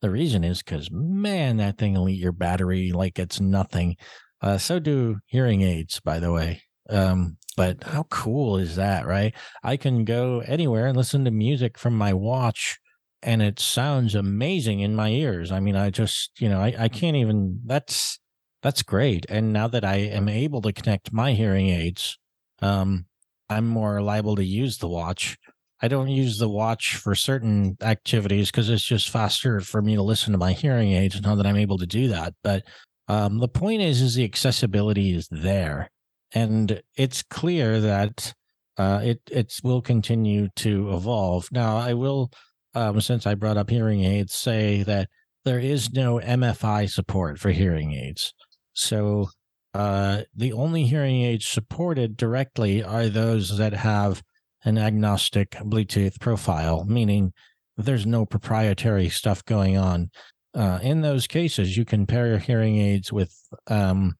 the 0.00 0.10
reason 0.10 0.44
is 0.44 0.62
because, 0.62 0.90
man, 0.90 1.58
that 1.58 1.78
thing 1.78 1.94
will 1.94 2.08
eat 2.08 2.20
your 2.20 2.32
battery 2.32 2.92
like 2.92 3.18
it's 3.18 3.40
nothing. 3.40 3.96
Uh, 4.40 4.58
so 4.58 4.78
do 4.78 5.18
hearing 5.26 5.62
aids, 5.62 6.00
by 6.00 6.18
the 6.18 6.32
way. 6.32 6.62
Um, 6.88 7.36
but 7.56 7.84
how 7.84 8.04
cool 8.04 8.56
is 8.56 8.76
that, 8.76 9.06
right? 9.06 9.34
I 9.62 9.76
can 9.76 10.04
go 10.04 10.40
anywhere 10.46 10.86
and 10.86 10.96
listen 10.96 11.24
to 11.26 11.30
music 11.30 11.78
from 11.78 11.96
my 11.96 12.12
watch 12.12 12.78
and 13.22 13.40
it 13.40 13.60
sounds 13.60 14.16
amazing 14.16 14.80
in 14.80 14.96
my 14.96 15.10
ears. 15.10 15.52
I 15.52 15.60
mean, 15.60 15.76
I 15.76 15.90
just, 15.90 16.40
you 16.40 16.48
know, 16.48 16.60
I, 16.60 16.74
I 16.76 16.88
can't 16.88 17.16
even, 17.16 17.60
that's, 17.66 18.18
that's 18.62 18.82
great. 18.82 19.26
And 19.28 19.52
now 19.52 19.68
that 19.68 19.84
I 19.84 19.96
am 19.96 20.28
able 20.28 20.62
to 20.62 20.72
connect 20.72 21.12
my 21.12 21.32
hearing 21.32 21.68
aids 21.68 22.18
um, 22.62 23.06
I'm 23.50 23.66
more 23.66 24.00
liable 24.00 24.36
to 24.36 24.44
use 24.44 24.78
the 24.78 24.88
watch. 24.88 25.36
I 25.82 25.88
don't 25.88 26.08
use 26.08 26.38
the 26.38 26.48
watch 26.48 26.94
for 26.94 27.14
certain 27.14 27.76
activities 27.82 28.50
because 28.50 28.70
it's 28.70 28.84
just 28.84 29.10
faster 29.10 29.60
for 29.60 29.82
me 29.82 29.96
to 29.96 30.02
listen 30.02 30.32
to 30.32 30.38
my 30.38 30.52
hearing 30.52 30.92
aids 30.92 31.20
now 31.20 31.34
that 31.34 31.46
I'm 31.46 31.56
able 31.56 31.76
to 31.78 31.86
do 31.86 32.08
that. 32.08 32.34
But 32.44 32.62
um, 33.08 33.40
the 33.40 33.48
point 33.48 33.82
is, 33.82 34.00
is 34.00 34.14
the 34.14 34.24
accessibility 34.24 35.12
is 35.12 35.28
there, 35.30 35.90
and 36.32 36.80
it's 36.96 37.22
clear 37.24 37.80
that 37.80 38.32
uh, 38.78 39.00
it 39.02 39.20
it 39.30 39.52
will 39.64 39.82
continue 39.82 40.48
to 40.56 40.94
evolve. 40.94 41.48
Now, 41.50 41.76
I 41.76 41.94
will, 41.94 42.30
um, 42.74 43.00
since 43.00 43.26
I 43.26 43.34
brought 43.34 43.56
up 43.56 43.68
hearing 43.68 44.04
aids, 44.04 44.34
say 44.34 44.84
that 44.84 45.08
there 45.44 45.58
is 45.58 45.92
no 45.92 46.20
MFI 46.20 46.88
support 46.88 47.40
for 47.40 47.50
hearing 47.50 47.92
aids. 47.92 48.32
So 48.72 49.28
uh, 49.74 50.22
the 50.34 50.52
only 50.52 50.84
hearing 50.84 51.22
aids 51.22 51.46
supported 51.46 52.16
directly 52.16 52.82
are 52.82 53.08
those 53.08 53.56
that 53.58 53.72
have 53.72 54.22
an 54.64 54.78
agnostic 54.78 55.50
Bluetooth 55.52 56.20
profile, 56.20 56.84
meaning 56.84 57.32
there's 57.76 58.06
no 58.06 58.26
proprietary 58.26 59.08
stuff 59.08 59.44
going 59.44 59.76
on. 59.76 60.10
Uh, 60.54 60.78
in 60.82 61.00
those 61.00 61.26
cases, 61.26 61.76
you 61.76 61.84
can 61.84 62.06
pair 62.06 62.28
your 62.28 62.38
hearing 62.38 62.78
aids 62.78 63.12
with 63.12 63.34
um, 63.68 64.14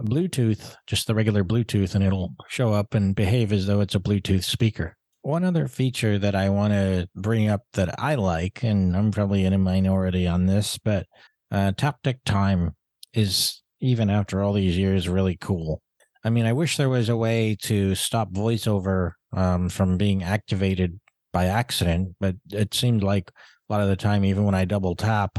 Bluetooth, 0.00 0.74
just 0.86 1.06
the 1.06 1.14
regular 1.14 1.44
Bluetooth, 1.44 1.94
and 1.94 2.04
it'll 2.04 2.34
show 2.48 2.72
up 2.72 2.94
and 2.94 3.14
behave 3.14 3.52
as 3.52 3.66
though 3.66 3.80
it's 3.80 3.94
a 3.94 4.00
Bluetooth 4.00 4.44
speaker. 4.44 4.96
One 5.22 5.44
other 5.44 5.68
feature 5.68 6.18
that 6.18 6.34
I 6.34 6.50
want 6.50 6.72
to 6.72 7.08
bring 7.14 7.48
up 7.48 7.62
that 7.72 7.98
I 7.98 8.16
like, 8.16 8.62
and 8.62 8.96
I'm 8.96 9.10
probably 9.10 9.44
in 9.44 9.52
a 9.52 9.58
minority 9.58 10.26
on 10.26 10.46
this, 10.46 10.78
but 10.78 11.06
uh, 11.50 11.72
Taptic 11.72 12.18
Time 12.24 12.74
is 13.12 13.62
even 13.80 14.10
after 14.10 14.42
all 14.42 14.52
these 14.52 14.76
years, 14.76 15.08
really 15.08 15.36
cool. 15.40 15.82
I 16.24 16.30
mean, 16.30 16.46
I 16.46 16.52
wish 16.52 16.76
there 16.76 16.88
was 16.88 17.08
a 17.08 17.16
way 17.16 17.56
to 17.62 17.94
stop 17.94 18.32
voiceover 18.32 19.12
um, 19.32 19.68
from 19.68 19.96
being 19.96 20.22
activated 20.22 20.98
by 21.32 21.46
accident, 21.46 22.16
but 22.18 22.34
it 22.50 22.74
seemed 22.74 23.02
like 23.02 23.30
a 23.68 23.72
lot 23.72 23.82
of 23.82 23.88
the 23.88 23.96
time, 23.96 24.24
even 24.24 24.44
when 24.44 24.54
I 24.54 24.64
double 24.64 24.96
tap, 24.96 25.38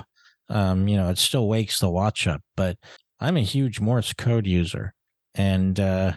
um, 0.50 0.88
you 0.88 0.96
know, 0.96 1.10
it 1.10 1.18
still 1.18 1.48
wakes 1.48 1.80
the 1.80 1.90
watch 1.90 2.28
up. 2.28 2.42
But 2.56 2.78
I'm 3.20 3.38
a 3.38 3.42
huge 3.42 3.80
Morse 3.80 4.14
code 4.14 4.48
user, 4.48 4.94
and 5.36 5.80
uh, 5.80 6.14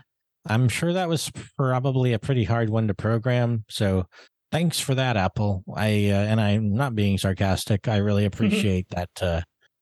I'm 0.47 0.69
sure 0.69 0.93
that 0.93 1.09
was 1.09 1.31
probably 1.57 2.13
a 2.13 2.19
pretty 2.19 2.45
hard 2.45 2.71
one 2.71 2.89
to 2.89 2.95
program. 2.95 3.65
So 3.69 4.07
thanks 4.53 4.79
for 4.81 4.95
that, 4.95 5.17
Apple. 5.17 5.65
I 5.75 6.11
uh, 6.11 6.25
and 6.29 6.41
I'm 6.41 6.75
not 6.75 6.95
being 6.95 7.19
sarcastic. 7.19 7.89
I 7.89 7.97
really 7.97 8.25
appreciate 8.25 8.87
that 8.91 9.11
uh, 9.23 9.41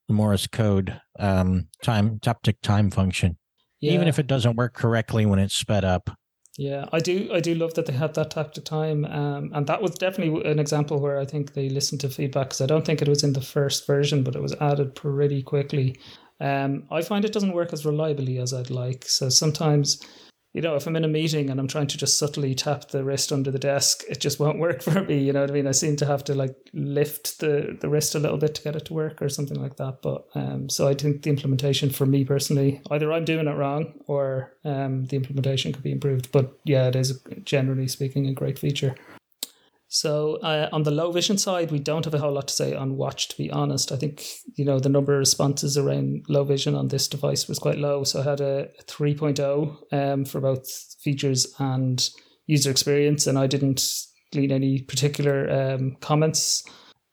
the 0.09 0.15
Morse 0.15 0.47
code 0.47 1.01
um, 1.19 1.69
time 1.83 2.19
taptic 2.19 2.57
time 2.63 2.91
function, 2.91 3.37
yeah. 3.81 3.93
even 3.93 4.09
if 4.09 4.19
it 4.19 4.27
doesn't 4.27 4.57
work 4.57 4.75
correctly 4.75 5.27
when 5.27 5.39
it's 5.39 5.55
sped 5.55 5.85
up. 5.85 6.11
Yeah, 6.57 6.87
I 6.93 6.99
do. 6.99 7.31
I 7.33 7.39
do 7.39 7.55
love 7.55 7.75
that 7.75 7.87
they 7.87 7.93
have 7.93 8.15
that 8.15 8.31
taptic 8.31 8.65
time, 8.65 9.05
um, 9.05 9.53
and 9.55 9.67
that 9.69 9.81
was 9.81 9.93
definitely 9.93 10.51
an 10.51 10.59
example 10.59 10.99
where 10.99 11.21
I 11.21 11.25
think 11.25 11.53
they 11.53 11.69
listened 11.69 12.01
to 12.01 12.09
feedback 12.09 12.49
because 12.49 12.61
I 12.61 12.67
don't 12.67 12.85
think 12.85 13.01
it 13.01 13.09
was 13.09 13.23
in 13.23 13.35
the 13.35 13.41
first 13.41 13.87
version, 13.87 14.25
but 14.25 14.35
it 14.35 14.43
was 14.43 14.55
added 14.55 14.97
pretty 14.97 15.43
quickly. 15.43 15.97
Um, 16.41 16.85
I 16.91 17.03
find 17.03 17.25
it 17.25 17.33
doesn't 17.33 17.53
work 17.53 17.73
as 17.73 17.87
reliably 17.87 18.39
as 18.39 18.53
I'd 18.53 18.71
like. 18.71 19.05
So 19.07 19.29
sometimes 19.29 20.01
you 20.55 20.63
know, 20.63 20.75
if 20.77 20.87
I'm 20.87 20.97
in 20.97 21.05
a 21.05 21.09
meeting 21.09 21.51
and 21.51 21.61
I'm 21.61 21.69
trying 21.69 21.89
to 21.89 21.99
just 21.99 22.19
subtly 22.19 22.55
tap 22.55 22.89
the 22.89 23.05
wrist 23.05 23.33
under 23.33 23.51
the 23.51 23.59
desk, 23.59 24.03
it 24.09 24.21
just 24.21 24.41
won't 24.41 24.59
work 24.59 24.83
for 24.89 25.03
me. 25.03 25.23
You 25.23 25.33
know 25.33 25.43
what 25.43 25.51
I 25.51 25.55
mean? 25.55 25.67
I 25.67 25.73
seem 25.73 25.97
to 25.97 26.07
have 26.07 26.25
to 26.25 26.35
like 26.35 26.57
lift 26.73 27.41
the, 27.41 27.77
the 27.81 27.89
wrist 27.89 28.15
a 28.15 28.19
little 28.19 28.39
bit 28.39 28.55
to 28.57 28.63
get 28.63 28.77
it 28.77 28.87
to 28.87 28.95
work 28.95 29.21
or 29.21 29.29
something 29.29 29.61
like 29.61 29.77
that. 29.77 30.03
But 30.03 30.27
um, 30.35 30.69
so 30.69 30.89
I 30.89 30.95
think 30.95 31.23
the 31.23 31.31
implementation 31.31 31.91
for 31.91 32.07
me 32.07 32.25
personally, 32.25 32.81
either 32.91 33.13
I'm 33.13 33.25
doing 33.25 33.47
it 33.47 33.57
wrong 33.57 33.93
or 34.07 34.55
um, 34.65 35.07
the 35.07 35.17
implementation 35.17 35.73
could 35.73 35.83
be 35.83 35.93
improved. 35.93 36.33
But 36.33 36.59
yeah, 36.65 36.89
it 36.89 36.97
is 36.97 37.21
generally 37.45 37.89
speaking 37.89 38.27
a 38.27 38.33
great 38.33 38.59
feature. 38.59 38.95
So 39.89 40.37
uh, 40.37 40.69
on 40.71 40.83
the 40.83 40.91
low 40.91 41.11
vision 41.13 41.39
side, 41.39 41.71
we 41.71 41.79
don't 41.79 42.05
have 42.05 42.13
a 42.13 42.19
whole 42.19 42.33
lot 42.33 42.49
to 42.49 42.55
say 42.55 42.75
on 42.75 42.97
watch. 42.97 43.29
To 43.29 43.37
be 43.39 43.51
honest, 43.51 43.91
I 43.91 43.97
think 43.97 44.25
you 44.55 44.65
know 44.65 44.79
the 44.79 44.91
number 44.91 45.15
of 45.15 45.19
responses 45.19 45.79
around 45.79 46.27
low 46.29 46.45
vision 46.45 46.75
on 46.75 46.89
this 46.89 47.09
device 47.09 47.49
was 47.49 47.59
quite 47.59 47.79
low. 47.79 48.05
So 48.05 48.21
I 48.21 48.25
had 48.25 48.41
a 48.41 48.69
3.0 48.87 49.93
um, 49.93 50.25
for 50.27 50.41
both 50.41 50.69
features 51.03 51.55
and 51.59 52.07
user 52.47 52.71
experience, 52.71 53.27
and 53.27 53.39
I 53.39 53.47
didn't 53.47 53.83
glean 54.31 54.53
any 54.53 54.83
particular 54.83 55.51
um, 55.51 55.97
comments. 56.01 56.65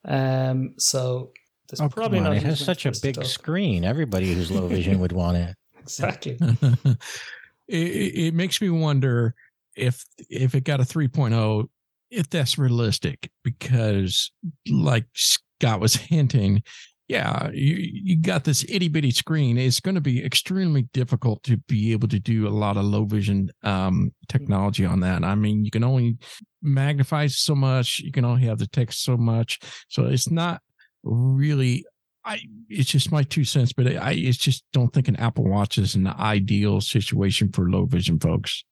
Um, 0.04 0.74
so 0.78 1.32
there's 1.70 1.80
oh, 1.80 1.88
probably 1.88 2.20
not. 2.20 2.36
It 2.36 2.42
has 2.42 2.60
such 2.60 2.84
a 2.84 2.92
big 3.02 3.24
screen. 3.24 3.84
Everybody 3.84 4.34
who's 4.34 4.50
low 4.50 4.68
vision 4.68 5.00
would 5.00 5.12
want 5.12 5.36
it. 5.38 5.56
Exactly. 5.86 6.36
it, 7.68 7.76
it 7.76 8.34
makes 8.34 8.60
me 8.60 8.68
wonder 8.68 9.36
if 9.76 10.04
if 10.28 10.56
it 10.56 10.64
got 10.64 10.80
a 10.80 10.82
3.0 10.82 11.68
if 12.10 12.28
that's 12.30 12.58
realistic, 12.58 13.30
because 13.42 14.30
like 14.68 15.06
Scott 15.14 15.80
was 15.80 15.96
hinting, 15.96 16.62
yeah, 17.08 17.50
you, 17.52 17.76
you 17.78 18.16
got 18.16 18.44
this 18.44 18.64
itty 18.68 18.88
bitty 18.88 19.12
screen. 19.12 19.58
It's 19.58 19.80
going 19.80 19.94
to 19.94 20.00
be 20.00 20.24
extremely 20.24 20.82
difficult 20.92 21.42
to 21.44 21.56
be 21.56 21.92
able 21.92 22.08
to 22.08 22.18
do 22.18 22.48
a 22.48 22.50
lot 22.50 22.76
of 22.76 22.84
low 22.84 23.04
vision 23.04 23.50
um, 23.62 24.12
technology 24.28 24.84
on 24.84 25.00
that. 25.00 25.22
I 25.22 25.36
mean, 25.36 25.64
you 25.64 25.70
can 25.70 25.84
only 25.84 26.18
magnify 26.62 27.28
so 27.28 27.54
much, 27.54 28.00
you 28.00 28.10
can 28.10 28.24
only 28.24 28.42
have 28.46 28.58
the 28.58 28.66
text 28.66 29.04
so 29.04 29.16
much. 29.16 29.60
So 29.88 30.06
it's 30.06 30.30
not 30.30 30.60
really 31.04 31.84
I 32.24 32.40
it's 32.68 32.90
just 32.90 33.12
my 33.12 33.22
two 33.22 33.44
cents, 33.44 33.72
but 33.72 33.86
I 33.86 34.12
it's 34.12 34.36
just 34.36 34.64
don't 34.72 34.92
think 34.92 35.06
an 35.06 35.16
Apple 35.16 35.44
Watch 35.44 35.78
is 35.78 35.94
an 35.94 36.08
ideal 36.08 36.80
situation 36.80 37.52
for 37.52 37.70
low 37.70 37.86
vision 37.86 38.18
folks. 38.18 38.64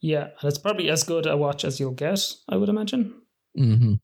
Yeah, 0.00 0.28
and 0.40 0.48
it's 0.48 0.58
probably 0.58 0.90
as 0.90 1.02
good 1.02 1.26
a 1.26 1.36
watch 1.36 1.64
as 1.64 1.80
you'll 1.80 1.90
get, 1.90 2.20
I 2.48 2.56
would 2.56 2.68
imagine. 2.68 3.14
Mm-hmm. 3.58 3.94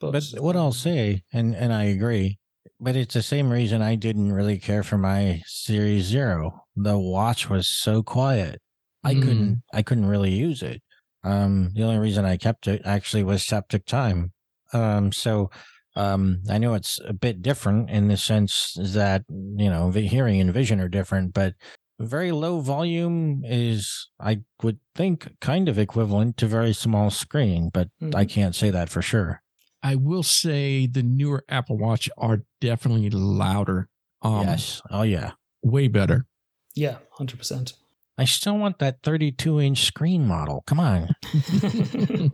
But, 0.00 0.12
but 0.12 0.40
what 0.40 0.56
I'll 0.56 0.72
say, 0.72 1.22
and 1.32 1.54
and 1.54 1.72
I 1.72 1.84
agree, 1.84 2.38
but 2.80 2.96
it's 2.96 3.14
the 3.14 3.22
same 3.22 3.50
reason 3.50 3.80
I 3.80 3.94
didn't 3.94 4.32
really 4.32 4.58
care 4.58 4.82
for 4.82 4.98
my 4.98 5.42
Series 5.46 6.04
Zero. 6.04 6.64
The 6.76 6.98
watch 6.98 7.48
was 7.48 7.68
so 7.68 8.02
quiet, 8.02 8.60
I 9.04 9.14
mm. 9.14 9.22
couldn't 9.22 9.62
I 9.72 9.82
couldn't 9.82 10.06
really 10.06 10.32
use 10.32 10.62
it. 10.62 10.82
Um, 11.22 11.70
the 11.74 11.84
only 11.84 11.98
reason 11.98 12.24
I 12.24 12.36
kept 12.36 12.66
it 12.66 12.82
actually 12.84 13.22
was 13.22 13.44
Taptic 13.44 13.86
Time. 13.86 14.32
Um, 14.72 15.12
so 15.12 15.50
um, 15.96 16.42
I 16.50 16.58
know 16.58 16.74
it's 16.74 17.00
a 17.06 17.12
bit 17.12 17.40
different 17.40 17.90
in 17.90 18.08
the 18.08 18.16
sense 18.16 18.76
that 18.78 19.22
you 19.28 19.70
know 19.70 19.90
the 19.90 20.06
hearing 20.06 20.40
and 20.40 20.52
vision 20.52 20.80
are 20.80 20.88
different, 20.88 21.32
but 21.32 21.54
very 22.00 22.32
low 22.32 22.60
volume 22.60 23.42
is, 23.44 24.08
I 24.20 24.42
would 24.62 24.78
think, 24.94 25.34
kind 25.40 25.68
of 25.68 25.78
equivalent 25.78 26.36
to 26.38 26.46
very 26.46 26.72
small 26.72 27.10
screen, 27.10 27.70
but 27.72 27.88
Mhm. 28.02 28.14
I 28.14 28.24
can't 28.24 28.54
say 28.54 28.70
that 28.70 28.88
for 28.88 29.00
sure. 29.02 29.42
I 29.82 29.94
will 29.96 30.22
say 30.22 30.86
the 30.86 31.02
newer 31.02 31.44
Apple 31.48 31.76
Watch 31.78 32.08
are 32.16 32.42
definitely 32.60 33.10
louder. 33.10 33.88
Um, 34.22 34.46
yes. 34.46 34.80
Oh 34.90 35.02
yeah. 35.02 35.32
way 35.62 35.88
better. 35.88 36.26
Yeah, 36.74 36.98
hundred 37.12 37.38
percent. 37.38 37.74
I 38.18 38.24
still 38.26 38.56
want 38.58 38.78
that 38.78 39.02
32 39.02 39.60
inch 39.60 39.84
screen 39.84 40.26
model. 40.26 40.62
Come 40.66 40.80
on. 40.80 41.14
Do 41.32 42.30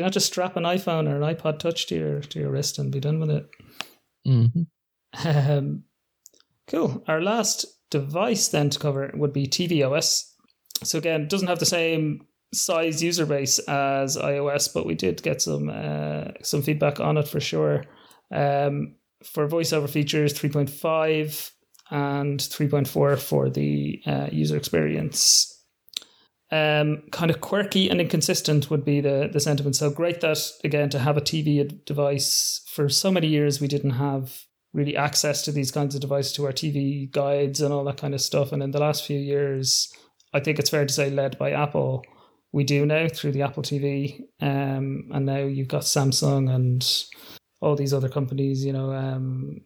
you 0.00 0.02
not 0.02 0.12
just 0.12 0.26
strap 0.26 0.56
an 0.56 0.64
iPhone 0.64 1.08
or 1.08 1.16
an 1.20 1.34
iPod 1.34 1.58
Touch 1.58 1.86
to 1.88 1.94
your 1.94 2.20
to 2.20 2.38
your 2.40 2.50
wrist 2.50 2.78
and 2.78 2.90
be 2.90 3.00
done 3.00 3.20
with 3.20 3.30
it? 3.30 3.46
Mhm. 4.26 4.66
Um, 5.24 5.84
cool. 6.66 7.04
Our 7.06 7.20
last 7.22 7.64
device 7.90 8.48
then 8.48 8.70
to 8.70 8.78
cover 8.78 9.10
would 9.14 9.32
be 9.32 9.46
tvOS. 9.46 10.32
So 10.82 10.98
again, 10.98 11.22
it 11.22 11.28
doesn't 11.30 11.48
have 11.48 11.58
the 11.58 11.66
same 11.66 12.26
size 12.52 13.02
user 13.02 13.26
base 13.26 13.58
as 13.60 14.16
iOS, 14.16 14.72
but 14.72 14.86
we 14.86 14.94
did 14.94 15.22
get 15.22 15.42
some 15.42 15.68
uh, 15.68 16.28
some 16.42 16.62
feedback 16.62 17.00
on 17.00 17.16
it 17.16 17.28
for 17.28 17.40
sure. 17.40 17.84
Um, 18.30 18.96
for 19.24 19.48
voiceover 19.48 19.88
features, 19.88 20.32
three 20.32 20.50
point 20.50 20.70
five 20.70 21.52
and 21.90 22.40
three 22.40 22.68
point 22.68 22.88
four 22.88 23.16
for 23.16 23.48
the 23.48 24.00
uh, 24.06 24.28
user 24.32 24.56
experience. 24.56 25.52
Um, 26.52 27.02
kind 27.10 27.30
of 27.30 27.40
quirky 27.40 27.90
and 27.90 28.00
inconsistent 28.00 28.70
would 28.70 28.84
be 28.84 29.00
the 29.00 29.28
the 29.32 29.40
sentiment. 29.40 29.76
So 29.76 29.90
great 29.90 30.20
that 30.20 30.38
again 30.64 30.90
to 30.90 30.98
have 30.98 31.16
a 31.16 31.20
TV 31.22 31.84
device 31.84 32.62
for 32.68 32.88
so 32.88 33.10
many 33.10 33.26
years 33.26 33.60
we 33.60 33.68
didn't 33.68 33.90
have 33.90 34.44
really 34.76 34.94
access 34.94 35.40
to 35.42 35.50
these 35.50 35.72
kinds 35.72 35.94
of 35.94 36.02
devices 36.02 36.32
to 36.34 36.44
our 36.44 36.52
TV 36.52 37.10
guides 37.10 37.62
and 37.62 37.72
all 37.72 37.82
that 37.84 37.96
kind 37.96 38.14
of 38.14 38.20
stuff. 38.20 38.52
And 38.52 38.62
in 38.62 38.72
the 38.72 38.78
last 38.78 39.06
few 39.06 39.18
years, 39.18 39.90
I 40.34 40.40
think 40.40 40.58
it's 40.58 40.68
fair 40.68 40.84
to 40.84 40.92
say, 40.92 41.08
led 41.08 41.38
by 41.38 41.52
Apple, 41.52 42.04
we 42.52 42.62
do 42.62 42.84
now 42.84 43.08
through 43.08 43.32
the 43.32 43.40
Apple 43.40 43.62
TV. 43.62 44.20
Um, 44.42 45.08
and 45.12 45.24
now 45.24 45.38
you've 45.38 45.68
got 45.68 45.82
Samsung 45.82 46.54
and 46.54 46.86
all 47.62 47.74
these 47.74 47.94
other 47.94 48.10
companies, 48.10 48.66
you 48.66 48.74
know, 48.74 48.92
um, 48.92 49.62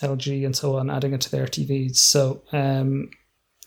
LG 0.00 0.46
and 0.46 0.56
so 0.56 0.76
on, 0.76 0.88
adding 0.88 1.12
it 1.12 1.20
to 1.20 1.30
their 1.30 1.46
TVs. 1.46 1.96
So 1.96 2.42
um, 2.52 3.10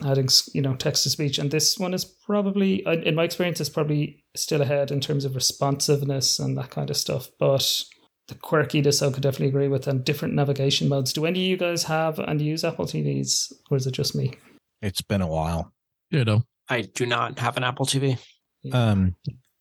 adding, 0.03 0.27
you 0.53 0.61
know, 0.63 0.73
text 0.73 1.03
to 1.03 1.11
speech. 1.11 1.37
And 1.37 1.51
this 1.51 1.77
one 1.77 1.93
is 1.93 2.03
probably, 2.03 2.83
in 3.05 3.13
my 3.13 3.25
experience, 3.25 3.61
is 3.61 3.69
probably 3.69 4.23
still 4.35 4.63
ahead 4.63 4.89
in 4.89 5.01
terms 5.01 5.23
of 5.23 5.35
responsiveness 5.35 6.39
and 6.39 6.57
that 6.57 6.71
kind 6.71 6.89
of 6.89 6.97
stuff. 6.97 7.29
But 7.39 7.83
the 8.29 8.35
quirkiness 8.35 9.05
I 9.05 9.11
could 9.11 9.23
definitely 9.23 9.47
agree 9.47 9.67
with 9.67 9.87
and 9.87 10.05
different 10.05 10.35
navigation 10.35 10.87
modes. 10.87 11.11
Do 11.11 11.25
any 11.25 11.39
of 11.39 11.45
you 11.45 11.57
guys 11.57 11.83
have 11.83 12.19
and 12.19 12.41
use 12.41 12.63
Apple 12.63 12.85
TVs 12.85 13.51
or 13.69 13.77
is 13.77 13.87
it 13.87 13.91
just 13.91 14.15
me? 14.15 14.35
It's 14.81 15.01
been 15.01 15.21
a 15.21 15.27
while. 15.27 15.73
Ditto. 16.11 16.43
I 16.69 16.81
do 16.81 17.05
not 17.05 17.39
have 17.39 17.57
an 17.57 17.63
Apple 17.63 17.85
TV. 17.85 18.17
Um, 18.71 19.15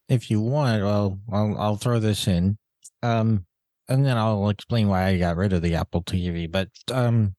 if 0.09 0.31
you 0.31 0.41
want, 0.41 0.83
well, 0.83 1.19
I'll, 1.33 1.59
I'll 1.59 1.77
throw 1.77 1.99
this 1.99 2.29
in. 2.29 2.59
Um, 3.03 3.47
and 3.89 4.05
then 4.05 4.17
I'll 4.17 4.51
explain 4.51 4.89
why 4.89 5.07
I 5.07 5.19
got 5.19 5.37
rid 5.37 5.53
of 5.53 5.63
the 5.63 5.75
Apple 5.75 6.03
TV. 6.03 6.51
But 6.51 6.69
um, 6.93 7.35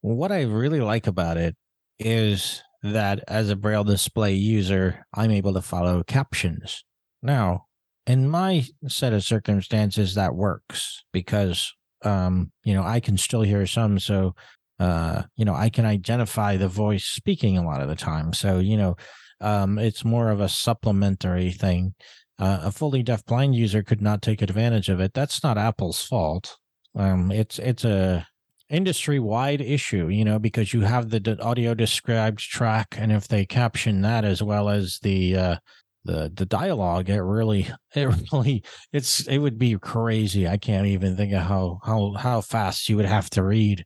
what 0.00 0.32
I 0.32 0.42
really 0.42 0.80
like 0.80 1.06
about 1.06 1.36
it 1.36 1.54
is 1.98 2.62
that 2.82 3.22
as 3.28 3.50
a 3.50 3.56
Braille 3.56 3.84
display 3.84 4.34
user, 4.34 5.06
I'm 5.14 5.30
able 5.30 5.54
to 5.54 5.62
follow 5.62 6.02
captions. 6.02 6.84
Now, 7.22 7.66
in 8.10 8.28
my 8.28 8.64
set 8.88 9.12
of 9.12 9.22
circumstances, 9.22 10.14
that 10.16 10.34
works 10.34 11.04
because, 11.12 11.72
um, 12.02 12.50
you 12.64 12.74
know, 12.74 12.82
I 12.82 12.98
can 12.98 13.16
still 13.16 13.42
hear 13.42 13.66
some. 13.66 14.00
So, 14.00 14.34
uh, 14.80 15.22
you 15.36 15.44
know, 15.44 15.54
I 15.54 15.70
can 15.70 15.84
identify 15.84 16.56
the 16.56 16.66
voice 16.66 17.04
speaking 17.04 17.56
a 17.56 17.64
lot 17.64 17.80
of 17.80 17.88
the 17.88 17.94
time. 17.94 18.32
So, 18.32 18.58
you 18.58 18.76
know, 18.76 18.96
um, 19.40 19.78
it's 19.78 20.04
more 20.04 20.30
of 20.30 20.40
a 20.40 20.48
supplementary 20.48 21.52
thing. 21.52 21.94
Uh, 22.36 22.58
a 22.64 22.72
fully 22.72 23.04
deaf 23.04 23.24
blind 23.26 23.54
user 23.54 23.82
could 23.82 24.02
not 24.02 24.22
take 24.22 24.42
advantage 24.42 24.88
of 24.88 24.98
it. 24.98 25.14
That's 25.14 25.44
not 25.44 25.56
Apple's 25.56 26.02
fault. 26.02 26.56
Um, 26.96 27.30
it's 27.30 27.60
it's 27.60 27.84
a 27.84 28.26
industry 28.70 29.20
wide 29.20 29.60
issue, 29.60 30.08
you 30.08 30.24
know, 30.24 30.38
because 30.38 30.72
you 30.72 30.80
have 30.80 31.10
the 31.10 31.38
audio 31.40 31.74
described 31.74 32.40
track, 32.40 32.96
and 32.98 33.12
if 33.12 33.28
they 33.28 33.46
caption 33.46 34.00
that 34.00 34.24
as 34.24 34.42
well 34.42 34.68
as 34.68 34.98
the 35.02 35.36
uh, 35.36 35.56
the 36.04 36.32
the 36.34 36.46
dialogue, 36.46 37.08
it 37.10 37.20
really 37.20 37.68
it 37.94 38.06
really 38.32 38.62
it's 38.92 39.26
it 39.26 39.38
would 39.38 39.58
be 39.58 39.76
crazy. 39.78 40.48
I 40.48 40.56
can't 40.56 40.86
even 40.86 41.16
think 41.16 41.32
of 41.32 41.42
how 41.42 41.80
how 41.84 42.12
how 42.14 42.40
fast 42.40 42.88
you 42.88 42.96
would 42.96 43.06
have 43.06 43.30
to 43.30 43.42
read. 43.42 43.84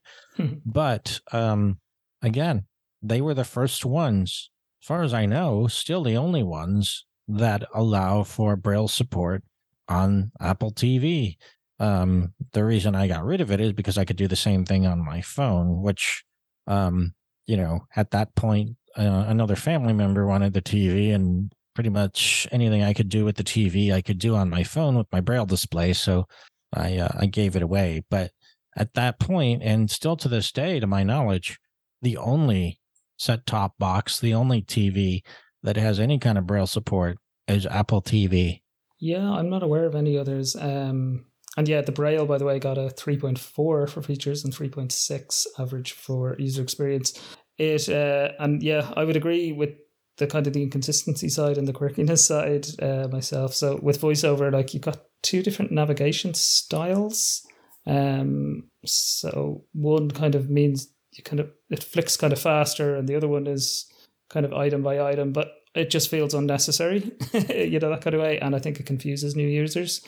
but 0.67 1.21
um, 1.33 1.79
again, 2.23 2.67
they 3.03 3.21
were 3.21 3.35
the 3.35 3.45
first 3.45 3.85
ones, 3.85 4.51
as 4.83 4.87
far 4.87 5.03
as 5.03 5.15
I 5.15 5.27
know, 5.27 5.67
still 5.67 6.03
the 6.03 6.17
only 6.17 6.43
ones 6.43 7.05
that 7.29 7.65
allow 7.75 8.23
for 8.23 8.57
Braille 8.57 8.89
support 8.89 9.43
on 9.89 10.33
Apple 10.41 10.73
TV. 10.73 11.37
Um, 11.81 12.33
the 12.53 12.65
reason 12.65 12.95
I 12.95 13.09
got 13.09 13.25
rid 13.25 13.41
of 13.41 13.51
it 13.51 13.61
is 13.61 13.73
because 13.73 13.99
I 13.99 14.05
could 14.05 14.17
do 14.17 14.29
the 14.29 14.37
same 14.37 14.65
thing 14.65 14.87
on 14.87 15.05
my 15.05 15.21
phone, 15.21 15.83
which, 15.83 16.25
um, 16.67 17.15
you 17.47 17.57
know, 17.57 17.81
at 17.97 18.11
that 18.13 18.35
point, 18.35 18.77
uh, 18.97 19.25
another 19.27 19.57
family 19.57 19.93
member 19.93 20.27
wanted 20.27 20.53
the 20.53 20.63
TV, 20.63 21.13
and 21.13 21.53
pretty 21.75 21.91
much 21.91 22.47
anything 22.53 22.83
I 22.83 22.93
could 22.93 23.09
do 23.09 23.25
with 23.25 23.37
the 23.37 23.45
TV, 23.45 23.93
I 23.93 24.01
could 24.01 24.19
do 24.19 24.35
on 24.37 24.51
my 24.51 24.65
phone 24.65 24.97
with 24.97 25.07
my 25.13 25.21
Braille 25.21 25.47
display. 25.47 25.93
So 25.93 26.27
I 26.73 26.99
uh, 26.99 27.09
I 27.19 27.27
gave 27.27 27.57
it 27.57 27.63
away. 27.63 28.05
But 28.11 28.33
at 28.77 28.95
that 28.95 29.19
point, 29.19 29.63
and 29.63 29.91
still 29.91 30.17
to 30.17 30.29
this 30.29 30.51
day, 30.53 30.81
to 30.81 30.87
my 30.87 31.03
knowledge, 31.03 31.59
the 32.03 32.17
only 32.17 32.81
set 33.17 33.47
top 33.47 33.75
box, 33.79 34.19
the 34.19 34.35
only 34.35 34.63
TV 34.63 35.23
that 35.63 35.77
has 35.77 36.01
any 36.01 36.19
kind 36.19 36.39
of 36.39 36.47
Braille 36.47 36.67
support 36.67 37.19
is 37.49 37.67
Apple 37.67 38.03
TV. 38.03 38.61
Yeah, 38.99 39.31
I'm 39.31 39.51
not 39.51 39.63
aware 39.63 39.85
of 39.85 39.95
any 39.95 40.19
others. 40.19 40.57
Um, 40.57 41.27
and 41.57 41.69
yeah, 41.69 41.83
the 41.83 41.93
Braille, 41.93 42.27
by 42.27 42.39
the 42.39 42.45
way, 42.45 42.59
got 42.59 42.79
a 42.79 42.89
3.4 42.89 43.39
for 43.89 44.03
features 44.03 44.45
and 44.45 44.53
3.6 44.53 45.47
average 45.59 45.93
for 45.93 46.37
user 46.39 46.63
experience. 46.63 47.19
It 47.57 47.89
uh, 47.89 48.33
and 48.41 48.63
yeah, 48.63 48.93
I 48.97 49.05
would 49.05 49.17
agree 49.17 49.53
with 49.53 49.71
the 50.19 50.27
kind 50.27 50.47
of 50.47 50.53
the 50.53 50.63
inconsistency 50.63 51.29
side 51.29 51.59
and 51.59 51.67
the 51.67 51.73
quirkiness 51.73 52.19
side 52.19 52.67
uh, 52.81 53.09
myself. 53.09 53.55
So 53.55 53.79
with 53.83 54.01
voiceover, 54.01 54.53
like 54.53 54.73
you've 54.73 54.83
got 54.83 55.03
two 55.23 55.43
different 55.43 55.73
navigation 55.73 56.35
styles. 56.35 57.43
Um, 57.87 58.69
so 58.85 59.65
one 59.73 60.11
kind 60.11 60.35
of 60.35 60.49
means 60.49 60.89
you 61.13 61.23
kind 61.23 61.41
of 61.41 61.51
it 61.71 61.83
flicks 61.83 62.17
kind 62.17 62.33
of 62.33 62.41
faster, 62.41 62.97
and 62.97 63.09
the 63.09 63.17
other 63.17 63.29
one 63.29 63.47
is 63.47 63.87
kind 64.31 64.47
of 64.47 64.53
item 64.53 64.83
by 64.83 65.01
item, 65.01 65.33
but 65.33 65.53
it 65.75 65.91
just 65.91 66.09
feels 66.09 66.35
unnecessary, 66.35 67.13
you 67.49 67.79
know, 67.81 67.91
that 67.91 68.03
kind 68.03 68.15
of 68.15 68.23
way. 68.23 68.39
And 68.39 68.55
I 68.55 68.59
think 68.59 68.79
it 68.79 68.87
confuses 68.87 69.37
new 69.37 69.47
users. 69.47 70.07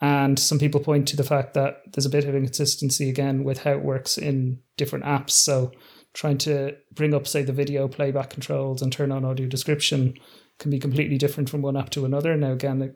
And 0.00 0.38
some 0.38 0.58
people 0.58 0.80
point 0.80 1.08
to 1.08 1.16
the 1.16 1.24
fact 1.24 1.54
that 1.54 1.78
there's 1.92 2.04
a 2.04 2.10
bit 2.10 2.24
of 2.24 2.34
inconsistency 2.34 3.08
again 3.08 3.44
with 3.44 3.62
how 3.62 3.72
it 3.72 3.82
works 3.82 4.18
in 4.18 4.60
different 4.76 5.06
apps. 5.06 5.30
So 5.30 5.72
trying 6.16 6.38
to 6.38 6.74
bring 6.94 7.12
up, 7.12 7.26
say, 7.26 7.42
the 7.42 7.52
video 7.52 7.86
playback 7.86 8.30
controls 8.30 8.80
and 8.80 8.90
turn 8.90 9.12
on 9.12 9.22
audio 9.22 9.46
description 9.46 10.14
can 10.58 10.70
be 10.70 10.78
completely 10.78 11.18
different 11.18 11.50
from 11.50 11.60
one 11.60 11.76
app 11.76 11.90
to 11.90 12.06
another. 12.06 12.34
Now, 12.38 12.52
again, 12.52 12.94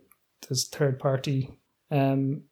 there's 0.49 0.69
third 0.69 0.99
party 0.99 1.51
um, 1.91 2.45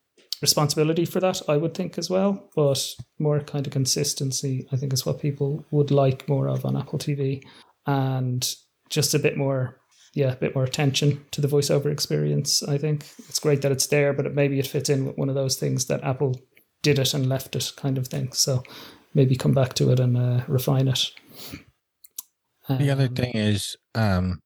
responsibility 0.43 1.07
for 1.07 1.20
that, 1.20 1.40
I 1.49 1.57
would 1.57 1.73
think 1.73 1.97
as 1.97 2.11
well. 2.11 2.51
But 2.55 2.86
more 3.19 3.40
kind 3.40 3.66
of 3.66 3.73
consistency, 3.73 4.69
I 4.70 4.77
think, 4.77 4.93
is 4.93 5.07
what 5.07 5.23
people 5.23 5.65
would 5.70 5.90
like 5.90 6.28
more 6.28 6.49
of 6.49 6.66
on 6.66 6.77
Apple 6.77 6.99
TV. 6.99 7.43
And 7.86 8.47
just 8.90 9.15
a 9.15 9.19
bit 9.19 9.39
more 9.39 9.81
yeah, 10.15 10.32
a 10.32 10.36
bit 10.36 10.55
more 10.55 10.65
attention 10.65 11.24
to 11.31 11.40
the 11.40 11.49
voiceover 11.49 11.93
experience. 11.93 12.62
I 12.62 12.77
think 12.78 13.07
it's 13.28 13.39
great 13.39 13.62
that 13.62 13.73
it's 13.73 13.86
there, 13.86 14.12
but 14.12 14.27
it, 14.27 14.35
maybe 14.35 14.59
it 14.59 14.66
fits 14.66 14.89
in 14.89 15.07
with 15.07 15.16
one 15.16 15.28
of 15.28 15.35
those 15.35 15.57
things 15.57 15.86
that 15.86 16.03
Apple 16.03 16.40
did 16.82 16.99
it 16.99 17.15
and 17.15 17.28
left 17.28 17.55
it 17.55 17.73
kind 17.77 17.99
of 17.99 18.09
thing. 18.09 18.32
So 18.32 18.62
maybe 19.14 19.36
come 19.36 19.52
back 19.52 19.74
to 19.74 19.90
it 19.90 20.01
and 20.01 20.16
uh, 20.16 20.43
refine 20.48 20.89
it. 20.89 21.10
The 22.68 22.90
other 22.90 23.06
Um, 23.06 23.14
thing 23.14 23.32
is, 23.35 23.76
um, 23.94 24.40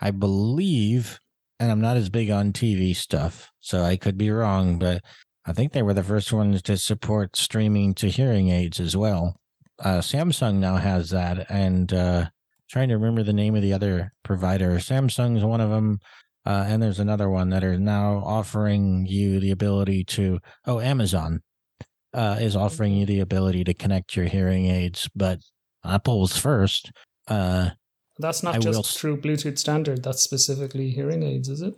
I 0.00 0.10
believe, 0.10 1.18
and 1.58 1.70
I'm 1.70 1.80
not 1.80 1.96
as 1.96 2.10
big 2.10 2.30
on 2.30 2.52
TV 2.52 2.94
stuff, 2.94 3.50
so 3.60 3.82
I 3.82 3.96
could 3.96 4.18
be 4.18 4.30
wrong, 4.30 4.78
but 4.78 5.02
I 5.46 5.52
think 5.52 5.72
they 5.72 5.82
were 5.82 5.94
the 5.94 6.02
first 6.04 6.32
ones 6.32 6.60
to 6.62 6.76
support 6.76 7.36
streaming 7.36 7.94
to 7.94 8.10
hearing 8.10 8.50
aids 8.50 8.80
as 8.80 8.96
well. 8.96 9.36
Uh, 9.78 9.98
Samsung 9.98 10.56
now 10.56 10.76
has 10.76 11.10
that, 11.10 11.50
and 11.50 11.92
uh, 11.92 12.28
trying 12.68 12.88
to 12.90 12.96
remember 12.96 13.22
the 13.22 13.32
name 13.32 13.54
of 13.54 13.62
the 13.62 13.72
other 13.72 14.12
provider. 14.24 14.72
Samsung's 14.72 15.44
one 15.44 15.62
of 15.62 15.70
them, 15.70 16.00
uh, 16.44 16.66
and 16.68 16.82
there's 16.82 17.00
another 17.00 17.30
one 17.30 17.48
that 17.48 17.64
are 17.64 17.78
now 17.78 18.18
offering 18.26 19.06
you 19.06 19.40
the 19.40 19.52
ability 19.52 20.04
to. 20.04 20.38
Oh, 20.66 20.80
Amazon 20.80 21.40
uh, 22.14 22.36
is 22.40 22.56
offering 22.56 22.94
you 22.94 23.06
the 23.06 23.20
ability 23.20 23.64
to 23.64 23.74
connect 23.74 24.16
your 24.16 24.26
hearing 24.26 24.66
aids, 24.66 25.08
but 25.14 25.40
Apple 25.84 26.20
was 26.20 26.36
first. 26.36 26.90
Uh, 27.26 27.70
That's 28.18 28.42
not 28.42 28.56
I 28.56 28.58
just 28.58 28.76
will- 28.76 28.82
through 28.82 29.20
Bluetooth 29.20 29.58
standard. 29.58 30.02
That's 30.02 30.22
specifically 30.22 30.90
hearing 30.90 31.22
aids, 31.22 31.48
is 31.48 31.62
it? 31.62 31.74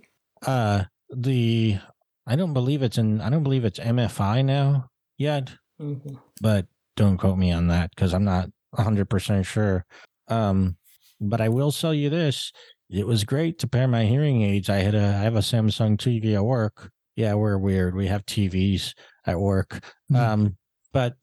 Uh, 0.46 0.84
the 1.10 1.78
I 2.26 2.36
don't 2.36 2.52
believe 2.54 2.82
it's 2.82 2.98
in. 2.98 3.20
I 3.20 3.28
don't 3.30 3.42
believe 3.42 3.64
it's 3.64 3.78
MFI 3.80 4.44
now 4.44 4.88
yet, 5.18 5.50
Okay. 5.82 6.16
but 6.40 6.66
don't 6.96 7.16
quote 7.18 7.38
me 7.38 7.50
on 7.52 7.66
that 7.68 7.90
because 7.90 8.14
I'm 8.14 8.24
not 8.24 8.48
100 8.70 9.10
percent 9.10 9.44
sure. 9.44 9.84
Um, 10.28 10.76
but 11.20 11.40
I 11.40 11.48
will 11.48 11.72
sell 11.72 11.92
you 11.92 12.08
this: 12.08 12.52
it 12.88 13.06
was 13.06 13.24
great 13.24 13.58
to 13.58 13.66
pair 13.68 13.88
my 13.88 14.04
hearing 14.04 14.42
aids. 14.42 14.70
I 14.70 14.76
had 14.76 14.94
a 14.94 15.04
I 15.04 15.22
have 15.22 15.34
a 15.36 15.40
Samsung 15.40 15.96
TV 15.98 16.34
at 16.36 16.44
work. 16.44 16.90
Yeah, 17.16 17.34
we're 17.34 17.58
weird. 17.58 17.94
We 17.96 18.06
have 18.06 18.24
TVs 18.24 18.94
at 19.26 19.38
work. 19.40 19.82
Mhm. 20.10 20.16
Um, 20.16 20.56
but 20.92 21.16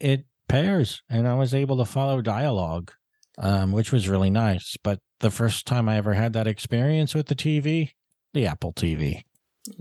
it 0.00 0.24
pairs, 0.48 1.02
and 1.08 1.26
I 1.28 1.34
was 1.34 1.54
able 1.54 1.76
to 1.78 1.84
follow 1.84 2.20
dialogue, 2.22 2.92
um, 3.38 3.72
which 3.72 3.92
was 3.92 4.08
really 4.08 4.30
nice. 4.30 4.76
But 4.82 5.00
the 5.20 5.30
first 5.30 5.66
time 5.66 5.88
I 5.88 5.96
ever 5.96 6.14
had 6.14 6.32
that 6.34 6.46
experience 6.46 7.14
with 7.14 7.26
the 7.26 7.34
TV, 7.34 7.90
the 8.34 8.46
Apple 8.46 8.72
TV. 8.72 9.24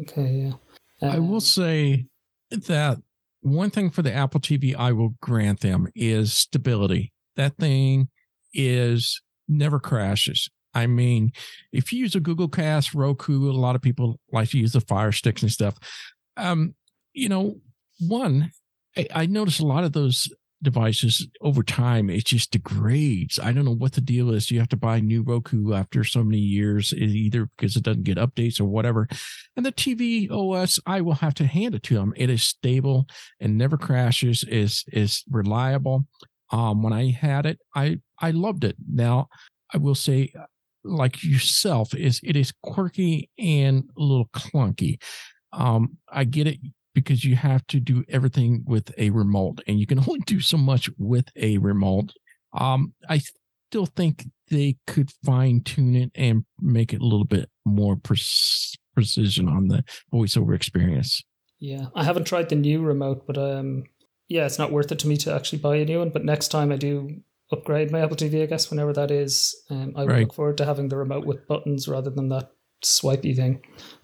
Okay, 0.02 0.50
yeah. 1.02 1.10
I 1.10 1.18
Um, 1.18 1.30
will 1.30 1.42
say 1.42 2.08
that 2.50 2.98
one 3.42 3.70
thing 3.70 3.90
for 3.92 4.02
the 4.02 4.14
Apple 4.14 4.40
TV 4.42 4.74
I 4.76 4.92
will 4.92 5.16
grant 5.22 5.60
them 5.62 5.88
is 5.96 6.34
stability. 6.34 7.14
That 7.36 7.56
thing 7.58 8.10
is 8.54 9.22
never 9.48 9.80
crashes. 9.80 10.50
I 10.74 10.88
mean, 10.88 11.32
if 11.72 11.94
you 11.94 12.00
use 12.00 12.16
a 12.16 12.20
Google 12.20 12.50
Cast, 12.50 12.94
Roku, 12.94 13.50
a 13.50 13.54
lot 13.54 13.76
of 13.76 13.82
people 13.82 14.20
like 14.32 14.50
to 14.50 14.58
use 14.58 14.74
the 14.74 14.82
Fire 14.82 15.12
Sticks 15.12 15.42
and 15.44 15.52
stuff. 15.52 15.76
Um, 16.36 16.76
you 17.18 17.30
know, 17.30 17.56
one, 18.00 18.52
I, 18.96 19.08
I 19.14 19.26
notice 19.26 19.60
a 19.60 19.66
lot 19.66 19.84
of 19.84 19.94
those 19.94 20.30
devices 20.64 21.28
over 21.42 21.62
time 21.62 22.10
it 22.10 22.26
just 22.26 22.52
degrades. 22.52 23.40
I 23.40 23.52
don't 23.52 23.66
know 23.66 23.76
what 23.76 23.94
the 23.94 24.02
deal 24.02 24.32
is. 24.32 24.50
You 24.50 24.60
have 24.60 24.70
to 24.70 24.78
buy 24.78 25.00
new 25.00 25.24
Roku 25.24 25.74
after 25.74 26.04
so 26.04 26.24
many 26.24 26.40
years, 26.40 26.94
either 26.94 27.50
because 27.58 27.76
it 27.76 27.84
doesn't 27.84 28.04
get 28.04 28.18
updates 28.18 28.60
or 28.60 28.66
whatever. 28.66 29.08
And 29.56 29.66
the 29.66 29.72
TV 29.72 30.30
OS, 30.32 30.80
I 30.86 31.02
will 31.02 31.14
have 31.16 31.34
to 31.36 31.46
hand 31.48 31.76
it 31.76 31.84
to 31.84 31.96
them. 31.96 32.14
It 32.16 32.30
is 32.30 32.44
stable 32.44 33.08
and 33.40 33.58
never 33.58 33.78
crashes. 33.78 34.44
is 34.44 34.84
is 34.92 35.24
reliable. 35.30 36.06
Um, 36.52 36.82
when 36.82 36.94
I 36.94 37.12
had 37.12 37.46
it, 37.46 37.60
I 37.76 38.00
I 38.20 38.32
loved 38.32 38.64
it. 38.64 38.78
Now 38.92 39.28
I 39.74 39.78
will 39.78 39.96
say, 39.96 40.32
like 40.84 41.24
yourself, 41.24 41.96
is 41.96 42.20
it 42.24 42.36
is 42.36 42.54
quirky 42.64 43.30
and 43.40 43.90
a 43.98 44.02
little 44.02 44.30
clunky. 44.34 45.02
Um, 45.52 45.98
I 46.12 46.24
get 46.24 46.48
it 46.48 46.60
because 46.98 47.24
you 47.24 47.36
have 47.36 47.62
to 47.68 47.80
do 47.80 48.04
everything 48.10 48.64
with 48.66 48.92
a 48.98 49.12
remote, 49.12 49.62
and 49.68 49.80
you 49.80 49.86
can 49.86 50.00
only 50.08 50.20
do 50.26 50.40
so 50.40 50.58
much 50.58 50.90
with 50.98 51.28
a 51.36 51.60
remote. 51.60 52.12
Um, 52.54 52.96
I 53.08 53.22
still 53.70 53.86
think 53.86 54.26
they 54.50 54.78
could 54.88 55.12
fine 55.24 55.62
tune 55.62 55.94
it 55.96 56.12
and 56.16 56.44
make 56.60 56.94
it 56.94 57.02
a 57.02 57.06
little 57.06 57.24
bit 57.26 57.52
more 57.66 57.98
pre- 57.98 58.18
precision 58.96 59.48
on 59.48 59.68
the 59.68 59.84
voiceover 60.12 60.56
experience. 60.56 61.22
Yeah, 61.60 61.86
I 61.94 62.04
haven't 62.04 62.26
tried 62.26 62.50
the 62.50 62.56
new 62.56 62.82
remote, 62.82 63.28
but 63.28 63.38
um, 63.38 63.84
yeah, 64.28 64.48
it's 64.48 64.58
not 64.58 64.72
worth 64.72 64.92
it 64.92 64.98
to 65.00 65.08
me 65.08 65.18
to 65.18 65.36
actually 65.36 65.60
buy 65.60 65.76
a 65.76 65.86
new 65.86 66.00
one. 66.00 66.10
But 66.10 66.26
next 66.26 66.48
time 66.48 66.72
I 66.72 66.78
do 66.78 67.22
upgrade 67.52 67.92
my 67.92 68.00
Apple 68.00 68.18
TV, 68.18 68.42
I 68.42 68.48
guess 68.48 68.72
whenever 68.72 68.92
that 68.94 69.12
is, 69.12 69.56
um, 69.70 69.94
I 69.96 70.02
would 70.02 70.12
Right. 70.12 70.22
look 70.22 70.34
forward 70.34 70.58
to 70.58 70.66
having 70.66 70.88
the 70.90 70.98
remote 70.98 71.28
with 71.28 71.48
buttons 71.48 71.88
rather 71.88 72.10
than 72.10 72.30
that 72.30 72.50
swipey 72.84 73.36
thing. 73.36 73.62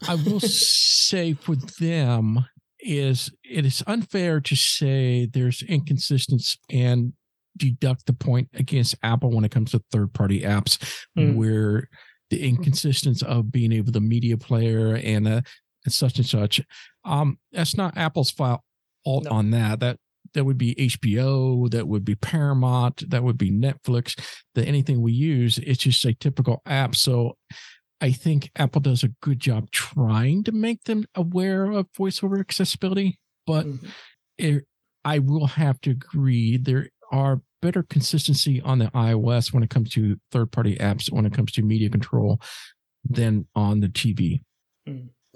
I 0.08 0.14
will 0.16 0.40
say 0.42 1.34
for 1.34 1.56
them 1.56 2.46
is 2.84 3.32
it 3.44 3.66
is 3.66 3.84
unfair 3.88 4.40
to 4.42 4.56
say 4.56 5.26
there's 5.26 5.62
inconsistency 5.64 6.58
and 6.70 7.14
deduct 7.58 8.06
the 8.08 8.14
point 8.14 8.50
against 8.54 8.96
Apple 9.04 9.32
when 9.32 9.46
it 9.46 9.52
comes 9.52 9.72
to 9.72 9.84
third 9.92 10.14
party 10.14 10.42
apps 10.42 10.78
Mm. 11.18 11.36
where 11.36 11.90
the 12.30 12.44
inconsistency 12.48 13.24
of 13.26 13.52
being 13.52 13.72
able 13.72 13.92
to 13.92 14.00
media 14.00 14.38
player 14.38 14.96
and 14.96 15.28
uh, 15.28 15.42
and 15.86 15.94
such 15.94 16.18
and 16.18 16.26
such. 16.26 16.62
Um, 17.06 17.38
that's 17.52 17.76
not 17.78 17.96
Apple's 17.98 18.32
fault 18.32 18.62
No. 19.06 19.22
on 19.30 19.52
that. 19.52 19.80
That 19.82 19.98
that 20.34 20.46
would 20.46 20.58
be 20.58 20.74
HBO, 20.76 21.70
that 21.70 21.88
would 21.88 22.04
be 22.04 22.16
Paramount, 22.16 23.08
that 23.12 23.24
would 23.24 23.38
be 23.38 23.52
Netflix. 23.52 24.20
That 24.56 24.68
anything 24.68 25.02
we 25.02 25.12
use, 25.12 25.60
it's 25.60 25.84
just 25.84 26.04
a 26.06 26.14
typical 26.16 26.62
app. 26.66 26.96
So 26.96 27.38
I 28.04 28.12
think 28.12 28.52
Apple 28.58 28.82
does 28.82 29.02
a 29.04 29.08
good 29.22 29.40
job 29.40 29.72
trying 29.72 30.44
to 30.44 30.52
make 30.52 30.84
them 30.84 31.06
aware 31.16 31.72
of 31.72 31.90
voiceover 31.94 32.38
accessibility, 32.38 33.18
but 33.48 33.66
Mhm. 33.66 33.90
it, 34.38 34.68
I 35.06 35.20
will 35.20 35.48
have 35.48 35.80
to 35.82 35.92
agree 35.92 36.58
there 36.58 36.90
are 37.14 37.42
better 37.62 37.82
consistency 37.82 38.60
on 38.60 38.80
the 38.80 38.88
iOS 38.94 39.54
when 39.54 39.64
it 39.64 39.70
comes 39.70 39.90
to 39.92 40.20
third 40.32 40.52
party 40.52 40.76
apps, 40.76 41.10
when 41.14 41.26
it 41.26 41.32
comes 41.32 41.54
to 41.54 41.62
media 41.62 41.90
control 41.90 42.42
than 43.10 43.48
on 43.56 43.80
the 43.80 43.88
TV. 43.88 44.42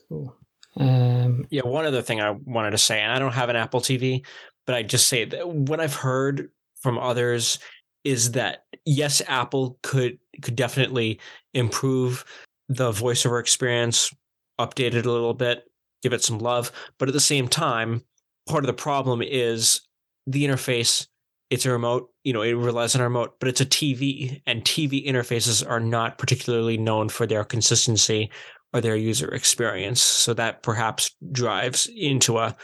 Cool. 0.09 0.35
Um, 0.75 1.45
Yeah, 1.49 1.61
one 1.61 1.85
other 1.85 2.01
thing 2.01 2.19
I 2.19 2.31
wanted 2.31 2.71
to 2.71 2.77
say, 2.77 2.99
and 2.99 3.13
I 3.13 3.19
don't 3.19 3.33
have 3.33 3.47
an 3.47 3.55
Apple 3.55 3.79
TV, 3.79 4.25
but 4.65 4.75
I 4.75 4.83
just 4.83 5.07
say 5.07 5.23
that 5.23 5.47
what 5.47 5.79
I've 5.79 5.95
heard 5.95 6.51
from 6.81 6.99
others 6.99 7.59
is 8.03 8.31
that 8.33 8.65
yes, 8.83 9.21
Apple 9.25 9.79
could 9.83 10.19
could 10.41 10.57
definitely 10.57 11.21
improve 11.53 12.25
the 12.69 12.91
voiceover 12.91 13.39
experience, 13.39 14.11
update 14.59 14.93
it 14.93 15.05
a 15.05 15.11
little 15.11 15.33
bit, 15.33 15.63
give 16.03 16.13
it 16.13 16.23
some 16.23 16.39
love, 16.39 16.71
but 16.97 17.07
at 17.07 17.13
the 17.13 17.19
same 17.19 17.47
time, 17.47 18.01
part 18.47 18.63
of 18.63 18.67
the 18.67 18.73
problem 18.73 19.21
is 19.21 19.81
the 20.25 20.45
interface. 20.45 21.07
It's 21.49 21.65
a 21.65 21.71
remote, 21.71 22.09
you 22.23 22.33
know, 22.33 22.41
it 22.41 22.53
relies 22.53 22.93
on 22.95 23.01
a 23.01 23.05
remote, 23.05 23.39
but 23.39 23.47
it's 23.47 23.61
a 23.61 23.65
TV, 23.65 24.41
and 24.45 24.63
TV 24.63 25.07
interfaces 25.07 25.67
are 25.67 25.79
not 25.79 26.17
particularly 26.17 26.77
known 26.77 27.07
for 27.07 27.25
their 27.25 27.45
consistency 27.45 28.29
or 28.73 28.81
their 28.81 28.97
user 28.97 29.29
experience. 29.33 30.01
So 30.01 30.33
that 30.33 30.61
perhaps 30.61 31.15
drives 31.31 31.89
into 31.95 32.37
a, 32.37 32.55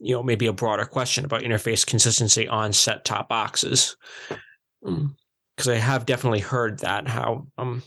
you 0.00 0.14
know, 0.14 0.22
maybe 0.24 0.46
a 0.46 0.52
broader 0.52 0.84
question 0.84 1.24
about 1.24 1.42
interface 1.42 1.86
consistency 1.86 2.48
on 2.48 2.72
set 2.72 3.04
top 3.04 3.28
boxes. 3.28 3.96
Hmm. 4.84 5.06
Because 5.56 5.68
I 5.68 5.76
have 5.76 6.06
definitely 6.06 6.40
heard 6.40 6.80
that 6.80 7.08
how 7.08 7.46
um, 7.58 7.82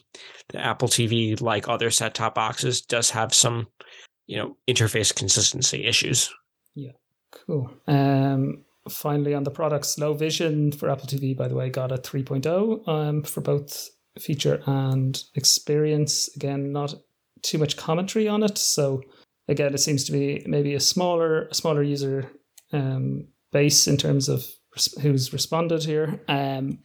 the 0.50 0.60
Apple 0.60 0.88
TV, 0.88 1.40
like 1.42 1.68
other 1.68 1.90
set 1.90 2.14
top 2.14 2.36
boxes, 2.36 2.82
does 2.82 3.10
have 3.10 3.34
some, 3.34 3.68
you 4.28 4.38
know, 4.38 4.58
interface 4.68 5.16
consistency 5.16 5.86
issues. 5.86 6.32
Yeah, 6.76 6.92
cool. 7.32 7.72
Um, 7.88 8.66
finally, 8.90 9.34
on 9.34 9.44
the 9.44 9.52
products, 9.52 9.98
Low 9.98 10.14
Vision 10.14 10.72
for 10.72 10.90
Apple 10.90 11.08
TV, 11.08 11.36
by 11.36 11.48
the 11.48 11.56
way, 11.56 11.70
got 11.70 11.92
a 11.92 11.98
3.0 11.98 12.88
um, 12.88 13.24
for 13.24 13.42
both 13.42 13.90
feature 14.20 14.62
and 14.66 15.22
experience. 15.36 16.30
Again, 16.36 16.72
not 16.72 16.94
too 17.42 17.58
much 17.58 17.78
commentary 17.78 18.28
on 18.28 18.44
it. 18.44 18.58
So 18.58 19.02
again, 19.48 19.74
it 19.74 19.80
seems 19.80 20.04
to 20.06 20.12
be 20.12 20.44
maybe 20.48 20.74
a 20.74 20.80
smaller, 20.80 21.48
smaller 21.52 21.84
user 21.84 22.32
um, 22.74 23.28
base 23.52 23.88
in 23.88 23.98
terms 23.98 24.30
of 24.30 24.46
who's 25.02 25.32
responded 25.32 25.84
here. 25.84 26.22
Um, 26.28 26.80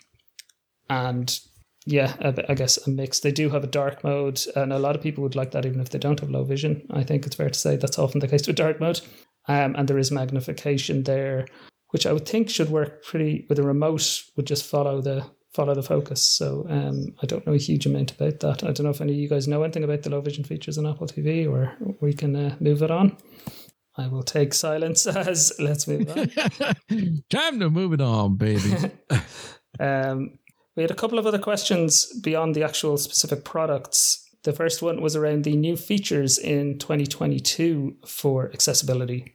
and 0.91 1.41
yeah, 1.87 2.15
I, 2.21 2.35
I 2.51 2.55
guess 2.55 2.77
a 2.87 2.91
mix. 2.91 3.21
They 3.21 3.33
do 3.33 3.49
have 3.49 3.65
a 3.65 3.69
dark 3.69 4.05
mode, 4.05 4.41
and 4.55 4.73
a 4.73 4.79
lot 4.79 4.97
of 4.97 5.03
people 5.03 5.23
would 5.23 5.37
like 5.37 5.53
that 5.53 5.65
even 5.65 5.81
if 5.81 5.91
they 5.91 5.99
don't 5.99 6.21
have 6.21 6.31
low 6.31 6.45
vision. 6.45 6.87
I 6.91 7.05
think 7.05 7.27
it's 7.27 7.37
fair 7.37 7.49
to 7.49 7.59
say 7.59 7.77
that's 7.77 7.99
often 7.99 8.21
the 8.21 8.29
case 8.29 8.47
with 8.47 8.57
dark 8.57 8.81
mode. 8.81 9.01
Um, 9.49 9.75
and 9.77 9.89
there 9.89 9.99
is 9.99 10.13
magnification 10.13 11.05
there, 11.05 11.47
which 11.91 12.07
I 12.07 12.13
would 12.13 12.29
think 12.29 12.51
should 12.51 12.69
work 12.69 13.03
pretty 13.05 13.47
with 13.49 13.59
a 13.59 13.63
remote. 13.63 14.23
Would 14.37 14.47
just 14.47 14.67
follow 14.67 15.01
the 15.01 15.25
follow 15.55 15.75
the 15.75 15.83
focus. 15.83 16.23
So 16.23 16.67
um, 16.69 17.07
I 17.23 17.27
don't 17.27 17.47
know 17.47 17.55
a 17.55 17.59
huge 17.59 17.87
amount 17.87 18.13
about 18.13 18.41
that. 18.41 18.63
I 18.63 18.73
don't 18.73 18.85
know 18.85 18.91
if 18.91 19.01
any 19.01 19.13
of 19.13 19.19
you 19.19 19.29
guys 19.29 19.49
know 19.49 19.63
anything 19.63 19.85
about 19.85 20.03
the 20.03 20.11
low 20.11 20.21
vision 20.21 20.45
features 20.45 20.79
on 20.79 20.87
Apple 20.87 21.07
TV, 21.07 21.51
or 21.51 21.77
we 22.01 22.13
can 22.13 22.37
uh, 22.37 22.57
move 22.61 22.83
it 22.83 22.91
on. 22.91 23.17
I 23.97 24.07
will 24.07 24.23
take 24.23 24.55
silence 24.55 25.07
as 25.07 25.53
let's 25.59 25.89
move 25.89 26.11
on. 26.11 26.31
Time 27.31 27.61
to 27.61 27.71
move 27.71 27.93
it 27.93 28.01
on, 28.01 28.37
baby. 28.37 28.93
um, 29.81 30.39
we 30.77 30.83
had 30.83 30.91
a 30.91 30.95
couple 30.95 31.19
of 31.19 31.27
other 31.27 31.39
questions 31.39 32.07
beyond 32.21 32.55
the 32.55 32.63
actual 32.63 32.97
specific 32.97 33.45
products. 33.45 34.27
The 34.45 34.53
first 34.53 34.83
one 34.83 35.03
was 35.03 35.17
around 35.17 35.45
the 35.45 35.57
new 35.57 35.77
features 35.77 36.39
in 36.39 36.79
2022 36.79 37.97
for 38.07 38.51
accessibility. 38.53 39.35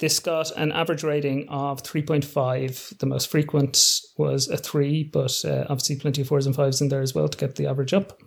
This 0.00 0.18
got 0.18 0.50
an 0.52 0.72
average 0.72 1.02
rating 1.02 1.48
of 1.48 1.82
3.5. 1.82 2.98
The 2.98 3.06
most 3.06 3.30
frequent 3.30 4.00
was 4.18 4.48
a 4.48 4.56
3, 4.56 5.04
but 5.04 5.44
uh, 5.44 5.66
obviously 5.68 5.96
plenty 5.96 6.22
of 6.22 6.28
4s 6.28 6.46
and 6.46 6.54
5s 6.54 6.80
in 6.80 6.88
there 6.88 7.00
as 7.00 7.14
well 7.14 7.28
to 7.28 7.38
get 7.38 7.56
the 7.56 7.66
average 7.66 7.94
up. 7.94 8.20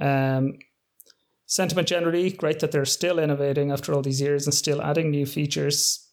Um, 0.00 0.54
sentiment 1.46 1.88
generally, 1.88 2.30
great 2.30 2.60
that 2.60 2.72
they're 2.72 2.84
still 2.84 3.18
innovating 3.18 3.70
after 3.70 3.92
all 3.92 4.02
these 4.02 4.20
years 4.20 4.46
and 4.46 4.54
still 4.54 4.80
adding 4.80 5.10
new 5.10 5.26
features 5.26 6.03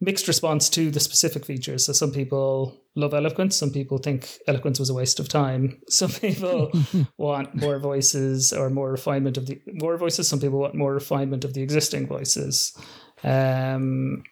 mixed 0.00 0.28
response 0.28 0.68
to 0.70 0.90
the 0.90 1.00
specific 1.00 1.44
features. 1.44 1.86
So 1.86 1.92
some 1.92 2.12
people 2.12 2.80
love 2.94 3.14
eloquence, 3.14 3.56
some 3.56 3.70
people 3.70 3.98
think 3.98 4.38
eloquence 4.46 4.78
was 4.78 4.90
a 4.90 4.94
waste 4.94 5.18
of 5.18 5.28
time. 5.28 5.80
Some 5.88 6.10
people 6.10 6.70
want 7.16 7.54
more 7.54 7.78
voices 7.78 8.52
or 8.52 8.70
more 8.70 8.90
refinement 8.90 9.36
of 9.36 9.46
the 9.46 9.60
more 9.66 9.96
voices. 9.96 10.28
Some 10.28 10.40
people 10.40 10.58
want 10.58 10.74
more 10.74 10.94
refinement 10.94 11.44
of 11.44 11.54
the 11.54 11.62
existing 11.62 12.06
voices. 12.06 12.76
Um, 13.24 14.22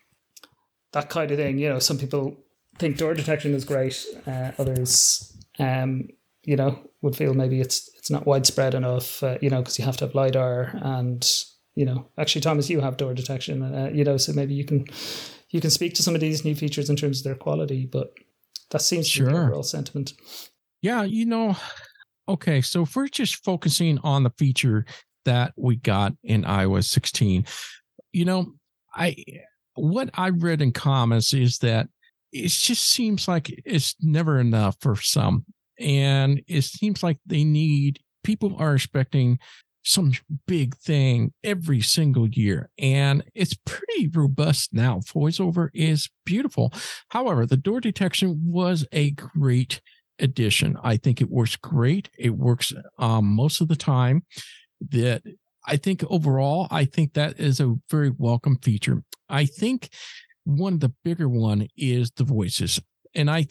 that 0.93 1.11
kind 1.11 1.31
of 1.31 1.39
thing. 1.39 1.59
You 1.59 1.69
know, 1.69 1.79
some 1.79 1.99
people 1.99 2.37
think 2.79 2.97
door 2.97 3.15
detection 3.15 3.55
is 3.55 3.65
great. 3.65 4.05
Uh, 4.27 4.53
others 4.59 5.37
um, 5.59 6.09
you 6.45 6.57
know, 6.57 6.79
would 7.03 7.17
feel 7.17 7.35
maybe 7.35 7.61
it's 7.61 7.91
it's 7.97 8.11
not 8.11 8.27
widespread 8.27 8.75
enough, 8.75 9.23
uh, 9.23 9.37
you 9.41 9.51
know, 9.51 9.59
because 9.59 9.79
you 9.79 9.85
have 9.85 9.97
to 9.99 10.07
have 10.07 10.15
lidar 10.15 10.73
and 10.83 11.29
you 11.75 11.85
know, 11.85 12.09
actually, 12.17 12.41
Thomas, 12.41 12.71
you 12.71 12.81
have 12.81 12.97
door 12.97 13.13
detection, 13.13 13.63
uh, 13.63 13.91
you 13.93 14.03
know, 14.03 14.17
so 14.17 14.33
maybe 14.33 14.55
you 14.55 14.65
can 14.65 14.87
you 15.57 15.61
can 15.63 15.71
speak 15.71 15.95
to 15.95 16.03
some 16.03 16.15
of 16.15 16.21
these 16.21 16.45
new 16.45 16.55
features 16.55 16.91
in 16.91 16.97
terms 16.97 17.21
of 17.21 17.25
their 17.25 17.35
quality, 17.35 17.87
but 17.87 18.13
that 18.71 18.83
seems 18.83 19.11
to 19.11 19.25
be 19.25 19.33
the 19.33 19.39
overall 19.39 19.63
sentiment. 19.63 20.13
Yeah, 20.83 21.03
you 21.03 21.25
know, 21.25 21.57
okay, 22.29 22.61
so 22.61 22.83
if 22.83 22.95
we're 22.95 23.09
just 23.09 23.43
focusing 23.43 23.99
on 24.05 24.23
the 24.23 24.33
feature 24.37 24.85
that 25.25 25.55
we 25.57 25.77
got 25.77 26.13
in 26.23 26.45
iOS 26.45 26.85
16, 26.85 27.47
you 28.13 28.25
know, 28.27 28.53
I 28.95 29.17
what 29.75 30.11
I 30.15 30.29
read 30.29 30.61
in 30.61 30.73
comments 30.73 31.33
is 31.33 31.59
that 31.59 31.89
it 32.33 32.49
just 32.49 32.85
seems 32.91 33.27
like 33.27 33.49
it's 33.65 33.95
never 34.01 34.39
enough 34.39 34.77
for 34.81 34.97
some. 34.97 35.47
And 35.79 36.43
it 36.47 36.65
seems 36.65 37.03
like 37.03 37.19
they 37.27 37.45
need 37.45 38.01
people 38.25 38.57
are 38.59 38.75
expecting 38.75 39.39
some 39.87 40.13
big 40.47 40.77
thing 40.77 41.33
every 41.45 41.81
single 41.81 42.29
year. 42.29 42.69
And 42.79 43.23
it's 43.35 43.55
pretty 43.65 44.09
robust 44.09 44.73
now. 44.73 44.99
VoiceOver 44.99 45.69
is 45.73 46.11
beautiful. 46.25 46.73
However, 47.11 47.47
the 47.47 47.57
door 47.57 47.81
detection 47.81 48.41
was 48.45 48.85
a 48.93 49.13
great 49.13 49.81
addition. 50.19 50.77
I 50.83 50.97
think 50.97 51.21
it 51.21 51.31
works 51.31 51.57
great. 51.57 52.11
It 52.19 52.31
works 52.31 52.73
um, 52.99 53.27
most 53.27 53.61
of 53.61 53.69
the 53.69 53.77
time. 53.77 54.25
That 54.91 55.23
I 55.67 55.79
think 55.79 56.05
overall, 56.11 56.69
I 56.71 56.85
think 56.85 57.15
that 57.15 57.41
is 57.41 57.61
a 57.61 57.77
very 57.91 58.11
welcome 58.11 58.59
feature. 58.63 59.03
I 59.29 59.47
think 59.47 59.89
one 60.45 60.75
of 60.75 60.81
the 60.81 60.93
bigger 61.03 61.29
one 61.29 61.69
is 61.77 62.11
the 62.11 62.25
voices. 62.25 62.81
And 63.15 63.31
I 63.31 63.47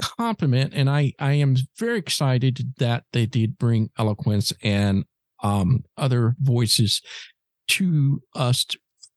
compliment 0.00 0.72
and 0.74 0.88
I, 0.88 1.12
I 1.18 1.34
am 1.34 1.56
very 1.78 1.98
excited 1.98 2.74
that 2.78 3.04
they 3.12 3.26
did 3.26 3.58
bring 3.58 3.90
eloquence 3.98 4.52
and 4.62 5.04
um, 5.42 5.84
other 5.96 6.36
voices 6.40 7.02
to 7.68 8.22
us 8.34 8.64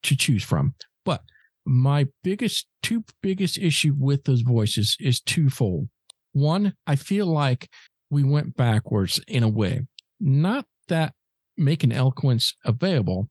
to, 0.04 0.16
choose 0.16 0.44
from. 0.44 0.76
But 1.06 1.22
my 1.66 2.08
biggest, 2.24 2.68
two 2.82 3.04
biggest 3.22 3.58
issue 3.58 3.96
with 3.98 4.26
those 4.26 4.42
voices 4.42 4.96
is 5.00 5.22
twofold. 5.22 5.90
One, 6.34 6.74
I 6.86 6.96
feel 6.96 7.26
like 7.26 7.70
we 8.10 8.24
went 8.24 8.56
backwards 8.56 9.20
in 9.28 9.44
a 9.44 9.50
way. 9.50 9.82
Not 10.20 10.66
that 10.88 11.14
making 11.58 11.92
eloquence 11.92 12.54
available, 12.66 13.30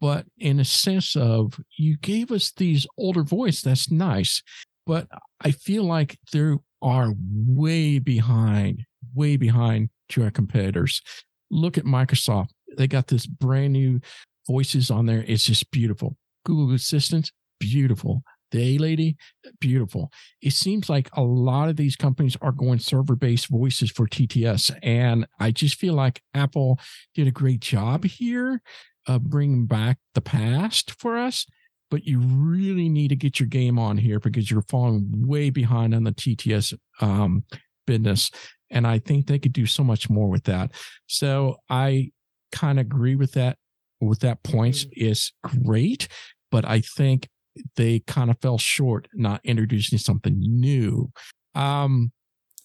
but 0.00 0.26
in 0.38 0.58
a 0.58 0.64
sense 0.64 1.14
of 1.14 1.60
you 1.76 1.96
gave 1.98 2.32
us 2.32 2.50
these 2.52 2.86
older 2.98 3.22
voice. 3.22 3.60
That's 3.62 3.90
nice, 3.90 4.42
but 4.86 5.06
I 5.40 5.52
feel 5.52 5.84
like 5.84 6.18
they 6.32 6.54
are 6.82 7.12
way 7.18 7.98
behind, 7.98 8.84
way 9.14 9.36
behind 9.36 9.90
to 10.08 10.22
our 10.24 10.30
competitors 10.30 11.02
look 11.50 11.78
at 11.78 11.84
Microsoft. 11.84 12.48
They 12.76 12.86
got 12.86 13.06
this 13.08 13.26
brand 13.26 13.72
new 13.72 14.00
voices 14.46 14.90
on 14.90 15.06
there. 15.06 15.24
It's 15.26 15.44
just 15.44 15.70
beautiful. 15.70 16.16
Google 16.44 16.74
Assistant, 16.74 17.32
beautiful. 17.58 18.22
The 18.52 18.76
A 18.76 18.78
Lady, 18.78 19.16
beautiful. 19.60 20.10
It 20.40 20.52
seems 20.52 20.88
like 20.88 21.08
a 21.14 21.22
lot 21.22 21.68
of 21.68 21.76
these 21.76 21.96
companies 21.96 22.36
are 22.40 22.52
going 22.52 22.78
server 22.78 23.16
based 23.16 23.48
voices 23.48 23.90
for 23.90 24.06
TTS. 24.06 24.76
And 24.82 25.26
I 25.40 25.50
just 25.50 25.78
feel 25.78 25.94
like 25.94 26.22
Apple 26.32 26.78
did 27.14 27.26
a 27.26 27.32
great 27.32 27.60
job 27.60 28.04
here 28.04 28.62
of 29.06 29.24
bringing 29.24 29.66
back 29.66 29.98
the 30.14 30.20
past 30.20 30.92
for 30.92 31.16
us. 31.16 31.46
But 31.90 32.04
you 32.04 32.18
really 32.18 32.88
need 32.88 33.08
to 33.08 33.16
get 33.16 33.38
your 33.38 33.48
game 33.48 33.78
on 33.78 33.96
here 33.96 34.18
because 34.18 34.50
you're 34.50 34.62
falling 34.62 35.26
way 35.26 35.50
behind 35.50 35.94
on 35.94 36.04
the 36.04 36.12
TTS 36.12 36.76
um, 37.00 37.44
business. 37.86 38.30
And 38.70 38.86
I 38.86 38.98
think 38.98 39.26
they 39.26 39.38
could 39.38 39.52
do 39.52 39.66
so 39.66 39.84
much 39.84 40.10
more 40.10 40.28
with 40.28 40.44
that. 40.44 40.72
So 41.06 41.56
I 41.70 42.10
kind 42.52 42.78
of 42.78 42.86
agree 42.86 43.16
with 43.16 43.32
that. 43.32 43.58
With 44.00 44.20
that 44.20 44.42
points 44.42 44.84
mm-hmm. 44.84 45.06
is 45.06 45.32
great, 45.64 46.08
but 46.50 46.66
I 46.66 46.80
think 46.80 47.28
they 47.76 48.00
kind 48.00 48.30
of 48.30 48.36
fell 48.42 48.58
short 48.58 49.08
not 49.14 49.40
introducing 49.44 49.98
something 49.98 50.36
new. 50.38 51.10
Um, 51.54 52.12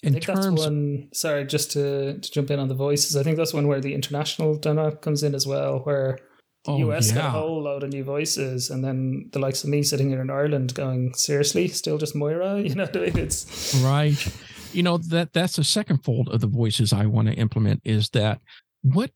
in 0.04 0.10
I 0.10 0.20
think 0.20 0.26
terms, 0.26 0.46
that's 0.46 0.62
one. 0.66 1.10
Sorry, 1.14 1.46
just 1.46 1.72
to, 1.72 2.18
to 2.20 2.32
jump 2.32 2.52
in 2.52 2.60
on 2.60 2.68
the 2.68 2.76
voices. 2.76 3.16
I 3.16 3.24
think 3.24 3.38
that's 3.38 3.54
one 3.54 3.68
where 3.68 3.80
the 3.80 3.94
international 3.94 4.56
dynamic 4.58 5.02
comes 5.02 5.24
in 5.24 5.36
as 5.36 5.48
well, 5.48 5.80
where 5.80 6.20
the 6.66 6.72
oh, 6.72 6.90
US 6.90 7.10
yeah. 7.10 7.16
got 7.16 7.26
a 7.28 7.30
whole 7.30 7.64
load 7.64 7.84
of 7.84 7.92
new 7.92 8.04
voices, 8.04 8.70
and 8.70 8.84
then 8.84 9.30
the 9.32 9.40
likes 9.40 9.64
of 9.64 9.70
me 9.70 9.84
sitting 9.84 10.10
here 10.10 10.22
in 10.22 10.30
Ireland 10.30 10.74
going, 10.74 11.14
seriously, 11.14 11.68
still 11.68 11.98
just 11.98 12.16
Moira? 12.16 12.60
You 12.62 12.76
know, 12.76 12.88
it's 12.94 13.76
right 13.76 14.28
you 14.74 14.84
know 14.84 14.98
that 14.98 15.34
that's 15.34 15.56
the 15.56 15.64
second 15.64 16.04
fold 16.04 16.30
of 16.30 16.42
the 16.42 16.48
voices 16.48 16.94
I 16.94 17.06
want 17.06 17.28
to 17.28 17.34
implement 17.34 17.82
is 17.84 18.10
that 18.10 18.40
what 18.82 19.12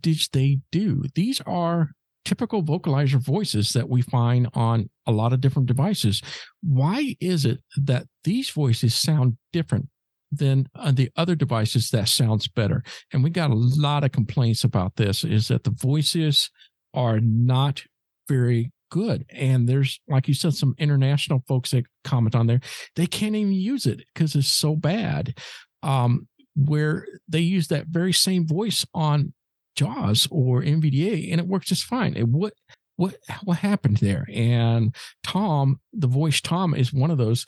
did 0.00 0.20
they 0.32 0.60
do? 0.72 1.04
These 1.14 1.40
are 1.46 1.90
typical 2.24 2.62
vocalizer 2.62 3.20
voices 3.20 3.72
that 3.72 3.88
we 3.88 4.02
find 4.02 4.48
on 4.54 4.88
a 5.06 5.12
lot 5.12 5.32
of 5.32 5.40
different 5.40 5.68
devices. 5.68 6.22
Why 6.62 7.16
is 7.20 7.44
it 7.44 7.60
that 7.76 8.06
these 8.24 8.50
voices 8.50 8.94
sound 8.94 9.36
different 9.52 9.88
than 10.32 10.68
uh, 10.74 10.90
the 10.90 11.10
other 11.16 11.34
devices 11.34 11.90
that 11.90 12.08
sounds 12.08 12.48
better? 12.48 12.82
And 13.12 13.22
we 13.22 13.30
got 13.30 13.50
a 13.50 13.54
lot 13.54 14.04
of 14.04 14.12
complaints 14.12 14.64
about 14.64 14.96
this 14.96 15.22
is 15.22 15.48
that 15.48 15.64
the 15.64 15.70
voices 15.70 16.50
are 16.94 17.20
not 17.20 17.82
very 18.28 18.72
good. 18.90 19.24
And 19.30 19.68
there's, 19.68 20.00
like 20.08 20.28
you 20.28 20.34
said, 20.34 20.54
some 20.54 20.74
international 20.78 21.42
folks 21.46 21.70
that 21.70 21.84
comment 22.04 22.34
on 22.34 22.46
there. 22.46 22.60
They 22.96 23.06
can't 23.06 23.36
even 23.36 23.52
use 23.52 23.86
it 23.86 24.02
because 24.14 24.34
it's 24.34 24.48
so 24.48 24.76
bad. 24.76 25.38
Um, 25.82 26.28
where 26.56 27.06
they 27.28 27.40
use 27.40 27.68
that 27.68 27.88
very 27.88 28.12
same 28.12 28.46
voice 28.46 28.86
on 28.94 29.32
JAWS 29.76 30.28
or 30.30 30.62
NVDA, 30.62 31.30
and 31.32 31.40
it 31.40 31.46
works 31.46 31.66
just 31.66 31.84
fine. 31.84 32.14
It, 32.16 32.28
what 32.28 32.54
what 32.96 33.16
what 33.42 33.58
happened 33.58 33.98
there? 33.98 34.26
And 34.32 34.94
Tom, 35.24 35.80
the 35.92 36.06
voice 36.06 36.40
Tom, 36.40 36.74
is 36.74 36.92
one 36.92 37.10
of 37.10 37.18
those 37.18 37.44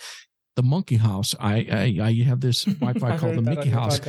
the 0.56 0.62
monkey 0.62 0.96
house. 0.96 1.34
I 1.38 1.94
I, 2.00 2.04
I 2.06 2.12
have 2.24 2.40
this 2.40 2.64
Wi-Fi 2.64 3.18
called 3.18 3.36
the 3.36 3.42
Mickey 3.42 3.68
House, 3.68 4.00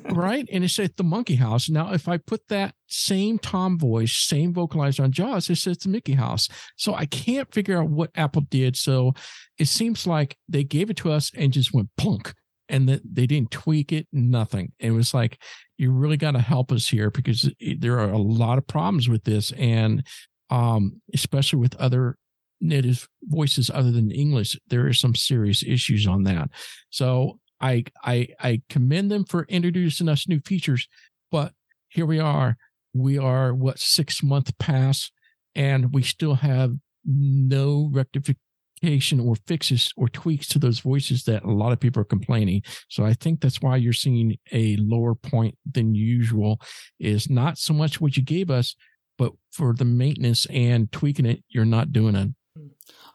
right? 0.10 0.48
And 0.50 0.64
it 0.64 0.70
says 0.70 0.90
the 0.96 1.04
monkey 1.04 1.34
house. 1.34 1.68
Now, 1.68 1.92
if 1.92 2.08
I 2.08 2.16
put 2.16 2.48
that 2.48 2.74
same 2.86 3.38
Tom 3.38 3.78
voice, 3.78 4.14
same 4.14 4.54
vocalizer 4.54 5.04
on 5.04 5.12
JAWS, 5.12 5.50
it 5.50 5.56
says 5.56 5.78
the 5.78 5.88
Mickey 5.88 6.12
House. 6.12 6.48
So 6.76 6.94
I 6.94 7.04
can't 7.06 7.52
figure 7.52 7.80
out 7.80 7.90
what 7.90 8.10
Apple 8.14 8.42
did. 8.42 8.76
So 8.76 9.12
it 9.58 9.66
seems 9.66 10.06
like 10.06 10.36
they 10.48 10.64
gave 10.64 10.88
it 10.88 10.96
to 10.98 11.10
us 11.10 11.30
and 11.34 11.52
just 11.52 11.74
went 11.74 11.90
plunk, 11.96 12.32
and 12.68 12.88
that 12.88 13.02
they 13.04 13.26
didn't 13.26 13.50
tweak 13.50 13.92
it, 13.92 14.06
nothing. 14.12 14.72
It 14.78 14.92
was 14.92 15.12
like 15.12 15.42
you 15.76 15.90
really 15.90 16.16
got 16.16 16.32
to 16.32 16.40
help 16.40 16.72
us 16.72 16.88
here 16.88 17.10
because 17.10 17.50
there 17.78 17.98
are 17.98 18.10
a 18.10 18.18
lot 18.18 18.58
of 18.58 18.66
problems 18.66 19.08
with 19.08 19.24
this, 19.24 19.52
and 19.52 20.06
um, 20.50 21.00
especially 21.12 21.58
with 21.58 21.74
other 21.76 22.16
native 22.60 23.08
voices 23.22 23.70
other 23.70 23.90
than 23.90 24.10
English, 24.10 24.58
there 24.68 24.86
are 24.86 24.92
some 24.92 25.14
serious 25.14 25.62
issues 25.62 26.06
on 26.06 26.24
that. 26.24 26.50
So 26.90 27.38
I 27.60 27.84
I 28.02 28.28
I 28.40 28.62
commend 28.68 29.10
them 29.10 29.24
for 29.24 29.44
introducing 29.48 30.08
us 30.08 30.28
new 30.28 30.40
features, 30.40 30.88
but 31.30 31.52
here 31.88 32.06
we 32.06 32.18
are. 32.18 32.56
We 32.94 33.18
are 33.18 33.54
what 33.54 33.78
six 33.78 34.22
month 34.22 34.56
past, 34.58 35.12
and 35.54 35.92
we 35.92 36.02
still 36.02 36.34
have 36.34 36.74
no 37.04 37.90
rectification 37.92 39.20
or 39.20 39.34
fixes 39.46 39.92
or 39.96 40.08
tweaks 40.08 40.46
to 40.48 40.58
those 40.58 40.80
voices 40.80 41.24
that 41.24 41.44
a 41.44 41.50
lot 41.50 41.72
of 41.72 41.80
people 41.80 42.00
are 42.00 42.04
complaining. 42.04 42.62
So 42.88 43.04
I 43.04 43.14
think 43.14 43.40
that's 43.40 43.60
why 43.60 43.76
you're 43.76 43.92
seeing 43.92 44.36
a 44.52 44.76
lower 44.76 45.14
point 45.14 45.56
than 45.70 45.94
usual. 45.94 46.60
Is 47.00 47.28
not 47.28 47.58
so 47.58 47.72
much 47.74 48.00
what 48.00 48.16
you 48.16 48.22
gave 48.22 48.50
us, 48.50 48.76
but 49.16 49.32
for 49.50 49.74
the 49.74 49.84
maintenance 49.84 50.46
and 50.46 50.90
tweaking 50.92 51.26
it, 51.26 51.42
you're 51.48 51.64
not 51.64 51.92
doing 51.92 52.14
it. 52.14 52.30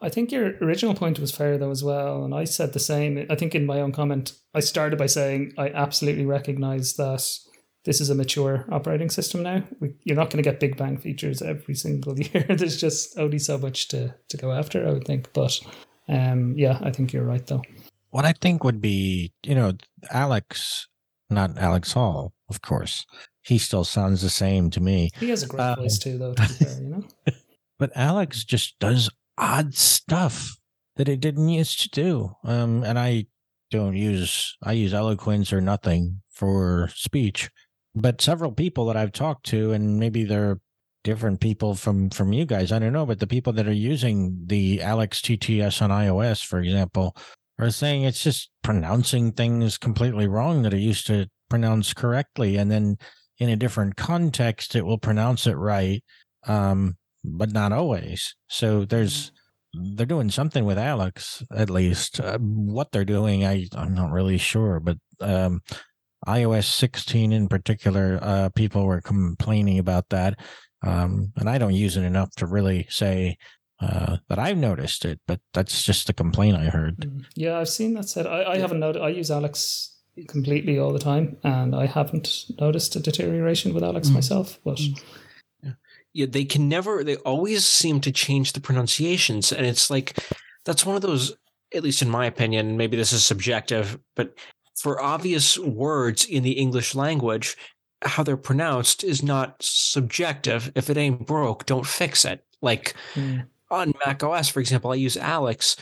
I 0.02 0.10
think 0.10 0.32
your 0.32 0.58
original 0.62 0.96
point 0.96 1.20
was 1.20 1.32
fair 1.32 1.58
though 1.58 1.72
as 1.72 1.84
well, 1.84 2.24
and 2.24 2.34
I 2.34 2.44
said 2.44 2.74
the 2.74 2.80
same. 2.80 3.26
I 3.30 3.36
think 3.36 3.56
in 3.56 3.66
my 3.66 3.80
own 3.80 3.92
comment, 3.92 4.34
I 4.54 4.60
started 4.60 4.98
by 4.98 5.06
saying 5.06 5.54
I 5.58 5.70
absolutely 5.70 6.26
recognize 6.26 6.94
that 6.96 7.28
this 7.86 8.00
is 8.00 8.10
a 8.10 8.16
mature 8.16 8.66
operating 8.72 9.10
system 9.10 9.44
now. 9.44 9.64
We, 9.80 9.96
you're 10.04 10.16
not 10.16 10.30
going 10.30 10.44
to 10.44 10.50
get 10.50 10.60
big 10.60 10.78
bang 10.78 10.98
features 10.98 11.42
every 11.42 11.76
single 11.76 12.20
year. 12.20 12.46
There's 12.50 12.80
just 12.80 13.18
only 13.18 13.40
so 13.40 13.58
much 13.58 13.88
to 13.90 14.14
to 14.30 14.38
go 14.38 14.52
after, 14.52 14.88
I 14.88 14.92
would 14.92 15.06
think. 15.06 15.32
But 15.34 15.60
um, 16.08 16.54
yeah, 16.58 16.80
I 16.82 16.92
think 16.92 17.14
you're 17.14 17.26
right 17.26 17.46
though. 17.46 17.62
What 18.10 18.26
I 18.26 18.34
think 18.34 18.64
would 18.64 18.82
be, 18.82 19.32
you 19.44 19.56
know, 19.56 19.74
Alex, 20.12 20.88
not 21.30 21.58
Alex 21.58 21.94
Hall, 21.94 22.34
of 22.50 22.62
course. 22.62 23.06
He 23.42 23.58
still 23.58 23.84
sounds 23.84 24.22
the 24.22 24.30
same 24.30 24.70
to 24.70 24.80
me. 24.80 25.10
He 25.20 25.30
has 25.30 25.44
a 25.44 25.48
great 25.48 25.62
uh, 25.62 25.76
voice 25.76 25.98
too, 25.98 26.18
though. 26.18 26.34
To 26.34 26.44
fair, 26.44 26.82
you 26.82 26.90
know. 26.90 27.04
But 27.80 27.92
Alex 27.96 28.46
just 28.46 28.80
does 28.80 29.10
odd 29.38 29.74
stuff 29.74 30.56
that 30.96 31.10
it 31.10 31.20
didn't 31.20 31.50
used 31.50 31.82
to 31.82 31.90
do. 31.90 32.32
Um, 32.44 32.84
and 32.84 33.00
I 33.00 33.26
don't 33.72 33.96
use 33.96 34.56
I 34.62 34.74
use 34.74 34.94
eloquence 34.94 35.52
or 35.52 35.62
nothing 35.62 36.22
for 36.32 36.90
speech. 36.94 37.50
But 37.96 38.22
several 38.22 38.52
people 38.52 38.86
that 38.88 38.98
I've 38.98 39.12
talked 39.12 39.46
to, 39.48 39.72
and 39.72 40.00
maybe 40.00 40.24
they're 40.24 40.60
different 41.04 41.42
people 41.42 41.76
from 41.76 42.10
from 42.10 42.34
you 42.34 42.46
guys, 42.46 42.72
I 42.72 42.80
don't 42.80 42.94
know, 42.94 43.06
but 43.06 43.20
the 43.20 43.28
people 43.28 43.54
that 43.54 43.68
are 43.68 43.74
using 43.74 44.44
the 44.46 44.82
Alex 44.82 45.22
TTS 45.22 45.82
on 45.82 45.90
iOS, 45.90 46.46
for 46.46 46.60
example, 46.60 47.16
are 47.60 47.70
saying 47.70 48.04
it's 48.04 48.24
just 48.24 48.50
pronouncing 48.64 49.32
things 49.32 49.78
completely 49.78 50.28
wrong 50.28 50.64
that 50.64 50.74
it 50.74 50.80
used 50.80 51.08
to 51.08 51.28
pronounce 51.50 51.94
correctly, 51.94 52.58
and 52.58 52.72
then 52.72 52.98
in 53.40 53.50
a 53.50 53.56
different 53.56 53.96
context, 53.96 54.76
it 54.76 54.86
will 54.86 54.98
pronounce 54.98 55.48
it 55.48 55.58
right, 55.58 56.04
um, 56.48 56.96
but 57.24 57.52
not 57.52 57.72
always. 57.72 58.36
So 58.48 58.86
there's 58.86 59.32
they're 59.74 60.06
doing 60.06 60.30
something 60.30 60.66
with 60.66 60.78
Alex 60.78 61.44
at 61.56 61.70
least. 61.70 62.20
Uh, 62.20 62.38
what 62.40 62.92
they're 62.92 63.06
doing, 63.06 63.46
I 63.46 63.68
I'm 63.76 63.94
not 63.94 64.12
really 64.12 64.38
sure, 64.38 64.80
but 64.80 64.98
um, 65.20 65.62
iOS 66.28 66.66
16 66.66 67.34
in 67.34 67.48
particular, 67.48 68.20
uh, 68.22 68.50
people 68.50 68.86
were 68.86 69.02
complaining 69.02 69.80
about 69.80 70.10
that, 70.10 70.40
um, 70.86 71.34
and 71.38 71.50
I 71.50 71.58
don't 71.58 71.74
use 71.74 71.98
it 71.98 72.04
enough 72.04 72.32
to 72.36 72.46
really 72.46 72.86
say 72.90 73.38
uh, 73.82 74.18
that 74.30 74.40
I've 74.40 74.58
noticed 74.58 75.06
it. 75.06 75.20
But 75.28 75.42
that's 75.54 75.84
just 75.84 76.10
a 76.10 76.14
complaint 76.14 76.58
I 76.58 76.66
heard. 76.66 76.98
Mm. 76.98 77.26
Yeah, 77.36 77.58
I've 77.58 77.70
seen 77.70 77.94
that 77.96 78.10
said. 78.10 78.28
I, 78.28 78.54
I 78.54 78.58
haven't 78.58 78.80
noticed. 78.80 79.04
I 79.04 79.10
use 79.10 79.32
Alex 79.32 79.98
completely 80.28 80.78
all 80.78 80.94
the 80.94 81.00
time, 81.00 81.38
and 81.44 81.76
I 81.76 81.88
haven't 81.88 82.46
noticed 82.60 82.96
a 82.96 83.00
deterioration 83.00 83.74
with 83.74 83.84
Alex 83.84 84.10
mm. 84.10 84.14
myself. 84.14 84.60
But 84.64 84.80
yeah, 86.14 86.28
they 86.30 86.46
can 86.46 86.70
never. 86.70 87.04
They 87.04 87.16
always 87.18 87.66
seem 87.66 88.00
to 88.02 88.12
change 88.12 88.54
the 88.54 88.62
pronunciations, 88.62 89.52
and 89.52 89.66
it's 89.66 89.90
like 89.90 90.18
that's 90.66 90.86
one 90.86 90.96
of 90.96 91.02
those. 91.02 91.36
At 91.74 91.84
least 91.84 92.04
in 92.04 92.10
my 92.10 92.28
opinion, 92.28 92.78
maybe 92.78 92.96
this 92.96 93.14
is 93.14 93.26
subjective, 93.26 93.98
but 94.16 94.36
for 94.78 95.02
obvious 95.02 95.58
words 95.58 96.24
in 96.26 96.44
the 96.44 96.52
English 96.52 96.94
language, 96.94 97.58
how 98.04 98.22
they're 98.22 98.38
pronounced 98.38 99.04
is 99.04 99.24
not 99.24 99.56
subjective. 99.60 100.72
If 100.76 100.92
it 100.92 100.98
ain't 100.98 101.26
broke, 101.26 101.66
don't 101.66 101.88
fix 101.88 102.26
it. 102.26 102.46
Like 102.62 102.94
mm. 103.16 103.46
on 103.72 103.94
Mac 104.06 104.24
OS, 104.24 104.50
for 104.50 104.60
example, 104.60 104.92
I 104.92 104.96
use 104.96 105.18
Alex, 105.18 105.76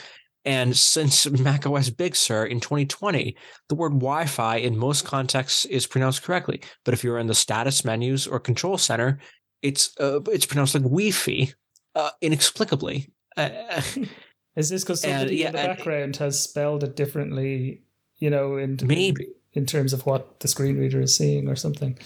and 0.45 0.75
since 0.75 1.29
Mac 1.29 1.65
OS 1.65 1.89
Big 1.89 2.15
Sur 2.15 2.45
in 2.45 2.59
2020, 2.59 3.35
the 3.69 3.75
word 3.75 3.93
Wi 3.93 4.25
Fi 4.25 4.57
in 4.57 4.77
most 4.77 5.05
contexts 5.05 5.65
is 5.65 5.85
pronounced 5.87 6.23
correctly. 6.23 6.61
But 6.85 6.93
if 6.93 7.03
you're 7.03 7.19
in 7.19 7.27
the 7.27 7.35
status 7.35 7.83
menus 7.83 8.27
or 8.27 8.39
control 8.39 8.77
center, 8.77 9.19
it's 9.61 9.95
uh, 9.99 10.21
it's 10.31 10.45
pronounced 10.45 10.75
like 10.75 10.83
Wi-Fi, 10.83 11.53
uh, 11.95 12.11
inexplicably. 12.21 13.09
Uh, 13.37 13.49
is 14.55 14.69
this 14.69 14.83
because 14.83 15.01
somebody 15.01 15.37
yeah, 15.37 15.47
in 15.47 15.53
the 15.53 15.57
background 15.57 16.17
has 16.17 16.41
spelled 16.41 16.83
it 16.83 16.95
differently? 16.95 17.83
You 18.17 18.29
know, 18.29 18.57
in 18.57 18.77
maybe 18.83 19.27
in 19.53 19.65
terms 19.65 19.93
of 19.93 20.05
what 20.05 20.39
the 20.39 20.47
screen 20.47 20.77
reader 20.77 21.01
is 21.01 21.15
seeing 21.15 21.47
or 21.47 21.55
something. 21.55 21.97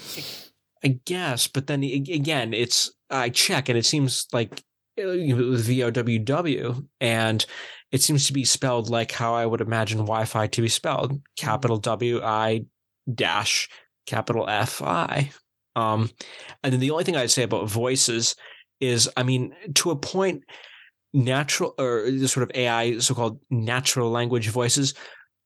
I 0.84 1.00
guess, 1.04 1.48
but 1.48 1.66
then 1.66 1.82
again, 1.82 2.52
it's 2.52 2.90
I 3.10 3.30
check 3.30 3.68
and 3.68 3.78
it 3.78 3.86
seems 3.86 4.26
like 4.32 4.62
uh, 4.98 5.10
you 5.10 5.36
know, 5.36 5.50
with 5.50 5.66
VOWW 5.66 6.86
and 7.00 7.44
it 7.92 8.02
seems 8.02 8.26
to 8.26 8.32
be 8.32 8.44
spelled 8.44 8.90
like 8.90 9.12
how 9.12 9.34
I 9.34 9.46
would 9.46 9.60
imagine 9.60 9.98
Wi-Fi 9.98 10.48
to 10.48 10.62
be 10.62 10.68
spelled: 10.68 11.12
hmm. 11.12 11.16
capital 11.36 11.78
W 11.78 12.22
I 12.22 12.66
dash 13.12 13.68
capital 14.06 14.48
F 14.48 14.82
I. 14.82 15.30
Um, 15.76 16.10
and 16.64 16.72
then 16.72 16.80
the 16.80 16.90
only 16.90 17.04
thing 17.04 17.16
I'd 17.16 17.30
say 17.30 17.44
about 17.44 17.68
voices 17.68 18.34
is, 18.80 19.08
I 19.16 19.22
mean, 19.22 19.54
to 19.74 19.90
a 19.92 19.96
point, 19.96 20.42
natural 21.12 21.74
or 21.78 22.10
the 22.10 22.28
sort 22.28 22.42
of 22.42 22.56
AI, 22.56 22.98
so-called 22.98 23.40
natural 23.50 24.10
language 24.10 24.48
voices, 24.48 24.94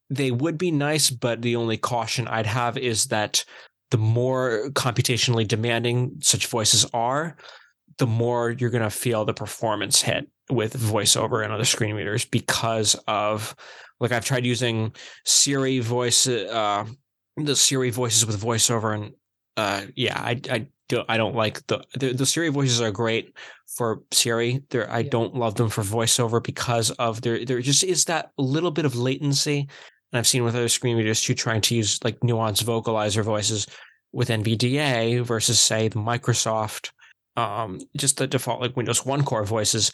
they 0.09 0.31
would 0.31 0.57
be 0.57 0.71
nice, 0.71 1.09
but 1.09 1.41
the 1.41 1.55
only 1.55 1.77
caution 1.77 2.27
I'd 2.27 2.45
have 2.45 2.77
is 2.77 3.05
that 3.07 3.45
the 3.91 3.97
more 3.97 4.69
computationally 4.71 5.47
demanding 5.47 6.17
such 6.21 6.47
voices 6.47 6.85
are, 6.93 7.37
the 7.97 8.07
more 8.07 8.51
you're 8.51 8.69
going 8.69 8.83
to 8.83 8.89
feel 8.89 9.25
the 9.25 9.33
performance 9.33 10.01
hit 10.01 10.27
with 10.49 10.77
voiceover 10.77 11.43
and 11.43 11.53
other 11.53 11.65
screen 11.65 11.95
readers 11.95 12.25
because 12.25 12.95
of 13.07 13.55
like 13.99 14.11
I've 14.11 14.25
tried 14.25 14.45
using 14.45 14.93
Siri 15.25 15.79
voice 15.79 16.27
uh 16.27 16.85
the 17.37 17.55
Siri 17.55 17.89
voices 17.89 18.25
with 18.25 18.41
voiceover 18.41 18.95
and 18.95 19.13
uh, 19.57 19.83
yeah, 19.95 20.19
I 20.19 20.39
I 20.49 20.67
do 20.89 21.03
I 21.07 21.17
don't 21.17 21.35
like 21.35 21.65
the, 21.67 21.83
the 21.95 22.13
the 22.13 22.25
Siri 22.25 22.49
voices 22.49 22.81
are 22.81 22.91
great 22.91 23.35
for 23.75 24.01
Siri. 24.11 24.63
There 24.69 24.89
I 24.89 24.99
yeah. 24.99 25.09
don't 25.09 25.35
love 25.35 25.55
them 25.55 25.69
for 25.69 25.81
voiceover 25.81 26.43
because 26.43 26.91
of 26.91 27.21
there 27.21 27.43
there 27.45 27.61
just 27.61 27.83
is 27.83 28.05
that 28.05 28.31
little 28.37 28.71
bit 28.71 28.85
of 28.85 28.95
latency. 28.95 29.67
And 30.11 30.19
I've 30.19 30.27
seen 30.27 30.43
with 30.43 30.55
other 30.55 30.67
screen 30.67 30.97
readers 30.97 31.21
too 31.21 31.33
trying 31.33 31.61
to 31.61 31.75
use 31.75 31.99
like 32.03 32.19
nuanced 32.19 32.63
vocalizer 32.63 33.23
voices 33.23 33.67
with 34.11 34.29
NVDA 34.29 35.23
versus 35.23 35.59
say 35.59 35.87
the 35.87 35.99
Microsoft 35.99 36.91
um 37.37 37.79
just 37.95 38.17
the 38.17 38.27
default 38.27 38.61
like 38.61 38.75
Windows 38.75 39.05
one 39.05 39.23
core 39.23 39.45
voices. 39.45 39.91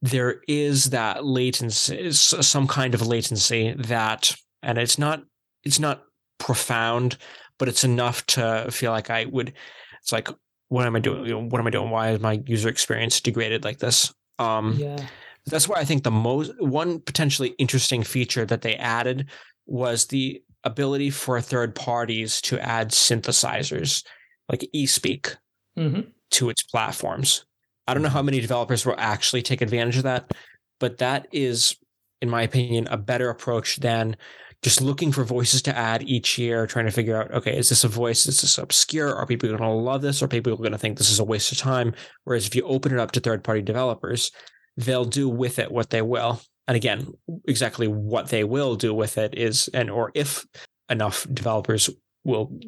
There 0.00 0.42
is 0.46 0.90
that 0.90 1.24
latency, 1.24 2.12
some 2.12 2.68
kind 2.68 2.94
of 2.94 3.04
latency 3.04 3.74
that, 3.78 4.32
and 4.62 4.78
it's 4.78 4.96
not 4.96 5.24
it's 5.64 5.80
not 5.80 6.04
profound, 6.38 7.18
but 7.58 7.68
it's 7.68 7.84
enough 7.84 8.24
to 8.26 8.68
feel 8.70 8.92
like 8.92 9.10
I 9.10 9.26
would. 9.26 9.52
It's 10.00 10.12
like, 10.12 10.28
what 10.68 10.86
am 10.86 10.96
I 10.96 11.00
doing? 11.00 11.26
You 11.26 11.32
know, 11.32 11.48
what 11.48 11.60
am 11.60 11.66
I 11.66 11.70
doing? 11.70 11.90
Why 11.90 12.10
is 12.10 12.20
my 12.20 12.40
user 12.46 12.68
experience 12.68 13.20
degraded 13.20 13.64
like 13.64 13.78
this? 13.78 14.12
Um, 14.38 14.76
yeah. 14.78 14.98
That's 15.46 15.68
why 15.68 15.76
I 15.80 15.84
think 15.84 16.02
the 16.02 16.10
most 16.10 16.52
one 16.60 17.00
potentially 17.00 17.50
interesting 17.58 18.02
feature 18.02 18.44
that 18.44 18.62
they 18.62 18.76
added 18.76 19.28
was 19.66 20.06
the 20.06 20.42
ability 20.64 21.10
for 21.10 21.40
third 21.40 21.74
parties 21.74 22.40
to 22.42 22.60
add 22.60 22.90
synthesizers 22.90 24.04
like 24.48 24.68
eSpeak 24.74 25.36
mm-hmm. 25.78 26.02
to 26.32 26.50
its 26.50 26.62
platforms. 26.62 27.44
I 27.86 27.94
don't 27.94 28.02
know 28.02 28.08
how 28.08 28.22
many 28.22 28.40
developers 28.40 28.84
will 28.84 28.96
actually 28.98 29.42
take 29.42 29.62
advantage 29.62 29.96
of 29.96 30.02
that, 30.02 30.32
but 30.80 30.98
that 30.98 31.28
is, 31.32 31.76
in 32.20 32.28
my 32.28 32.42
opinion, 32.42 32.86
a 32.88 32.98
better 32.98 33.30
approach 33.30 33.76
than 33.76 34.16
just 34.62 34.80
looking 34.80 35.12
for 35.12 35.24
voices 35.24 35.62
to 35.62 35.76
add 35.76 36.02
each 36.02 36.36
year, 36.36 36.66
trying 36.66 36.86
to 36.86 36.90
figure 36.90 37.20
out, 37.20 37.32
okay, 37.32 37.56
is 37.56 37.68
this 37.68 37.84
a 37.84 37.88
voice? 37.88 38.26
Is 38.26 38.40
this 38.40 38.58
obscure? 38.58 39.14
Are 39.14 39.26
people 39.26 39.48
going 39.48 39.60
to 39.60 39.68
love 39.68 40.02
this? 40.02 40.22
Are 40.22 40.28
people 40.28 40.56
going 40.56 40.72
to 40.72 40.78
think 40.78 40.98
this 40.98 41.10
is 41.10 41.20
a 41.20 41.24
waste 41.24 41.52
of 41.52 41.58
time? 41.58 41.94
Whereas 42.24 42.46
if 42.46 42.56
you 42.56 42.62
open 42.64 42.92
it 42.92 42.98
up 42.98 43.12
to 43.12 43.20
third 43.20 43.44
party 43.44 43.62
developers, 43.62 44.32
they'll 44.76 45.04
do 45.04 45.28
with 45.28 45.60
it 45.60 45.70
what 45.70 45.90
they 45.90 46.02
will. 46.02 46.40
And 46.66 46.76
again, 46.76 47.06
exactly 47.46 47.86
what 47.86 48.28
they 48.28 48.42
will 48.42 48.74
do 48.74 48.92
with 48.92 49.16
it 49.16 49.38
is, 49.38 49.68
and 49.72 49.90
or 49.90 50.10
if 50.14 50.44
enough 50.90 51.26
developers 51.32 51.88
will 52.24 52.58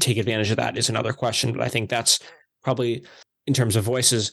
take 0.00 0.16
advantage 0.16 0.50
of 0.50 0.56
that 0.56 0.78
is 0.78 0.88
another 0.88 1.12
question. 1.12 1.52
But 1.52 1.62
I 1.62 1.68
think 1.68 1.90
that's 1.90 2.18
probably, 2.64 3.04
in 3.46 3.52
terms 3.52 3.76
of 3.76 3.84
voices, 3.84 4.32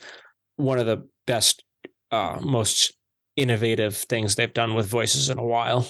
one 0.56 0.80
of 0.80 0.86
the 0.86 1.08
best, 1.26 1.64
uh, 2.12 2.40
most 2.42 2.94
innovative 3.36 3.96
things 3.96 4.36
they've 4.36 4.54
done 4.54 4.74
with 4.74 4.88
voices 4.88 5.30
in 5.30 5.38
a 5.38 5.44
while 5.44 5.88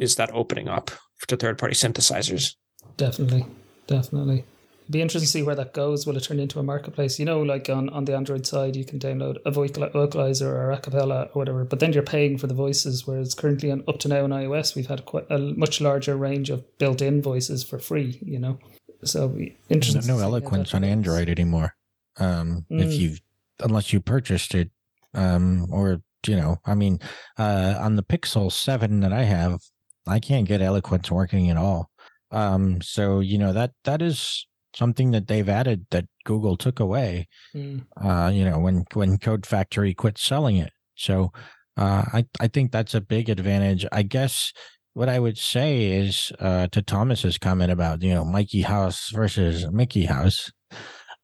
is 0.00 0.16
that 0.16 0.30
opening 0.32 0.68
up 0.68 0.90
to 1.28 1.36
third 1.36 1.58
party 1.58 1.74
synthesizers. 1.74 2.56
Definitely, 2.96 3.46
definitely. 3.86 4.44
It'd 4.82 4.92
be 4.92 5.02
interesting 5.02 5.26
to 5.26 5.30
see 5.30 5.42
where 5.44 5.54
that 5.54 5.74
goes. 5.74 6.06
Will 6.06 6.16
it 6.16 6.24
turn 6.24 6.40
into 6.40 6.58
a 6.58 6.64
marketplace? 6.64 7.20
You 7.20 7.26
know, 7.26 7.42
like 7.42 7.68
on, 7.68 7.88
on 7.90 8.06
the 8.06 8.16
Android 8.16 8.44
side, 8.46 8.74
you 8.74 8.84
can 8.84 8.98
download 8.98 9.36
a 9.44 9.52
vocalizer 9.52 10.46
or 10.46 10.76
Acapela 10.76 11.28
or 11.28 11.38
whatever, 11.38 11.64
but 11.64 11.78
then 11.78 11.92
you're 11.92 12.02
paying 12.02 12.38
for 12.38 12.48
the 12.48 12.54
voices. 12.54 13.06
Whereas 13.06 13.34
currently, 13.34 13.70
on, 13.70 13.84
up 13.86 14.00
to 14.00 14.08
now 14.08 14.24
on 14.24 14.30
iOS, 14.30 14.74
we've 14.74 14.88
had 14.88 15.04
quite 15.04 15.26
a 15.30 15.38
much 15.38 15.80
larger 15.80 16.16
range 16.16 16.50
of 16.50 16.64
built 16.78 17.02
in 17.02 17.22
voices 17.22 17.62
for 17.62 17.78
free, 17.78 18.18
you 18.22 18.40
know? 18.40 18.58
So 19.04 19.38
interesting. 19.68 20.06
no 20.06 20.18
eloquence 20.18 20.74
on 20.74 20.82
Android 20.82 21.28
anymore. 21.28 21.76
Um, 22.18 22.66
mm. 22.70 22.82
If 22.82 22.94
you, 22.94 23.16
unless 23.60 23.92
you 23.92 24.00
purchased 24.00 24.54
it, 24.54 24.70
um, 25.14 25.66
or 25.70 26.02
you 26.26 26.36
know, 26.36 26.58
I 26.66 26.74
mean, 26.74 27.00
uh, 27.38 27.76
on 27.78 27.96
the 27.96 28.02
Pixel 28.02 28.52
Seven 28.52 29.00
that 29.00 29.12
I 29.12 29.22
have, 29.22 29.60
I 30.06 30.20
can't 30.20 30.48
get 30.48 30.62
eloquence 30.62 31.10
working 31.10 31.50
at 31.50 31.56
all. 31.56 31.90
Um, 32.30 32.80
so 32.80 33.20
you 33.20 33.38
know 33.38 33.52
that 33.52 33.72
that 33.84 34.02
is 34.02 34.46
something 34.74 35.10
that 35.10 35.26
they've 35.26 35.48
added 35.48 35.86
that 35.90 36.06
Google 36.24 36.56
took 36.56 36.80
away. 36.80 37.28
Mm. 37.54 37.86
Uh, 38.00 38.30
you 38.32 38.44
know 38.44 38.58
when 38.58 38.84
when 38.94 39.18
Code 39.18 39.46
Factory 39.46 39.94
quit 39.94 40.18
selling 40.18 40.56
it. 40.56 40.72
So 40.94 41.32
uh, 41.76 42.04
I 42.12 42.26
I 42.38 42.48
think 42.48 42.72
that's 42.72 42.94
a 42.94 43.00
big 43.00 43.28
advantage. 43.28 43.86
I 43.92 44.02
guess 44.02 44.52
what 44.94 45.08
I 45.08 45.18
would 45.18 45.38
say 45.38 45.86
is 45.86 46.32
uh, 46.40 46.68
to 46.68 46.82
Thomas's 46.82 47.38
comment 47.38 47.72
about 47.72 48.02
you 48.02 48.14
know 48.14 48.24
Mikey 48.24 48.62
House 48.62 49.10
versus 49.10 49.70
Mickey 49.70 50.04
House, 50.04 50.52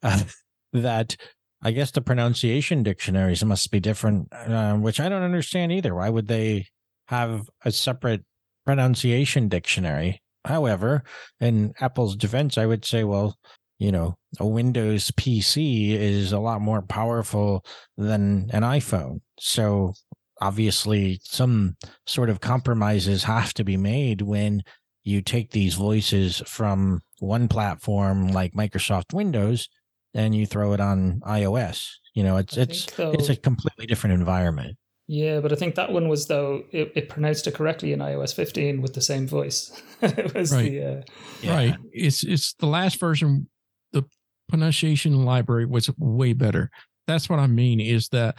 uh, 0.03 0.23
that 0.73 1.17
I 1.63 1.73
guess 1.73 1.91
the 1.91 2.01
pronunciation 2.01 2.83
dictionaries 2.83 3.45
must 3.45 3.71
be 3.71 3.81
different, 3.81 4.29
uh, 4.33 4.75
which 4.77 5.01
I 5.01 5.09
don't 5.09 5.23
understand 5.23 5.73
either. 5.73 5.95
Why 5.95 6.09
would 6.09 6.29
they 6.29 6.67
have 7.09 7.49
a 7.65 7.73
separate 7.73 8.25
pronunciation 8.67 9.49
dictionary. 9.49 10.21
However, 10.45 11.03
in 11.41 11.73
Apple's 11.81 12.17
defense, 12.17 12.59
I 12.59 12.67
would 12.67 12.85
say, 12.85 13.05
well, 13.05 13.37
you 13.79 13.93
know, 13.93 14.17
a 14.39 14.47
Windows 14.47 15.11
PC 15.13 15.91
is 15.91 16.33
a 16.33 16.39
lot 16.39 16.61
more 16.61 16.83
powerful 16.83 17.65
than 17.97 18.51
an 18.53 18.63
iPhone. 18.63 19.21
So 19.39 19.95
obviously, 20.41 21.21
some 21.23 21.77
sort 22.07 22.31
of 22.31 22.41
compromises 22.41 23.25
have 23.25 23.53
to 23.55 23.65
be 23.65 23.77
made 23.77 24.23
when 24.23 24.63
you 25.05 25.23
take 25.23 25.51
these 25.51 25.75
voices 25.75 26.43
from 26.47 27.01
one 27.21 27.49
platform 27.49 28.29
like 28.29 28.53
Microsoft 28.55 29.15
Windows 29.15 29.69
and 30.15 30.35
you 30.35 30.47
throw 30.47 30.73
it 30.73 30.81
on 30.81 31.21
iOS. 31.27 31.91
You 32.15 32.25
know, 32.25 32.39
it's 32.39 32.57
it's 32.57 32.87
it's 32.99 33.29
a 33.29 33.37
completely 33.37 33.87
different 33.87 34.15
environment. 34.15 34.77
Yeah, 35.09 35.39
but 35.41 35.53
I 35.53 35.57
think 35.57 35.77
that 35.77 35.93
one 35.93 36.09
was 36.09 36.27
though 36.27 36.65
it, 36.73 36.93
it 36.97 37.09
pronounced 37.09 37.47
it 37.47 37.55
correctly 37.55 37.93
in 37.93 38.01
iOS 38.01 38.35
15 38.35 38.83
with 38.83 38.95
the 38.95 39.01
same 39.01 39.27
voice. 39.29 39.71
it 40.03 40.35
was 40.35 40.53
Right. 40.53 40.71
the 40.71 40.83
uh, 40.85 41.03
Yeah. 41.43 41.55
Right. 41.55 41.77
It's 41.93 42.25
it's 42.25 42.55
the 42.55 42.67
last 42.67 42.99
version. 42.99 43.49
The 43.93 44.05
pronunciation 44.49 45.25
library 45.25 45.67
was 45.67 45.91
way 45.97 46.33
better. 46.33 46.71
That's 47.07 47.29
what 47.29 47.39
I 47.39 47.47
mean. 47.47 47.79
Is 47.81 48.09
that 48.09 48.37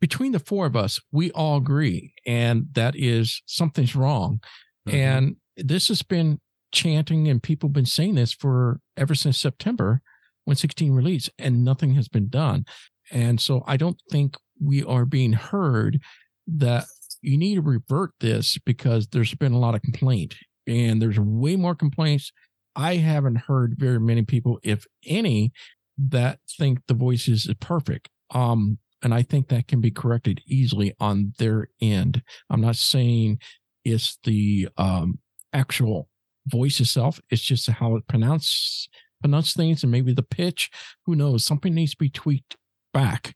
between 0.00 0.32
the 0.32 0.38
four 0.38 0.66
of 0.66 0.76
us, 0.76 1.00
we 1.12 1.30
all 1.32 1.56
agree, 1.56 2.12
and 2.26 2.66
that 2.72 2.94
is 2.94 3.42
something's 3.46 3.96
wrong. 3.96 4.40
Mhm. 4.86 4.94
And 4.94 5.36
this 5.56 5.88
has 5.88 6.02
been 6.02 6.40
chanting, 6.72 7.26
and 7.26 7.42
people 7.42 7.68
have 7.70 7.74
been 7.74 7.86
saying 7.86 8.14
this 8.16 8.32
for 8.32 8.80
ever 8.96 9.14
since 9.14 9.38
September 9.38 10.02
when 10.44 10.56
16 10.56 10.92
released, 10.92 11.30
and 11.38 11.64
nothing 11.64 11.94
has 11.94 12.08
been 12.08 12.28
done. 12.28 12.66
And 13.10 13.40
so 13.40 13.64
I 13.66 13.78
don't 13.78 14.00
think 14.10 14.36
we 14.60 14.82
are 14.84 15.04
being 15.04 15.32
heard 15.32 16.00
that 16.46 16.84
you 17.20 17.36
need 17.36 17.56
to 17.56 17.62
revert 17.62 18.12
this 18.20 18.58
because 18.58 19.08
there's 19.08 19.34
been 19.34 19.52
a 19.52 19.58
lot 19.58 19.74
of 19.74 19.82
complaint 19.82 20.36
and 20.66 21.00
there's 21.00 21.18
way 21.18 21.56
more 21.56 21.74
complaints. 21.74 22.32
I 22.76 22.96
haven't 22.96 23.36
heard 23.36 23.76
very 23.76 23.98
many 23.98 24.22
people, 24.22 24.60
if 24.62 24.86
any, 25.06 25.52
that 25.98 26.38
think 26.58 26.80
the 26.86 26.94
voice 26.94 27.26
is 27.26 27.52
perfect. 27.60 28.08
Um, 28.30 28.78
and 29.02 29.14
I 29.14 29.22
think 29.22 29.48
that 29.48 29.68
can 29.68 29.80
be 29.80 29.90
corrected 29.90 30.40
easily 30.46 30.94
on 31.00 31.32
their 31.38 31.68
end. 31.80 32.22
I'm 32.50 32.60
not 32.60 32.76
saying 32.76 33.38
it's 33.84 34.18
the 34.24 34.68
um, 34.76 35.18
actual 35.52 36.08
voice 36.46 36.80
itself. 36.80 37.20
It's 37.30 37.42
just 37.42 37.68
how 37.68 37.96
it 37.96 38.06
pronounces 38.06 38.88
pronounce 39.20 39.52
things 39.52 39.82
and 39.82 39.90
maybe 39.90 40.12
the 40.12 40.22
pitch. 40.22 40.70
Who 41.06 41.16
knows? 41.16 41.44
Something 41.44 41.74
needs 41.74 41.92
to 41.92 41.98
be 41.98 42.10
tweaked 42.10 42.56
back 42.92 43.34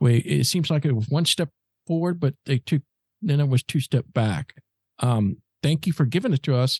it 0.00 0.46
seems 0.46 0.70
like 0.70 0.84
it 0.84 0.94
was 0.94 1.08
one 1.08 1.24
step 1.24 1.50
forward, 1.86 2.20
but 2.20 2.34
they 2.46 2.58
took 2.58 2.82
then 3.22 3.40
it 3.40 3.48
was 3.48 3.62
two 3.62 3.80
step 3.80 4.04
back. 4.12 4.54
Um, 5.00 5.38
thank 5.62 5.86
you 5.86 5.92
for 5.92 6.04
giving 6.04 6.32
it 6.32 6.42
to 6.44 6.54
us, 6.54 6.78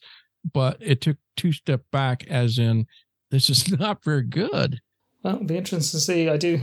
but 0.53 0.77
it 0.81 1.01
took 1.01 1.16
two 1.36 1.53
step 1.53 1.82
back, 1.91 2.27
as 2.28 2.59
in 2.59 2.86
this 3.31 3.51
is 3.51 3.70
not 3.78 4.05
very 4.05 4.23
good. 4.23 4.81
well, 5.23 5.35
it'll 5.35 5.47
be 5.47 5.57
interesting 5.57 5.99
to 5.99 6.05
see. 6.05 6.28
I 6.28 6.36
do 6.36 6.61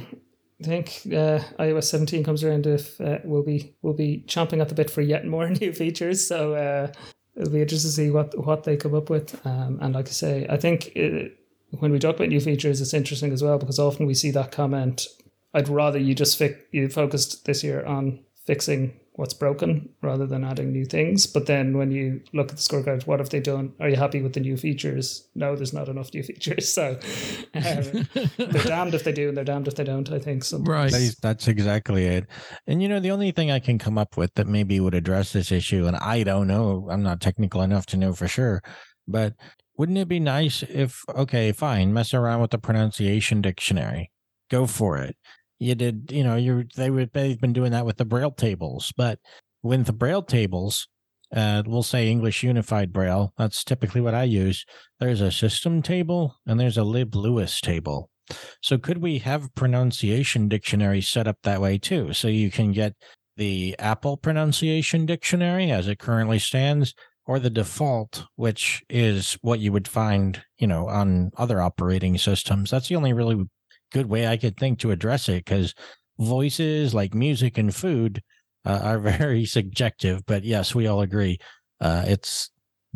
think 0.64 1.02
uh, 1.07 1.40
iOS 1.60 1.86
17 1.86 2.23
comes 2.23 2.44
around 2.44 2.68
if 2.68 3.02
uh, 3.02 3.18
we'll 3.23 3.44
be 3.44 3.73
we'll 3.82 3.94
be 3.94 4.23
chomping 4.28 4.61
at 4.61 4.69
the 4.69 4.76
bit 4.76 4.90
for 4.90 5.02
yet 5.02 5.26
more 5.26 5.49
new 5.61 5.73
features. 5.73 6.26
So 6.26 6.53
uh, 6.53 6.91
it'll 7.36 7.52
be 7.52 7.61
interesting 7.61 7.90
to 7.90 7.95
see 7.95 8.10
what 8.11 8.38
what 8.45 8.64
they 8.64 8.78
come 8.78 8.95
up 8.95 9.10
with. 9.10 9.45
Um, 9.45 9.80
and 9.82 9.95
like 9.95 10.07
I 10.07 10.11
say, 10.11 10.48
I 10.49 10.57
think 10.57 10.95
it, 10.95 11.38
when 11.80 11.91
we 11.91 11.99
talk 11.99 12.15
about 12.15 12.30
new 12.30 12.41
features, 12.41 12.82
it's 12.82 12.94
interesting 12.94 13.32
as 13.34 13.44
well 13.44 13.57
because 13.57 13.80
often 13.80 14.06
we 14.06 14.14
see 14.14 14.32
that 14.32 14.52
comment. 14.52 15.07
I'd 15.53 15.69
rather 15.69 15.99
you 15.99 16.15
just 16.15 16.38
fix 16.38 16.60
you 16.72 16.90
focused 16.90 17.45
this 17.45 17.64
year 17.64 17.86
on 17.86 18.19
fixing 18.45 18.99
what's 19.14 19.34
broken 19.34 19.90
rather 20.02 20.26
than 20.26 20.44
adding 20.44 20.72
new 20.72 20.86
things. 20.86 21.28
But 21.28 21.45
then 21.45 21.78
when 21.78 21.91
you 21.91 22.22
look 22.34 22.49
at 22.49 22.57
the 22.57 22.61
scorecard, 22.61 23.06
what 23.06 23.19
have 23.19 23.30
they 23.30 23.41
done? 23.41 23.73
Are 23.80 23.90
you 23.90 23.98
happy 23.98 24.22
with 24.22 24.34
the 24.34 24.40
new 24.40 24.56
features? 24.56 25.28
No, 25.36 25.56
there's 25.56 25.73
not 25.73 25.90
enough 25.90 26.14
new 26.14 26.23
features. 26.32 26.72
So 26.72 26.98
um, 27.53 28.07
they're 28.38 28.64
damned 28.64 28.95
if 28.95 29.03
they 29.03 29.11
do 29.11 29.28
and 29.28 29.38
they're 29.38 29.44
damned 29.44 29.68
if 29.68 29.76
they 29.76 29.84
don't, 29.84 30.10
I 30.11 30.19
think. 30.19 30.44
So 30.44 30.60
right. 30.60 30.91
That's, 30.91 31.15
that's 31.19 31.48
exactly 31.48 32.06
it. 32.06 32.26
And 32.68 32.82
you 32.82 32.88
know, 32.88 32.99
the 32.99 33.11
only 33.11 33.32
thing 33.32 33.52
I 33.52 33.60
can 33.60 33.78
come 33.78 33.98
up 33.98 34.18
with 34.18 34.34
that 34.36 34.48
maybe 34.48 34.80
would 34.80 34.95
address 34.95 35.34
this 35.34 35.52
issue, 35.52 35.86
and 35.88 35.98
I 35.98 36.23
don't 36.23 36.48
know, 36.48 36.88
I'm 36.90 37.03
not 37.03 37.22
technical 37.22 37.61
enough 37.61 37.86
to 37.88 37.98
know 37.98 38.14
for 38.14 38.28
sure, 38.28 38.64
but 39.07 39.34
wouldn't 39.78 39.98
it 39.98 40.07
be 40.07 40.19
nice 40.19 40.64
if, 40.64 41.03
okay, 41.10 41.52
fine, 41.52 41.94
mess 41.94 42.14
around 42.14 42.41
with 42.41 42.52
the 42.52 42.57
pronunciation 42.57 43.41
dictionary, 43.41 44.11
go 44.49 44.68
for 44.68 44.98
it. 44.98 45.15
You 45.61 45.75
did, 45.75 46.11
you 46.11 46.23
know, 46.23 46.35
you 46.35 46.65
they 46.75 46.89
would 46.89 47.13
they've 47.13 47.39
been 47.39 47.53
doing 47.53 47.71
that 47.71 47.85
with 47.85 47.97
the 47.97 48.05
braille 48.05 48.31
tables, 48.31 48.91
but 48.97 49.19
with 49.61 49.85
the 49.85 49.93
braille 49.93 50.23
tables, 50.23 50.88
uh, 51.35 51.61
we'll 51.67 51.83
say 51.83 52.09
English 52.09 52.41
Unified 52.41 52.91
Braille. 52.91 53.31
That's 53.38 53.63
typically 53.63 54.01
what 54.01 54.15
I 54.15 54.23
use. 54.23 54.65
There's 54.99 55.21
a 55.21 55.31
system 55.31 55.83
table 55.83 56.35
and 56.47 56.59
there's 56.59 56.79
a 56.79 56.81
LibLouis 56.81 57.61
table. 57.61 58.09
So 58.63 58.79
could 58.79 58.97
we 59.03 59.19
have 59.19 59.53
pronunciation 59.53 60.47
dictionary 60.47 60.99
set 60.99 61.27
up 61.27 61.38
that 61.43 61.61
way 61.61 61.77
too? 61.77 62.11
So 62.11 62.27
you 62.27 62.49
can 62.49 62.71
get 62.71 62.95
the 63.38 63.75
Apple 63.77 64.17
pronunciation 64.17 65.05
dictionary 65.05 65.69
as 65.69 65.88
it 65.88 65.99
currently 65.99 66.39
stands, 66.39 66.95
or 67.27 67.38
the 67.38 67.51
default, 67.51 68.25
which 68.35 68.83
is 68.89 69.38
what 69.41 69.59
you 69.59 69.71
would 69.71 69.88
find, 69.88 70.41
you 70.57 70.65
know, 70.65 70.88
on 70.88 71.29
other 71.38 71.61
operating 71.61 72.17
systems. 72.17 72.71
That's 72.71 72.88
the 72.88 72.95
only 72.95 73.13
really 73.13 73.45
good 73.91 74.07
way 74.07 74.27
I 74.27 74.38
could 74.38 74.57
think 74.57 74.80
to 74.80 74.91
address 74.91 75.30
it 75.30 75.45
because 75.45 75.73
voices 76.19 76.93
like 76.93 77.13
music 77.13 77.57
and 77.57 77.73
food 77.73 78.22
uh, 78.65 78.80
are 78.84 78.99
very 79.18 79.45
subjective. 79.45 80.26
But 80.26 80.43
yes, 80.43 80.73
we 80.76 80.88
all 80.88 81.01
agree. 81.01 81.38
Uh, 81.80 82.03
it's 82.07 82.49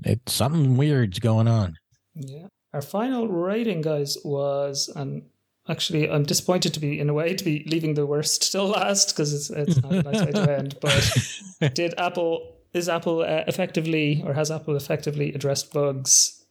it's 0.03 0.33
something 0.33 0.77
weird's 0.77 1.19
going 1.19 1.47
on. 1.47 1.75
Yeah. 2.15 2.47
Our 2.73 2.81
final 2.81 3.27
rating, 3.27 3.81
guys, 3.81 4.17
was 4.25 4.91
and 4.95 5.23
actually 5.67 6.09
I'm 6.09 6.23
disappointed 6.23 6.73
to 6.73 6.79
be 6.79 6.99
in 6.99 7.09
a 7.09 7.13
way 7.13 7.33
to 7.33 7.43
be 7.43 7.63
leaving 7.67 7.93
the 7.93 8.05
worst 8.05 8.51
till 8.51 8.67
last 8.67 9.09
because 9.15 9.33
it's 9.33 9.49
it's 9.49 9.81
not 9.81 9.93
a 9.93 10.03
nice 10.03 10.25
way 10.25 10.31
to 10.31 10.57
end. 10.57 10.77
But 10.81 11.73
did 11.73 11.93
Apple 11.97 12.57
is 12.73 12.89
Apple 12.89 13.21
uh, 13.21 13.43
effectively 13.47 14.21
or 14.25 14.33
has 14.33 14.51
Apple 14.51 14.75
effectively 14.75 15.33
addressed 15.33 15.71
bugs? 15.73 16.43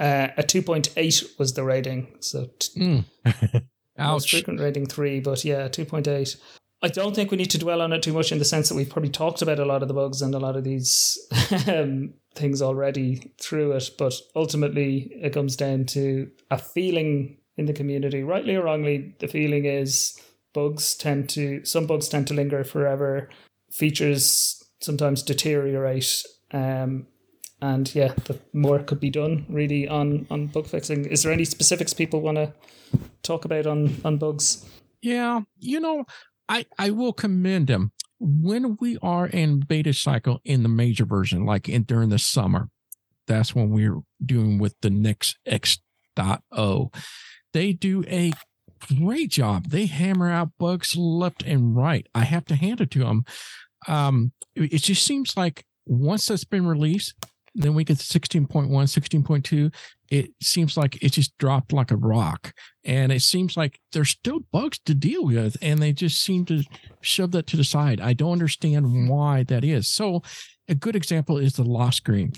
Uh, 0.00 0.28
a 0.36 0.42
two 0.42 0.62
point 0.62 0.88
eight 0.96 1.22
was 1.38 1.52
the 1.54 1.64
rating, 1.64 2.06
so 2.20 2.46
t- 2.58 2.80
Mm. 2.80 3.04
Most 3.98 4.24
Ouch. 4.24 4.30
frequent 4.30 4.60
rating 4.60 4.86
three, 4.86 5.20
but 5.20 5.44
yeah, 5.44 5.68
two 5.68 5.84
point 5.84 6.08
eight. 6.08 6.36
I 6.80 6.88
don't 6.88 7.14
think 7.14 7.30
we 7.30 7.36
need 7.36 7.50
to 7.50 7.58
dwell 7.58 7.82
on 7.82 7.92
it 7.92 8.02
too 8.04 8.12
much 8.12 8.30
in 8.30 8.38
the 8.38 8.44
sense 8.44 8.68
that 8.68 8.76
we've 8.76 8.88
probably 8.88 9.10
talked 9.10 9.42
about 9.42 9.58
a 9.58 9.64
lot 9.64 9.82
of 9.82 9.88
the 9.88 9.94
bugs 9.94 10.22
and 10.22 10.32
a 10.32 10.38
lot 10.38 10.54
of 10.54 10.62
these 10.62 11.18
um, 11.66 12.14
things 12.34 12.62
already 12.62 13.32
through 13.40 13.72
it. 13.72 13.90
But 13.98 14.14
ultimately, 14.36 15.10
it 15.20 15.32
comes 15.32 15.56
down 15.56 15.86
to 15.86 16.30
a 16.50 16.58
feeling 16.58 17.38
in 17.56 17.66
the 17.66 17.72
community, 17.72 18.22
rightly 18.22 18.54
or 18.54 18.62
wrongly. 18.62 19.16
The 19.18 19.26
feeling 19.26 19.64
is 19.64 20.20
bugs 20.54 20.94
tend 20.96 21.28
to 21.30 21.64
some 21.64 21.86
bugs 21.86 22.08
tend 22.08 22.28
to 22.28 22.34
linger 22.34 22.62
forever. 22.62 23.28
Features 23.72 24.64
sometimes 24.80 25.22
deteriorate. 25.22 26.24
Um, 26.52 27.08
and 27.60 27.92
yeah, 27.92 28.12
the 28.24 28.38
more 28.52 28.78
could 28.78 29.00
be 29.00 29.10
done 29.10 29.46
really 29.48 29.88
on 29.88 30.28
on 30.30 30.46
bug 30.46 30.68
fixing. 30.68 31.06
Is 31.06 31.24
there 31.24 31.32
any 31.32 31.44
specifics 31.44 31.92
people 31.92 32.20
want 32.20 32.36
to 32.36 32.52
talk 33.22 33.44
about 33.44 33.66
on 33.66 33.94
on 34.04 34.18
bugs? 34.18 34.64
Yeah, 35.02 35.42
you 35.58 35.80
know, 35.80 36.04
I 36.48 36.66
I 36.78 36.90
will 36.90 37.12
commend 37.12 37.68
them 37.68 37.92
when 38.18 38.76
we 38.80 38.98
are 39.02 39.26
in 39.26 39.60
beta 39.60 39.92
cycle 39.92 40.40
in 40.44 40.62
the 40.62 40.68
major 40.68 41.04
version, 41.04 41.44
like 41.44 41.68
in 41.68 41.84
during 41.84 42.08
the 42.08 42.18
summer. 42.18 42.68
That's 43.26 43.54
when 43.54 43.70
we're 43.70 44.00
doing 44.24 44.58
with 44.58 44.74
the 44.80 44.90
next 44.90 45.38
X 45.46 45.78
dot 46.16 46.42
O. 46.50 46.90
They 47.52 47.72
do 47.72 48.04
a 48.06 48.32
great 48.98 49.30
job. 49.30 49.68
They 49.68 49.86
hammer 49.86 50.30
out 50.30 50.50
bugs 50.58 50.96
left 50.96 51.42
and 51.42 51.76
right. 51.76 52.06
I 52.14 52.24
have 52.24 52.44
to 52.46 52.54
hand 52.54 52.80
it 52.80 52.90
to 52.92 53.00
them. 53.00 53.24
Um, 53.86 54.32
it 54.54 54.82
just 54.82 55.04
seems 55.04 55.36
like 55.36 55.64
once 55.86 56.26
that's 56.26 56.44
been 56.44 56.66
released, 56.66 57.14
then 57.58 57.74
we 57.74 57.84
get 57.84 57.98
to 57.98 58.18
16.1, 58.18 58.68
16.2. 58.68 59.74
It 60.10 60.30
seems 60.40 60.76
like 60.76 61.02
it 61.02 61.12
just 61.12 61.36
dropped 61.38 61.72
like 61.72 61.90
a 61.90 61.96
rock. 61.96 62.52
And 62.84 63.12
it 63.12 63.22
seems 63.22 63.56
like 63.56 63.78
there's 63.92 64.10
still 64.10 64.40
bugs 64.52 64.78
to 64.86 64.94
deal 64.94 65.26
with 65.26 65.56
and 65.60 65.80
they 65.80 65.92
just 65.92 66.22
seem 66.22 66.44
to 66.46 66.62
shove 67.00 67.32
that 67.32 67.46
to 67.48 67.56
the 67.56 67.64
side. 67.64 68.00
I 68.00 68.14
don't 68.14 68.32
understand 68.32 69.08
why 69.08 69.42
that 69.44 69.64
is. 69.64 69.88
So 69.88 70.22
a 70.68 70.74
good 70.74 70.96
example 70.96 71.36
is 71.36 71.54
the 71.54 71.64
lock 71.64 71.94
screen 71.94 72.32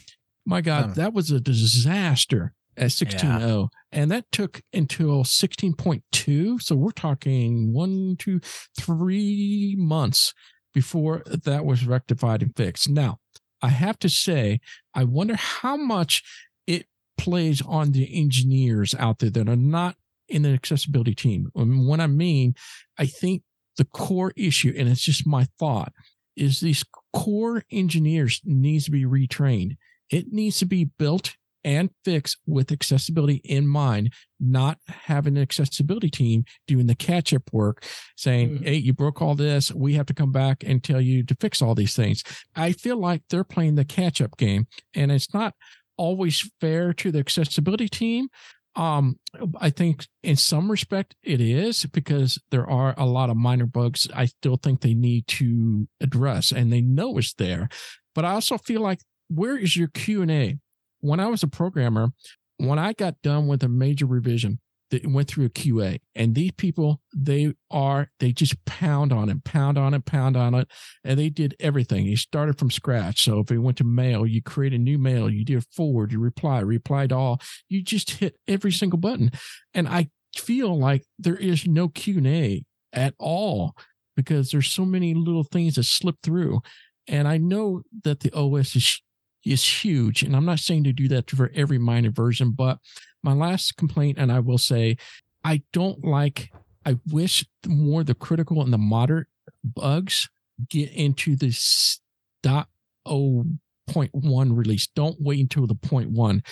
my 0.47 0.61
god 0.61 0.95
that 0.95 1.13
was 1.13 1.31
a 1.31 1.39
disaster 1.39 2.55
at 2.77 2.89
16.0 2.89 3.69
and 3.93 4.11
that 4.11 4.25
took 4.33 4.63
until 4.73 5.23
16.2 5.23 6.63
so 6.63 6.75
we're 6.75 6.91
talking 6.93 7.73
one 7.73 8.17
two 8.19 8.41
three 8.79 9.75
months 9.79 10.33
before 10.73 11.23
that 11.27 11.65
was 11.65 11.87
rectified 11.87 12.43
and 12.43 12.57
fixed. 12.57 12.89
Now 12.89 13.19
i 13.63 13.69
have 13.69 13.99
to 13.99 14.09
say 14.09 14.61
i 14.95 15.05
wonder 15.05 15.37
how 15.37 15.77
much 15.77 16.23
it 16.67 16.87
plays 17.19 17.63
on 17.63 17.93
the 17.93 18.19
engineers 18.19 18.95
out 18.99 19.19
there 19.19 19.31
that 19.31 19.49
are 19.49 19.57
not 19.57 19.97
in 20.31 20.43
the 20.43 20.51
accessibility 20.51 21.15
team. 21.15 21.51
And 21.55 21.87
what 21.87 22.01
I 22.01 22.07
mean, 22.07 22.55
I 22.99 23.07
think 23.07 23.43
the 23.77 23.85
core 23.85 24.33
issue, 24.37 24.73
and 24.77 24.89
it's 24.89 25.03
just 25.03 25.27
my 25.27 25.49
thought, 25.59 25.93
is 26.37 26.61
these 26.61 26.85
core 27.13 27.65
engineers 27.71 28.41
needs 28.45 28.85
to 28.87 28.91
be 28.91 29.05
retrained. 29.05 29.77
It 30.09 30.33
needs 30.33 30.59
to 30.61 30.67
be 30.67 30.85
built 30.85 31.37
and 31.65 31.91
fix 32.05 32.37
with 32.47 32.73
accessibility 32.73 33.41
in 33.45 33.67
mind, 33.67 34.13
not 34.39 34.79
having 34.87 35.37
an 35.37 35.43
accessibility 35.43 36.11
team 36.11 36.45
doing 36.67 36.87
the 36.87 36.95
catch 36.95 37.33
up 37.35 37.43
work 37.53 37.85
saying, 38.17 38.59
Mhm. 38.59 38.65
Hey, 38.65 38.77
you 38.77 38.93
broke 38.93 39.21
all 39.21 39.35
this. 39.35 39.73
We 39.73 39.95
have 39.95 40.07
to 40.07 40.15
come 40.15 40.33
back 40.33 40.63
and 40.65 40.83
tell 40.83 41.01
you 41.01 41.23
to 41.25 41.37
fix 41.41 41.61
all 41.63 41.75
these 41.75 41.95
things. 41.95 42.23
I 42.57 42.73
feel 42.73 42.97
like 42.97 43.23
they're 43.29 43.45
playing 43.45 43.75
the 43.75 43.85
catch 43.85 44.21
up 44.21 44.37
game, 44.37 44.67
and 44.95 45.13
it's 45.13 45.33
not 45.35 45.55
always 45.97 46.51
fair 46.61 46.93
to 46.95 47.13
the 47.13 47.19
accessibility 47.19 47.89
team 47.89 48.29
Um, 48.77 49.19
I 49.61 49.71
think 49.71 50.07
in 50.23 50.37
some 50.37 50.71
respect 50.71 51.17
it 51.25 51.41
is 51.41 51.85
because 51.87 52.39
there 52.53 52.71
are 52.71 52.95
a 52.97 53.05
lot 53.05 53.29
of 53.29 53.37
minor 53.37 53.67
bugs 53.67 54.07
I 54.15 54.27
still 54.27 54.57
think 54.57 54.81
they 54.81 54.95
need 54.95 55.27
to 55.27 55.89
address 56.01 56.53
and 56.53 56.73
they 56.73 56.81
know 56.81 57.19
it's 57.19 57.35
there. 57.35 57.69
But 58.15 58.25
I 58.25 58.31
also 58.31 58.59
feel 58.59 58.81
like 58.81 59.01
where 59.29 59.59
is 59.59 59.77
your 59.77 59.89
Q&A? 59.89 60.59
When 61.01 61.21
I 61.21 61.27
was 61.27 61.43
a 61.43 61.49
programmer, 61.49 62.11
when 62.59 62.79
I 62.79 62.93
got 62.93 63.21
done 63.23 63.47
with 63.47 63.63
a 63.63 63.69
major 63.69 64.07
revision, 64.07 64.61
that 64.91 65.07
went 65.07 65.29
through 65.29 65.47
a 65.47 65.51
QA. 65.51 66.01
And 66.15 66.35
these 66.35 66.53
people, 66.53 67.01
they 67.15 67.55
are, 67.71 68.11
they 68.19 68.33
just 68.33 68.63
pound 68.65 69.13
on 69.13 69.29
it, 69.29 69.45
pound 69.45 69.79
on 69.79 69.95
it, 69.95 70.05
pound 70.05 70.37
on 70.37 70.55
it. 70.55 70.69
And 71.05 71.19
they 71.19 71.31
did 71.31 71.55
everything. 71.61 72.07
You 72.07 72.17
started 72.17 72.59
from 72.59 72.71
scratch. 72.71 73.23
So 73.23 73.39
if 73.39 73.51
you 73.51 73.63
went 73.63 73.79
to 73.79 73.85
mail, 73.85 74.27
you 74.27 74.43
create 74.43 74.75
a 74.75 74.79
new 74.79 74.99
mail, 74.99 75.31
you 75.31 75.45
did 75.45 75.65
forward, 75.73 76.13
you 76.13 76.19
reply, 76.19 76.61
replied 76.61 77.13
all, 77.13 77.41
you 77.69 77.83
just 77.83 78.11
hit 78.11 78.37
every 78.49 78.73
single 78.73 78.99
button. 78.99 79.31
And 79.75 79.89
I 79.89 80.11
feel 80.37 80.77
like 80.79 81.05
there 81.19 81.37
is 81.37 81.67
no 81.67 81.89
Q&A 81.89 82.65
at 82.93 83.15
all 83.19 83.75
because 84.17 84.51
there's 84.51 84.69
so 84.69 84.85
many 84.85 85.15
little 85.15 85.45
things 85.45 85.77
that 85.77 85.85
slip 85.85 86.17
through. 86.23 86.61
And 87.07 87.27
I 87.29 87.39
know 87.39 87.83
that 88.05 88.21
the 88.21 88.33
OS 88.33 88.77
is 88.77 89.01
is 89.45 89.85
huge. 89.85 90.23
And 90.23 90.37
I'm 90.37 90.45
not 90.45 90.59
saying 90.59 90.85
to 90.85 90.93
do 90.93 91.09
that 91.09 91.31
for 91.31 91.51
every 91.55 91.79
minor 91.79 92.11
version, 92.11 92.53
but 92.53 92.79
my 93.23 93.33
last 93.33 93.77
complaint, 93.77 94.19
and 94.19 94.31
I 94.33 94.41
will 94.41 94.59
say, 94.59 94.97
I 95.45 95.63
don't 95.73 96.05
like, 96.05 96.51
I 96.85 96.97
wish 97.11 97.45
more 97.67 98.05
the 98.05 98.15
critical 98.15 98.63
and 98.63 98.73
the 98.73 98.79
moderate 98.79 99.29
bugs 99.65 100.29
get 100.69 100.91
into 100.93 101.37
this 101.37 102.01
dot 102.43 102.69
oh 103.07 103.45
point 103.87 104.11
one 104.13 104.55
release. 104.55 104.87
Don't 104.87 105.17
wait 105.21 105.41
until 105.41 105.67
the 105.67 105.75
point 105.75 106.11
one. 106.11 106.43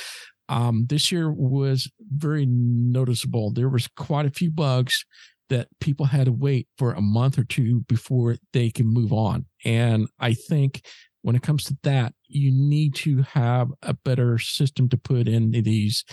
Um, 0.49 0.87
this 0.89 1.13
year 1.13 1.31
was 1.31 1.91
very 2.01 2.47
noticeable. 2.47 3.53
There 3.53 3.69
was 3.69 3.87
quite 3.89 4.27
a 4.27 4.31
few 4.31 4.51
bugs 4.51 5.05
that 5.51 5.69
people 5.81 6.07
had 6.07 6.27
to 6.27 6.33
wait 6.33 6.69
for 6.77 6.93
a 6.93 7.01
month 7.01 7.39
or 7.39 7.45
two 7.45 7.81
before 7.89 8.37
they 8.53 8.71
can 8.71 8.87
move 8.87 9.13
on. 9.13 9.47
And 9.65 10.09
I 10.19 10.35
think 10.35 10.85
when 11.23 11.37
it 11.37 11.43
comes 11.43 11.65
to 11.65 11.77
that, 11.83 12.15
you 12.27 12.51
need 12.51 12.95
to 12.97 13.23
have 13.23 13.71
a 13.83 13.95
better 13.95 14.39
system 14.39 14.89
to 14.91 14.97
put 14.97 15.29
in 15.29 15.51
these 15.51 16.05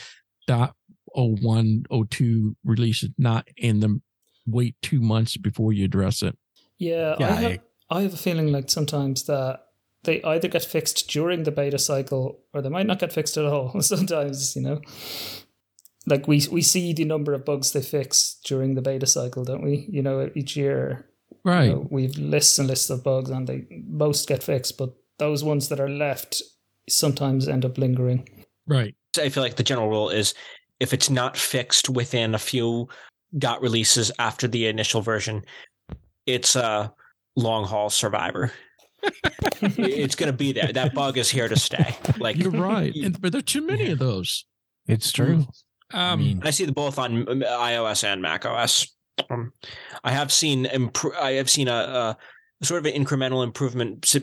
dot 0.47 0.75
oh 1.15 1.35
one 1.35 1.83
oh 1.89 2.03
two 2.05 2.55
releases, 2.63 3.09
not 3.17 3.47
in 3.57 3.79
the 3.79 4.01
wait 4.45 4.75
two 4.81 5.01
months 5.01 5.37
before 5.37 5.73
you 5.73 5.85
address 5.85 6.21
it. 6.21 6.37
Yeah, 6.77 7.15
yeah 7.19 7.27
I, 7.27 7.31
have, 7.31 7.51
I, 7.51 7.97
I 7.97 8.01
have 8.03 8.13
a 8.13 8.17
feeling 8.17 8.51
like 8.51 8.69
sometimes 8.69 9.23
that 9.23 9.65
they 10.05 10.23
either 10.23 10.47
get 10.47 10.63
fixed 10.63 11.09
during 11.09 11.43
the 11.43 11.51
beta 11.51 11.79
cycle 11.79 12.39
or 12.53 12.61
they 12.61 12.69
might 12.69 12.85
not 12.85 12.99
get 12.99 13.13
fixed 13.13 13.37
at 13.37 13.45
all. 13.45 13.81
Sometimes, 13.81 14.55
you 14.55 14.61
know. 14.61 14.81
Like 16.07 16.27
we 16.27 16.43
we 16.51 16.61
see 16.61 16.93
the 16.93 17.05
number 17.05 17.33
of 17.33 17.45
bugs 17.45 17.71
they 17.71 17.81
fix 17.81 18.39
during 18.45 18.75
the 18.75 18.81
beta 18.81 19.07
cycle, 19.07 19.43
don't 19.43 19.63
we? 19.63 19.87
You 19.89 20.03
know, 20.03 20.29
each 20.35 20.55
year. 20.55 21.09
Right. 21.45 21.65
You 21.65 21.75
know, 21.75 21.87
we've 21.91 22.17
lists 22.17 22.59
and 22.59 22.67
lists 22.67 22.89
of 22.89 23.03
bugs 23.03 23.29
and 23.29 23.47
they 23.47 23.65
most 23.87 24.27
get 24.27 24.43
fixed, 24.43 24.77
but 24.77 24.93
those 25.19 25.43
ones 25.43 25.69
that 25.69 25.79
are 25.79 25.89
left 25.89 26.41
sometimes 26.89 27.47
end 27.47 27.63
up 27.63 27.77
lingering. 27.77 28.27
Right. 28.67 28.95
I 29.17 29.29
feel 29.29 29.43
like 29.43 29.55
the 29.55 29.63
general 29.63 29.87
rule 29.87 30.09
is 30.09 30.33
if 30.79 30.91
it's 30.91 31.09
not 31.09 31.37
fixed 31.37 31.89
within 31.89 32.35
a 32.35 32.39
few 32.39 32.89
dot 33.37 33.61
releases 33.61 34.11
after 34.19 34.47
the 34.47 34.67
initial 34.67 35.01
version, 35.01 35.43
it's 36.25 36.55
a 36.55 36.91
long 37.35 37.65
haul 37.65 37.89
survivor. 37.89 38.51
it's 39.61 40.15
going 40.15 40.31
to 40.31 40.37
be 40.37 40.51
there. 40.51 40.73
That 40.73 40.95
bug 40.95 41.17
is 41.17 41.29
here 41.29 41.47
to 41.47 41.55
stay. 41.55 41.95
Like 42.17 42.37
you're 42.37 42.51
right, 42.51 42.93
and, 42.95 43.21
but 43.21 43.31
there 43.31 43.39
are 43.39 43.43
too 43.43 43.61
many 43.61 43.91
of 43.91 43.99
those. 43.99 44.45
It's 44.87 45.11
true. 45.11 45.45
Um, 45.93 45.99
I, 45.99 46.15
mean, 46.15 46.41
I 46.43 46.49
see 46.49 46.65
them 46.65 46.73
both 46.73 46.97
on 46.97 47.25
iOS 47.25 48.03
and 48.03 48.21
Mac 48.21 48.45
OS. 48.45 48.94
Um, 49.29 49.53
I 50.03 50.11
have 50.11 50.31
seen 50.31 50.65
impro- 50.65 51.15
I 51.15 51.33
have 51.33 51.49
seen 51.49 51.67
a, 51.67 52.17
a 52.61 52.65
sort 52.65 52.85
of 52.85 52.93
an 52.93 53.03
incremental 53.03 53.43
improvement 53.43 54.13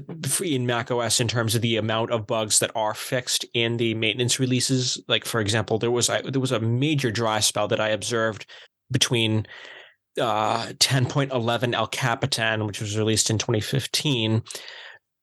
in 0.42 0.66
Mac 0.66 0.90
OS 0.90 1.20
in 1.20 1.28
terms 1.28 1.54
of 1.54 1.62
the 1.62 1.76
amount 1.76 2.10
of 2.10 2.26
bugs 2.26 2.58
that 2.58 2.70
are 2.74 2.94
fixed 2.94 3.44
in 3.54 3.76
the 3.76 3.94
maintenance 3.94 4.38
releases. 4.40 5.02
Like 5.08 5.24
for 5.24 5.40
example, 5.40 5.78
there 5.78 5.90
was 5.90 6.08
there 6.08 6.40
was 6.40 6.52
a 6.52 6.60
major 6.60 7.10
dry 7.10 7.40
spell 7.40 7.68
that 7.68 7.80
I 7.80 7.88
observed 7.88 8.46
between 8.90 9.46
uh, 10.20 10.66
10.11 10.78 11.74
El 11.74 11.86
Capitan, 11.86 12.66
which 12.66 12.80
was 12.80 12.98
released 12.98 13.30
in 13.30 13.38
2015, 13.38 14.42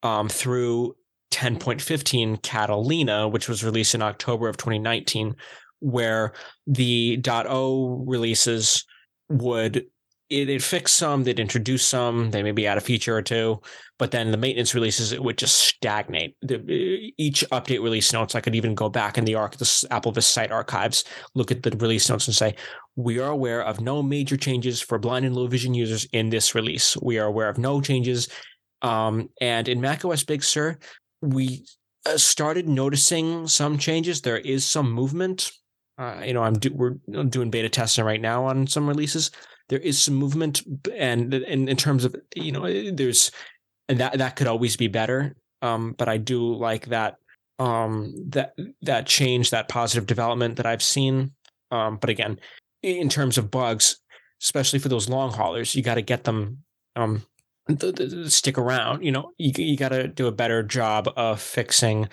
um, 0.01 0.29
through 0.29 0.95
10.15 1.31 2.41
Catalina, 2.41 3.27
which 3.27 3.47
was 3.47 3.63
released 3.63 3.93
in 3.93 4.01
October 4.01 4.49
of 4.49 4.57
2019, 4.57 5.35
where 5.79 6.33
the 6.65 7.19
.0 7.21 8.03
releases 8.07 8.83
would 9.29 9.85
it, 10.29 10.49
it 10.49 10.61
fixed 10.61 10.95
some, 10.95 11.23
they'd 11.23 11.39
introduce 11.39 11.85
some, 11.85 12.29
they 12.29 12.43
maybe 12.43 12.67
add 12.67 12.77
a 12.77 12.81
feature 12.81 13.17
or 13.17 13.21
two, 13.21 13.59
but 13.97 14.11
then 14.11 14.31
the 14.31 14.37
maintenance 14.37 14.75
releases 14.75 15.11
it 15.11 15.23
would 15.23 15.37
just 15.37 15.57
stagnate. 15.57 16.35
The, 16.41 17.11
each 17.17 17.43
update 17.51 17.81
release 17.81 18.13
notes, 18.13 18.35
I 18.35 18.41
could 18.41 18.55
even 18.55 18.75
go 18.75 18.89
back 18.89 19.17
in 19.17 19.25
the 19.25 19.35
arc, 19.35 19.57
the 19.57 19.65
AppleVis 19.65 20.23
site 20.23 20.51
archives, 20.51 21.03
look 21.33 21.51
at 21.51 21.63
the 21.63 21.71
release 21.71 22.09
notes 22.09 22.27
and 22.27 22.35
say, 22.35 22.55
we 22.95 23.19
are 23.19 23.31
aware 23.31 23.63
of 23.63 23.81
no 23.81 24.03
major 24.03 24.37
changes 24.37 24.81
for 24.81 24.99
blind 24.99 25.25
and 25.25 25.35
low 25.35 25.47
vision 25.47 25.73
users 25.73 26.05
in 26.13 26.29
this 26.29 26.53
release. 26.53 26.95
We 26.97 27.17
are 27.17 27.25
aware 27.25 27.49
of 27.49 27.57
no 27.57 27.81
changes. 27.81 28.27
Um, 28.81 29.29
and 29.41 29.67
in 29.67 29.81
macOS 29.81 30.23
Big 30.23 30.43
Sur, 30.43 30.77
we 31.21 31.65
uh, 32.05 32.17
started 32.17 32.69
noticing 32.69 33.47
some 33.47 33.77
changes. 33.77 34.21
There 34.21 34.37
is 34.37 34.65
some 34.65 34.91
movement. 34.91 35.51
Uh, 35.99 36.21
you 36.23 36.33
know, 36.33 36.41
I'm 36.41 36.53
do, 36.53 36.73
we're 36.73 36.95
doing 37.25 37.49
beta 37.51 37.69
testing 37.69 38.05
right 38.05 38.21
now 38.21 38.45
on 38.45 38.65
some 38.67 38.87
releases 38.87 39.31
there 39.69 39.79
is 39.79 40.01
some 40.01 40.15
movement, 40.15 40.63
and, 40.95 41.33
and 41.33 41.69
in 41.69 41.77
terms 41.77 42.03
of 42.03 42.15
you 42.35 42.51
know, 42.51 42.91
there's 42.91 43.31
and 43.87 43.99
that 43.99 44.17
that 44.17 44.35
could 44.35 44.47
always 44.47 44.75
be 44.75 44.87
better. 44.87 45.35
Um, 45.61 45.95
but 45.97 46.09
I 46.09 46.17
do 46.17 46.53
like 46.53 46.87
that 46.87 47.17
um 47.59 48.13
that 48.29 48.55
that 48.81 49.05
change, 49.05 49.51
that 49.51 49.69
positive 49.69 50.07
development 50.07 50.57
that 50.57 50.65
I've 50.65 50.83
seen. 50.83 51.31
Um, 51.71 51.97
but 51.97 52.09
again, 52.09 52.39
in 52.81 53.09
terms 53.09 53.37
of 53.37 53.51
bugs, 53.51 53.99
especially 54.41 54.79
for 54.79 54.89
those 54.89 55.07
long 55.07 55.31
haulers, 55.31 55.75
you 55.75 55.83
got 55.83 55.95
to 55.95 56.01
get 56.01 56.23
them 56.23 56.63
um 56.95 57.23
th- 57.67 57.95
th- 57.95 58.31
stick 58.31 58.57
around. 58.57 59.03
You 59.03 59.11
know, 59.11 59.31
you 59.37 59.51
you 59.55 59.77
got 59.77 59.89
to 59.89 60.07
do 60.07 60.27
a 60.27 60.31
better 60.31 60.63
job 60.63 61.09
of 61.15 61.39
fixing 61.39 62.09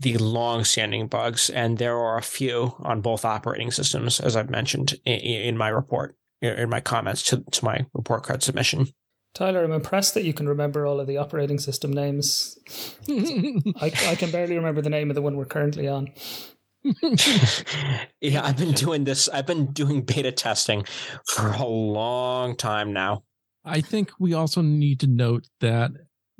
the 0.00 0.16
long-standing 0.18 1.06
bugs, 1.06 1.50
and 1.50 1.78
there 1.78 1.96
are 1.96 2.18
a 2.18 2.22
few 2.22 2.74
on 2.80 3.00
both 3.02 3.24
operating 3.24 3.70
systems, 3.70 4.18
as 4.18 4.34
I've 4.34 4.50
mentioned 4.50 4.94
in, 5.04 5.20
in 5.20 5.56
my 5.56 5.68
report 5.68 6.16
in 6.42 6.70
my 6.70 6.80
comments 6.80 7.22
to, 7.24 7.44
to 7.50 7.64
my 7.64 7.86
report 7.92 8.22
card 8.22 8.42
submission. 8.42 8.88
Tyler, 9.34 9.62
I'm 9.62 9.72
impressed 9.72 10.14
that 10.14 10.24
you 10.24 10.32
can 10.32 10.48
remember 10.48 10.86
all 10.86 10.98
of 10.98 11.06
the 11.06 11.18
operating 11.18 11.58
system 11.58 11.92
names. 11.92 12.58
I, 13.08 13.92
I 14.06 14.14
can 14.16 14.30
barely 14.30 14.56
remember 14.56 14.80
the 14.80 14.90
name 14.90 15.10
of 15.10 15.14
the 15.14 15.22
one 15.22 15.36
we're 15.36 15.44
currently 15.44 15.86
on. 15.86 16.08
yeah, 18.20 18.42
I've 18.42 18.56
been 18.56 18.72
doing 18.72 19.04
this. 19.04 19.28
I've 19.28 19.46
been 19.46 19.66
doing 19.66 20.02
beta 20.02 20.32
testing 20.32 20.84
for 21.26 21.48
a 21.48 21.66
long 21.66 22.56
time 22.56 22.92
now. 22.92 23.22
I 23.64 23.82
think 23.82 24.10
we 24.18 24.32
also 24.32 24.62
need 24.62 25.00
to 25.00 25.06
note 25.06 25.46
that 25.60 25.90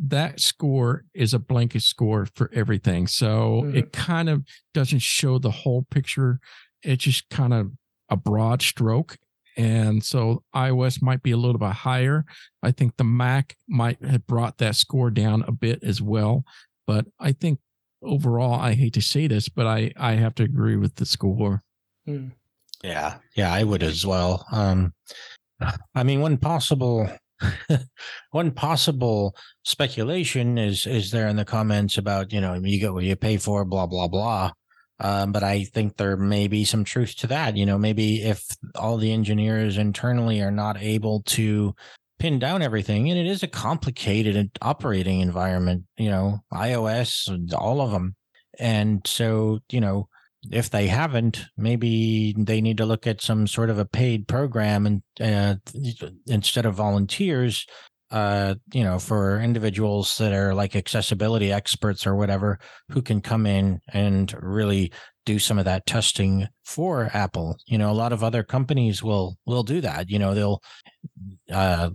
that 0.02 0.40
score 0.40 1.04
is 1.14 1.34
a 1.34 1.38
blanket 1.38 1.82
score 1.82 2.26
for 2.34 2.50
everything. 2.54 3.06
So 3.06 3.62
mm-hmm. 3.64 3.76
it 3.76 3.92
kind 3.92 4.28
of 4.28 4.44
doesn't 4.72 5.02
show 5.02 5.38
the 5.38 5.50
whole 5.50 5.86
picture. 5.90 6.40
It's 6.82 7.04
just 7.04 7.28
kind 7.28 7.52
of 7.52 7.72
a 8.08 8.16
broad 8.16 8.62
stroke. 8.62 9.18
And 9.56 10.02
so 10.02 10.42
iOS 10.54 11.02
might 11.02 11.22
be 11.22 11.32
a 11.32 11.36
little 11.36 11.58
bit 11.58 11.72
higher. 11.72 12.24
I 12.62 12.70
think 12.70 12.96
the 12.96 13.04
Mac 13.04 13.56
might 13.68 14.02
have 14.02 14.26
brought 14.26 14.58
that 14.58 14.76
score 14.76 15.10
down 15.10 15.44
a 15.46 15.52
bit 15.52 15.82
as 15.82 16.00
well. 16.00 16.44
But 16.86 17.06
I 17.18 17.32
think 17.32 17.58
overall, 18.02 18.54
I 18.54 18.72
hate 18.72 18.94
to 18.94 19.02
say 19.02 19.26
this, 19.26 19.50
but 19.50 19.66
I, 19.66 19.92
I 19.98 20.12
have 20.12 20.34
to 20.36 20.44
agree 20.44 20.76
with 20.76 20.94
the 20.94 21.04
score. 21.04 21.62
Hmm. 22.06 22.28
Yeah. 22.82 23.16
Yeah, 23.36 23.52
I 23.52 23.64
would 23.64 23.82
as 23.82 24.06
well. 24.06 24.46
Um, 24.50 24.94
I 25.94 26.04
mean, 26.04 26.22
one 26.22 26.38
possible 26.38 27.10
one 28.30 28.50
possible 28.50 29.34
speculation 29.64 30.58
is 30.58 30.86
is 30.86 31.10
there 31.10 31.28
in 31.28 31.36
the 31.36 31.44
comments 31.44 31.96
about 31.98 32.32
you 32.32 32.40
know 32.40 32.54
you 32.54 32.78
get 32.78 32.92
what 32.92 33.04
you 33.04 33.16
pay 33.16 33.36
for 33.36 33.64
blah 33.64 33.86
blah 33.86 34.08
blah 34.08 34.50
um, 35.00 35.32
but 35.32 35.42
I 35.42 35.64
think 35.64 35.96
there 35.96 36.16
may 36.16 36.46
be 36.46 36.64
some 36.64 36.84
truth 36.84 37.16
to 37.16 37.26
that. 37.28 37.56
You 37.56 37.64
know, 37.64 37.78
maybe 37.78 38.22
if 38.22 38.44
all 38.74 38.98
the 38.98 39.12
engineers 39.12 39.78
internally 39.78 40.42
are 40.42 40.50
not 40.50 40.80
able 40.80 41.22
to 41.22 41.74
pin 42.18 42.38
down 42.38 42.60
everything, 42.60 43.10
and 43.10 43.18
it 43.18 43.26
is 43.26 43.42
a 43.42 43.48
complicated 43.48 44.50
operating 44.60 45.20
environment, 45.20 45.84
you 45.96 46.10
know, 46.10 46.40
iOS, 46.52 47.54
all 47.54 47.80
of 47.80 47.92
them. 47.92 48.14
And 48.58 49.00
so, 49.06 49.60
you 49.70 49.80
know, 49.80 50.09
if 50.50 50.70
they 50.70 50.86
haven't, 50.86 51.44
maybe 51.56 52.34
they 52.36 52.60
need 52.60 52.78
to 52.78 52.86
look 52.86 53.06
at 53.06 53.20
some 53.20 53.46
sort 53.46 53.70
of 53.70 53.78
a 53.78 53.84
paid 53.84 54.26
program 54.26 54.86
and 54.86 55.02
uh, 55.20 55.56
instead 56.26 56.66
of 56.66 56.74
volunteers 56.74 57.66
uh, 58.10 58.56
you 58.72 58.82
know, 58.82 58.98
for 58.98 59.40
individuals 59.40 60.18
that 60.18 60.32
are 60.32 60.54
like 60.54 60.74
accessibility 60.74 61.52
experts 61.52 62.06
or 62.06 62.16
whatever 62.16 62.58
who 62.90 63.02
can 63.02 63.20
come 63.20 63.46
in 63.46 63.80
and 63.92 64.34
really 64.42 64.92
do 65.32 65.38
some 65.38 65.58
of 65.58 65.64
that 65.64 65.86
testing 65.86 66.48
for 66.64 67.10
Apple. 67.14 67.56
You 67.66 67.78
know, 67.78 67.90
a 67.90 68.00
lot 68.02 68.12
of 68.12 68.24
other 68.24 68.42
companies 68.42 69.02
will 69.02 69.36
will 69.46 69.62
do 69.62 69.80
that. 69.80 70.10
You 70.10 70.18
know, 70.18 70.34
they'll 70.34 70.62
uh, 71.52 71.90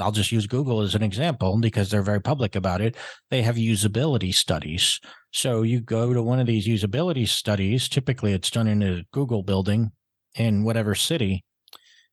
I'll 0.00 0.12
just 0.12 0.32
use 0.32 0.46
Google 0.46 0.80
as 0.80 0.94
an 0.94 1.02
example 1.02 1.58
because 1.60 1.90
they're 1.90 2.02
very 2.02 2.20
public 2.20 2.56
about 2.56 2.80
it. 2.80 2.96
They 3.30 3.42
have 3.42 3.56
usability 3.56 4.34
studies. 4.34 5.00
So 5.32 5.62
you 5.62 5.80
go 5.80 6.12
to 6.12 6.22
one 6.22 6.40
of 6.40 6.46
these 6.46 6.66
usability 6.66 7.28
studies, 7.28 7.88
typically 7.88 8.32
it's 8.32 8.50
done 8.50 8.68
in 8.68 8.82
a 8.82 9.04
Google 9.12 9.42
building 9.42 9.92
in 10.34 10.64
whatever 10.64 10.94
city, 10.94 11.44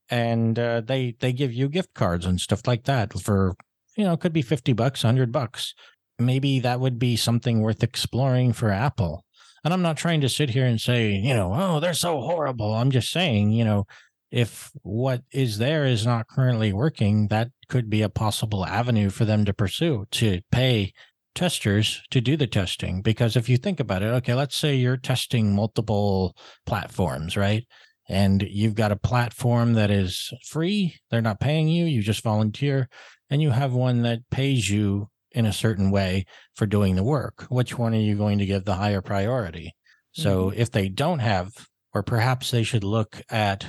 and 0.09 0.59
uh, 0.59 0.81
they 0.81 1.15
they 1.19 1.31
give 1.33 1.53
you 1.53 1.69
gift 1.69 1.93
cards 1.93 2.25
and 2.25 2.39
stuff 2.39 2.67
like 2.67 2.83
that 2.85 3.13
for 3.19 3.55
you 3.95 4.03
know, 4.03 4.13
it 4.13 4.19
could 4.19 4.33
be 4.33 4.41
50 4.41 4.73
bucks, 4.73 5.03
100 5.03 5.31
bucks. 5.31 5.73
Maybe 6.19 6.59
that 6.59 6.79
would 6.79 6.99
be 6.99 7.15
something 7.15 7.61
worth 7.61 7.83
exploring 7.83 8.53
for 8.53 8.69
Apple. 8.69 9.23
And 9.65 9.73
I'm 9.73 9.81
not 9.81 9.97
trying 9.97 10.21
to 10.21 10.29
sit 10.29 10.51
here 10.51 10.65
and 10.65 10.79
say, 10.79 11.11
you 11.11 11.33
know, 11.33 11.51
oh, 11.53 11.79
they're 11.79 11.95
so 11.95 12.21
horrible. 12.21 12.75
I'm 12.75 12.91
just 12.91 13.11
saying, 13.11 13.49
you 13.49 13.65
know, 13.65 13.87
if 14.29 14.69
what 14.83 15.23
is 15.31 15.57
there 15.57 15.85
is 15.85 16.05
not 16.05 16.27
currently 16.27 16.71
working, 16.71 17.29
that 17.29 17.49
could 17.67 17.89
be 17.89 18.03
a 18.03 18.09
possible 18.09 18.63
avenue 18.63 19.09
for 19.09 19.25
them 19.25 19.43
to 19.45 19.53
pursue 19.53 20.05
to 20.11 20.41
pay 20.51 20.93
testers 21.33 22.03
to 22.11 22.21
do 22.21 22.37
the 22.37 22.45
testing. 22.45 23.01
Because 23.01 23.35
if 23.35 23.49
you 23.49 23.57
think 23.57 23.79
about 23.79 24.03
it, 24.03 24.07
okay, 24.07 24.35
let's 24.35 24.55
say 24.55 24.75
you're 24.75 24.97
testing 24.97 25.55
multiple 25.55 26.35
platforms, 26.67 27.35
right? 27.35 27.65
And 28.07 28.43
you've 28.43 28.75
got 28.75 28.91
a 28.91 28.95
platform 28.95 29.73
that 29.73 29.89
is 29.89 30.31
free, 30.45 30.95
they're 31.09 31.21
not 31.21 31.39
paying 31.39 31.67
you, 31.67 31.85
you 31.85 32.03
just 32.03 32.23
volunteer, 32.23 32.87
and 33.31 33.41
you 33.41 33.49
have 33.49 33.73
one 33.73 34.03
that 34.03 34.19
pays 34.29 34.69
you 34.69 35.09
in 35.35 35.45
a 35.45 35.53
certain 35.53 35.91
way 35.91 36.25
for 36.55 36.65
doing 36.65 36.95
the 36.95 37.03
work. 37.03 37.45
Which 37.49 37.77
one 37.77 37.93
are 37.93 37.99
you 37.99 38.15
going 38.15 38.39
to 38.39 38.45
give 38.45 38.65
the 38.65 38.75
higher 38.75 39.01
priority? 39.01 39.75
So 40.13 40.49
mm-hmm. 40.49 40.59
if 40.59 40.71
they 40.71 40.89
don't 40.89 41.19
have, 41.19 41.51
or 41.93 42.01
perhaps 42.01 42.49
they 42.49 42.63
should 42.63 42.85
look 42.85 43.21
at 43.29 43.65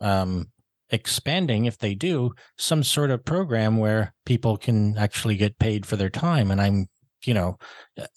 um, 0.00 0.46
expanding, 0.90 1.66
if 1.66 1.76
they 1.76 1.94
do, 1.94 2.32
some 2.56 2.84
sort 2.84 3.10
of 3.10 3.24
program 3.24 3.78
where 3.78 4.14
people 4.24 4.56
can 4.56 4.96
actually 4.96 5.36
get 5.36 5.58
paid 5.58 5.84
for 5.84 5.96
their 5.96 6.08
time. 6.08 6.52
And 6.52 6.60
I'm, 6.60 6.86
you 7.24 7.34
know, 7.34 7.58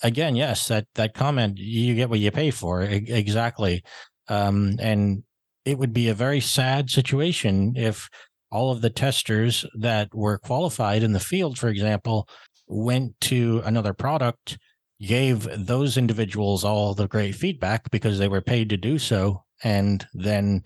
again, 0.03 0.36
yes, 0.36 0.68
that 0.68 0.86
that 0.94 1.15
comment, 1.15 1.57
you 1.57 1.95
get 1.95 2.10
what 2.10 2.19
you 2.19 2.30
pay 2.30 2.52
for, 2.52 2.84
exactly. 2.84 3.84
Um, 4.28 4.76
and 4.80 5.23
it 5.65 5.80
would 5.80 5.91
be 5.91 6.10
a 6.10 6.14
very 6.14 6.40
sad 6.40 6.90
situation 6.90 7.73
if 7.76 8.10
all 8.52 8.72
of 8.72 8.82
the 8.82 8.90
testers 8.90 9.65
that 9.80 10.14
were 10.14 10.38
qualified 10.38 11.03
in 11.03 11.14
the 11.14 11.19
field, 11.19 11.57
for 11.57 11.69
example, 11.69 12.28
went 12.72 13.19
to 13.22 13.61
another 13.65 13.93
product, 13.93 14.57
gave 15.02 15.48
those 15.65 15.98
individuals 15.98 16.64
all 16.64 16.93
the 16.93 17.07
great 17.07 17.35
feedback 17.35 17.89
because 17.91 18.19
they 18.19 18.27
were 18.27 18.41
paid 18.41 18.69
to 18.69 18.77
do 18.77 18.98
so, 18.98 19.43
and 19.64 20.07
then 20.14 20.64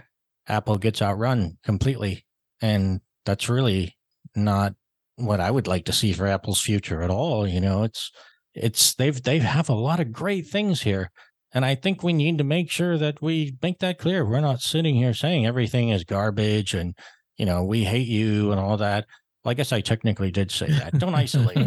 Apple 0.47 0.77
gets 0.77 1.01
outrun 1.01 1.57
completely. 1.63 2.25
And 2.61 3.01
that's 3.25 3.49
really 3.49 3.97
not 4.35 4.73
what 5.15 5.39
I 5.39 5.51
would 5.51 5.67
like 5.67 5.85
to 5.85 5.93
see 5.93 6.13
for 6.13 6.27
Apple's 6.27 6.61
future 6.61 7.01
at 7.01 7.09
all. 7.09 7.47
You 7.47 7.61
know, 7.61 7.83
it's 7.83 8.11
it's 8.53 8.93
they've 8.95 9.21
they 9.21 9.39
have 9.39 9.69
a 9.69 9.73
lot 9.73 9.99
of 9.99 10.11
great 10.11 10.47
things 10.47 10.81
here. 10.81 11.11
And 11.53 11.63
I 11.63 11.75
think 11.75 12.03
we 12.03 12.11
need 12.11 12.37
to 12.37 12.43
make 12.43 12.69
sure 12.69 12.97
that 12.97 13.21
we 13.21 13.57
make 13.61 13.79
that 13.79 13.97
clear. 13.97 14.25
We're 14.25 14.41
not 14.41 14.59
sitting 14.59 14.95
here 14.95 15.13
saying 15.13 15.45
everything 15.45 15.89
is 15.89 16.03
garbage 16.03 16.73
and 16.73 16.95
you 17.37 17.45
know, 17.45 17.63
we 17.63 17.83
hate 17.83 18.07
you 18.07 18.51
and 18.51 18.59
all 18.59 18.77
that. 18.77 19.05
Well, 19.45 19.51
I 19.51 19.53
guess 19.53 19.71
I 19.71 19.79
technically 19.81 20.31
did 20.31 20.49
say 20.51 20.67
that. 20.71 20.97
Don't 20.97 21.13
isolate. 21.23 21.57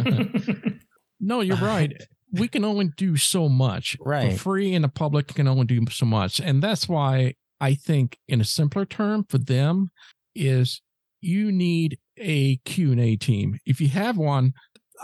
no, 1.21 1.39
you're 1.39 1.55
right. 1.61 1.93
We 2.33 2.49
can 2.49 2.65
only 2.65 2.89
do 2.97 3.15
so 3.15 3.47
much. 3.47 3.95
Right. 4.01 4.33
For 4.33 4.37
free 4.37 4.75
and 4.75 4.83
the 4.83 4.89
public 4.89 5.27
can 5.27 5.47
only 5.47 5.65
do 5.65 5.83
so 5.89 6.05
much. 6.05 6.41
And 6.41 6.61
that's 6.61 6.89
why 6.89 7.35
I 7.61 7.73
think 7.75 8.19
in 8.27 8.41
a 8.41 8.43
simpler 8.45 8.85
term 8.85 9.25
for 9.29 9.37
them 9.37 9.89
is 10.35 10.81
you 11.21 11.51
need 11.51 11.97
a 12.17 12.57
Q&A 12.57 13.15
team. 13.15 13.57
If 13.65 13.79
you 13.79 13.87
have 13.87 14.17
one, 14.17 14.53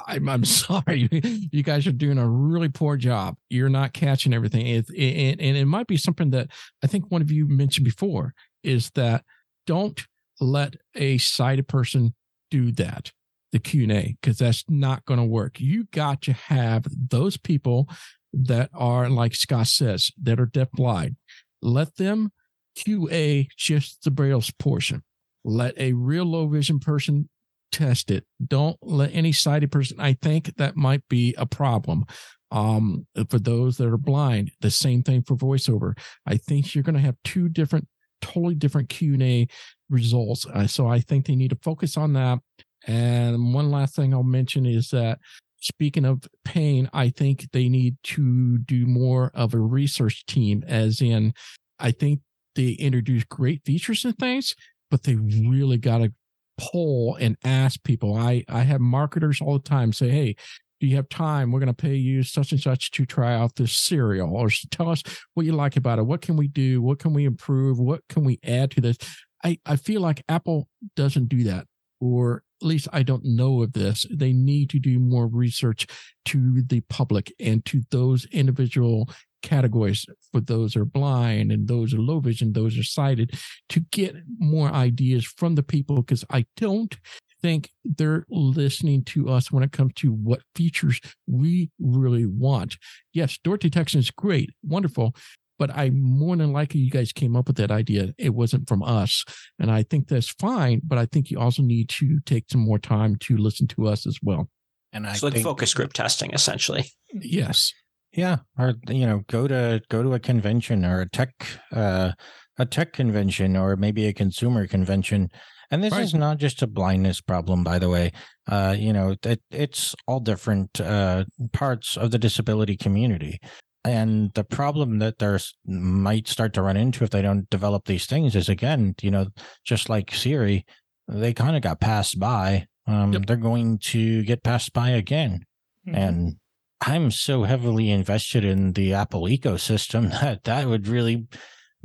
I'm, 0.05 0.27
I'm 0.27 0.45
sorry. 0.45 1.07
you 1.51 1.63
guys 1.63 1.87
are 1.87 1.93
doing 1.93 2.17
a 2.17 2.27
really 2.27 2.69
poor 2.69 2.97
job. 2.97 3.37
You're 3.49 3.69
not 3.69 3.93
catching 3.93 4.33
everything. 4.33 4.67
It, 4.67 4.89
it, 4.89 5.39
and 5.39 5.57
it 5.57 5.65
might 5.65 5.87
be 5.87 5.97
something 5.97 6.31
that 6.31 6.49
I 6.83 6.87
think 6.87 7.09
one 7.09 7.21
of 7.21 7.31
you 7.31 7.47
mentioned 7.47 7.85
before 7.85 8.33
is 8.63 8.91
that 8.95 9.23
don't 9.65 10.05
let 10.41 10.75
a 10.95 11.17
sighted 11.17 11.69
person 11.69 12.13
do 12.55 12.71
that 12.71 13.11
the 13.51 13.59
q&a 13.59 14.15
because 14.21 14.37
that's 14.37 14.63
not 14.69 15.05
going 15.05 15.19
to 15.19 15.25
work. 15.25 15.59
You 15.59 15.87
got 15.91 16.21
to 16.23 16.33
have 16.33 16.85
those 16.89 17.37
people 17.37 17.89
that 18.33 18.69
are 18.73 19.09
like 19.09 19.35
scott 19.35 19.67
says 19.67 20.11
that 20.21 20.39
are 20.39 20.45
deaf 20.45 20.69
blind. 20.71 21.17
Let 21.61 21.95
them 21.97 22.31
qa 22.77 23.47
just 23.57 24.03
the 24.03 24.11
braille's 24.11 24.51
portion. 24.51 25.03
Let 25.43 25.73
a 25.77 25.93
real 25.93 26.25
low 26.25 26.47
vision 26.47 26.79
person 26.79 27.29
test 27.71 28.11
it. 28.11 28.25
Don't 28.45 28.77
let 28.81 29.13
any 29.13 29.31
sighted 29.31 29.71
person 29.71 29.99
i 29.99 30.13
think 30.13 30.55
that 30.55 30.75
might 30.75 31.07
be 31.09 31.35
a 31.37 31.45
problem 31.45 32.05
um, 32.51 33.05
for 33.29 33.39
those 33.39 33.77
that 33.77 33.87
are 33.87 33.97
blind. 33.97 34.51
The 34.61 34.71
same 34.71 35.03
thing 35.03 35.23
for 35.23 35.35
voiceover. 35.35 35.97
I 36.25 36.37
think 36.37 36.73
you're 36.73 36.83
going 36.83 36.95
to 36.95 37.01
have 37.01 37.17
two 37.23 37.49
different 37.49 37.87
totally 38.25 38.55
different 38.55 38.89
q&a 38.89 39.47
results. 39.89 40.45
Uh, 40.47 40.67
so 40.67 40.87
I 40.87 40.99
think 40.99 41.25
they 41.25 41.35
need 41.35 41.51
to 41.51 41.59
focus 41.61 41.97
on 41.97 42.13
that. 42.13 42.39
And 42.87 43.53
one 43.53 43.71
last 43.71 43.95
thing 43.95 44.13
I'll 44.13 44.23
mention 44.23 44.65
is 44.65 44.89
that 44.89 45.19
speaking 45.59 46.05
of 46.05 46.23
pain, 46.43 46.89
I 46.93 47.09
think 47.09 47.51
they 47.51 47.69
need 47.69 47.97
to 48.03 48.57
do 48.59 48.85
more 48.85 49.31
of 49.33 49.53
a 49.53 49.59
research 49.59 50.25
team, 50.25 50.63
as 50.67 51.01
in, 51.01 51.33
I 51.79 51.91
think 51.91 52.21
they 52.55 52.71
introduce 52.71 53.23
great 53.25 53.63
features 53.65 54.05
and 54.05 54.17
things, 54.17 54.55
but 54.89 55.03
they 55.03 55.15
really 55.15 55.77
got 55.77 55.99
to 55.99 56.13
poll 56.57 57.17
and 57.19 57.37
ask 57.43 57.83
people. 57.83 58.15
I, 58.15 58.43
I 58.47 58.61
have 58.61 58.81
marketers 58.81 59.41
all 59.41 59.59
the 59.59 59.69
time 59.69 59.91
say, 59.91 60.09
Hey, 60.09 60.35
you 60.79 60.95
have 60.95 61.09
time? 61.09 61.51
We're 61.51 61.59
going 61.59 61.67
to 61.67 61.73
pay 61.73 61.95
you 61.95 62.23
such 62.23 62.51
and 62.51 62.61
such 62.61 62.91
to 62.91 63.05
try 63.05 63.33
out 63.33 63.55
this 63.55 63.73
cereal 63.73 64.35
or 64.35 64.49
tell 64.71 64.89
us 64.89 65.03
what 65.33 65.45
you 65.45 65.53
like 65.53 65.77
about 65.77 65.99
it. 65.99 66.05
What 66.05 66.21
can 66.21 66.35
we 66.35 66.47
do? 66.47 66.81
What 66.81 66.99
can 66.99 67.13
we 67.13 67.25
improve? 67.25 67.79
What 67.79 68.01
can 68.09 68.23
we 68.23 68.39
add 68.43 68.71
to 68.71 68.81
this? 68.81 68.97
I, 69.43 69.59
I 69.65 69.75
feel 69.75 70.01
like 70.01 70.23
Apple 70.27 70.67
doesn't 70.95 71.29
do 71.29 71.43
that, 71.43 71.67
or 71.99 72.43
at 72.61 72.67
least 72.67 72.87
I 72.91 73.03
don't 73.03 73.23
know 73.23 73.61
of 73.61 73.73
this. 73.73 74.05
They 74.09 74.33
need 74.33 74.69
to 74.71 74.79
do 74.79 74.99
more 74.99 75.27
research 75.27 75.87
to 76.25 76.61
the 76.61 76.81
public 76.81 77.33
and 77.39 77.63
to 77.65 77.81
those 77.91 78.25
individual 78.31 79.09
categories 79.43 80.05
for 80.31 80.41
those 80.41 80.75
are 80.75 80.85
blind 80.85 81.51
and 81.51 81.67
those 81.67 81.93
are 81.93 81.99
low 81.99 82.19
vision, 82.19 82.53
those 82.53 82.77
are 82.77 82.83
sighted, 82.83 83.37
to 83.69 83.79
get 83.91 84.15
more 84.39 84.69
ideas 84.69 85.23
from 85.25 85.55
the 85.55 85.63
people 85.63 85.97
because 85.97 86.25
I 86.31 86.45
don't 86.57 86.97
think 87.45 87.69
they're 87.83 88.25
listening 88.27 89.03
to 89.03 89.29
us 89.29 89.51
when 89.51 89.61
it 89.61 89.71
comes 89.71 89.93
to 89.93 90.11
what 90.11 90.41
features 90.55 90.99
we 91.27 91.69
really 91.79 92.25
want. 92.25 92.75
Yes, 93.13 93.37
door 93.43 93.55
detection 93.55 93.99
is 93.99 94.09
great, 94.09 94.49
wonderful, 94.63 95.15
but 95.59 95.69
I 95.69 95.91
more 95.91 96.35
than 96.35 96.53
likely 96.53 96.79
you 96.79 96.89
guys 96.89 97.13
came 97.13 97.35
up 97.35 97.45
with 97.45 97.57
that 97.57 97.69
idea. 97.69 98.15
It 98.17 98.33
wasn't 98.33 98.67
from 98.67 98.81
us. 98.81 99.23
And 99.59 99.69
I 99.69 99.83
think 99.83 100.07
that's 100.07 100.31
fine, 100.31 100.81
but 100.83 100.97
I 100.97 101.05
think 101.05 101.29
you 101.29 101.39
also 101.39 101.61
need 101.61 101.87
to 101.89 102.19
take 102.25 102.45
some 102.51 102.61
more 102.61 102.79
time 102.79 103.15
to 103.17 103.37
listen 103.37 103.67
to 103.67 103.89
us 103.89 104.07
as 104.07 104.17
well. 104.23 104.49
And 104.91 105.05
I 105.05 105.13
so 105.13 105.27
like 105.27 105.37
focus 105.37 105.75
group 105.75 105.93
testing 105.93 106.31
essentially. 106.33 106.89
Yes. 107.13 107.71
Yeah. 108.11 108.37
Or 108.57 108.73
you 108.89 109.05
know, 109.05 109.21
go 109.27 109.47
to 109.47 109.83
go 109.89 110.01
to 110.01 110.15
a 110.15 110.19
convention 110.19 110.83
or 110.83 111.01
a 111.01 111.09
tech 111.09 111.45
uh 111.71 112.13
a 112.57 112.65
tech 112.65 112.93
convention 112.93 113.55
or 113.55 113.75
maybe 113.75 114.07
a 114.07 114.13
consumer 114.13 114.65
convention. 114.65 115.29
And 115.71 115.83
this 115.83 115.91
right. 115.91 116.03
is 116.03 116.13
not 116.13 116.37
just 116.37 116.61
a 116.61 116.67
blindness 116.67 117.21
problem, 117.21 117.63
by 117.63 117.79
the 117.79 117.89
way. 117.89 118.11
Uh, 118.47 118.75
you 118.77 118.93
know, 118.93 119.15
it, 119.23 119.41
it's 119.51 119.95
all 120.07 120.19
different 120.19 120.79
uh, 120.79 121.25
parts 121.53 121.97
of 121.97 122.11
the 122.11 122.19
disability 122.19 122.77
community. 122.77 123.39
And 123.83 124.33
the 124.33 124.43
problem 124.43 124.97
that 124.99 125.19
there's 125.19 125.55
might 125.65 126.27
start 126.27 126.53
to 126.53 126.63
run 126.63 126.77
into 126.77 127.03
if 127.03 127.11
they 127.11 127.21
don't 127.21 127.49
develop 127.49 127.85
these 127.85 128.07
things 128.07 128.35
is 128.35 128.49
again, 128.49 128.95
you 129.01 129.11
know, 129.11 129.27
just 129.63 129.89
like 129.89 130.13
Siri, 130.13 130.65
they 131.07 131.33
kind 131.33 131.55
of 131.55 131.61
got 131.61 131.79
passed 131.79 132.19
by. 132.19 132.65
Um, 132.87 133.13
yep. 133.13 133.25
They're 133.27 133.37
going 133.37 133.77
to 133.79 134.23
get 134.23 134.43
passed 134.43 134.73
by 134.73 134.89
again. 134.89 135.45
Mm-hmm. 135.87 135.95
And 135.95 136.35
I'm 136.81 137.11
so 137.11 137.43
heavily 137.43 137.89
invested 137.89 138.43
in 138.43 138.73
the 138.73 138.93
Apple 138.93 139.23
ecosystem 139.23 140.09
that 140.21 140.43
that 140.43 140.67
would 140.67 140.87
really 140.87 141.27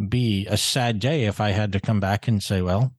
be 0.09 0.47
a 0.47 0.57
sad 0.57 0.99
day 0.99 1.25
if 1.25 1.41
I 1.41 1.51
had 1.51 1.73
to 1.73 1.81
come 1.81 2.01
back 2.01 2.29
and 2.29 2.43
say, 2.43 2.63
well, 2.63 2.95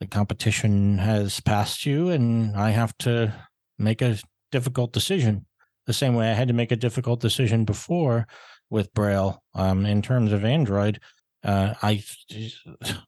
the 0.00 0.06
competition 0.06 0.98
has 0.98 1.40
passed 1.40 1.86
you 1.86 2.08
and 2.08 2.56
I 2.56 2.70
have 2.70 2.96
to 2.98 3.32
make 3.78 4.02
a 4.02 4.18
difficult 4.50 4.92
decision 4.92 5.46
the 5.86 5.92
same 5.92 6.14
way 6.14 6.30
I 6.30 6.34
had 6.34 6.48
to 6.48 6.54
make 6.54 6.72
a 6.72 6.76
difficult 6.76 7.20
decision 7.20 7.64
before 7.64 8.26
with 8.70 8.92
Braille 8.94 9.42
um, 9.54 9.84
in 9.84 10.02
terms 10.02 10.32
of 10.32 10.44
Android. 10.44 11.00
Uh, 11.42 11.74
I 11.82 12.02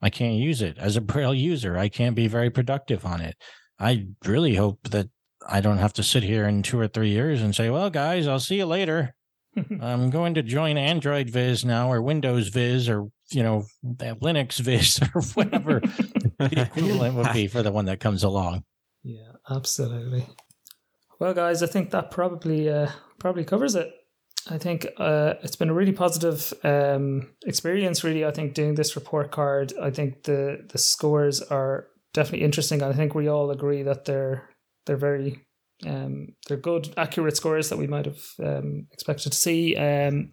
I 0.02 0.10
can't 0.10 0.34
use 0.34 0.60
it 0.60 0.76
as 0.78 0.96
a 0.96 1.00
Braille 1.00 1.34
user. 1.34 1.76
I 1.76 1.88
can't 1.88 2.14
be 2.14 2.28
very 2.28 2.50
productive 2.50 3.06
on 3.06 3.20
it. 3.20 3.36
I 3.78 4.08
really 4.24 4.54
hope 4.56 4.80
that 4.90 5.08
I 5.48 5.60
don't 5.60 5.78
have 5.78 5.92
to 5.94 6.02
sit 6.02 6.22
here 6.22 6.46
in 6.46 6.62
two 6.62 6.78
or 6.78 6.88
three 6.88 7.10
years 7.10 7.40
and 7.40 7.54
say, 7.54 7.70
"Well, 7.70 7.88
guys, 7.88 8.26
I'll 8.26 8.40
see 8.40 8.56
you 8.56 8.66
later." 8.66 9.14
I'm 9.80 10.10
going 10.10 10.34
to 10.34 10.42
join 10.42 10.76
Android 10.76 11.30
Viz 11.30 11.64
now, 11.64 11.90
or 11.90 12.02
Windows 12.02 12.48
Viz, 12.48 12.90
or 12.90 13.10
you 13.30 13.42
know 13.42 13.66
that 13.82 14.20
Linux 14.20 14.58
Viz, 14.60 15.00
or 15.14 15.22
whatever 15.34 15.80
the 16.38 16.68
equivalent 16.74 17.14
would 17.14 17.32
be 17.32 17.46
for 17.46 17.62
the 17.62 17.72
one 17.72 17.86
that 17.86 18.00
comes 18.00 18.22
along. 18.22 18.64
Yeah, 19.02 19.32
absolutely. 19.50 20.26
Well, 21.18 21.34
guys, 21.34 21.62
I 21.62 21.66
think 21.66 21.90
that 21.90 22.10
probably 22.10 22.68
uh, 22.68 22.90
probably 23.18 23.44
covers 23.44 23.74
it. 23.74 23.90
I 24.48 24.58
think 24.58 24.86
uh, 24.98 25.34
it's 25.42 25.56
been 25.56 25.70
a 25.70 25.74
really 25.74 25.92
positive 25.92 26.52
um, 26.62 27.30
experience. 27.44 28.04
Really, 28.04 28.24
I 28.24 28.30
think 28.30 28.54
doing 28.54 28.74
this 28.74 28.94
report 28.94 29.30
card. 29.32 29.72
I 29.80 29.90
think 29.90 30.24
the 30.24 30.66
the 30.68 30.78
scores 30.78 31.42
are 31.42 31.88
definitely 32.14 32.44
interesting. 32.44 32.82
I 32.82 32.92
think 32.92 33.14
we 33.14 33.28
all 33.28 33.50
agree 33.50 33.82
that 33.82 34.04
they're 34.04 34.48
they're 34.86 34.96
very 34.96 35.46
um, 35.84 36.28
they're 36.48 36.56
good, 36.56 36.92
accurate 36.96 37.36
scores 37.36 37.68
that 37.68 37.78
we 37.78 37.86
might 37.86 38.06
have 38.06 38.22
um, 38.42 38.86
expected 38.92 39.32
to 39.32 39.38
see. 39.38 39.76
Um, 39.76 40.32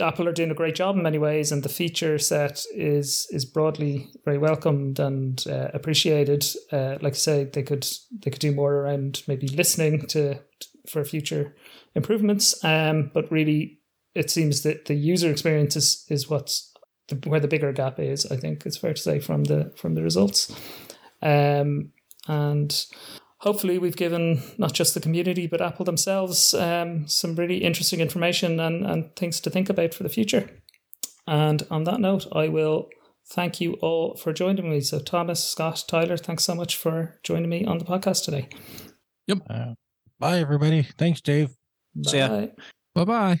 Apple 0.00 0.28
are 0.28 0.32
doing 0.32 0.50
a 0.50 0.54
great 0.54 0.74
job 0.74 0.96
in 0.96 1.02
many 1.02 1.18
ways, 1.18 1.52
and 1.52 1.62
the 1.62 1.68
feature 1.68 2.18
set 2.18 2.64
is 2.74 3.28
is 3.30 3.44
broadly 3.44 4.10
very 4.24 4.38
welcomed 4.38 4.98
and 4.98 5.44
uh, 5.48 5.68
appreciated. 5.72 6.44
Uh, 6.72 6.98
like 7.00 7.12
I 7.12 7.16
say, 7.16 7.44
they 7.44 7.62
could 7.62 7.86
they 8.10 8.30
could 8.30 8.40
do 8.40 8.52
more 8.52 8.74
around 8.74 9.22
maybe 9.28 9.46
listening 9.48 10.06
to 10.08 10.40
for 10.88 11.04
future 11.04 11.54
improvements. 11.94 12.62
Um, 12.64 13.10
but 13.14 13.30
really, 13.30 13.78
it 14.14 14.30
seems 14.30 14.62
that 14.62 14.86
the 14.86 14.94
user 14.94 15.30
experience 15.30 15.76
is, 15.76 16.04
is 16.08 16.28
what's 16.28 16.72
the, 17.08 17.16
where 17.28 17.40
the 17.40 17.48
bigger 17.48 17.72
gap 17.72 18.00
is. 18.00 18.26
I 18.26 18.36
think 18.36 18.66
it's 18.66 18.78
fair 18.78 18.94
to 18.94 19.00
say 19.00 19.20
from 19.20 19.44
the 19.44 19.72
from 19.76 19.94
the 19.94 20.02
results, 20.02 20.54
um, 21.22 21.92
and 22.26 22.84
hopefully 23.40 23.78
we've 23.78 23.96
given 23.96 24.42
not 24.58 24.72
just 24.72 24.94
the 24.94 25.00
community 25.00 25.46
but 25.46 25.60
Apple 25.60 25.84
themselves 25.84 26.54
um, 26.54 27.06
some 27.06 27.34
really 27.34 27.58
interesting 27.58 28.00
information 28.00 28.60
and, 28.60 28.84
and 28.84 29.14
things 29.16 29.40
to 29.40 29.50
think 29.50 29.68
about 29.68 29.94
for 29.94 30.02
the 30.02 30.08
future. 30.08 30.50
And 31.26 31.66
on 31.70 31.84
that 31.84 32.00
note, 32.00 32.26
I 32.32 32.48
will 32.48 32.88
thank 33.30 33.60
you 33.60 33.74
all 33.74 34.16
for 34.16 34.32
joining 34.32 34.70
me. 34.70 34.80
So 34.80 34.98
Thomas, 34.98 35.44
Scott, 35.44 35.84
Tyler, 35.86 36.16
thanks 36.16 36.44
so 36.44 36.54
much 36.54 36.76
for 36.76 37.18
joining 37.22 37.50
me 37.50 37.66
on 37.66 37.78
the 37.78 37.84
podcast 37.84 38.24
today. 38.24 38.48
Yep. 39.26 39.38
Uh, 39.48 39.74
bye, 40.18 40.38
everybody. 40.38 40.82
Thanks, 40.96 41.20
Dave. 41.20 41.50
Bye. 41.94 42.10
See 42.10 42.18
ya. 42.18 42.46
Bye 42.94 43.04
bye. 43.04 43.40